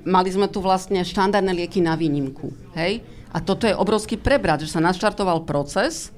mali 0.05 0.31
sme 0.33 0.49
tu 0.49 0.61
vlastne 0.62 1.01
štandardné 1.05 1.53
lieky 1.53 1.81
na 1.81 1.97
výnimku. 1.97 2.53
Hej? 2.76 3.03
A 3.33 3.45
toto 3.45 3.68
je 3.68 3.76
obrovský 3.76 4.16
prebrat, 4.16 4.64
že 4.64 4.72
sa 4.72 4.81
naštartoval 4.81 5.45
proces, 5.45 6.12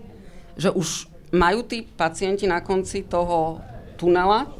že 0.54 0.70
už 0.70 1.10
majú 1.30 1.62
tí 1.62 1.86
pacienti 1.86 2.46
na 2.46 2.62
konci 2.62 3.06
toho 3.06 3.62
tunela, 3.98 4.50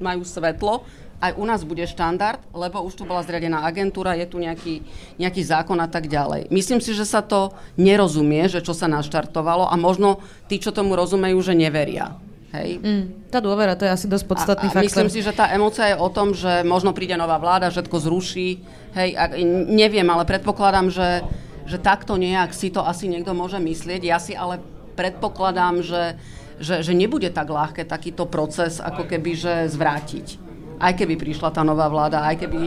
majú 0.00 0.24
svetlo, 0.24 0.84
aj 1.20 1.32
u 1.36 1.44
nás 1.48 1.64
bude 1.64 1.84
štandard, 1.88 2.40
lebo 2.52 2.84
už 2.84 3.00
tu 3.00 3.04
bola 3.08 3.24
zriadená 3.24 3.64
agentúra, 3.64 4.16
je 4.16 4.28
tu 4.28 4.36
nejaký, 4.36 4.84
nejaký 5.16 5.42
zákon 5.42 5.80
a 5.80 5.88
tak 5.88 6.12
ďalej. 6.12 6.52
Myslím 6.52 6.84
si, 6.84 6.92
že 6.92 7.08
sa 7.08 7.24
to 7.24 7.56
nerozumie, 7.80 8.44
že 8.52 8.60
čo 8.60 8.76
sa 8.76 8.84
naštartovalo 8.86 9.68
a 9.68 9.74
možno 9.80 10.20
tí, 10.46 10.60
čo 10.60 10.76
tomu 10.76 10.92
rozumejú, 10.92 11.40
že 11.40 11.56
neveria. 11.56 12.16
Hej. 12.54 12.80
Mm, 12.80 13.04
tá 13.28 13.42
dôvera, 13.42 13.76
to 13.76 13.84
je 13.84 13.92
asi 13.92 14.06
dosť 14.08 14.24
podstatný 14.28 14.68
a, 14.68 14.72
a 14.72 14.74
faktor. 14.80 14.86
Myslím 14.86 15.10
si, 15.12 15.20
že 15.20 15.34
tá 15.34 15.50
emocia 15.52 15.92
je 15.92 15.96
o 15.98 16.08
tom, 16.08 16.32
že 16.32 16.64
možno 16.64 16.96
príde 16.96 17.18
nová 17.18 17.36
vláda, 17.36 17.68
všetko 17.68 17.96
zruší. 18.00 18.62
Hej, 18.96 19.10
a, 19.18 19.24
neviem, 19.68 20.06
ale 20.06 20.24
predpokladám, 20.24 20.88
že, 20.88 21.26
že 21.68 21.76
takto 21.76 22.16
nejak 22.16 22.54
si 22.56 22.72
to 22.72 22.80
asi 22.80 23.10
niekto 23.10 23.34
môže 23.36 23.60
myslieť. 23.60 24.00
Ja 24.06 24.16
si 24.22 24.32
ale 24.32 24.62
predpokladám, 24.96 25.84
že, 25.84 26.16
že, 26.62 26.80
že 26.80 26.92
nebude 26.96 27.28
tak 27.28 27.50
ľahké 27.50 27.84
takýto 27.84 28.24
proces 28.24 28.80
ako 28.80 29.04
keby 29.04 29.30
že 29.36 29.54
zvrátiť. 29.68 30.45
Aj 30.76 30.92
keby 30.92 31.16
prišla 31.16 31.52
tá 31.52 31.64
nová 31.64 31.88
vláda, 31.88 32.24
aj 32.26 32.46
keby 32.46 32.60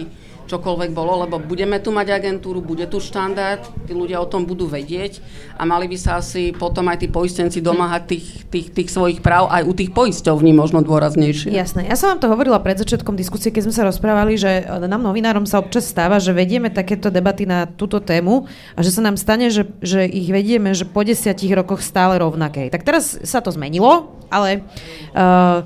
čokoľvek 0.50 0.92
bolo, 0.98 1.30
lebo 1.30 1.38
budeme 1.38 1.78
tu 1.78 1.94
mať 1.94 2.10
agentúru, 2.10 2.66
bude 2.66 2.90
tu 2.90 2.98
štandard, 2.98 3.62
tí 3.86 3.94
ľudia 3.94 4.18
o 4.18 4.26
tom 4.26 4.50
budú 4.50 4.66
vedieť 4.66 5.22
a 5.54 5.64
mali 5.70 5.86
by 5.86 5.98
sa 6.02 6.18
asi 6.18 6.50
potom 6.50 6.90
aj 6.90 7.06
tí 7.06 7.08
poistenci 7.08 7.62
domáhať 7.62 8.18
tých, 8.18 8.28
tých, 8.50 8.68
tých 8.74 8.90
svojich 8.90 9.22
práv 9.22 9.46
aj 9.54 9.62
u 9.70 9.74
tých 9.78 9.94
poisťovní 9.94 10.50
možno 10.58 10.82
dôraznejšie. 10.82 11.54
Jasné. 11.54 11.86
Ja 11.86 11.94
som 11.94 12.18
vám 12.18 12.22
to 12.26 12.32
hovorila 12.34 12.58
pred 12.58 12.82
začiatkom 12.82 13.14
diskusie, 13.14 13.54
keď 13.54 13.70
sme 13.70 13.78
sa 13.78 13.86
rozprávali, 13.86 14.42
že 14.42 14.66
nám 14.66 15.06
novinárom 15.06 15.46
sa 15.46 15.62
občas 15.62 15.86
stáva, 15.86 16.18
že 16.18 16.34
vedieme 16.34 16.74
takéto 16.74 17.14
debaty 17.14 17.46
na 17.46 17.70
túto 17.70 18.02
tému 18.02 18.50
a 18.74 18.82
že 18.82 18.90
sa 18.90 19.06
nám 19.06 19.22
stane, 19.22 19.54
že, 19.54 19.70
že 19.86 20.10
ich 20.10 20.34
vedieme, 20.34 20.74
že 20.74 20.90
po 20.90 21.06
desiatich 21.06 21.54
rokoch 21.54 21.86
stále 21.86 22.18
rovnaké. 22.18 22.74
Tak 22.74 22.82
teraz 22.82 23.22
sa 23.22 23.38
to 23.46 23.54
zmenilo, 23.54 24.18
ale 24.34 24.66
uh, 25.14 25.62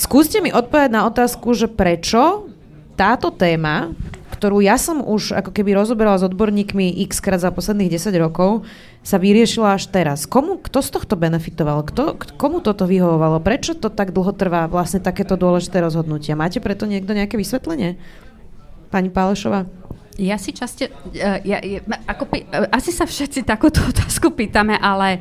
skúste 0.00 0.40
mi 0.40 0.48
odpovedať 0.48 0.90
na 0.96 1.04
otázku, 1.04 1.52
že 1.52 1.68
prečo 1.68 2.48
táto 2.96 3.28
téma, 3.28 3.92
ktorú 4.40 4.64
ja 4.64 4.80
som 4.80 5.04
už 5.04 5.36
ako 5.36 5.52
keby 5.52 5.76
rozoberala 5.76 6.16
s 6.16 6.24
odborníkmi 6.24 7.04
x 7.04 7.20
krát 7.20 7.44
za 7.44 7.52
posledných 7.52 8.00
10 8.00 8.16
rokov, 8.16 8.64
sa 9.04 9.20
vyriešila 9.20 9.76
až 9.76 9.92
teraz. 9.92 10.24
Komu, 10.24 10.60
kto 10.60 10.80
z 10.80 10.88
tohto 10.96 11.16
benefitoval? 11.16 11.84
Kto, 11.84 12.16
komu 12.40 12.64
toto 12.64 12.88
vyhovovalo? 12.88 13.40
Prečo 13.40 13.76
to 13.76 13.92
tak 13.92 14.12
dlho 14.12 14.32
trvá 14.36 14.68
vlastne 14.68 15.00
takéto 15.00 15.36
dôležité 15.36 15.80
rozhodnutia? 15.84 16.36
Máte 16.36 16.60
preto 16.60 16.88
niekto 16.88 17.12
nejaké 17.12 17.36
vysvetlenie? 17.36 18.00
Pani 18.92 19.08
Pálešová? 19.12 19.68
Ja 20.20 20.36
si 20.36 20.52
časte, 20.52 20.92
uh, 20.92 21.40
ja, 21.40 21.64
ja, 21.64 21.80
ako, 22.04 22.28
uh, 22.28 22.68
asi 22.68 22.92
sa 22.92 23.08
všetci 23.08 23.48
takúto 23.48 23.80
otázku 23.92 24.32
pýtame, 24.36 24.76
ale 24.76 25.20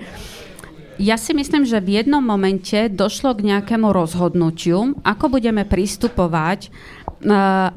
ja 0.99 1.15
si 1.15 1.31
myslím, 1.31 1.63
že 1.63 1.79
v 1.79 2.03
jednom 2.03 2.19
momente 2.19 2.91
došlo 2.91 3.31
k 3.39 3.55
nejakému 3.55 3.87
rozhodnutiu, 3.87 4.99
ako 4.99 5.25
budeme 5.31 5.63
pristupovať 5.63 6.67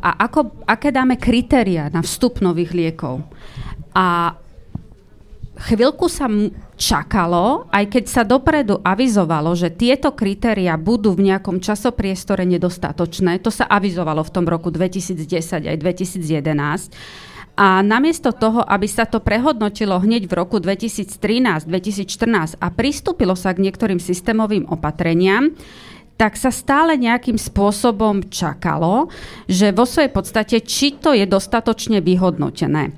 a 0.02 0.10
ako, 0.26 0.66
aké 0.66 0.90
dáme 0.90 1.14
kritéria 1.18 1.86
na 1.90 2.02
vstup 2.02 2.42
nových 2.42 2.74
liekov. 2.74 3.22
A 3.94 4.34
chvíľku 5.62 6.10
sa 6.10 6.26
čakalo, 6.74 7.70
aj 7.70 7.84
keď 7.94 8.04
sa 8.10 8.22
dopredu 8.26 8.82
avizovalo, 8.82 9.54
že 9.54 9.70
tieto 9.70 10.10
kritéria 10.10 10.74
budú 10.74 11.14
v 11.14 11.30
nejakom 11.30 11.62
časopriestore 11.62 12.42
nedostatočné, 12.42 13.38
to 13.38 13.54
sa 13.54 13.70
avizovalo 13.70 14.26
v 14.26 14.34
tom 14.34 14.50
roku 14.50 14.74
2010 14.74 15.70
aj 15.70 15.78
2011, 15.78 16.90
a 17.52 17.84
namiesto 17.84 18.32
toho, 18.32 18.64
aby 18.64 18.88
sa 18.88 19.04
to 19.04 19.20
prehodnotilo 19.20 20.00
hneď 20.00 20.24
v 20.24 20.32
roku 20.32 20.56
2013, 20.56 21.68
2014 21.68 22.56
a 22.56 22.66
pristúpilo 22.72 23.36
sa 23.36 23.52
k 23.52 23.60
niektorým 23.68 24.00
systémovým 24.00 24.64
opatreniam, 24.72 25.52
tak 26.16 26.40
sa 26.40 26.48
stále 26.48 26.96
nejakým 26.96 27.36
spôsobom 27.36 28.24
čakalo, 28.32 29.12
že 29.50 29.74
vo 29.74 29.84
svojej 29.84 30.12
podstate, 30.12 30.56
či 30.64 30.96
to 30.96 31.12
je 31.12 31.28
dostatočne 31.28 32.00
vyhodnotené. 32.00 32.96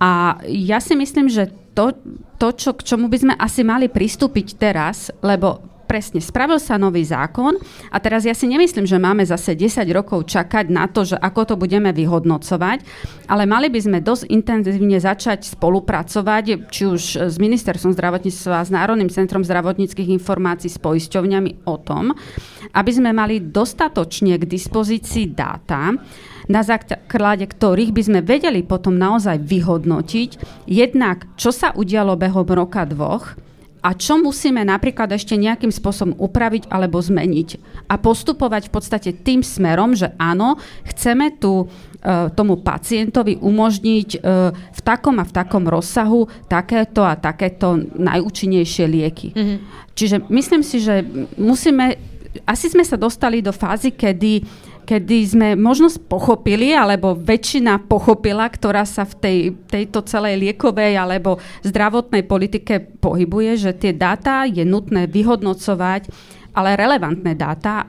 A 0.00 0.40
ja 0.48 0.80
si 0.80 0.96
myslím, 0.96 1.28
že 1.28 1.52
to, 1.76 1.92
to 2.40 2.56
čo, 2.56 2.72
k 2.72 2.84
čomu 2.84 3.12
by 3.12 3.18
sme 3.20 3.34
asi 3.36 3.60
mali 3.60 3.92
pristúpiť 3.92 4.56
teraz, 4.56 5.12
lebo 5.20 5.69
presne, 5.90 6.22
spravil 6.22 6.62
sa 6.62 6.78
nový 6.78 7.02
zákon. 7.02 7.58
A 7.90 7.98
teraz 7.98 8.22
ja 8.22 8.30
si 8.30 8.46
nemyslím, 8.46 8.86
že 8.86 9.02
máme 9.02 9.26
zase 9.26 9.58
10 9.58 9.82
rokov 9.90 10.30
čakať 10.30 10.70
na 10.70 10.86
to, 10.86 11.02
že 11.02 11.18
ako 11.18 11.50
to 11.50 11.54
budeme 11.58 11.90
vyhodnocovať, 11.90 12.86
ale 13.26 13.42
mali 13.50 13.66
by 13.66 13.80
sme 13.82 13.98
dosť 13.98 14.30
intenzívne 14.30 15.02
začať 15.02 15.50
spolupracovať, 15.58 16.70
či 16.70 16.86
už 16.86 17.02
s 17.26 17.36
Ministerstvom 17.42 17.90
zdravotníctva, 17.98 18.62
s 18.62 18.70
Národným 18.70 19.10
centrom 19.10 19.42
zdravotníckých 19.42 20.14
informácií, 20.14 20.70
s 20.70 20.78
poisťovňami 20.78 21.66
o 21.66 21.74
tom, 21.82 22.14
aby 22.70 22.90
sme 22.94 23.10
mali 23.10 23.42
dostatočne 23.42 24.38
k 24.38 24.46
dispozícii 24.46 25.34
dáta, 25.34 25.98
na 26.46 26.62
základe 26.62 27.46
ktorých 27.50 27.90
by 27.90 28.02
sme 28.02 28.20
vedeli 28.22 28.62
potom 28.62 28.94
naozaj 28.94 29.42
vyhodnotiť 29.42 30.30
jednak, 30.70 31.26
čo 31.34 31.50
sa 31.50 31.74
udialo 31.74 32.14
behom 32.14 32.46
roka 32.46 32.86
dvoch, 32.86 33.49
a 33.80 33.96
čo 33.96 34.20
musíme 34.20 34.60
napríklad 34.60 35.08
ešte 35.16 35.40
nejakým 35.40 35.72
spôsobom 35.72 36.12
upraviť 36.20 36.68
alebo 36.68 37.00
zmeniť. 37.00 37.48
A 37.88 37.96
postupovať 37.96 38.68
v 38.68 38.72
podstate 38.76 39.10
tým 39.16 39.40
smerom, 39.40 39.96
že 39.96 40.12
áno, 40.20 40.60
chceme 40.84 41.40
tu 41.40 41.64
e, 41.64 41.66
tomu 42.36 42.60
pacientovi 42.60 43.40
umožniť 43.40 44.08
e, 44.14 44.18
v 44.52 44.80
takom 44.84 45.16
a 45.16 45.24
v 45.24 45.32
takom 45.32 45.64
rozsahu 45.64 46.28
takéto 46.44 47.00
a 47.08 47.16
takéto 47.16 47.80
najúčinnejšie 47.96 48.84
lieky. 48.84 49.28
Mm-hmm. 49.32 49.58
Čiže 49.96 50.16
myslím 50.28 50.62
si, 50.62 50.84
že 50.84 51.00
musíme, 51.40 51.96
asi 52.44 52.68
sme 52.68 52.84
sa 52.84 53.00
dostali 53.00 53.40
do 53.40 53.52
fázy, 53.52 53.96
kedy 53.96 54.44
kedy 54.90 55.18
sme 55.22 55.48
možno 55.54 55.86
pochopili, 56.10 56.74
alebo 56.74 57.14
väčšina 57.14 57.86
pochopila, 57.86 58.50
ktorá 58.50 58.82
sa 58.82 59.06
v 59.06 59.14
tej, 59.22 59.38
tejto 59.70 60.02
celej 60.02 60.42
liekovej 60.42 60.98
alebo 60.98 61.38
zdravotnej 61.62 62.26
politike 62.26 62.98
pohybuje, 62.98 63.70
že 63.70 63.70
tie 63.78 63.94
dáta 63.94 64.50
je 64.50 64.66
nutné 64.66 65.06
vyhodnocovať, 65.06 66.10
ale 66.58 66.74
relevantné 66.74 67.38
dáta 67.38 67.86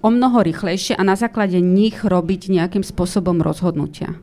o 0.00 0.08
mnoho 0.08 0.40
rýchlejšie 0.40 0.96
a 0.96 1.04
na 1.04 1.20
základe 1.20 1.60
nich 1.60 2.00
robiť 2.00 2.48
nejakým 2.48 2.80
spôsobom 2.80 3.44
rozhodnutia. 3.44 4.16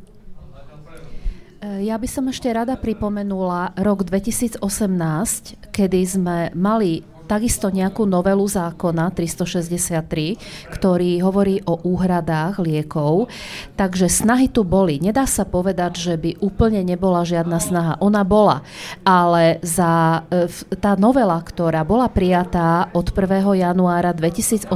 Ja 1.62 2.02
by 2.02 2.08
som 2.10 2.26
ešte 2.32 2.50
rada 2.50 2.74
pripomenula 2.80 3.78
rok 3.78 4.02
2018, 4.02 4.66
kedy 5.70 6.02
sme 6.10 6.38
mali 6.58 7.06
takisto 7.30 7.70
nejakú 7.70 8.10
novelu 8.10 8.42
zákona 8.42 9.14
363, 9.14 10.74
ktorý 10.74 11.22
hovorí 11.22 11.62
o 11.70 11.78
úhradách 11.78 12.58
liekov. 12.58 13.30
Takže 13.78 14.10
snahy 14.10 14.50
tu 14.50 14.66
boli. 14.66 14.98
Nedá 14.98 15.30
sa 15.30 15.46
povedať, 15.46 16.02
že 16.02 16.18
by 16.18 16.42
úplne 16.42 16.82
nebola 16.82 17.22
žiadna 17.22 17.62
snaha. 17.62 17.94
Ona 18.02 18.26
bola. 18.26 18.66
Ale 19.06 19.62
za 19.62 20.26
e, 20.34 20.50
tá 20.82 20.98
novela, 20.98 21.38
ktorá 21.38 21.86
bola 21.86 22.10
prijatá 22.10 22.90
od 22.98 23.14
1. 23.14 23.62
januára 23.62 24.10
2018, 24.18 24.74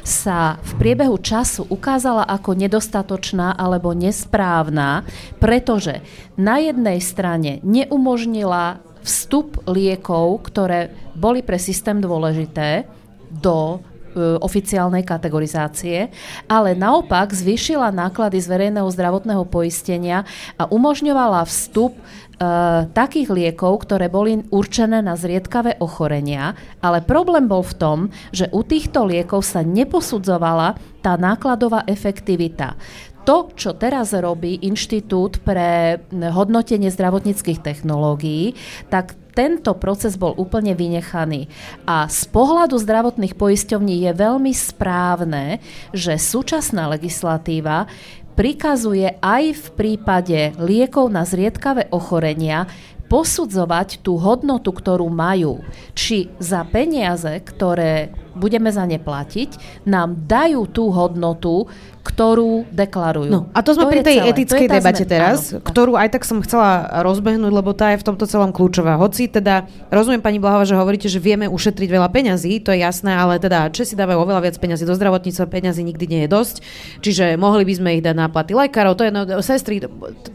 sa 0.00 0.56
v 0.56 0.72
priebehu 0.80 1.20
času 1.20 1.68
ukázala 1.68 2.24
ako 2.24 2.56
nedostatočná 2.56 3.52
alebo 3.52 3.92
nesprávna, 3.92 5.04
pretože 5.36 6.00
na 6.40 6.56
jednej 6.56 7.02
strane 7.04 7.60
neumožnila 7.60 8.80
vstup 9.02 9.66
liekov, 9.66 10.46
ktoré 10.46 10.94
boli 11.16 11.44
pre 11.44 11.60
systém 11.60 12.00
dôležité, 12.00 12.88
do 13.32 13.80
e, 14.12 14.36
oficiálnej 14.44 15.00
kategorizácie, 15.08 16.12
ale 16.44 16.76
naopak 16.76 17.32
zvýšila 17.32 17.88
náklady 17.88 18.44
z 18.44 18.46
verejného 18.52 18.88
zdravotného 18.92 19.48
poistenia 19.48 20.28
a 20.60 20.68
umožňovala 20.68 21.40
vstup 21.48 21.96
Uh, 22.42 22.90
takých 22.90 23.30
liekov, 23.30 23.86
ktoré 23.86 24.10
boli 24.10 24.42
určené 24.50 24.98
na 24.98 25.14
zriedkavé 25.14 25.78
ochorenia, 25.78 26.58
ale 26.82 26.98
problém 26.98 27.46
bol 27.46 27.62
v 27.62 27.76
tom, 27.78 27.98
že 28.34 28.50
u 28.50 28.66
týchto 28.66 29.06
liekov 29.06 29.46
sa 29.46 29.62
neposudzovala 29.62 30.74
tá 31.06 31.14
nákladová 31.14 31.86
efektivita 31.86 32.74
to, 33.22 33.50
čo 33.54 33.74
teraz 33.74 34.12
robí 34.12 34.60
Inštitút 34.66 35.40
pre 35.42 36.02
hodnotenie 36.10 36.90
zdravotníckých 36.90 37.62
technológií, 37.62 38.54
tak 38.90 39.14
tento 39.32 39.72
proces 39.80 40.20
bol 40.20 40.36
úplne 40.36 40.76
vynechaný. 40.76 41.48
A 41.88 42.04
z 42.06 42.28
pohľadu 42.28 42.76
zdravotných 42.76 43.32
poisťovní 43.32 44.04
je 44.04 44.12
veľmi 44.12 44.52
správne, 44.52 45.64
že 45.96 46.20
súčasná 46.20 46.92
legislatíva 46.92 47.88
prikazuje 48.36 49.16
aj 49.20 49.44
v 49.56 49.66
prípade 49.72 50.56
liekov 50.60 51.08
na 51.08 51.24
zriedkavé 51.24 51.88
ochorenia 51.92 52.68
posudzovať 53.12 54.00
tú 54.00 54.16
hodnotu, 54.16 54.72
ktorú 54.72 55.08
majú. 55.12 55.60
Či 55.92 56.32
za 56.40 56.64
peniaze, 56.64 57.44
ktoré 57.44 58.08
budeme 58.34 58.68
za 58.72 58.84
ne 58.88 58.98
platiť, 58.98 59.82
nám 59.88 60.28
dajú 60.28 60.68
tú 60.70 60.92
hodnotu, 60.92 61.68
ktorú 62.02 62.66
deklarujú. 62.74 63.30
No, 63.30 63.46
a 63.54 63.62
to 63.62 63.78
sme 63.78 63.86
to 63.86 63.92
pri 63.94 64.00
tej 64.02 64.18
celé. 64.18 64.30
etickej 64.34 64.66
debate 64.66 65.06
sme... 65.06 65.10
teraz, 65.10 65.54
áno, 65.54 65.62
ktorú 65.62 65.94
aj 65.94 66.08
tak 66.10 66.26
som 66.26 66.42
chcela 66.42 66.90
rozbehnúť, 67.06 67.52
lebo 67.54 67.70
tá 67.78 67.94
je 67.94 68.02
v 68.02 68.06
tomto 68.10 68.26
celom 68.26 68.50
kľúčová. 68.50 68.98
Hoci 68.98 69.30
teda, 69.30 69.70
rozumiem 69.86 70.18
pani 70.18 70.42
Blahova, 70.42 70.66
že 70.66 70.74
hovoríte, 70.74 71.06
že 71.06 71.22
vieme 71.22 71.46
ušetriť 71.46 71.86
veľa 71.86 72.10
peňazí, 72.10 72.58
to 72.58 72.74
je 72.74 72.82
jasné, 72.82 73.14
ale 73.14 73.38
teda 73.38 73.70
Česi 73.70 73.94
dávajú 73.94 74.18
oveľa 74.18 74.50
viac 74.50 74.56
peňazí 74.58 74.82
do 74.82 74.98
zdravotníctva, 74.98 75.46
peňazí 75.46 75.86
nikdy 75.86 76.04
nie 76.10 76.20
je 76.26 76.28
dosť, 76.28 76.56
čiže 77.06 77.38
mohli 77.38 77.62
by 77.62 77.74
sme 77.78 77.90
ich 77.94 78.02
dať 78.02 78.14
na 78.18 78.26
platy 78.26 78.52
lekárov, 78.58 78.98
to 78.98 79.06
je 79.06 79.12
no, 79.14 79.22
sestry, 79.38 79.78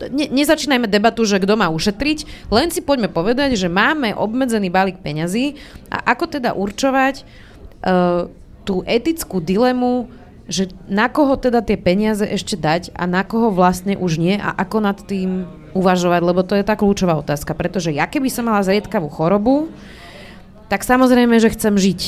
ne, 0.08 0.26
nezačínajme 0.32 0.88
debatu, 0.88 1.28
že 1.28 1.44
kto 1.44 1.60
má 1.60 1.68
ušetriť, 1.68 2.48
len 2.48 2.72
si 2.72 2.80
poďme 2.80 3.12
povedať, 3.12 3.60
že 3.60 3.68
máme 3.68 4.16
obmedzený 4.16 4.72
balík 4.72 5.04
peňazí 5.04 5.60
a 5.92 6.16
ako 6.16 6.32
teda 6.40 6.56
určovať 6.56 7.47
uh, 7.84 8.32
tú 8.68 8.84
etickú 8.84 9.40
dilemu, 9.40 10.12
že 10.48 10.72
na 10.88 11.12
koho 11.12 11.36
teda 11.36 11.60
tie 11.60 11.76
peniaze 11.76 12.24
ešte 12.24 12.56
dať 12.56 12.96
a 12.96 13.04
na 13.04 13.28
koho 13.28 13.52
vlastne 13.52 14.00
už 14.00 14.20
nie 14.20 14.40
a 14.40 14.56
ako 14.56 14.78
nad 14.80 14.98
tým 15.04 15.44
uvažovať, 15.76 16.22
lebo 16.24 16.42
to 16.48 16.56
je 16.56 16.64
tá 16.64 16.80
kľúčová 16.80 17.20
otázka. 17.20 17.52
Pretože 17.52 17.92
ja 17.92 18.08
keby 18.08 18.32
som 18.32 18.48
mala 18.48 18.64
zriedkavú 18.64 19.12
chorobu, 19.12 19.68
tak 20.72 20.88
samozrejme, 20.88 21.36
že 21.40 21.52
chcem 21.52 21.76
žiť. 21.76 22.02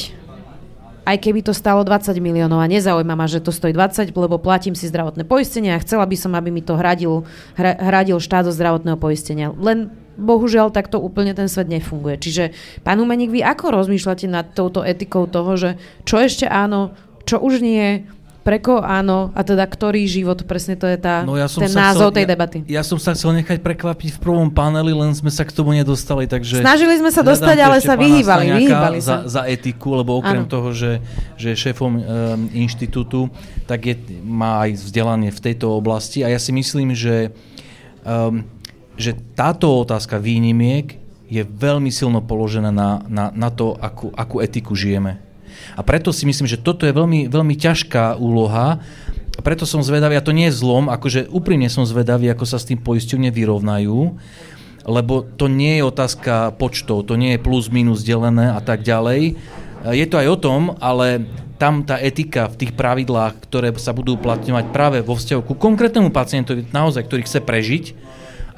Aj 1.10 1.18
keby 1.18 1.42
to 1.42 1.58
stalo 1.58 1.82
20 1.82 2.14
miliónov 2.22 2.62
a 2.62 2.70
nezaujíma 2.70 3.18
ma, 3.18 3.26
že 3.26 3.42
to 3.42 3.50
stojí 3.50 3.74
20, 3.74 4.14
lebo 4.14 4.38
platím 4.38 4.78
si 4.78 4.86
zdravotné 4.86 5.26
poistenie 5.26 5.74
a 5.74 5.82
chcela 5.82 6.06
by 6.06 6.14
som, 6.14 6.38
aby 6.38 6.54
mi 6.54 6.62
to 6.62 6.78
hradil, 6.78 7.26
hradil 7.58 8.22
štát 8.22 8.46
zo 8.46 8.54
zdravotného 8.54 8.94
poistenia. 8.94 9.50
Len 9.58 9.90
bohužiaľ 10.22 10.70
takto 10.70 11.02
úplne 11.02 11.34
ten 11.34 11.50
svet 11.50 11.66
nefunguje. 11.66 12.22
Čiže, 12.22 12.54
pán 12.86 13.02
Umeník, 13.02 13.34
vy 13.34 13.42
ako 13.42 13.74
rozmýšľate 13.74 14.30
nad 14.30 14.54
touto 14.54 14.86
etikou 14.86 15.26
toho, 15.26 15.58
že 15.58 15.70
čo 16.06 16.22
ešte 16.22 16.46
áno, 16.46 16.94
čo 17.26 17.42
už 17.42 17.66
nie, 17.66 18.06
pre 18.40 18.58
koho 18.64 18.80
áno 18.80 19.36
a 19.36 19.44
teda 19.44 19.68
ktorý 19.68 20.08
život, 20.08 20.42
presne 20.48 20.80
to 20.80 20.88
je 20.88 20.96
tá, 20.96 21.28
no 21.28 21.36
ja 21.36 21.52
som 21.52 21.60
ten 21.60 21.72
názov 21.76 22.10
chcel, 22.10 22.18
tej 22.18 22.26
debaty. 22.26 22.58
Ja, 22.66 22.80
ja 22.80 22.84
som 22.88 22.98
sa 22.98 23.12
chcel 23.12 23.36
nechať 23.44 23.60
prekvapiť 23.60 24.16
v 24.16 24.20
prvom 24.20 24.50
paneli, 24.50 24.96
len 24.96 25.12
sme 25.12 25.28
sa 25.30 25.44
k 25.44 25.52
tomu 25.52 25.76
nedostali, 25.76 26.26
takže... 26.26 26.64
Snažili 26.64 26.98
sme 26.98 27.12
sa 27.12 27.22
dostať, 27.22 27.58
ale 27.60 27.78
sa 27.84 28.00
vyhýbali, 28.00 28.46
vyhýbali 28.64 29.00
sa. 29.04 29.28
Za, 29.28 29.44
za 29.44 29.52
etiku, 29.52 30.00
lebo 30.00 30.18
okrem 30.18 30.48
ano. 30.48 30.52
toho, 30.52 30.72
že, 30.72 31.04
že 31.36 31.54
je 31.54 31.62
šéfom 31.70 31.92
um, 31.94 32.02
inštitútu, 32.56 33.28
tak 33.68 33.86
je, 33.86 33.96
má 34.24 34.66
aj 34.66 34.82
vzdelanie 34.88 35.30
v 35.30 35.40
tejto 35.44 35.76
oblasti 35.76 36.24
a 36.24 36.32
ja 36.32 36.40
si 36.40 36.56
myslím, 36.56 36.96
že, 36.96 37.36
um, 38.08 38.48
že 38.96 39.14
táto 39.36 39.68
otázka 39.84 40.18
výnimiek 40.18 40.98
je 41.30 41.46
veľmi 41.46 41.94
silno 41.94 42.26
položená 42.26 42.74
na, 42.74 43.06
na, 43.06 43.30
na 43.30 43.50
to, 43.54 43.78
akú, 43.78 44.10
akú 44.18 44.42
etiku 44.42 44.74
žijeme. 44.74 45.29
A 45.76 45.82
preto 45.82 46.12
si 46.12 46.28
myslím, 46.28 46.48
že 46.48 46.60
toto 46.60 46.86
je 46.86 46.94
veľmi, 46.94 47.32
veľmi 47.32 47.56
ťažká 47.56 48.20
úloha. 48.20 48.80
A 49.40 49.42
preto 49.42 49.64
som 49.64 49.80
zvedavý, 49.80 50.20
a 50.20 50.26
to 50.26 50.36
nie 50.36 50.52
je 50.52 50.60
zlom, 50.60 50.92
akože 50.92 51.32
úprimne 51.32 51.72
som 51.72 51.88
zvedavý, 51.88 52.28
ako 52.28 52.44
sa 52.44 52.60
s 52.60 52.68
tým 52.68 52.84
poisťovne 52.84 53.32
vyrovnajú, 53.32 54.20
lebo 54.84 55.24
to 55.24 55.48
nie 55.48 55.80
je 55.80 55.88
otázka 55.88 56.60
počtov, 56.60 57.08
to 57.08 57.16
nie 57.16 57.40
je 57.40 57.44
plus, 57.44 57.72
minus 57.72 58.04
delené 58.04 58.52
a 58.52 58.60
tak 58.60 58.84
ďalej. 58.84 59.40
Je 59.96 60.06
to 60.12 60.20
aj 60.20 60.28
o 60.28 60.38
tom, 60.44 60.62
ale 60.84 61.24
tam 61.56 61.88
tá 61.88 61.96
etika 62.00 62.52
v 62.52 62.68
tých 62.68 62.72
pravidlách, 62.76 63.40
ktoré 63.48 63.72
sa 63.80 63.96
budú 63.96 64.20
uplatňovať 64.20 64.66
práve 64.76 65.00
vo 65.00 65.16
vzťahu 65.16 65.42
ku 65.48 65.56
konkrétnemu 65.56 66.12
pacientovi, 66.12 66.68
naozaj, 66.76 67.08
ktorý 67.08 67.24
chce 67.24 67.40
prežiť, 67.40 67.86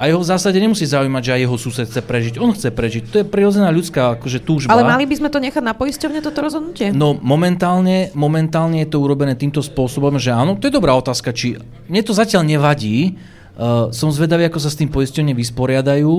a 0.02 0.10
jeho 0.10 0.18
v 0.18 0.30
zásade 0.34 0.58
nemusí 0.58 0.82
zaujímať, 0.82 1.22
že 1.22 1.32
aj 1.38 1.40
jeho 1.46 1.56
sused 1.62 1.86
chce 1.86 2.02
prežiť. 2.02 2.34
On 2.42 2.50
chce 2.50 2.74
prežiť. 2.74 3.02
To 3.14 3.16
je 3.22 3.26
prirodzená 3.30 3.70
ľudská 3.70 4.18
akože 4.18 4.42
túžba. 4.42 4.74
Ale 4.74 4.82
mali 4.82 5.06
by 5.06 5.14
sme 5.14 5.30
to 5.30 5.38
nechať 5.38 5.62
na 5.62 5.78
poisťovne 5.78 6.18
toto 6.18 6.42
rozhodnutie? 6.42 6.90
No 6.90 7.14
momentálne, 7.14 8.10
momentálne 8.18 8.82
je 8.82 8.90
to 8.90 8.98
urobené 8.98 9.38
týmto 9.38 9.62
spôsobom, 9.62 10.18
že 10.18 10.34
áno, 10.34 10.58
to 10.58 10.66
je 10.66 10.74
dobrá 10.74 10.98
otázka, 10.98 11.30
či 11.30 11.54
mne 11.86 12.02
to 12.02 12.18
zatiaľ 12.18 12.42
nevadí. 12.42 13.14
Uh, 13.54 13.94
som 13.94 14.10
zvedavý, 14.10 14.50
ako 14.50 14.58
sa 14.58 14.74
s 14.74 14.80
tým 14.82 14.90
poisťovne 14.90 15.38
vysporiadajú. 15.38 16.12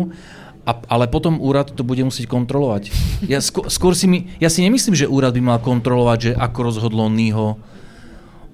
A, 0.63 0.71
ale 0.87 1.11
potom 1.11 1.43
úrad 1.43 1.75
to 1.75 1.83
bude 1.83 1.99
musieť 2.07 2.31
kontrolovať. 2.31 2.87
Ja, 3.27 3.43
skôr, 3.43 3.67
skôr 3.67 3.99
si 3.99 4.07
my, 4.07 4.39
ja 4.39 4.47
si 4.47 4.63
nemyslím, 4.63 4.95
že 4.95 5.11
úrad 5.11 5.35
by 5.35 5.43
mal 5.43 5.59
kontrolovať, 5.59 6.19
že 6.23 6.31
ako 6.39 6.59
rozhodlo 6.71 7.11
NIHO, 7.11 7.59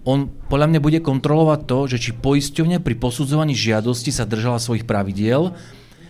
on 0.10 0.34
podľa 0.50 0.74
mňa 0.74 0.80
bude 0.82 1.00
kontrolovať 1.06 1.60
to, 1.70 1.80
že 1.86 1.98
či 2.02 2.12
poisťovňa 2.18 2.82
pri 2.82 2.98
posudzovaní 2.98 3.54
žiadosti 3.54 4.10
sa 4.10 4.26
držala 4.26 4.58
svojich 4.58 4.90
pravidiel. 4.90 5.54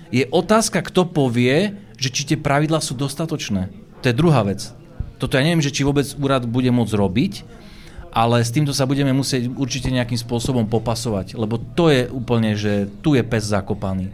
Je 0.10 0.24
otázka, 0.32 0.80
kto 0.80 1.12
povie, 1.12 1.76
že 2.00 2.10
či 2.10 2.24
tie 2.24 2.38
pravidlá 2.40 2.80
sú 2.80 2.96
dostatočné. 2.96 3.68
To 4.00 4.06
je 4.08 4.16
druhá 4.16 4.48
vec. 4.48 4.72
Toto 5.20 5.36
ja 5.36 5.44
neviem, 5.44 5.60
že 5.60 5.76
či 5.76 5.84
vôbec 5.84 6.08
úrad 6.16 6.48
bude 6.48 6.72
môcť 6.72 6.96
robiť, 6.96 7.34
ale 8.16 8.40
s 8.42 8.56
týmto 8.56 8.72
sa 8.72 8.88
budeme 8.88 9.12
musieť 9.12 9.52
určite 9.52 9.92
nejakým 9.92 10.18
spôsobom 10.18 10.66
popasovať, 10.66 11.36
lebo 11.36 11.60
to 11.60 11.92
je 11.92 12.08
úplne, 12.08 12.56
že 12.56 12.88
tu 13.04 13.14
je 13.14 13.22
pes 13.22 13.44
zakopaný. 13.44 14.10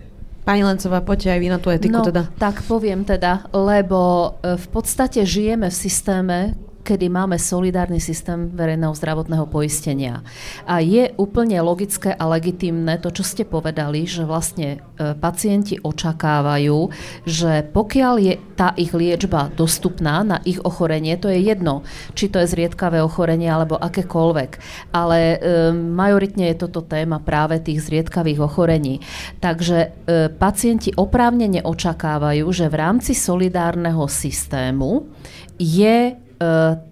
Pani 0.46 0.62
Lencová, 0.62 1.02
poďte 1.02 1.34
aj 1.34 1.40
vy 1.42 1.48
na 1.50 1.58
tú 1.58 1.74
etiku 1.74 2.02
no, 2.02 2.06
teda. 2.06 2.30
tak 2.38 2.62
poviem 2.70 3.02
teda, 3.02 3.50
lebo 3.50 4.34
e, 4.46 4.54
v 4.62 4.68
podstate 4.70 5.26
žijeme 5.26 5.74
v 5.74 5.78
systéme, 5.78 6.38
kedy 6.86 7.10
máme 7.10 7.42
solidárny 7.42 7.98
systém 7.98 8.54
verejného 8.54 8.94
zdravotného 8.94 9.50
poistenia. 9.50 10.22
A 10.70 10.78
je 10.86 11.10
úplne 11.18 11.58
logické 11.66 12.14
a 12.14 12.30
legitimné 12.30 13.02
to, 13.02 13.10
čo 13.10 13.26
ste 13.26 13.42
povedali, 13.42 14.06
že 14.06 14.22
vlastne 14.22 14.78
e, 14.78 15.18
pacienti 15.18 15.82
očakávajú, 15.82 16.94
že 17.26 17.66
pokiaľ 17.74 18.14
je 18.22 18.34
tá 18.54 18.78
ich 18.78 18.94
liečba 18.94 19.50
dostupná 19.58 20.22
na 20.22 20.38
ich 20.46 20.62
ochorenie, 20.62 21.18
to 21.18 21.34
je 21.34 21.42
jedno, 21.42 21.82
či 22.14 22.30
to 22.30 22.38
je 22.38 22.54
zriedkavé 22.54 23.02
ochorenie 23.02 23.50
alebo 23.50 23.82
akékoľvek, 23.82 24.52
ale 24.94 25.20
e, 25.20 25.38
majoritne 25.74 26.54
je 26.54 26.62
toto 26.62 26.86
téma 26.86 27.18
práve 27.18 27.58
tých 27.66 27.82
zriedkavých 27.90 28.38
ochorení. 28.46 29.02
Takže 29.42 29.78
e, 29.82 29.90
pacienti 30.30 30.94
oprávnene 30.94 31.66
očakávajú, 31.66 32.46
že 32.54 32.70
v 32.70 32.76
rámci 32.78 33.18
solidárneho 33.18 34.06
systému 34.06 35.10
je 35.58 36.25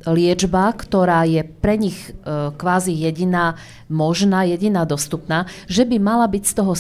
liečba, 0.08 0.72
ktorá 0.72 1.28
je 1.28 1.44
pre 1.44 1.76
nich 1.76 2.00
e, 2.00 2.52
kvázi 2.56 2.96
jediná 2.96 3.60
možná, 3.92 4.48
jediná 4.48 4.88
dostupná, 4.88 5.46
že 5.68 5.84
by 5.84 6.00
mala 6.00 6.26
byť 6.32 6.44
z 6.48 6.54
toho, 6.56 6.74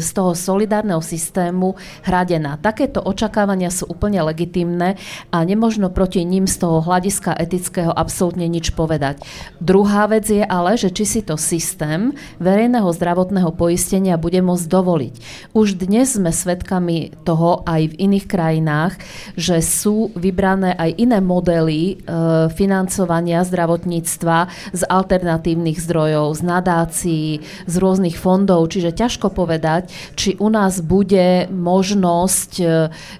z 0.00 0.10
toho 0.10 0.32
solidárneho 0.32 0.98
systému 1.04 1.76
hradená. 2.02 2.56
Takéto 2.58 3.04
očakávania 3.04 3.68
sú 3.68 3.86
úplne 3.86 4.24
legitimné 4.24 4.96
a 5.30 5.44
nemožno 5.44 5.92
proti 5.92 6.24
ním 6.24 6.48
z 6.48 6.56
toho 6.56 6.80
hľadiska 6.82 7.36
etického 7.36 7.92
absolútne 7.92 8.48
nič 8.48 8.72
povedať. 8.72 9.22
Druhá 9.60 10.08
vec 10.08 10.26
je 10.26 10.42
ale, 10.42 10.74
že 10.80 10.90
či 10.90 11.04
si 11.04 11.20
to 11.20 11.36
systém 11.36 12.16
verejného 12.40 12.88
zdravotného 12.90 13.52
poistenia 13.54 14.16
bude 14.18 14.40
môcť 14.40 14.66
dovoliť. 14.66 15.14
Už 15.52 15.76
dnes 15.76 16.16
sme 16.16 16.32
svedkami 16.32 17.12
toho 17.28 17.62
aj 17.68 17.92
v 17.92 17.98
iných 18.10 18.26
krajinách, 18.26 18.98
že 19.36 19.60
sú 19.60 20.10
vybrané 20.16 20.72
aj 20.74 20.90
iné 20.96 21.20
modely 21.20 22.05
E, 22.05 22.05
financovania 22.54 23.42
zdravotníctva 23.42 24.36
z 24.72 24.82
alternatívnych 24.86 25.78
zdrojov, 25.82 26.38
z 26.38 26.42
nadácií, 26.42 27.28
z 27.66 27.74
rôznych 27.76 28.16
fondov, 28.16 28.70
čiže 28.70 28.94
ťažko 28.94 29.34
povedať, 29.34 29.90
či 30.14 30.38
u 30.38 30.48
nás 30.48 30.78
bude 30.80 31.50
možnosť 31.50 32.52
e, 32.62 32.66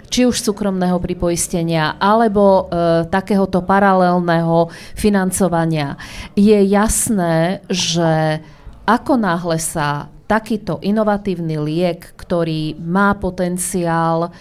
či 0.06 0.24
už 0.24 0.38
súkromného 0.38 1.02
pripoistenia 1.02 1.98
alebo 1.98 2.42
e, 2.42 2.62
takéhoto 3.10 3.62
paralelného 3.62 4.70
financovania. 4.94 5.98
Je 6.38 6.56
jasné, 6.66 7.60
že 7.66 8.40
ako 8.86 9.18
náhle 9.18 9.58
sa 9.58 10.08
takýto 10.26 10.82
inovatívny 10.82 11.54
liek, 11.62 12.14
ktorý 12.18 12.74
má 12.82 13.14
potenciál 13.14 14.34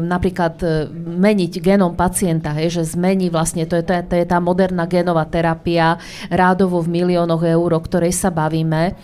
napríklad 0.00 0.54
e, 0.64 0.68
meniť 0.94 1.60
genom 1.60 1.92
pacienta, 1.92 2.56
hej, 2.56 2.80
že 2.80 2.96
zmení 2.96 3.28
vlastne, 3.28 3.68
to 3.68 3.76
je, 3.76 3.84
to, 3.84 3.92
je, 3.92 4.02
to 4.08 4.14
je 4.16 4.26
tá 4.26 4.40
moderná 4.40 4.88
genová 4.88 5.28
terapia, 5.28 6.00
rádovo 6.32 6.80
v 6.80 7.02
miliónoch 7.02 7.44
eur, 7.44 7.70
o 7.76 7.80
ktorej 7.84 8.16
sa 8.16 8.32
bavíme, 8.32 8.96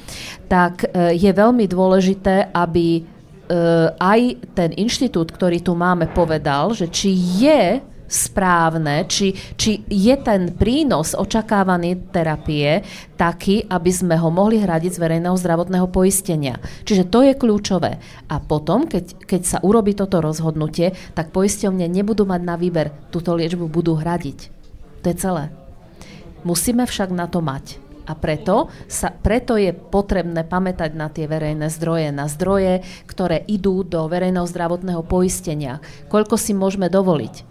tak 0.48 0.88
e, 0.88 1.16
je 1.16 1.30
veľmi 1.30 1.68
dôležité, 1.68 2.56
aby 2.56 3.00
e, 3.00 3.02
aj 4.00 4.20
ten 4.56 4.70
inštitút, 4.80 5.28
ktorý 5.28 5.60
tu 5.60 5.76
máme, 5.76 6.08
povedal, 6.08 6.72
že 6.72 6.88
či 6.88 7.12
je 7.44 7.89
správne, 8.10 9.06
či, 9.06 9.38
či 9.54 9.86
je 9.86 10.14
ten 10.18 10.50
prínos 10.50 11.14
očakávaný 11.14 12.10
terapie 12.10 12.82
taký, 13.14 13.62
aby 13.70 13.90
sme 13.94 14.18
ho 14.18 14.34
mohli 14.34 14.58
hradiť 14.58 14.98
z 14.98 15.02
verejného 15.06 15.38
zdravotného 15.38 15.86
poistenia. 15.86 16.58
Čiže 16.82 17.06
to 17.06 17.22
je 17.22 17.38
kľúčové. 17.38 18.02
A 18.26 18.36
potom, 18.42 18.90
keď, 18.90 19.14
keď 19.22 19.42
sa 19.46 19.58
urobí 19.62 19.94
toto 19.94 20.18
rozhodnutie, 20.18 20.98
tak 21.14 21.30
poisťovne 21.30 21.86
nebudú 21.86 22.26
mať 22.26 22.40
na 22.42 22.58
výber, 22.58 22.90
túto 23.14 23.30
liečbu 23.38 23.70
budú 23.70 23.94
hradiť. 23.94 24.50
To 25.00 25.06
je 25.06 25.16
celé. 25.16 25.44
Musíme 26.42 26.84
však 26.84 27.14
na 27.14 27.30
to 27.30 27.38
mať. 27.38 27.78
A 28.10 28.18
preto, 28.18 28.66
sa, 28.90 29.14
preto 29.14 29.54
je 29.54 29.70
potrebné 29.70 30.42
pamätať 30.42 30.98
na 30.98 31.06
tie 31.06 31.30
verejné 31.30 31.70
zdroje, 31.70 32.10
na 32.10 32.26
zdroje, 32.26 32.82
ktoré 33.06 33.46
idú 33.46 33.86
do 33.86 34.02
verejného 34.10 34.50
zdravotného 34.50 35.06
poistenia. 35.06 35.78
Koľko 36.10 36.34
si 36.34 36.50
môžeme 36.50 36.90
dovoliť? 36.90 37.49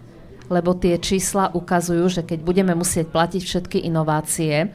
Lebo 0.49 0.73
tie 0.73 0.97
čísla 0.97 1.53
ukazujú, 1.53 2.09
že 2.09 2.21
keď 2.25 2.39
budeme 2.41 2.73
musieť 2.73 3.13
platiť 3.13 3.41
všetky 3.45 3.77
inovácie, 3.85 4.73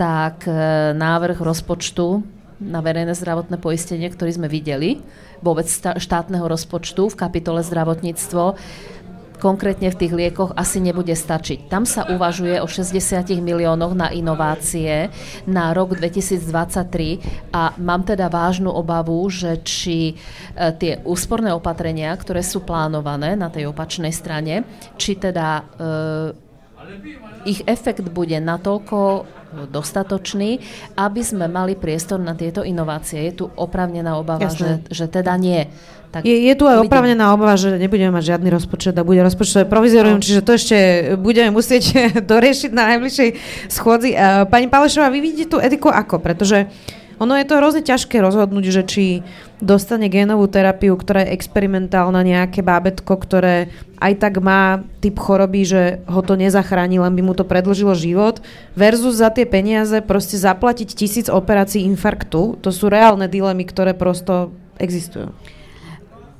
tak 0.00 0.48
e, 0.48 0.52
návrh 0.96 1.38
rozpočtu 1.38 2.24
na 2.60 2.84
verejné 2.84 3.16
zdravotné 3.16 3.56
poistenie, 3.56 4.08
ktorý 4.12 4.36
sme 4.36 4.48
videli, 4.48 5.00
vôbec 5.40 5.64
štátneho 5.96 6.44
rozpočtu 6.44 7.08
v 7.08 7.16
kapitole 7.16 7.64
zdravotníctvo, 7.64 8.56
konkrétne 9.40 9.88
v 9.88 9.96
tých 9.96 10.12
liekoch 10.12 10.52
asi 10.54 10.84
nebude 10.84 11.16
stačiť. 11.16 11.72
Tam 11.72 11.88
sa 11.88 12.04
uvažuje 12.12 12.60
o 12.60 12.68
60 12.68 13.40
miliónoch 13.40 13.96
na 13.96 14.12
inovácie 14.12 15.08
na 15.48 15.72
rok 15.72 15.96
2023 15.96 17.50
a 17.56 17.72
mám 17.80 18.04
teda 18.04 18.28
vážnu 18.28 18.68
obavu, 18.68 19.24
že 19.32 19.64
či 19.64 20.12
e, 20.12 20.14
tie 20.76 21.00
úsporné 21.08 21.50
opatrenia, 21.56 22.12
ktoré 22.12 22.44
sú 22.44 22.60
plánované 22.60 23.34
na 23.34 23.48
tej 23.48 23.72
opačnej 23.72 24.12
strane, 24.12 24.68
či 25.00 25.16
teda 25.16 25.48
e, 25.56 26.49
ich 27.44 27.64
efekt 27.64 28.04
bude 28.12 28.36
natoľko 28.36 29.24
dostatočný, 29.70 30.62
aby 30.94 31.20
sme 31.24 31.50
mali 31.50 31.74
priestor 31.74 32.22
na 32.22 32.38
tieto 32.38 32.62
inovácie. 32.62 33.26
Je 33.30 33.34
tu 33.42 33.44
opravnená 33.50 34.14
obava, 34.14 34.46
že, 34.52 34.84
že 34.86 35.10
teda 35.10 35.34
nie. 35.40 35.66
Tak 36.10 36.26
je, 36.26 36.34
je 36.34 36.54
tu 36.58 36.66
aj 36.66 36.82
opravnená 36.82 37.30
obava, 37.30 37.54
že 37.54 37.78
nebudeme 37.78 38.10
mať 38.10 38.34
žiadny 38.34 38.50
rozpočet 38.50 38.98
a 38.98 39.06
bude 39.06 39.22
rozpočtové 39.22 39.62
provizorium, 39.70 40.18
no. 40.18 40.24
čiže 40.26 40.42
to 40.42 40.58
ešte 40.58 40.76
budeme 41.22 41.54
musieť 41.54 41.82
doriešiť 42.34 42.70
na 42.74 42.94
najbližšej 42.94 43.28
schôdzi. 43.70 44.10
Pani 44.50 44.66
Palešová, 44.66 45.06
vy 45.10 45.22
vidíte 45.22 45.54
tú 45.54 45.58
etiku 45.62 45.86
ako? 45.86 46.18
Pretože 46.18 46.66
ono 47.20 47.36
je 47.36 47.44
to 47.44 47.60
hrozne 47.60 47.84
ťažké 47.84 48.16
rozhodnúť, 48.24 48.64
že 48.72 48.82
či 48.88 49.04
dostane 49.60 50.08
génovú 50.08 50.48
terapiu, 50.48 50.96
ktorá 50.96 51.28
je 51.28 51.36
experimentálna, 51.36 52.24
nejaké 52.24 52.64
bábetko, 52.64 53.12
ktoré 53.12 53.68
aj 54.00 54.16
tak 54.16 54.40
má 54.40 54.80
typ 55.04 55.20
choroby, 55.20 55.68
že 55.68 55.82
ho 56.08 56.24
to 56.24 56.40
nezachráni, 56.40 56.96
len 56.96 57.12
by 57.12 57.20
mu 57.20 57.36
to 57.36 57.44
predlžilo 57.44 57.92
život, 57.92 58.40
versus 58.72 59.20
za 59.20 59.28
tie 59.28 59.44
peniaze 59.44 60.00
proste 60.00 60.40
zaplatiť 60.40 60.96
tisíc 60.96 61.28
operácií 61.28 61.84
infarktu. 61.84 62.56
To 62.64 62.70
sú 62.72 62.88
reálne 62.88 63.28
dilemy, 63.28 63.68
ktoré 63.68 63.92
prosto 63.92 64.56
existujú. 64.80 65.36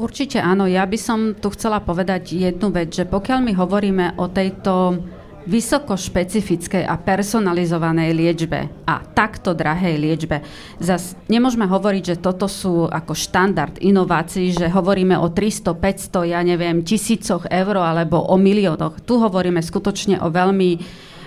Určite 0.00 0.40
áno. 0.40 0.64
Ja 0.64 0.88
by 0.88 0.96
som 0.96 1.36
tu 1.36 1.52
chcela 1.52 1.76
povedať 1.84 2.32
jednu 2.32 2.72
vec, 2.72 2.88
že 2.88 3.04
pokiaľ 3.04 3.38
my 3.44 3.52
hovoríme 3.52 4.06
o 4.16 4.32
tejto 4.32 5.04
vysoko 5.48 5.96
špecifickej 5.96 6.84
a 6.84 6.98
personalizovanej 7.00 8.10
liečbe 8.12 8.68
a 8.84 9.00
takto 9.00 9.56
drahej 9.56 9.96
liečbe. 9.96 10.44
Zas 10.80 11.16
nemôžeme 11.30 11.64
hovoriť, 11.64 12.02
že 12.14 12.20
toto 12.20 12.50
sú 12.50 12.88
ako 12.88 13.16
štandard 13.16 13.80
inovácií, 13.80 14.52
že 14.52 14.68
hovoríme 14.68 15.16
o 15.16 15.32
300, 15.32 15.76
500, 15.76 16.32
ja 16.32 16.40
neviem, 16.44 16.84
tisícoch 16.84 17.48
eur 17.48 17.76
alebo 17.80 18.20
o 18.20 18.36
miliónoch. 18.36 19.00
Tu 19.04 19.16
hovoríme 19.16 19.64
skutočne 19.64 20.20
o 20.20 20.28
veľmi 20.28 20.70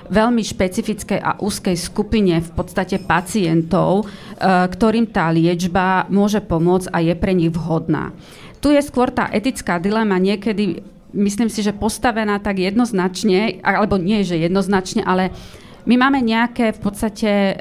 veľmi 0.03 0.43
špecifickej 0.43 1.19
a 1.19 1.39
úzkej 1.39 1.79
skupine 1.79 2.43
v 2.43 2.51
podstate 2.51 2.99
pacientov, 2.99 4.03
e, 4.03 4.05
ktorým 4.43 5.07
tá 5.07 5.31
liečba 5.31 6.05
môže 6.11 6.43
pomôcť 6.43 6.91
a 6.91 6.99
je 6.99 7.15
pre 7.15 7.31
nich 7.31 7.55
vhodná. 7.55 8.11
Tu 8.59 8.71
je 8.71 8.81
skôr 8.83 9.11
tá 9.11 9.27
etická 9.27 9.79
dilema 9.79 10.15
niekedy 10.19 10.83
myslím 11.13 11.49
si, 11.49 11.61
že 11.61 11.77
postavená 11.77 12.41
tak 12.41 12.59
jednoznačne, 12.59 13.61
alebo 13.61 14.01
nie, 14.01 14.25
že 14.25 14.37
jednoznačne, 14.41 15.05
ale 15.05 15.29
my 15.85 15.95
máme 15.99 16.19
nejaké 16.23 16.73
v 16.73 16.79
podstate 16.79 17.29
e, 17.29 17.55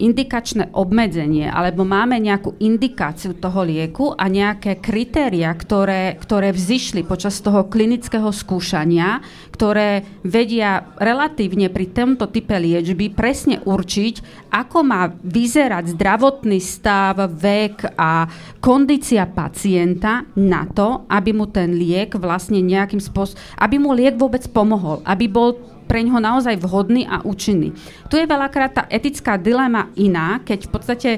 indikačné 0.00 0.72
obmedzenie, 0.72 1.46
alebo 1.46 1.84
máme 1.86 2.18
nejakú 2.18 2.56
indikáciu 2.58 3.36
toho 3.36 3.62
lieku 3.62 4.10
a 4.16 4.26
nejaké 4.26 4.80
kritéria, 4.80 5.52
ktoré, 5.54 6.16
ktoré 6.18 6.50
vzýšli 6.50 7.04
počas 7.04 7.38
toho 7.44 7.68
klinického 7.68 8.32
skúšania, 8.32 9.20
ktoré 9.54 10.02
vedia 10.24 10.90
relatívne 10.98 11.68
pri 11.68 11.92
tomto 11.92 12.32
type 12.32 12.56
liečby 12.56 13.12
presne 13.12 13.60
určiť, 13.62 14.48
ako 14.50 14.78
má 14.82 15.12
vyzerať 15.12 15.94
zdravotný 15.94 16.58
stav, 16.58 17.20
vek 17.30 17.94
a 17.94 18.26
kondícia 18.58 19.28
pacienta 19.28 20.26
na 20.34 20.66
to, 20.66 21.04
aby 21.06 21.30
mu 21.30 21.46
ten 21.46 21.76
liek 21.76 22.16
vlastne 22.18 22.58
nejakým 22.58 22.98
spôsobom, 22.98 23.38
aby 23.60 23.76
mu 23.78 23.92
liek 23.92 24.16
vôbec 24.16 24.42
pomohol, 24.50 25.04
aby 25.04 25.28
bol 25.28 25.71
pre 25.92 26.00
ňoho 26.08 26.24
naozaj 26.24 26.56
vhodný 26.56 27.04
a 27.04 27.20
účinný. 27.20 27.76
Tu 28.08 28.16
je 28.16 28.24
veľakrát 28.24 28.72
tá 28.72 28.82
etická 28.88 29.36
dilema 29.36 29.92
iná, 30.00 30.40
keď 30.40 30.64
v 30.64 30.70
podstate, 30.72 31.10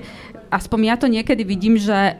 aspoň 0.50 0.80
ja 0.82 0.96
to 0.98 1.06
niekedy 1.06 1.46
vidím, 1.46 1.78
že 1.78 1.94
e, 1.94 2.14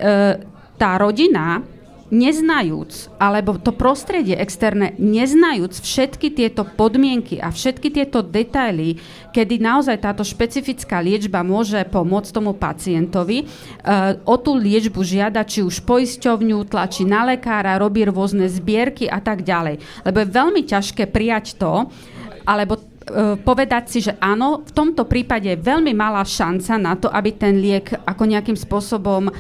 tá 0.79 0.95
rodina 1.03 1.67
neznajúc, 2.15 3.11
alebo 3.19 3.59
to 3.59 3.75
prostredie 3.75 4.39
externé, 4.39 4.95
neznajúc 5.03 5.83
všetky 5.83 6.31
tieto 6.31 6.63
podmienky 6.63 7.43
a 7.43 7.51
všetky 7.51 7.91
tieto 7.91 8.23
detaily, 8.23 9.03
kedy 9.35 9.59
naozaj 9.59 9.99
táto 9.99 10.23
špecifická 10.23 11.03
liečba 11.03 11.43
môže 11.43 11.83
pomôcť 11.91 12.31
tomu 12.31 12.55
pacientovi, 12.55 13.43
e, 13.43 13.47
o 14.23 14.35
tú 14.39 14.55
liečbu 14.55 15.03
žiada 15.03 15.43
či 15.43 15.67
už 15.67 15.83
poisťovňu, 15.83 16.71
tlačí 16.71 17.03
na 17.03 17.27
lekára, 17.27 17.83
robí 17.83 18.07
rôzne 18.07 18.47
zbierky 18.47 19.11
a 19.11 19.19
tak 19.19 19.43
ďalej. 19.43 19.83
Lebo 20.07 20.17
je 20.23 20.29
veľmi 20.39 20.63
ťažké 20.63 21.11
prijať 21.11 21.59
to, 21.59 21.91
alebo 22.45 22.77
e, 22.77 22.81
povedať 23.41 23.85
si, 23.89 23.99
že 24.05 24.17
áno, 24.21 24.63
v 24.65 24.73
tomto 24.73 25.09
prípade 25.09 25.49
je 25.49 25.59
veľmi 25.59 25.97
malá 25.97 26.23
šanca 26.23 26.73
na 26.77 26.95
to, 26.97 27.09
aby 27.09 27.33
ten 27.33 27.61
liek 27.61 27.93
ako 28.05 28.25
nejakým 28.29 28.57
spôsobom 28.57 29.29
e, 29.29 29.33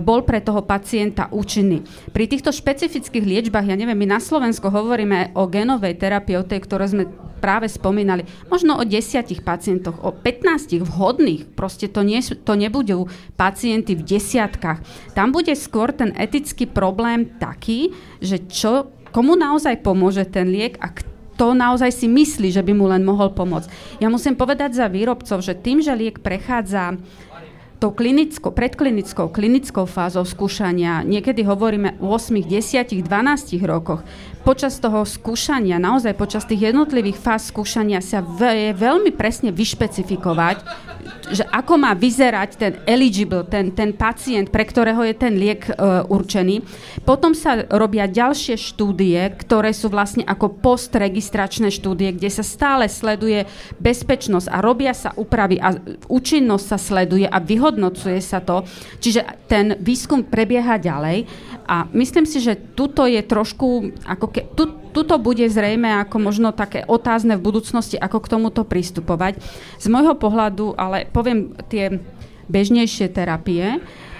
bol 0.00 0.24
pre 0.24 0.44
toho 0.44 0.60
pacienta 0.62 1.32
účinný. 1.32 1.82
Pri 2.12 2.28
týchto 2.28 2.52
špecifických 2.52 3.24
liečbách, 3.24 3.72
ja 3.72 3.76
neviem, 3.76 3.96
my 3.96 4.16
na 4.16 4.20
Slovensku 4.20 4.68
hovoríme 4.68 5.32
o 5.34 5.48
genovej 5.48 5.96
terapii, 5.96 6.38
o 6.38 6.46
tej, 6.46 6.60
ktoré 6.64 6.84
sme 6.88 7.04
práve 7.42 7.66
spomínali, 7.66 8.22
možno 8.46 8.78
o 8.78 8.86
desiatich 8.86 9.42
pacientoch, 9.42 9.98
o 9.98 10.14
15 10.14 10.78
vhodných, 10.78 11.50
proste 11.58 11.90
to, 11.90 12.06
nie, 12.06 12.22
to 12.22 12.54
nebudú 12.54 13.10
pacienty 13.34 13.98
v 13.98 14.06
desiatkách. 14.06 14.78
Tam 15.18 15.34
bude 15.34 15.50
skôr 15.58 15.90
ten 15.90 16.14
etický 16.14 16.70
problém 16.70 17.34
taký, 17.42 17.90
že 18.22 18.46
čo, 18.46 18.94
komu 19.10 19.34
naozaj 19.34 19.82
pomôže 19.82 20.22
ten 20.30 20.46
liek 20.46 20.78
a 20.78 20.94
to 21.36 21.56
naozaj 21.56 21.90
si 21.92 22.06
myslí, 22.08 22.52
že 22.52 22.62
by 22.62 22.72
mu 22.76 22.86
len 22.88 23.02
mohol 23.02 23.32
pomôcť. 23.32 23.98
Ja 23.98 24.12
musím 24.12 24.36
povedať 24.36 24.76
za 24.76 24.86
výrobcov, 24.86 25.40
že 25.40 25.56
tým, 25.56 25.80
že 25.80 25.96
liek 25.96 26.20
prechádza 26.20 27.00
tou 27.82 27.90
klinickou, 27.90 28.54
predklinickou, 28.54 29.26
klinickou 29.34 29.90
fázou 29.90 30.22
skúšania, 30.22 31.02
niekedy 31.02 31.42
hovoríme 31.42 31.98
o 31.98 32.14
8, 32.14 32.38
10, 32.38 33.02
12 33.02 33.58
rokoch, 33.66 34.06
počas 34.42 34.82
toho 34.82 35.06
skúšania, 35.06 35.78
naozaj 35.78 36.18
počas 36.18 36.42
tých 36.44 36.74
jednotlivých 36.74 37.18
fáz 37.18 37.54
skúšania 37.54 38.02
sa 38.02 38.20
je 38.52 38.74
veľmi 38.74 39.14
presne 39.14 39.54
vyšpecifikovať, 39.54 40.56
že 41.32 41.46
ako 41.48 41.78
má 41.78 41.94
vyzerať 41.94 42.50
ten 42.58 42.72
eligible, 42.84 43.46
ten, 43.46 43.70
ten 43.72 43.94
pacient, 43.94 44.50
pre 44.50 44.66
ktorého 44.66 45.00
je 45.06 45.14
ten 45.16 45.32
liek 45.38 45.70
e, 45.70 45.72
určený. 46.10 46.60
Potom 47.06 47.32
sa 47.32 47.62
robia 47.70 48.10
ďalšie 48.10 48.58
štúdie, 48.58 49.32
ktoré 49.40 49.70
sú 49.72 49.88
vlastne 49.88 50.26
ako 50.26 50.60
postregistračné 50.60 51.70
štúdie, 51.70 52.12
kde 52.18 52.28
sa 52.28 52.44
stále 52.44 52.90
sleduje 52.90 53.46
bezpečnosť 53.78 54.50
a 54.50 54.58
robia 54.60 54.92
sa 54.92 55.14
úpravy 55.14 55.62
a 55.62 55.78
účinnosť 56.10 56.64
sa 56.66 56.78
sleduje 56.78 57.24
a 57.24 57.38
vyhodnocuje 57.38 58.18
sa 58.18 58.42
to. 58.42 58.66
Čiže 58.98 59.46
ten 59.46 59.78
výskum 59.78 60.26
prebieha 60.26 60.76
ďalej 60.76 61.24
a 61.70 61.86
myslím 61.94 62.26
si, 62.26 62.42
že 62.42 62.58
tuto 62.74 63.06
je 63.06 63.22
trošku, 63.22 63.94
ako 64.04 64.31
ke, 64.32 64.48
tu, 64.56 64.72
tuto 64.90 65.20
bude 65.20 65.44
zrejme 65.46 66.02
ako 66.02 66.16
možno 66.18 66.50
také 66.50 66.82
otázne 66.88 67.36
v 67.36 67.44
budúcnosti, 67.44 68.00
ako 68.00 68.18
k 68.24 68.30
tomuto 68.32 68.64
pristupovať. 68.64 69.38
Z 69.78 69.86
môjho 69.92 70.16
pohľadu, 70.16 70.74
ale 70.74 71.04
poviem 71.06 71.52
tie 71.68 72.00
bežnejšie 72.48 73.12
terapie, 73.12 73.78
E, 73.78 74.11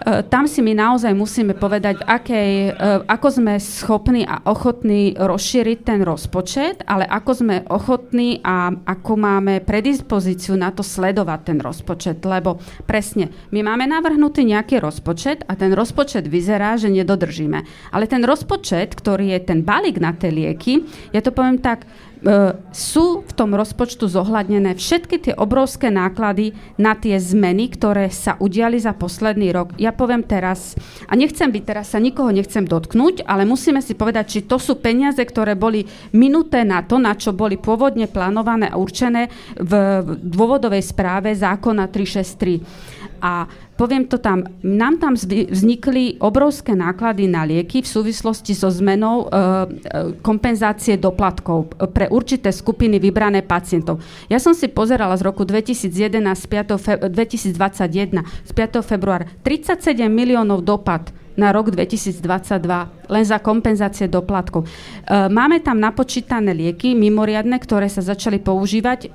tam 0.00 0.48
si 0.48 0.64
my 0.64 0.72
naozaj 0.72 1.12
musíme 1.12 1.52
povedať, 1.52 2.00
akej, 2.00 2.72
e, 2.72 2.88
ako 3.04 3.28
sme 3.28 3.54
schopní 3.60 4.24
a 4.24 4.40
ochotní 4.48 5.12
rozšíriť 5.12 5.78
ten 5.84 6.00
rozpočet, 6.00 6.88
ale 6.88 7.04
ako 7.04 7.30
sme 7.36 7.56
ochotní 7.68 8.40
a 8.40 8.72
ako 8.72 9.12
máme 9.20 9.60
predispozíciu 9.60 10.56
na 10.56 10.72
to 10.72 10.80
sledovať 10.80 11.40
ten 11.44 11.58
rozpočet. 11.60 12.16
Lebo 12.24 12.56
presne, 12.88 13.28
my 13.52 13.60
máme 13.60 13.84
navrhnutý 13.84 14.48
nejaký 14.48 14.80
rozpočet 14.80 15.44
a 15.44 15.52
ten 15.52 15.76
rozpočet 15.76 16.24
vyzerá, 16.24 16.80
že 16.80 16.88
nedodržíme. 16.88 17.92
Ale 17.92 18.08
ten 18.08 18.24
rozpočet, 18.24 18.96
ktorý 18.96 19.36
je 19.36 19.40
ten 19.44 19.60
balík 19.60 20.00
na 20.00 20.16
tie 20.16 20.32
lieky, 20.32 20.88
ja 21.12 21.20
to 21.20 21.28
poviem 21.28 21.60
tak, 21.60 21.84
sú 22.70 23.24
v 23.24 23.32
tom 23.32 23.56
rozpočtu 23.56 24.04
zohľadnené 24.04 24.76
všetky 24.76 25.16
tie 25.24 25.34
obrovské 25.36 25.88
náklady 25.88 26.52
na 26.76 26.92
tie 26.92 27.16
zmeny, 27.16 27.72
ktoré 27.72 28.12
sa 28.12 28.36
udiali 28.36 28.76
za 28.76 28.92
posledný 28.92 29.48
rok. 29.56 29.72
Ja 29.80 29.96
poviem 29.96 30.20
teraz, 30.20 30.76
a 31.08 31.16
nechcem 31.16 31.48
byť 31.48 31.62
teraz, 31.64 31.96
sa 31.96 31.98
nikoho 31.98 32.28
nechcem 32.28 32.68
dotknúť, 32.68 33.24
ale 33.24 33.48
musíme 33.48 33.80
si 33.80 33.96
povedať, 33.96 34.24
či 34.28 34.40
to 34.44 34.60
sú 34.60 34.76
peniaze, 34.84 35.20
ktoré 35.20 35.56
boli 35.56 35.88
minuté 36.12 36.60
na 36.60 36.84
to, 36.84 37.00
na 37.00 37.16
čo 37.16 37.32
boli 37.32 37.56
pôvodne 37.56 38.04
plánované 38.04 38.68
a 38.68 38.76
určené 38.76 39.32
v 39.56 39.72
dôvodovej 40.20 40.84
správe 40.84 41.32
zákona 41.32 41.88
363. 41.88 43.20
A 43.20 43.44
poviem 43.80 44.04
to 44.04 44.20
tam, 44.20 44.44
nám 44.60 45.00
tam 45.00 45.16
vznikli 45.16 46.20
obrovské 46.20 46.76
náklady 46.76 47.24
na 47.24 47.48
lieky 47.48 47.80
v 47.80 47.88
súvislosti 47.88 48.52
so 48.52 48.68
zmenou 48.68 49.24
e, 49.24 49.24
e, 49.24 49.40
kompenzácie 50.20 51.00
doplatkov 51.00 51.72
pre 51.96 52.12
určité 52.12 52.52
skupiny 52.52 53.00
vybrané 53.00 53.40
pacientov. 53.40 54.04
Ja 54.28 54.36
som 54.36 54.52
si 54.52 54.68
pozerala 54.68 55.16
z 55.16 55.24
roku 55.24 55.48
2011, 55.48 56.12
5. 56.12 56.76
Fe, 56.76 57.00
2021, 57.08 58.20
z 58.44 58.52
5. 58.52 58.84
februára, 58.84 59.24
37 59.48 60.12
miliónov 60.12 60.60
dopad 60.60 61.08
na 61.40 61.48
rok 61.48 61.72
2022 61.72 62.20
len 63.08 63.24
za 63.24 63.40
kompenzácie 63.40 64.12
doplatkov. 64.12 64.68
E, 64.68 65.24
máme 65.32 65.64
tam 65.64 65.80
napočítané 65.80 66.52
lieky 66.52 66.92
mimoriadne, 66.92 67.56
ktoré 67.56 67.88
sa 67.88 68.04
začali 68.04 68.44
používať 68.44 69.08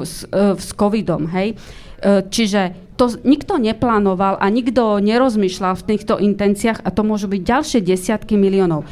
s, 0.00 0.24
s 0.32 0.68
covidom. 0.72 1.28
Hej 1.28 1.60
čiže 2.04 2.86
to 2.96 3.12
nikto 3.28 3.60
neplánoval 3.60 4.40
a 4.40 4.46
nikto 4.48 4.96
nerozmýšľal 5.04 5.76
v 5.76 5.86
týchto 5.94 6.16
intenciách 6.16 6.80
a 6.80 6.88
to 6.88 7.04
môžu 7.04 7.28
byť 7.28 7.42
ďalšie 7.44 7.80
desiatky 7.84 8.40
miliónov. 8.40 8.88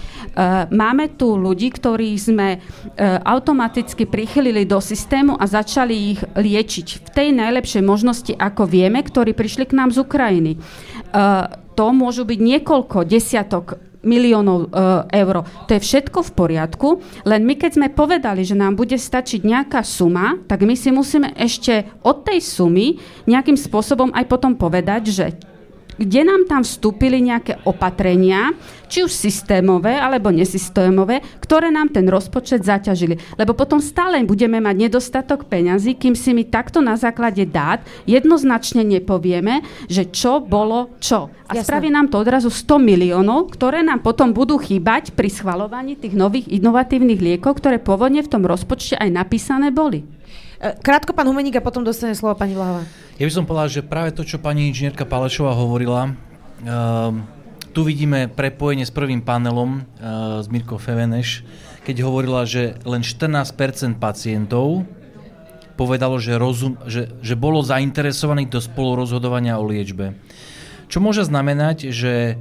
Máme 0.69 1.09
tu 1.17 1.41
ľudí, 1.41 1.73
ktorí 1.73 2.13
sme 2.21 2.61
automaticky 3.25 4.05
prichylili 4.05 4.69
do 4.69 4.77
systému 4.77 5.41
a 5.41 5.49
začali 5.49 5.97
ich 5.97 6.21
liečiť 6.37 6.87
v 7.01 7.09
tej 7.17 7.29
najlepšej 7.33 7.81
možnosti, 7.81 8.33
ako 8.37 8.69
vieme, 8.69 9.01
ktorí 9.01 9.33
prišli 9.33 9.73
k 9.73 9.77
nám 9.77 9.89
z 9.89 10.05
Ukrajiny. 10.05 10.61
To 11.75 11.87
môžu 11.97 12.29
byť 12.29 12.39
niekoľko 12.45 13.09
desiatok 13.09 13.81
miliónov 14.05 14.69
e, 14.73 15.21
eur. 15.25 15.43
To 15.67 15.71
je 15.73 15.81
všetko 15.81 16.21
v 16.21 16.31
poriadku, 16.37 16.89
len 17.27 17.43
my 17.43 17.57
keď 17.57 17.81
sme 17.81 17.89
povedali, 17.91 18.45
že 18.45 18.55
nám 18.55 18.77
bude 18.77 18.95
stačiť 18.95 19.43
nejaká 19.43 19.83
suma, 19.83 20.39
tak 20.47 20.63
my 20.63 20.77
si 20.77 20.93
musíme 20.95 21.33
ešte 21.35 21.89
od 22.05 22.23
tej 22.23 22.45
sumy 22.45 23.01
nejakým 23.27 23.57
spôsobom 23.57 24.13
aj 24.13 24.25
potom 24.29 24.55
povedať, 24.55 25.03
že 25.11 25.27
kde 25.99 26.21
nám 26.27 26.47
tam 26.51 26.63
vstúpili 26.67 27.23
nejaké 27.23 27.63
opatrenia, 27.67 28.55
či 28.89 29.03
už 29.03 29.11
systémové 29.11 29.99
alebo 29.99 30.31
nesystémové, 30.31 31.19
ktoré 31.43 31.75
nám 31.75 31.91
ten 31.91 32.07
rozpočet 32.07 32.63
zaťažili. 32.63 33.19
Lebo 33.35 33.57
potom 33.59 33.83
stále 33.83 34.23
budeme 34.23 34.63
mať 34.63 34.87
nedostatok 34.87 35.51
peňazí, 35.51 35.99
kým 35.99 36.15
si 36.15 36.31
my 36.31 36.47
takto 36.47 36.79
na 36.79 36.95
základe 36.95 37.43
dát 37.49 37.83
jednoznačne 38.07 38.87
nepovieme, 38.87 39.67
že 39.91 40.07
čo 40.11 40.39
bolo 40.39 40.95
čo. 41.03 41.33
A 41.51 41.59
Jasne. 41.59 41.67
spraví 41.67 41.89
nám 41.91 42.09
to 42.09 42.23
odrazu 42.23 42.49
100 42.49 42.81
miliónov, 42.81 43.53
ktoré 43.53 43.85
nám 43.85 44.01
potom 44.01 44.33
budú 44.33 44.57
chýbať 44.57 45.13
pri 45.13 45.29
schvalovaní 45.29 45.99
tých 45.99 46.17
nových 46.17 46.49
inovatívnych 46.49 47.21
liekov, 47.21 47.61
ktoré 47.61 47.77
pôvodne 47.83 48.25
v 48.25 48.31
tom 48.31 48.47
rozpočte 48.47 48.97
aj 48.97 49.11
napísané 49.13 49.69
boli. 49.69 50.07
E, 50.57 50.73
krátko 50.81 51.13
pán 51.13 51.29
Humeník 51.29 51.61
a 51.61 51.67
potom 51.67 51.85
dostane 51.85 52.17
slovo 52.17 52.39
pani 52.39 52.57
Vlahová. 52.57 53.04
Ja 53.15 53.31
by 53.31 53.33
som 53.33 53.47
povedal, 53.47 53.71
že 53.71 53.87
práve 53.87 54.11
to, 54.11 54.27
čo 54.27 54.43
pani 54.43 54.67
inžinierka 54.67 55.07
Palešová 55.07 55.55
hovorila, 55.55 56.11
uh, 56.11 57.15
tu 57.71 57.87
vidíme 57.87 58.27
prepojenie 58.27 58.83
s 58.83 58.91
prvým 58.91 59.23
panelom 59.23 59.87
uh, 59.87 60.43
s 60.43 60.51
Mirko 60.51 60.83
Feveneš, 60.83 61.47
keď 61.87 62.03
hovorila, 62.03 62.43
že 62.43 62.75
len 62.83 63.07
14% 63.07 63.55
pacientov 64.03 64.83
povedalo, 65.79 66.19
že, 66.19 66.35
rozum, 66.35 66.75
že, 66.91 67.15
že 67.23 67.39
bolo 67.39 67.63
zainteresovaných 67.63 68.51
do 68.51 68.59
spolurozhodovania 68.59 69.63
o 69.63 69.65
liečbe. 69.67 70.19
Čo 70.91 70.99
môže 70.99 71.23
znamenať, 71.23 71.95
že, 71.95 72.35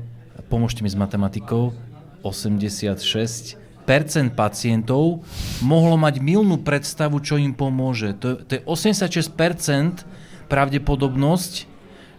pomôžte 0.49 0.81
mi 0.81 0.89
s 0.89 0.97
matematikou, 0.97 1.77
86 2.25 3.61
percent 3.83 4.31
pacientov 4.33 5.21
mohlo 5.59 5.99
mať 5.99 6.23
milnú 6.23 6.65
predstavu, 6.65 7.19
čo 7.19 7.35
im 7.35 7.51
pomôže. 7.51 8.15
To, 8.17 8.41
to 8.41 8.57
je 8.57 8.61
86 8.65 9.37
pravdepodobnosť, 10.53 11.65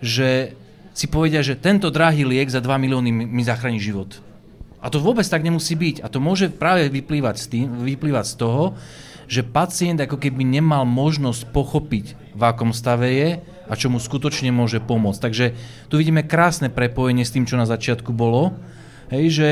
že 0.03 0.59
si 0.91 1.07
povedia, 1.07 1.47
že 1.47 1.55
tento 1.55 1.95
drahý 1.95 2.27
liek 2.27 2.51
za 2.51 2.59
2 2.59 2.67
milióny 2.67 3.11
mi 3.15 3.43
zachráni 3.47 3.79
život. 3.79 4.19
A 4.83 4.91
to 4.91 4.99
vôbec 4.99 5.25
tak 5.25 5.47
nemusí 5.47 5.79
byť. 5.79 6.03
A 6.03 6.11
to 6.11 6.19
môže 6.19 6.51
práve 6.51 6.91
vyplývať 6.91 7.37
z, 7.39 7.47
tým, 7.47 7.67
vyplývať 7.87 8.27
z 8.27 8.35
toho, 8.37 8.65
že 9.31 9.47
pacient 9.47 10.03
ako 10.03 10.19
keby 10.21 10.45
nemal 10.45 10.85
možnosť 10.85 11.49
pochopiť, 11.55 12.07
v 12.35 12.43
akom 12.43 12.75
stave 12.75 13.09
je 13.09 13.29
a 13.65 13.73
čo 13.79 13.89
mu 13.89 13.97
skutočne 13.97 14.53
môže 14.53 14.83
pomôcť. 14.83 15.23
Takže 15.23 15.47
tu 15.89 15.97
vidíme 15.97 16.27
krásne 16.27 16.69
prepojenie 16.69 17.25
s 17.25 17.33
tým, 17.33 17.49
čo 17.49 17.57
na 17.57 17.65
začiatku 17.65 18.13
bolo. 18.13 18.53
Hej, 19.09 19.25
že 19.33 19.51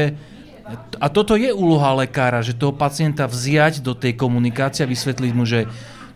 a 1.00 1.06
toto 1.08 1.34
je 1.34 1.50
úloha 1.50 1.96
lekára, 1.96 2.44
že 2.44 2.54
toho 2.54 2.76
pacienta 2.76 3.26
vziať 3.26 3.80
do 3.82 3.96
tej 3.96 4.14
komunikácie 4.14 4.84
a 4.84 4.90
vysvetliť 4.90 5.32
mu, 5.32 5.44
že 5.48 5.66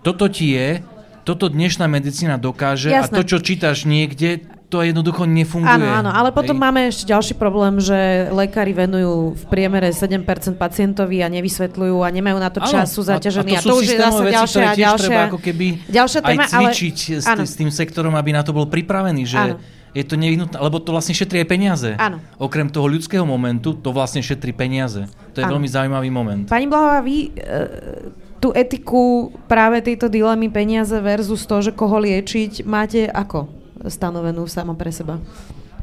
toto 0.05 0.31
ti 0.31 0.55
je, 0.55 0.85
toto 1.27 1.51
dnešná 1.51 1.91
medicína 1.91 2.39
dokáže 2.39 2.95
Jasné. 2.95 3.11
a 3.11 3.17
to, 3.19 3.27
čo 3.27 3.43
čítaš 3.43 3.83
niekde, 3.83 4.47
to 4.71 4.83
jednoducho 4.83 5.27
nefunguje. 5.27 5.75
Áno, 5.75 6.07
áno, 6.07 6.11
ale 6.15 6.31
potom 6.31 6.55
Hej. 6.55 6.63
máme 6.63 6.81
ešte 6.87 7.05
ďalší 7.11 7.35
problém, 7.35 7.83
že 7.83 8.31
lekári 8.31 8.71
venujú 8.71 9.35
v 9.35 9.45
priemere 9.51 9.91
7% 9.91 10.23
pacientovi 10.55 11.27
a 11.27 11.29
nevysvetľujú 11.31 12.03
a 12.03 12.09
nemajú 12.15 12.39
na 12.39 12.51
to 12.55 12.63
času 12.63 13.03
zaťažení. 13.03 13.59
A, 13.59 13.59
a, 13.59 13.63
to, 13.63 13.67
a 13.67 13.73
to 13.75 13.79
už 13.83 13.87
je 13.91 13.99
zase 13.99 14.23
veci, 14.23 14.35
ďalšia, 14.39 14.55
ktoré 14.55 14.67
tiež 14.71 14.87
ďalšia, 14.87 15.07
treba 15.07 15.23
ako 15.27 15.39
keby 15.43 15.67
ďalšia 15.91 16.21
téma, 16.23 16.45
aj 16.47 16.51
cvičiť 16.51 16.97
ale... 17.27 17.43
s, 17.43 17.51
s 17.51 17.55
tým 17.59 17.71
sektorom, 17.75 18.15
aby 18.15 18.31
na 18.31 18.47
to 18.47 18.55
bol 18.55 18.71
pripravený, 18.71 19.25
že 19.27 19.39
áno 19.39 19.59
je 19.97 20.05
to 20.05 20.21
nevyhnutné, 20.21 20.61
lebo 20.61 20.77
to 20.77 20.93
vlastne 20.93 21.17
šetrí 21.17 21.41
aj 21.41 21.49
peniaze. 21.49 21.91
Áno. 21.97 22.21
Okrem 22.37 22.69
toho 22.69 22.85
ľudského 22.85 23.25
momentu, 23.25 23.73
to 23.73 23.97
vlastne 23.97 24.21
šetrí 24.21 24.53
peniaze. 24.53 25.09
To 25.33 25.41
je 25.41 25.45
ano. 25.49 25.57
veľmi 25.57 25.69
zaujímavý 25.73 26.13
moment. 26.13 26.45
Pani 26.45 26.69
Blahová, 26.69 27.01
vy 27.01 27.33
e, 27.33 28.26
tú 28.41 28.53
etiku 28.53 29.33
práve 29.49 29.81
tejto 29.81 30.13
dilemy 30.13 30.53
peniaze 30.53 30.95
versus 31.01 31.45
to, 31.49 31.61
že 31.65 31.73
koho 31.73 31.97
liečiť, 32.01 32.67
máte 32.69 33.09
ako 33.09 33.49
stanovenú 33.87 34.45
sama 34.51 34.77
pre 34.77 34.93
seba? 34.93 35.21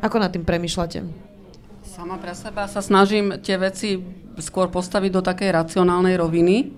Ako 0.04 0.20
nad 0.20 0.30
tým 0.30 0.44
premyšľate? 0.44 1.00
Sama 1.88 2.18
pre 2.18 2.34
seba 2.34 2.66
sa 2.66 2.82
snažím 2.82 3.40
tie 3.40 3.56
veci 3.56 4.02
skôr 4.42 4.68
postaviť 4.68 5.12
do 5.14 5.22
takej 5.22 5.50
racionálnej 5.54 6.18
roviny, 6.18 6.74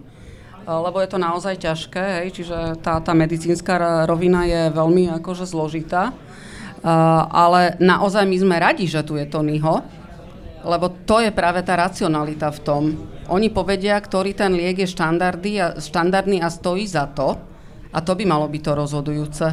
lebo 0.65 0.97
je 0.99 1.09
to 1.09 1.21
naozaj 1.21 1.55
ťažké, 1.61 2.03
hej, 2.19 2.27
čiže 2.41 2.57
tá, 2.81 2.99
tá 2.99 3.13
medicínska 3.13 4.03
rovina 4.09 4.43
je 4.49 4.73
veľmi 4.73 5.13
akože 5.21 5.45
zložitá. 5.47 6.11
Ale 7.31 7.77
naozaj 7.81 8.25
my 8.29 8.37
sme 8.37 8.55
radi, 8.61 8.85
že 8.85 9.01
tu 9.01 9.17
je 9.17 9.25
Tonyho, 9.25 9.81
lebo 10.65 10.89
to 11.05 11.21
je 11.21 11.29
práve 11.29 11.61
tá 11.61 11.77
racionalita 11.77 12.49
v 12.49 12.59
tom. 12.65 12.83
Oni 13.29 13.53
povedia, 13.53 13.95
ktorý 14.01 14.33
ten 14.33 14.57
liek 14.57 14.81
je 14.81 14.89
a, 14.89 15.77
štandardný 15.77 16.41
a 16.41 16.49
stojí 16.49 16.89
za 16.89 17.05
to 17.13 17.37
a 17.95 18.03
to 18.03 18.11
by 18.17 18.25
malo 18.27 18.49
byť 18.49 18.61
to 18.65 18.71
rozhodujúce. 18.73 19.47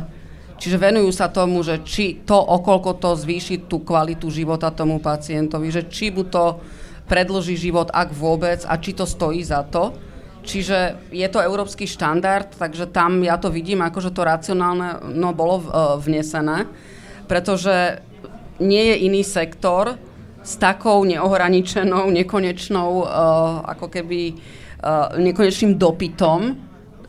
Čiže 0.62 0.78
venujú 0.78 1.10
sa 1.10 1.26
tomu, 1.30 1.62
že 1.66 1.82
či 1.82 2.22
to, 2.22 2.38
okolko 2.38 2.98
to 2.98 3.18
zvýši 3.18 3.66
tú 3.66 3.82
kvalitu 3.82 4.30
života 4.30 4.70
tomu 4.70 5.02
pacientovi, 5.02 5.74
že 5.74 5.90
či 5.90 6.14
mu 6.14 6.26
to 6.26 6.62
predlží 7.10 7.58
život, 7.58 7.90
ak 7.90 8.14
vôbec, 8.14 8.62
a 8.66 8.78
či 8.78 8.94
to 8.94 9.02
stojí 9.02 9.42
za 9.42 9.66
to. 9.66 9.90
Čiže 10.42 11.10
je 11.14 11.26
to 11.30 11.38
európsky 11.38 11.86
štandard, 11.86 12.50
takže 12.58 12.90
tam 12.90 13.22
ja 13.22 13.38
to 13.38 13.50
vidím, 13.50 13.82
ako 13.82 13.98
že 14.02 14.14
to 14.14 14.26
racionálne 14.26 15.14
no, 15.14 15.30
bolo 15.34 15.62
uh, 15.62 15.66
vnesené, 15.98 16.66
pretože 17.30 18.02
nie 18.58 18.94
je 18.94 18.96
iný 19.06 19.22
sektor, 19.22 19.98
s 20.42 20.58
takou 20.58 21.06
neohraničenou, 21.06 22.10
nekonečnou, 22.10 22.90
uh, 23.02 23.08
ako 23.62 23.86
keby 23.86 24.20
uh, 24.34 25.14
nekonečným 25.22 25.78
dopytom, 25.78 26.58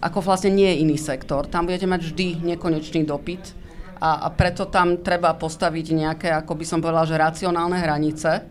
ako 0.04 0.20
vlastne 0.22 0.54
nie 0.54 0.70
je 0.70 0.82
iný 0.86 0.98
sektor. 1.02 1.50
Tam 1.50 1.66
budete 1.66 1.90
mať 1.90 2.14
vždy 2.14 2.28
nekonečný 2.46 3.08
dopyt 3.08 3.56
a, 4.04 4.26
a 4.26 4.28
preto 4.30 4.68
tam 4.68 5.00
treba 5.00 5.34
postaviť 5.34 5.86
nejaké, 5.96 6.30
ako 6.30 6.54
by 6.60 6.66
som 6.68 6.80
povedala, 6.84 7.08
že 7.08 7.16
racionálne 7.16 7.80
hranice 7.80 8.44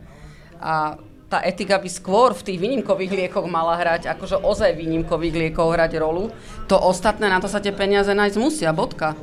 a 0.58 0.96
tá 1.32 1.40
etika 1.48 1.80
by 1.80 1.88
skôr 1.88 2.36
v 2.36 2.44
tých 2.44 2.58
výnimkových 2.60 3.12
liekoch 3.16 3.48
mala 3.48 3.80
hrať, 3.80 4.04
akože 4.04 4.44
ozaj 4.44 4.76
výnimkových 4.76 5.48
liekov 5.48 5.72
hrať 5.72 5.96
rolu. 5.96 6.28
To 6.68 6.76
ostatné, 6.76 7.32
na 7.32 7.40
to 7.40 7.48
sa 7.48 7.56
tie 7.56 7.72
peniaze 7.72 8.12
nájsť 8.12 8.36
musia, 8.36 8.68
bodka. 8.76 9.16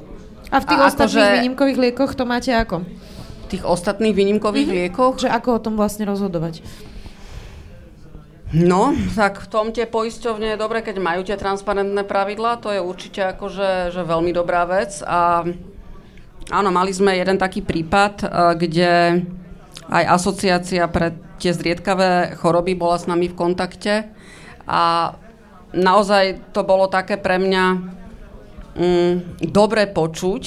A 0.49 0.57
v 0.57 0.65
tých 0.65 0.81
a 0.81 0.86
ostatných 0.90 1.22
akože... 1.22 1.38
výnimkových 1.38 1.77
liekoch 1.77 2.18
to 2.18 2.26
máte 2.26 2.49
ako? 2.49 2.81
Tých 3.50 3.64
ostatných 3.66 4.14
výnimkových 4.14 4.68
mm-hmm. 4.70 4.86
liekoch. 4.94 5.14
Že 5.26 5.34
ako 5.34 5.50
o 5.58 5.64
tom 5.64 5.74
vlastne 5.76 6.06
rozhodovať? 6.06 6.62
No, 8.50 8.98
tak 9.14 9.46
v 9.46 9.48
tom 9.50 9.70
tie 9.70 9.86
poisťovne 9.86 10.54
je 10.54 10.62
dobre, 10.62 10.82
keď 10.82 10.98
majú 10.98 11.22
tie 11.22 11.38
transparentné 11.38 12.02
pravidlá, 12.02 12.58
to 12.58 12.74
je 12.74 12.82
určite 12.82 13.22
akože 13.38 13.94
že 13.94 14.02
veľmi 14.02 14.34
dobrá 14.34 14.66
vec. 14.66 15.06
A 15.06 15.46
áno, 16.50 16.70
mali 16.74 16.90
sme 16.90 17.14
jeden 17.14 17.38
taký 17.38 17.62
prípad, 17.62 18.14
eh, 18.26 18.30
kde 18.58 18.92
aj 19.90 20.04
asociácia 20.18 20.86
pre 20.90 21.14
tie 21.38 21.54
zriedkavé 21.54 22.38
choroby 22.38 22.74
bola 22.74 22.98
s 22.98 23.06
nami 23.06 23.30
v 23.30 23.38
kontakte 23.38 24.12
a 24.70 25.14
naozaj 25.74 26.54
to 26.54 26.62
bolo 26.62 26.86
také 26.92 27.18
pre 27.18 27.42
mňa 27.42 27.66
mm, 28.78 29.14
dobre 29.50 29.90
počuť, 29.90 30.44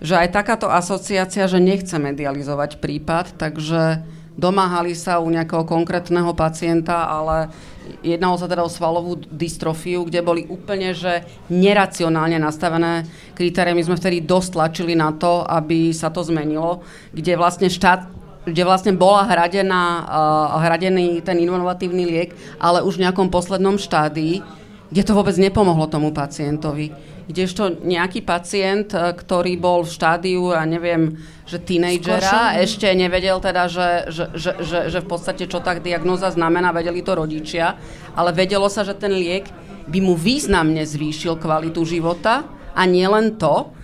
že 0.00 0.16
aj 0.16 0.32
takáto 0.32 0.66
asociácia, 0.72 1.44
že 1.44 1.60
nechce 1.60 1.96
medializovať 2.00 2.80
prípad, 2.80 3.36
takže 3.36 4.00
domáhali 4.40 4.96
sa 4.96 5.20
u 5.20 5.28
nejakého 5.28 5.68
konkrétneho 5.68 6.32
pacienta, 6.32 7.04
ale 7.04 7.52
jednalo 8.00 8.40
sa 8.40 8.48
teda 8.48 8.64
o 8.64 8.72
svalovú 8.72 9.20
dystrofiu, 9.28 10.08
kde 10.08 10.24
boli 10.24 10.42
úplne 10.48 10.96
že 10.96 11.28
neracionálne 11.52 12.40
nastavené 12.40 13.04
kritérie. 13.36 13.76
My 13.76 13.84
sme 13.84 14.00
vtedy 14.00 14.24
dosť 14.24 14.56
tlačili 14.56 14.96
na 14.96 15.12
to, 15.12 15.44
aby 15.44 15.92
sa 15.92 16.08
to 16.08 16.24
zmenilo, 16.24 16.80
kde 17.12 17.36
vlastne 17.36 17.68
štát 17.68 18.20
kde 18.40 18.64
vlastne 18.64 18.96
bola 18.96 19.28
hradená, 19.28 19.84
uh, 20.00 20.64
hradený 20.64 21.20
ten 21.20 21.36
inovatívny 21.44 22.08
liek, 22.08 22.32
ale 22.56 22.80
už 22.80 22.96
v 22.96 23.04
nejakom 23.04 23.28
poslednom 23.28 23.76
štádii, 23.76 24.40
kde 24.88 25.02
to 25.04 25.12
vôbec 25.12 25.36
nepomohlo 25.36 25.84
tomu 25.92 26.08
pacientovi 26.08 26.88
kdežto 27.30 27.78
nejaký 27.86 28.26
pacient, 28.26 28.90
e, 28.90 29.14
ktorý 29.14 29.54
bol 29.56 29.86
v 29.86 29.94
štádiu, 29.94 30.50
ja 30.50 30.66
neviem, 30.66 31.14
že 31.46 31.62
tínejdžera, 31.62 32.58
ešte 32.58 32.90
nevedel 32.90 33.38
teda, 33.38 33.70
že, 33.70 34.10
že, 34.10 34.24
že, 34.34 34.52
že, 34.58 34.78
že 34.90 34.98
v 34.98 35.08
podstate 35.08 35.46
čo 35.46 35.62
tak 35.62 35.86
diagnoza 35.86 36.34
znamená, 36.34 36.74
vedeli 36.74 37.00
to 37.06 37.14
rodičia, 37.14 37.78
ale 38.18 38.34
vedelo 38.34 38.66
sa, 38.66 38.82
že 38.82 38.98
ten 38.98 39.14
liek 39.14 39.46
by 39.86 39.98
mu 40.02 40.14
významne 40.18 40.82
zvýšil 40.82 41.38
kvalitu 41.38 41.82
života 41.86 42.46
a 42.74 42.82
nie 42.86 43.06
len 43.06 43.34
to, 43.38 43.74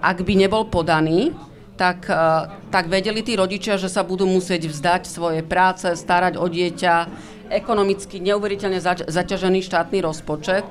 ak 0.00 0.24
by 0.24 0.34
nebol 0.36 0.68
podaný, 0.68 1.32
tak, 1.80 2.08
tak 2.68 2.92
vedeli 2.92 3.24
tí 3.24 3.36
rodičia, 3.36 3.80
že 3.80 3.88
sa 3.88 4.04
budú 4.04 4.28
musieť 4.28 4.68
vzdať 4.68 5.02
svoje 5.08 5.40
práce, 5.40 5.88
starať 5.96 6.36
o 6.36 6.44
dieťa, 6.44 6.94
ekonomicky 7.50 8.22
neuveriteľne 8.22 8.78
zaťažený 9.08 9.60
štátny 9.64 9.98
rozpočet. 10.04 10.64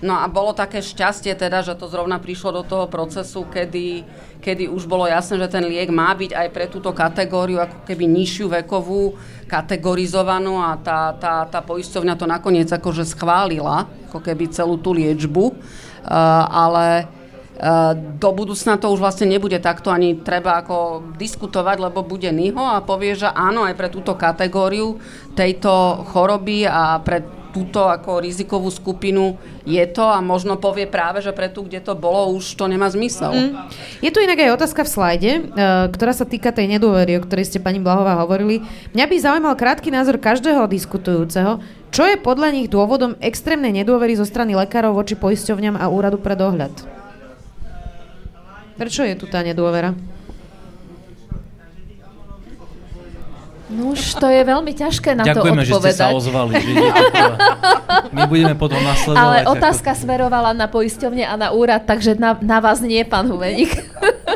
No 0.00 0.16
a 0.16 0.24
bolo 0.32 0.56
také 0.56 0.80
šťastie 0.80 1.36
teda, 1.36 1.60
že 1.60 1.76
to 1.76 1.84
zrovna 1.84 2.16
prišlo 2.16 2.56
do 2.56 2.64
toho 2.64 2.88
procesu, 2.88 3.44
kedy, 3.44 4.08
kedy 4.40 4.64
už 4.64 4.88
bolo 4.88 5.04
jasné, 5.04 5.36
že 5.36 5.52
ten 5.52 5.64
liek 5.68 5.92
má 5.92 6.16
byť 6.16 6.32
aj 6.32 6.48
pre 6.56 6.64
túto 6.72 6.96
kategóriu 6.96 7.60
ako 7.60 7.84
keby 7.84 8.08
nižšiu 8.08 8.48
vekovú 8.48 9.20
kategorizovanú 9.44 10.56
a 10.56 10.80
tá, 10.80 11.12
tá, 11.20 11.44
tá 11.44 11.60
poisťovňa 11.60 12.16
to 12.16 12.24
nakoniec 12.24 12.72
akože 12.72 13.04
schválila, 13.12 13.92
ako 14.08 14.24
keby 14.24 14.48
celú 14.48 14.80
tú 14.80 14.96
liečbu, 14.96 15.52
uh, 15.52 15.54
ale 16.48 17.04
uh, 17.60 17.92
do 17.92 18.30
budúcna 18.32 18.80
to 18.80 18.88
už 18.88 19.04
vlastne 19.04 19.28
nebude 19.28 19.60
takto 19.60 19.92
ani 19.92 20.16
treba 20.16 20.64
ako 20.64 21.12
diskutovať, 21.20 21.76
lebo 21.76 22.00
bude 22.00 22.32
NIHO 22.32 22.64
a 22.72 22.80
povie, 22.80 23.20
že 23.20 23.28
áno, 23.28 23.68
aj 23.68 23.76
pre 23.76 23.92
túto 23.92 24.16
kategóriu 24.16 24.96
tejto 25.36 26.08
choroby 26.08 26.64
a 26.64 27.04
pre 27.04 27.39
túto 27.50 27.86
ako 27.86 28.22
rizikovú 28.22 28.70
skupinu 28.70 29.36
je 29.66 29.82
to 29.90 30.06
a 30.06 30.22
možno 30.22 30.56
povie 30.56 30.86
práve, 30.86 31.20
že 31.20 31.34
pre 31.34 31.50
tú, 31.50 31.66
kde 31.66 31.82
to 31.82 31.98
bolo, 31.98 32.34
už 32.34 32.54
to 32.56 32.64
nemá 32.70 32.86
zmysel. 32.88 33.30
Mm. 33.30 33.52
Je 34.00 34.10
tu 34.10 34.22
inak 34.22 34.38
aj 34.38 34.54
otázka 34.56 34.86
v 34.86 34.90
slajde, 34.90 35.32
uh, 35.38 35.90
ktorá 35.90 36.14
sa 36.14 36.26
týka 36.26 36.54
tej 36.54 36.70
nedôvery, 36.78 37.18
o 37.18 37.24
ktorej 37.26 37.50
ste 37.50 37.58
pani 37.58 37.82
Blahová 37.82 38.18
hovorili. 38.22 38.62
Mňa 38.94 39.04
by 39.06 39.16
zaujímal 39.18 39.54
krátky 39.58 39.90
názor 39.90 40.16
každého 40.22 40.64
diskutujúceho, 40.70 41.58
čo 41.90 42.06
je 42.06 42.16
podľa 42.16 42.54
nich 42.54 42.70
dôvodom 42.70 43.18
extrémnej 43.18 43.82
nedôvery 43.82 44.14
zo 44.14 44.22
strany 44.22 44.54
lekárov 44.54 44.94
voči 44.94 45.18
poisťovňam 45.18 45.74
a 45.74 45.90
úradu 45.90 46.22
pre 46.22 46.38
dohľad? 46.38 46.70
Prečo 48.78 49.04
je 49.04 49.18
tu 49.18 49.28
tá 49.28 49.42
nedôvera? 49.44 49.92
No 53.70 53.94
už 53.94 54.18
to 54.18 54.26
je 54.26 54.42
veľmi 54.42 54.74
ťažké 54.74 55.14
na 55.14 55.22
Ďakujeme, 55.22 55.62
to 55.62 55.78
odpovedať. 55.78 55.94
že 55.94 55.94
ste 55.94 56.02
sa 56.02 56.10
ozvali. 56.10 56.52
Že 56.58 56.72
My 58.10 58.22
budeme 58.26 58.54
potom 58.58 58.82
nasledovať. 58.82 59.22
Ale 59.22 59.36
otázka 59.46 59.94
ako... 59.94 60.00
smerovala 60.02 60.50
na 60.58 60.66
poisťovne 60.66 61.22
a 61.22 61.34
na 61.38 61.48
úrad, 61.54 61.86
takže 61.86 62.18
na, 62.18 62.34
na 62.42 62.58
vás 62.58 62.82
nie, 62.82 62.98
pán 63.06 63.30
Humeník. 63.30 63.70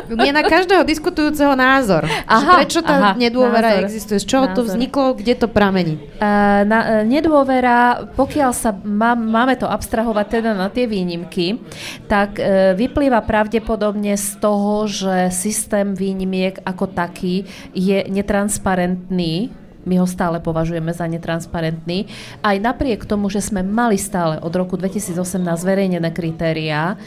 Je 0.05 0.31
na 0.31 0.45
každého 0.45 0.87
diskutujúceho 0.87 1.57
názor. 1.57 2.07
Aha, 2.29 2.61
prečo 2.61 2.79
tá 2.79 2.95
aha, 2.95 3.11
nedôvera 3.17 3.75
názor, 3.75 3.85
existuje? 3.89 4.17
Z 4.21 4.25
čoho 4.29 4.45
názor. 4.47 4.55
to 4.55 4.61
vzniklo? 4.71 5.05
Kde 5.17 5.33
to 5.35 5.47
pramení? 5.49 5.97
Uh, 6.21 6.61
na, 6.63 6.79
uh, 6.79 7.03
nedôvera, 7.03 8.07
pokiaľ 8.13 8.51
sa 8.53 8.71
má, 8.71 9.17
máme 9.17 9.57
to 9.59 9.65
abstrahovať 9.65 10.39
teda 10.39 10.51
na 10.53 10.69
tie 10.69 10.85
výnimky, 10.85 11.59
tak 12.05 12.37
uh, 12.37 12.77
vyplýva 12.77 13.19
pravdepodobne 13.25 14.13
z 14.15 14.29
toho, 14.37 14.85
že 14.85 15.33
systém 15.33 15.97
výnimiek 15.97 16.61
ako 16.63 16.85
taký 16.93 17.43
je 17.73 18.05
netransparentný 18.05 19.24
netransparentný, 19.25 19.63
my 19.85 20.01
ho 20.01 20.07
stále 20.09 20.41
považujeme 20.41 20.89
za 20.97 21.05
netransparentný, 21.05 22.09
aj 22.41 22.57
napriek 22.57 23.05
tomu, 23.05 23.29
že 23.29 23.37
sme 23.37 23.61
mali 23.61 24.01
stále 24.01 24.41
od 24.41 24.49
roku 24.49 24.81
2018 24.81 25.13
zverejnené 25.45 26.09
kritériá 26.09 26.97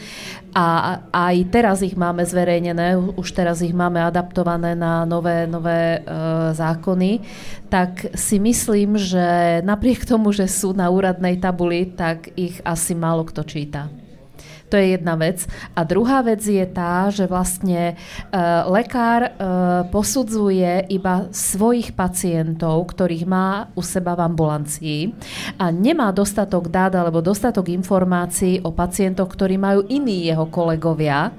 a 0.55 0.67
aj 1.11 1.35
teraz 1.51 1.83
ich 1.83 1.99
máme 1.99 2.23
zverejnené, 2.23 2.95
už 3.19 3.35
teraz 3.35 3.59
ich 3.59 3.75
máme 3.75 3.99
adaptované 3.99 4.79
na 4.79 5.03
nové, 5.03 5.43
nové 5.43 5.99
e, 5.99 6.55
zákony, 6.55 7.19
tak 7.67 8.15
si 8.15 8.39
myslím, 8.39 8.95
že 8.95 9.59
napriek 9.59 10.07
tomu, 10.07 10.31
že 10.31 10.47
sú 10.47 10.71
na 10.71 10.87
úradnej 10.87 11.35
tabuli, 11.35 11.91
tak 11.99 12.31
ich 12.39 12.63
asi 12.63 12.95
málo 12.95 13.27
kto 13.27 13.43
číta. 13.43 13.98
To 14.69 14.77
je 14.77 14.95
jedna 14.95 15.17
vec. 15.17 15.49
A 15.73 15.81
druhá 15.81 16.21
vec 16.21 16.45
je 16.45 16.61
tá, 16.69 17.09
že 17.09 17.25
vlastne 17.25 17.97
uh, 17.97 18.69
lekár 18.69 19.21
uh, 19.25 19.31
posudzuje 19.89 20.85
iba 20.93 21.25
svojich 21.33 21.97
pacientov, 21.97 22.93
ktorých 22.93 23.25
má 23.25 23.73
u 23.73 23.81
seba 23.81 24.13
v 24.13 24.29
ambulancii 24.29 25.01
a 25.57 25.73
nemá 25.73 26.13
dostatok 26.13 26.69
dát 26.69 26.93
alebo 26.93 27.25
dostatok 27.25 27.73
informácií 27.73 28.61
o 28.61 28.69
pacientoch, 28.69 29.33
ktorí 29.33 29.57
majú 29.57 29.89
iní 29.89 30.29
jeho 30.29 30.45
kolegovia 30.45 31.33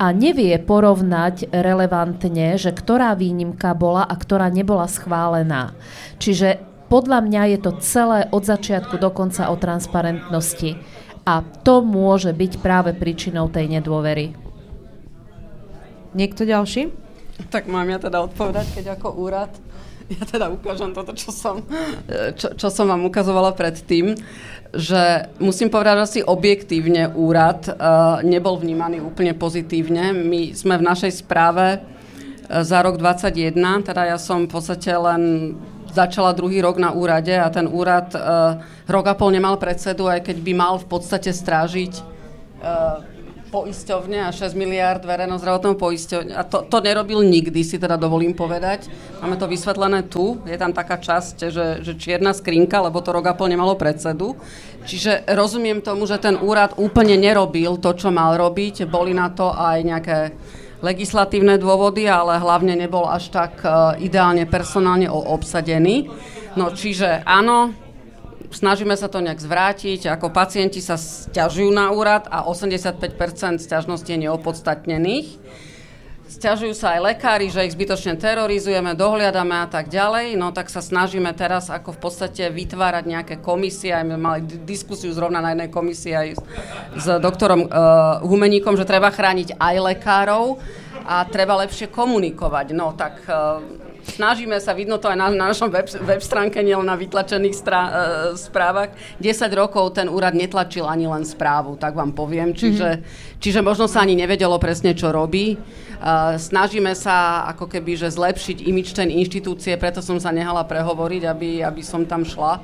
a 0.00 0.06
nevie 0.16 0.56
porovnať 0.56 1.52
relevantne, 1.52 2.56
že 2.56 2.72
ktorá 2.72 3.12
výnimka 3.12 3.76
bola 3.76 4.08
a 4.08 4.14
ktorá 4.16 4.48
nebola 4.48 4.88
schválená. 4.88 5.76
Čiže 6.16 6.70
podľa 6.90 7.22
mňa 7.22 7.42
je 7.54 7.58
to 7.62 7.72
celé 7.78 8.26
od 8.34 8.42
začiatku 8.42 8.98
do 8.98 9.14
konca 9.14 9.46
o 9.46 9.54
transparentnosti. 9.54 10.74
A 11.28 11.44
to 11.62 11.84
môže 11.84 12.32
byť 12.32 12.52
práve 12.64 12.90
príčinou 12.96 13.46
tej 13.52 13.68
nedôvery. 13.68 14.32
Niekto 16.16 16.42
ďalší? 16.48 16.90
Tak 17.48 17.70
mám 17.70 17.88
ja 17.88 18.02
teda 18.02 18.24
odpovedať, 18.26 18.66
keď 18.76 18.98
ako 18.98 19.08
úrad 19.16 19.52
ja 20.10 20.26
teda 20.26 20.50
ukážem 20.50 20.90
toto, 20.90 21.14
čo 21.14 21.30
som, 21.30 21.62
čo, 22.34 22.50
čo 22.58 22.66
som 22.66 22.90
vám 22.90 23.06
ukazovala 23.06 23.54
predtým, 23.54 24.18
že 24.74 25.30
musím 25.38 25.70
povedať, 25.70 25.96
asi 26.02 26.20
objektívne 26.22 27.14
úrad 27.14 27.70
uh, 27.70 28.18
nebol 28.26 28.58
vnímaný 28.58 29.02
úplne 29.02 29.38
pozitívne. 29.38 30.10
My 30.10 30.50
sme 30.50 30.82
v 30.82 30.86
našej 30.86 31.22
správe 31.22 31.78
uh, 31.78 32.62
za 32.66 32.82
rok 32.82 32.98
2021, 32.98 33.54
teda 33.86 34.02
ja 34.14 34.18
som 34.18 34.46
v 34.46 34.50
podstate 34.50 34.90
len 34.90 35.54
začala 35.92 36.32
druhý 36.32 36.62
rok 36.62 36.78
na 36.78 36.94
úrade 36.94 37.34
a 37.34 37.50
ten 37.50 37.66
úrad 37.66 38.14
uh, 38.14 38.62
rok 38.86 39.04
a 39.10 39.14
pol 39.14 39.34
nemal 39.34 39.58
predsedu, 39.58 40.06
aj 40.06 40.26
keď 40.30 40.36
by 40.42 40.52
mal 40.54 40.74
v 40.78 40.86
podstate 40.86 41.34
strážiť 41.34 41.92
uh, 42.62 43.02
poisťovne 43.50 44.24
a 44.24 44.30
6 44.30 44.54
miliard 44.54 45.02
verejnozdravotného 45.02 45.74
poisťovne. 45.74 46.32
A 46.38 46.46
to, 46.46 46.62
to 46.70 46.78
nerobil 46.78 47.20
nikdy, 47.20 47.66
si 47.66 47.76
teda 47.82 47.98
dovolím 47.98 48.32
povedať. 48.32 48.86
Máme 49.18 49.34
to 49.36 49.50
vysvetlené 49.50 50.06
tu. 50.06 50.38
Je 50.46 50.54
tam 50.54 50.70
taká 50.70 51.02
časť, 51.02 51.50
že, 51.50 51.66
že 51.82 51.92
čierna 51.98 52.30
skrinka, 52.30 52.78
lebo 52.78 53.02
to 53.02 53.10
rok 53.10 53.26
a 53.26 53.34
pol 53.34 53.50
nemalo 53.50 53.74
predsedu. 53.74 54.38
Čiže 54.86 55.26
rozumiem 55.34 55.82
tomu, 55.82 56.06
že 56.06 56.22
ten 56.22 56.38
úrad 56.38 56.78
úplne 56.78 57.18
nerobil 57.18 57.76
to, 57.82 57.90
čo 57.98 58.14
mal 58.14 58.38
robiť. 58.38 58.86
Boli 58.86 59.12
na 59.12 59.28
to 59.28 59.50
aj 59.50 59.78
nejaké 59.82 60.18
legislatívne 60.80 61.60
dôvody, 61.60 62.08
ale 62.08 62.40
hlavne 62.40 62.76
nebol 62.76 63.04
až 63.08 63.28
tak 63.32 63.60
uh, 63.62 63.94
ideálne 64.00 64.48
personálne 64.48 65.08
obsadený. 65.08 66.08
No 66.56 66.72
čiže 66.74 67.22
áno, 67.24 67.72
snažíme 68.50 68.98
sa 68.98 69.06
to 69.06 69.22
nejak 69.22 69.38
zvrátiť, 69.38 70.10
ako 70.10 70.34
pacienti 70.34 70.82
sa 70.82 70.98
stiažujú 70.98 71.70
na 71.70 71.94
úrad 71.94 72.26
a 72.26 72.42
85% 72.48 73.62
stiažností 73.62 74.18
je 74.18 74.26
neopodstatnených. 74.26 75.28
Sťažujú 76.30 76.78
sa 76.78 76.94
aj 76.94 77.10
lekári, 77.10 77.50
že 77.50 77.66
ich 77.66 77.74
zbytočne 77.74 78.14
terorizujeme, 78.14 78.94
dohliadame 78.94 79.50
a 79.50 79.66
tak 79.66 79.90
ďalej. 79.90 80.38
No 80.38 80.54
tak 80.54 80.70
sa 80.70 80.78
snažíme 80.78 81.34
teraz 81.34 81.66
ako 81.74 81.90
v 81.90 82.00
podstate 82.06 82.54
vytvárať 82.54 83.02
nejaké 83.02 83.34
komisie. 83.42 83.90
Aj 83.90 84.06
mali 84.06 84.46
diskusiu 84.62 85.10
zrovna 85.10 85.42
na 85.42 85.58
jednej 85.58 85.74
komisii 85.74 86.14
aj 86.14 86.28
s, 86.38 86.40
s 87.02 87.06
doktorom 87.18 87.66
uh, 87.66 88.22
Humeníkom, 88.22 88.78
že 88.78 88.86
treba 88.86 89.10
chrániť 89.10 89.58
aj 89.58 89.74
lekárov 89.90 90.62
a 91.02 91.26
treba 91.26 91.58
lepšie 91.66 91.90
komunikovať. 91.90 92.66
No 92.78 92.94
tak 92.94 93.26
uh, 93.26 93.89
snažíme 94.10 94.58
sa, 94.58 94.74
vidno 94.74 94.98
to 94.98 95.06
aj 95.06 95.16
na, 95.16 95.30
na 95.30 95.46
našom 95.54 95.70
web, 95.70 95.86
web 96.02 96.22
stránke, 96.22 96.58
nielen 96.60 96.84
na 96.84 96.98
vytlačených 96.98 97.56
strá, 97.56 97.80
uh, 97.86 97.92
správach. 98.34 98.92
10 99.22 99.46
rokov 99.54 99.94
ten 99.94 100.10
úrad 100.10 100.34
netlačil 100.34 100.84
ani 100.84 101.06
len 101.06 101.22
správu, 101.22 101.78
tak 101.78 101.94
vám 101.94 102.10
poviem. 102.10 102.50
Čiže, 102.50 102.88
mm-hmm. 103.00 103.38
čiže 103.38 103.60
možno 103.62 103.86
sa 103.86 104.02
ani 104.02 104.18
nevedelo 104.18 104.58
presne, 104.58 104.92
čo 104.92 105.14
robí. 105.14 105.56
Uh, 106.02 106.34
snažíme 106.36 106.92
sa 106.98 107.46
ako 107.54 107.70
keby, 107.70 107.94
že 107.94 108.10
zlepšiť 108.10 108.66
imič 108.66 108.92
ten 108.92 109.08
inštitúcie, 109.08 109.78
preto 109.78 110.02
som 110.02 110.18
sa 110.18 110.34
nehala 110.34 110.66
prehovoriť, 110.66 111.22
aby, 111.24 111.50
aby 111.62 111.82
som 111.86 112.02
tam 112.04 112.26
šla. 112.26 112.60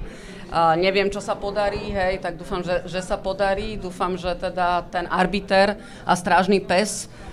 Uh, 0.46 0.78
neviem, 0.78 1.10
čo 1.10 1.18
sa 1.18 1.34
podarí, 1.34 1.90
hej, 1.90 2.22
tak 2.22 2.38
dúfam, 2.38 2.62
že, 2.62 2.86
že 2.86 3.02
sa 3.02 3.18
podarí. 3.18 3.78
Dúfam, 3.78 4.14
že 4.18 4.34
teda 4.34 4.86
ten 4.90 5.06
arbiter 5.10 5.78
a 6.06 6.12
strážny 6.14 6.62
pes 6.62 7.06
E, 7.06 7.25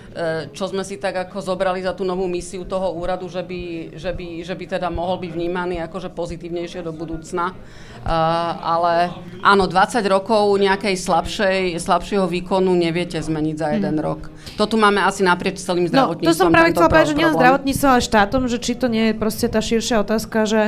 čo 0.54 0.70
sme 0.70 0.86
si 0.86 1.02
tak 1.02 1.18
ako 1.30 1.42
zobrali 1.42 1.82
za 1.82 1.98
tú 1.98 2.06
novú 2.06 2.30
misiu 2.30 2.64
toho 2.70 2.94
úradu, 2.94 3.26
že 3.26 3.42
by, 3.42 3.94
že 3.98 4.12
by, 4.14 4.28
že 4.46 4.54
by 4.54 4.66
teda 4.78 4.94
mohol 4.94 5.18
byť 5.18 5.32
vnímaný 5.34 5.82
akože 5.90 6.14
pozitívnejšie 6.14 6.86
do 6.86 6.94
budúcna. 6.94 7.58
Uh, 8.04 8.12
ale 8.60 9.16
áno, 9.42 9.64
20 9.66 10.04
rokov 10.12 10.60
nejakej 10.60 11.00
slabšej, 11.00 11.80
slabšieho 11.80 12.28
výkonu 12.28 12.76
neviete 12.76 13.16
zmeniť 13.18 13.56
za 13.56 13.68
jeden 13.80 13.96
hmm. 13.98 14.06
rok. 14.06 14.28
To 14.60 14.68
tu 14.68 14.76
máme 14.76 15.00
asi 15.00 15.24
naprieč 15.24 15.64
celým 15.64 15.88
zdravotníctvom. 15.88 16.28
No, 16.28 16.36
to 16.36 16.38
som 16.38 16.52
práve 16.52 16.76
chcela 16.76 16.92
povedať, 16.92 17.10
že 17.16 17.18
nie 17.18 17.30
zdravotníctvom, 17.32 17.90
ale 17.96 18.02
štátom, 18.04 18.42
že 18.52 18.58
či 18.60 18.74
to 18.76 18.92
nie 18.92 19.06
je 19.10 19.14
proste 19.16 19.48
tá 19.48 19.64
širšia 19.64 20.04
otázka, 20.04 20.46
že 20.46 20.62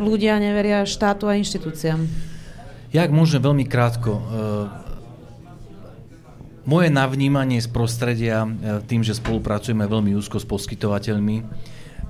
ľudia 0.00 0.40
neveria 0.40 0.88
štátu 0.88 1.28
a 1.28 1.36
inštitúciám. 1.36 2.08
Jak 2.96 3.10
môžem 3.12 3.44
veľmi 3.44 3.68
krátko. 3.68 4.16
Moje 6.66 6.90
navnímanie 6.90 7.62
z 7.62 7.70
prostredia, 7.70 8.42
e, 8.42 8.82
tým, 8.90 9.06
že 9.06 9.14
spolupracujeme 9.14 9.86
veľmi 9.86 10.18
úzko 10.18 10.42
s 10.42 10.46
poskytovateľmi, 10.50 11.46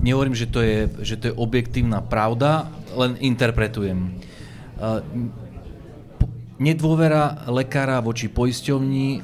nehovorím, 0.01 0.33
že 0.33 0.49
to 0.49 0.65
je, 0.65 0.89
že 1.05 1.15
to 1.21 1.29
je 1.29 1.37
objektívna 1.37 2.01
pravda, 2.01 2.73
len 2.97 3.21
interpretujem. 3.21 3.99
E, 4.01 4.09
nedôvera 6.57 7.45
lekára 7.53 8.01
voči 8.01 8.33
poisťovni, 8.33 9.07
e, 9.13 9.19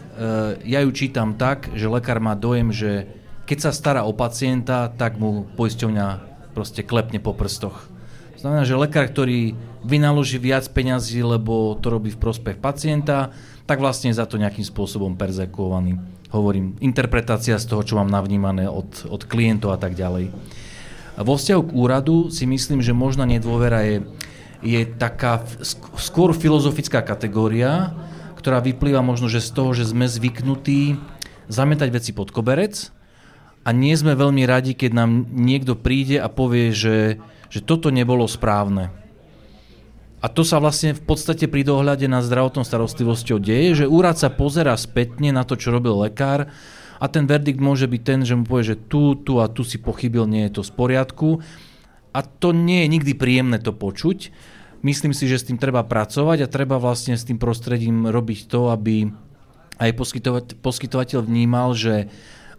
ja 0.69 0.85
ju 0.85 0.93
čítam 0.93 1.33
tak, 1.33 1.73
že 1.73 1.89
lekár 1.89 2.21
má 2.21 2.37
dojem, 2.37 2.69
že 2.69 3.09
keď 3.49 3.57
sa 3.57 3.71
stará 3.73 4.05
o 4.05 4.13
pacienta, 4.13 4.85
tak 4.93 5.17
mu 5.17 5.49
poisťovňa 5.57 6.07
proste 6.53 6.85
klepne 6.85 7.17
po 7.17 7.33
prstoch. 7.33 7.89
Znamená, 8.37 8.69
že 8.69 8.77
lekár, 8.77 9.09
ktorý 9.09 9.57
vynaloží 9.81 10.37
viac 10.37 10.69
peňazí, 10.69 11.25
lebo 11.25 11.73
to 11.81 11.89
robí 11.89 12.13
v 12.13 12.21
prospech 12.21 12.61
pacienta, 12.61 13.33
tak 13.63 13.79
vlastne 13.79 14.11
za 14.11 14.27
to 14.27 14.41
nejakým 14.41 14.65
spôsobom 14.65 15.15
perzekovaný. 15.15 15.99
Hovorím, 16.33 16.75
interpretácia 16.81 17.55
z 17.61 17.69
toho, 17.69 17.85
čo 17.85 17.95
mám 17.95 18.09
navnímané 18.09 18.67
od, 18.67 19.07
od 19.07 19.23
klientov 19.29 19.75
a 19.75 19.79
tak 19.79 19.93
ďalej. 19.93 20.33
Vo 21.13 21.37
vzťahu 21.37 21.61
k 21.69 21.75
úradu 21.77 22.33
si 22.33 22.49
myslím, 22.49 22.81
že 22.81 22.91
možná 22.91 23.23
nedôvera 23.29 23.85
je 23.85 24.01
je 24.63 24.87
taká 24.87 25.43
skôr 25.99 26.31
filozofická 26.31 27.03
kategória, 27.03 27.91
ktorá 28.39 28.63
vyplýva 28.63 29.03
možno 29.03 29.27
že 29.27 29.43
z 29.43 29.51
toho, 29.51 29.75
že 29.75 29.91
sme 29.91 30.07
zvyknutí 30.07 30.95
zametať 31.51 31.91
veci 31.91 32.11
pod 32.15 32.31
koberec 32.31 32.89
a 33.67 33.75
nie 33.75 33.91
sme 33.91 34.15
veľmi 34.15 34.47
radi, 34.47 34.71
keď 34.71 34.91
nám 34.95 35.27
niekto 35.27 35.75
príde 35.75 36.15
a 36.15 36.31
povie, 36.31 36.71
že, 36.71 37.19
že 37.51 37.59
toto 37.59 37.91
nebolo 37.91 38.23
správne. 38.23 38.95
A 40.23 40.31
to 40.31 40.47
sa 40.47 40.63
vlastne 40.63 40.95
v 40.95 41.03
podstate 41.03 41.51
pri 41.51 41.67
dohľade 41.67 42.07
na 42.07 42.23
zdravotnou 42.23 42.63
starostlivosťou 42.63 43.43
deje, 43.43 43.83
že 43.83 43.91
úrad 43.91 44.15
sa 44.15 44.31
pozera 44.31 44.71
spätne 44.79 45.35
na 45.35 45.43
to, 45.43 45.59
čo 45.59 45.75
robil 45.75 45.99
lekár 45.99 46.47
a 47.03 47.05
ten 47.11 47.27
verdikt 47.27 47.59
môže 47.59 47.91
byť 47.91 48.01
ten, 48.07 48.23
že 48.23 48.39
mu 48.39 48.47
povie, 48.47 48.71
že 48.71 48.79
tu, 48.79 49.19
tu 49.19 49.43
a 49.43 49.51
tu 49.51 49.67
si 49.67 49.75
pochybil, 49.75 50.23
nie 50.23 50.47
je 50.47 50.55
to 50.55 50.61
v 50.63 50.71
poriadku. 50.71 51.29
A 52.15 52.23
to 52.23 52.55
nie 52.55 52.87
je 52.87 52.93
nikdy 52.95 53.11
príjemné 53.11 53.59
to 53.59 53.75
počuť. 53.75 54.31
Myslím 54.87 55.11
si, 55.11 55.27
že 55.27 55.43
s 55.43 55.47
tým 55.51 55.59
treba 55.59 55.83
pracovať 55.83 56.47
a 56.47 56.51
treba 56.51 56.79
vlastne 56.79 57.19
s 57.19 57.27
tým 57.27 57.35
prostredím 57.35 58.07
robiť 58.07 58.47
to, 58.47 58.71
aby 58.71 59.11
aj 59.83 59.91
poskytovateľ 60.63 61.19
vnímal, 61.27 61.75
že 61.75 62.07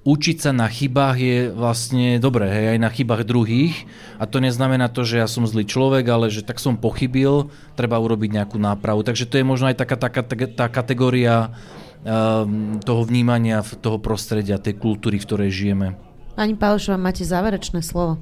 učiť 0.05 0.37
sa 0.37 0.53
na 0.53 0.69
chybách 0.69 1.17
je 1.17 1.39
vlastne 1.49 2.21
dobré, 2.21 2.53
hej, 2.53 2.67
aj 2.77 2.79
na 2.79 2.91
chybách 2.93 3.25
druhých. 3.25 3.89
A 4.21 4.29
to 4.29 4.39
neznamená 4.39 4.93
to, 4.93 5.03
že 5.03 5.25
ja 5.25 5.29
som 5.29 5.49
zlý 5.49 5.65
človek, 5.65 6.05
ale 6.13 6.29
že 6.29 6.45
tak 6.45 6.61
som 6.61 6.77
pochybil, 6.77 7.49
treba 7.73 7.97
urobiť 7.97 8.31
nejakú 8.37 8.61
nápravu. 8.61 9.01
Takže 9.01 9.25
to 9.25 9.41
je 9.41 9.49
možno 9.49 9.73
aj 9.73 9.81
taká, 9.81 9.97
taká 9.97 10.23
tá 10.53 10.69
kategória 10.69 11.57
um, 12.05 12.77
toho 12.85 13.03
vnímania, 13.09 13.65
toho 13.81 13.97
prostredia, 13.97 14.61
tej 14.61 14.77
kultúry, 14.77 15.17
v 15.17 15.27
ktorej 15.27 15.51
žijeme. 15.51 15.97
Ani 16.37 16.53
Pálešová, 16.53 17.01
máte 17.01 17.25
záverečné 17.25 17.81
slovo. 17.81 18.21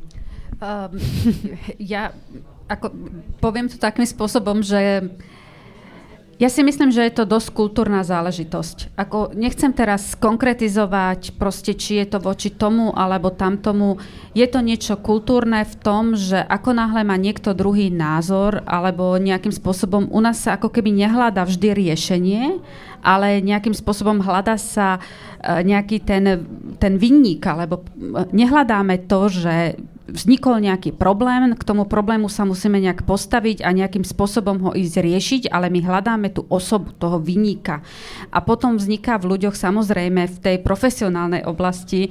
Um, 0.62 0.94
ja 1.82 2.14
ako, 2.70 2.94
poviem 3.42 3.66
to 3.66 3.76
takým 3.76 4.06
spôsobom, 4.06 4.62
že 4.62 5.10
ja 6.43 6.51
si 6.51 6.66
myslím, 6.66 6.90
že 6.90 7.06
je 7.06 7.23
to 7.23 7.31
dosť 7.31 7.55
kultúrna 7.55 8.02
záležitosť. 8.02 8.98
Ako, 8.98 9.31
nechcem 9.39 9.70
teraz 9.70 10.19
konkretizovať, 10.19 11.39
proste, 11.39 11.78
či 11.78 12.02
je 12.02 12.06
to 12.10 12.19
voči 12.19 12.51
tomu 12.51 12.90
alebo 12.90 13.31
tamtomu. 13.31 14.02
Je 14.35 14.43
to 14.51 14.59
niečo 14.59 14.98
kultúrne 14.98 15.62
v 15.62 15.74
tom, 15.78 16.19
že 16.19 16.43
ako 16.43 16.74
náhle 16.74 17.06
má 17.06 17.14
niekto 17.14 17.55
druhý 17.55 17.94
názor 17.94 18.59
alebo 18.66 19.14
nejakým 19.23 19.55
spôsobom 19.55 20.10
u 20.10 20.19
nás 20.19 20.43
sa 20.43 20.59
ako 20.59 20.74
keby 20.74 20.90
nehľada 20.90 21.47
vždy 21.47 21.78
riešenie, 21.78 22.59
ale 23.06 23.39
nejakým 23.39 23.78
spôsobom 23.78 24.19
hľada 24.19 24.59
sa 24.59 24.98
e, 24.98 25.62
nejaký 25.62 26.02
ten, 26.02 26.43
ten 26.82 26.98
vinník, 26.98 27.47
alebo 27.47 27.86
e, 27.86 28.31
nehľadáme 28.35 29.06
to, 29.06 29.31
že 29.31 29.55
vznikol 30.08 30.62
nejaký 30.62 30.94
problém, 30.94 31.54
k 31.54 31.62
tomu 31.66 31.86
problému 31.86 32.30
sa 32.30 32.46
musíme 32.46 32.78
nejak 32.78 33.02
postaviť 33.06 33.62
a 33.62 33.74
nejakým 33.74 34.06
spôsobom 34.06 34.58
ho 34.68 34.70
ísť 34.74 34.94
riešiť, 35.02 35.42
ale 35.50 35.68
my 35.68 35.80
hľadáme 35.82 36.28
tú 36.30 36.46
osobu, 36.48 36.94
toho 36.96 37.18
vyníka. 37.18 37.82
A 38.30 38.38
potom 38.40 38.78
vzniká 38.78 39.18
v 39.18 39.36
ľuďoch 39.36 39.54
samozrejme 39.58 40.28
v 40.28 40.36
tej 40.38 40.56
profesionálnej 40.62 41.42
oblasti 41.44 42.06
e, 42.06 42.10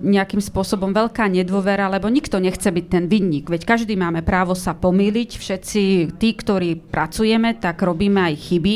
nejakým 0.00 0.42
spôsobom 0.42 0.90
veľká 0.92 1.26
nedôvera, 1.30 1.90
lebo 1.90 2.10
nikto 2.10 2.36
nechce 2.36 2.66
byť 2.66 2.86
ten 2.86 3.04
vinník. 3.06 3.50
Veď 3.50 3.66
každý 3.66 3.94
máme 3.96 4.22
právo 4.22 4.54
sa 4.58 4.74
pomýliť, 4.76 5.30
všetci 5.38 5.82
tí, 6.18 6.28
ktorí 6.36 6.78
pracujeme, 6.90 7.56
tak 7.56 7.82
robíme 7.82 8.32
aj 8.32 8.34
chyby 8.36 8.74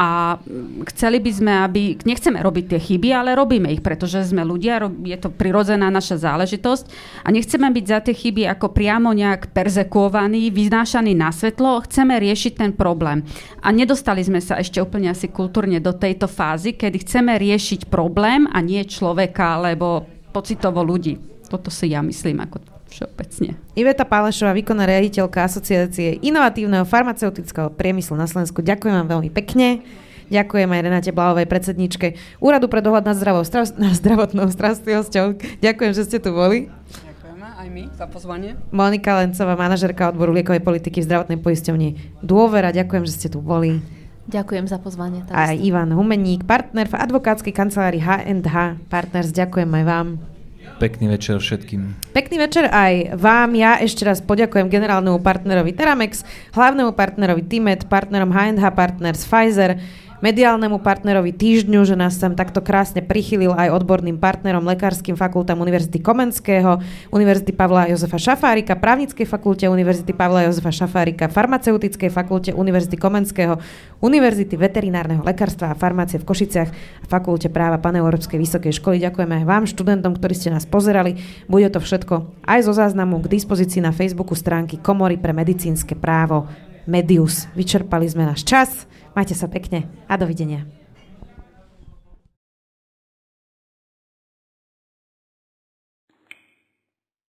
a 0.00 0.40
chceli 0.94 1.20
by 1.20 1.30
sme, 1.34 1.52
aby, 1.60 1.82
nechceme 2.08 2.40
robiť 2.40 2.64
tie 2.72 2.80
chyby, 2.80 3.12
ale 3.12 3.36
robíme 3.36 3.68
ich, 3.68 3.84
pretože 3.84 4.24
sme 4.24 4.48
ľudia, 4.48 4.80
je 5.04 5.18
to 5.20 5.28
prirodzená 5.28 5.92
naša 5.92 6.16
záležitosť 6.16 6.84
a 7.20 7.28
nechceme 7.28 7.49
byť 7.56 7.84
za 7.88 7.98
tie 8.04 8.14
chyby 8.14 8.46
ako 8.46 8.70
priamo 8.70 9.10
nejak 9.10 9.50
perzekuovaní, 9.50 10.52
vyznášaní 10.54 11.16
na 11.16 11.34
svetlo, 11.34 11.82
chceme 11.88 12.20
riešiť 12.20 12.52
ten 12.54 12.70
problém. 12.76 13.26
A 13.64 13.74
nedostali 13.74 14.22
sme 14.22 14.38
sa 14.38 14.60
ešte 14.60 14.78
úplne 14.78 15.10
asi 15.10 15.26
kultúrne 15.26 15.82
do 15.82 15.90
tejto 15.90 16.28
fázy, 16.30 16.76
kedy 16.76 17.02
chceme 17.02 17.34
riešiť 17.40 17.90
problém 17.90 18.46
a 18.52 18.60
nie 18.60 18.84
človeka, 18.86 19.58
alebo 19.58 20.06
pocitovo 20.30 20.84
ľudí. 20.84 21.18
Toto 21.50 21.72
si 21.72 21.90
ja 21.90 21.98
myslím 22.04 22.46
ako 22.46 22.62
všeobecne. 22.90 23.58
Iveta 23.74 24.06
Pálešová, 24.06 24.54
výkonná 24.54 24.86
riaditeľka 24.86 25.46
Asociácie 25.46 26.18
inovatívneho 26.22 26.86
farmaceutického 26.86 27.70
priemyslu 27.74 28.18
na 28.18 28.26
Slovensku. 28.26 28.62
Ďakujem 28.62 28.94
vám 28.94 29.08
veľmi 29.08 29.30
pekne. 29.30 29.82
Ďakujem 30.30 30.70
aj 30.70 30.80
Renate 30.86 31.10
Blavovej, 31.10 31.50
predsedničke 31.50 32.14
Úradu 32.38 32.70
pre 32.70 32.78
dohľad 32.78 33.02
nad, 33.02 33.18
zdravou, 33.18 33.42
nad 33.82 33.94
zdravotnou 33.98 34.46
starostlivosťou. 34.46 35.58
Ďakujem, 35.58 35.90
že 35.90 36.06
ste 36.06 36.22
tu 36.22 36.30
boli. 36.30 36.70
Aj 37.60 37.68
my 37.68 37.92
za 37.92 38.08
pozvanie. 38.08 38.56
Monika 38.72 39.20
Lencová, 39.20 39.52
manažerka 39.52 40.08
odboru 40.08 40.32
liekovej 40.32 40.64
politiky 40.64 41.04
v 41.04 41.12
zdravotnej 41.12 41.44
poisťovni 41.44 41.88
Dôvera. 42.24 42.72
Ďakujem, 42.72 43.04
že 43.04 43.12
ste 43.12 43.28
tu 43.28 43.44
boli. 43.44 43.84
Ďakujem 44.32 44.64
za 44.64 44.80
pozvanie. 44.80 45.28
A 45.28 45.52
Ivan 45.52 45.92
Humeník, 45.92 46.48
partner 46.48 46.88
v 46.88 46.96
advokátskej 46.96 47.52
kancelárii 47.52 48.00
H&H 48.00 48.80
Partners. 48.88 49.36
Ďakujem 49.36 49.68
aj 49.76 49.84
vám. 49.84 50.08
Pekný 50.80 51.12
večer 51.12 51.36
všetkým. 51.36 52.00
Pekný 52.16 52.40
večer 52.40 52.64
aj 52.64 53.20
vám. 53.20 53.52
Ja 53.52 53.76
ešte 53.76 54.08
raz 54.08 54.24
poďakujem 54.24 54.72
generálnemu 54.72 55.20
partnerovi 55.20 55.76
Teramex, 55.76 56.24
hlavnému 56.56 56.96
partnerovi 56.96 57.44
Timet, 57.44 57.84
partnerom 57.92 58.32
H&H 58.32 58.64
Partners 58.72 59.28
Pfizer, 59.28 59.76
mediálnemu 60.20 60.80
partnerovi 60.80 61.32
týždňu, 61.32 61.84
že 61.88 61.96
nás 61.96 62.16
sem 62.16 62.32
takto 62.36 62.60
krásne 62.60 63.00
prichylil 63.00 63.56
aj 63.56 63.72
odborným 63.72 64.20
partnerom 64.20 64.64
lekárskym 64.68 65.16
fakultám 65.16 65.60
Univerzity 65.60 66.00
Komenského, 66.00 66.80
Univerzity 67.08 67.52
Pavla 67.56 67.88
Jozefa 67.88 68.20
Šafárika, 68.20 68.76
právnickej 68.76 69.24
fakulte 69.24 69.66
Univerzity 69.66 70.12
Pavla 70.12 70.46
Jozefa 70.46 70.70
Šafárika, 70.70 71.32
farmaceutickej 71.32 72.12
fakulte 72.12 72.52
Univerzity 72.52 72.96
Komenského, 73.00 73.56
Univerzity 74.04 74.54
veterinárneho 74.60 75.24
lekárstva 75.24 75.72
a 75.72 75.78
farmácie 75.78 76.20
v 76.20 76.28
Košiciach 76.28 76.70
a 77.02 77.06
fakulte 77.08 77.48
práva 77.48 77.80
Paneurópskej 77.80 78.36
vysokej 78.36 78.76
školy. 78.76 79.00
Ďakujeme 79.00 79.42
aj 79.42 79.44
vám, 79.48 79.64
študentom, 79.64 80.16
ktorí 80.16 80.36
ste 80.36 80.52
nás 80.52 80.68
pozerali. 80.68 81.16
Bude 81.48 81.72
to 81.72 81.80
všetko 81.80 82.44
aj 82.44 82.60
zo 82.68 82.72
záznamu 82.76 83.24
k 83.24 83.32
dispozícii 83.40 83.80
na 83.80 83.90
Facebooku 83.96 84.36
stránky 84.36 84.76
Komory 84.76 85.16
pre 85.16 85.32
medicínske 85.32 85.96
právo 85.96 86.46
Medius. 86.90 87.46
Vyčerpali 87.54 88.10
sme 88.10 88.26
náš 88.26 88.42
čas. 88.42 88.90
Majte 89.14 89.38
sa 89.38 89.46
pekne 89.46 89.86
a 90.10 90.18
dovidenia. 90.18 90.79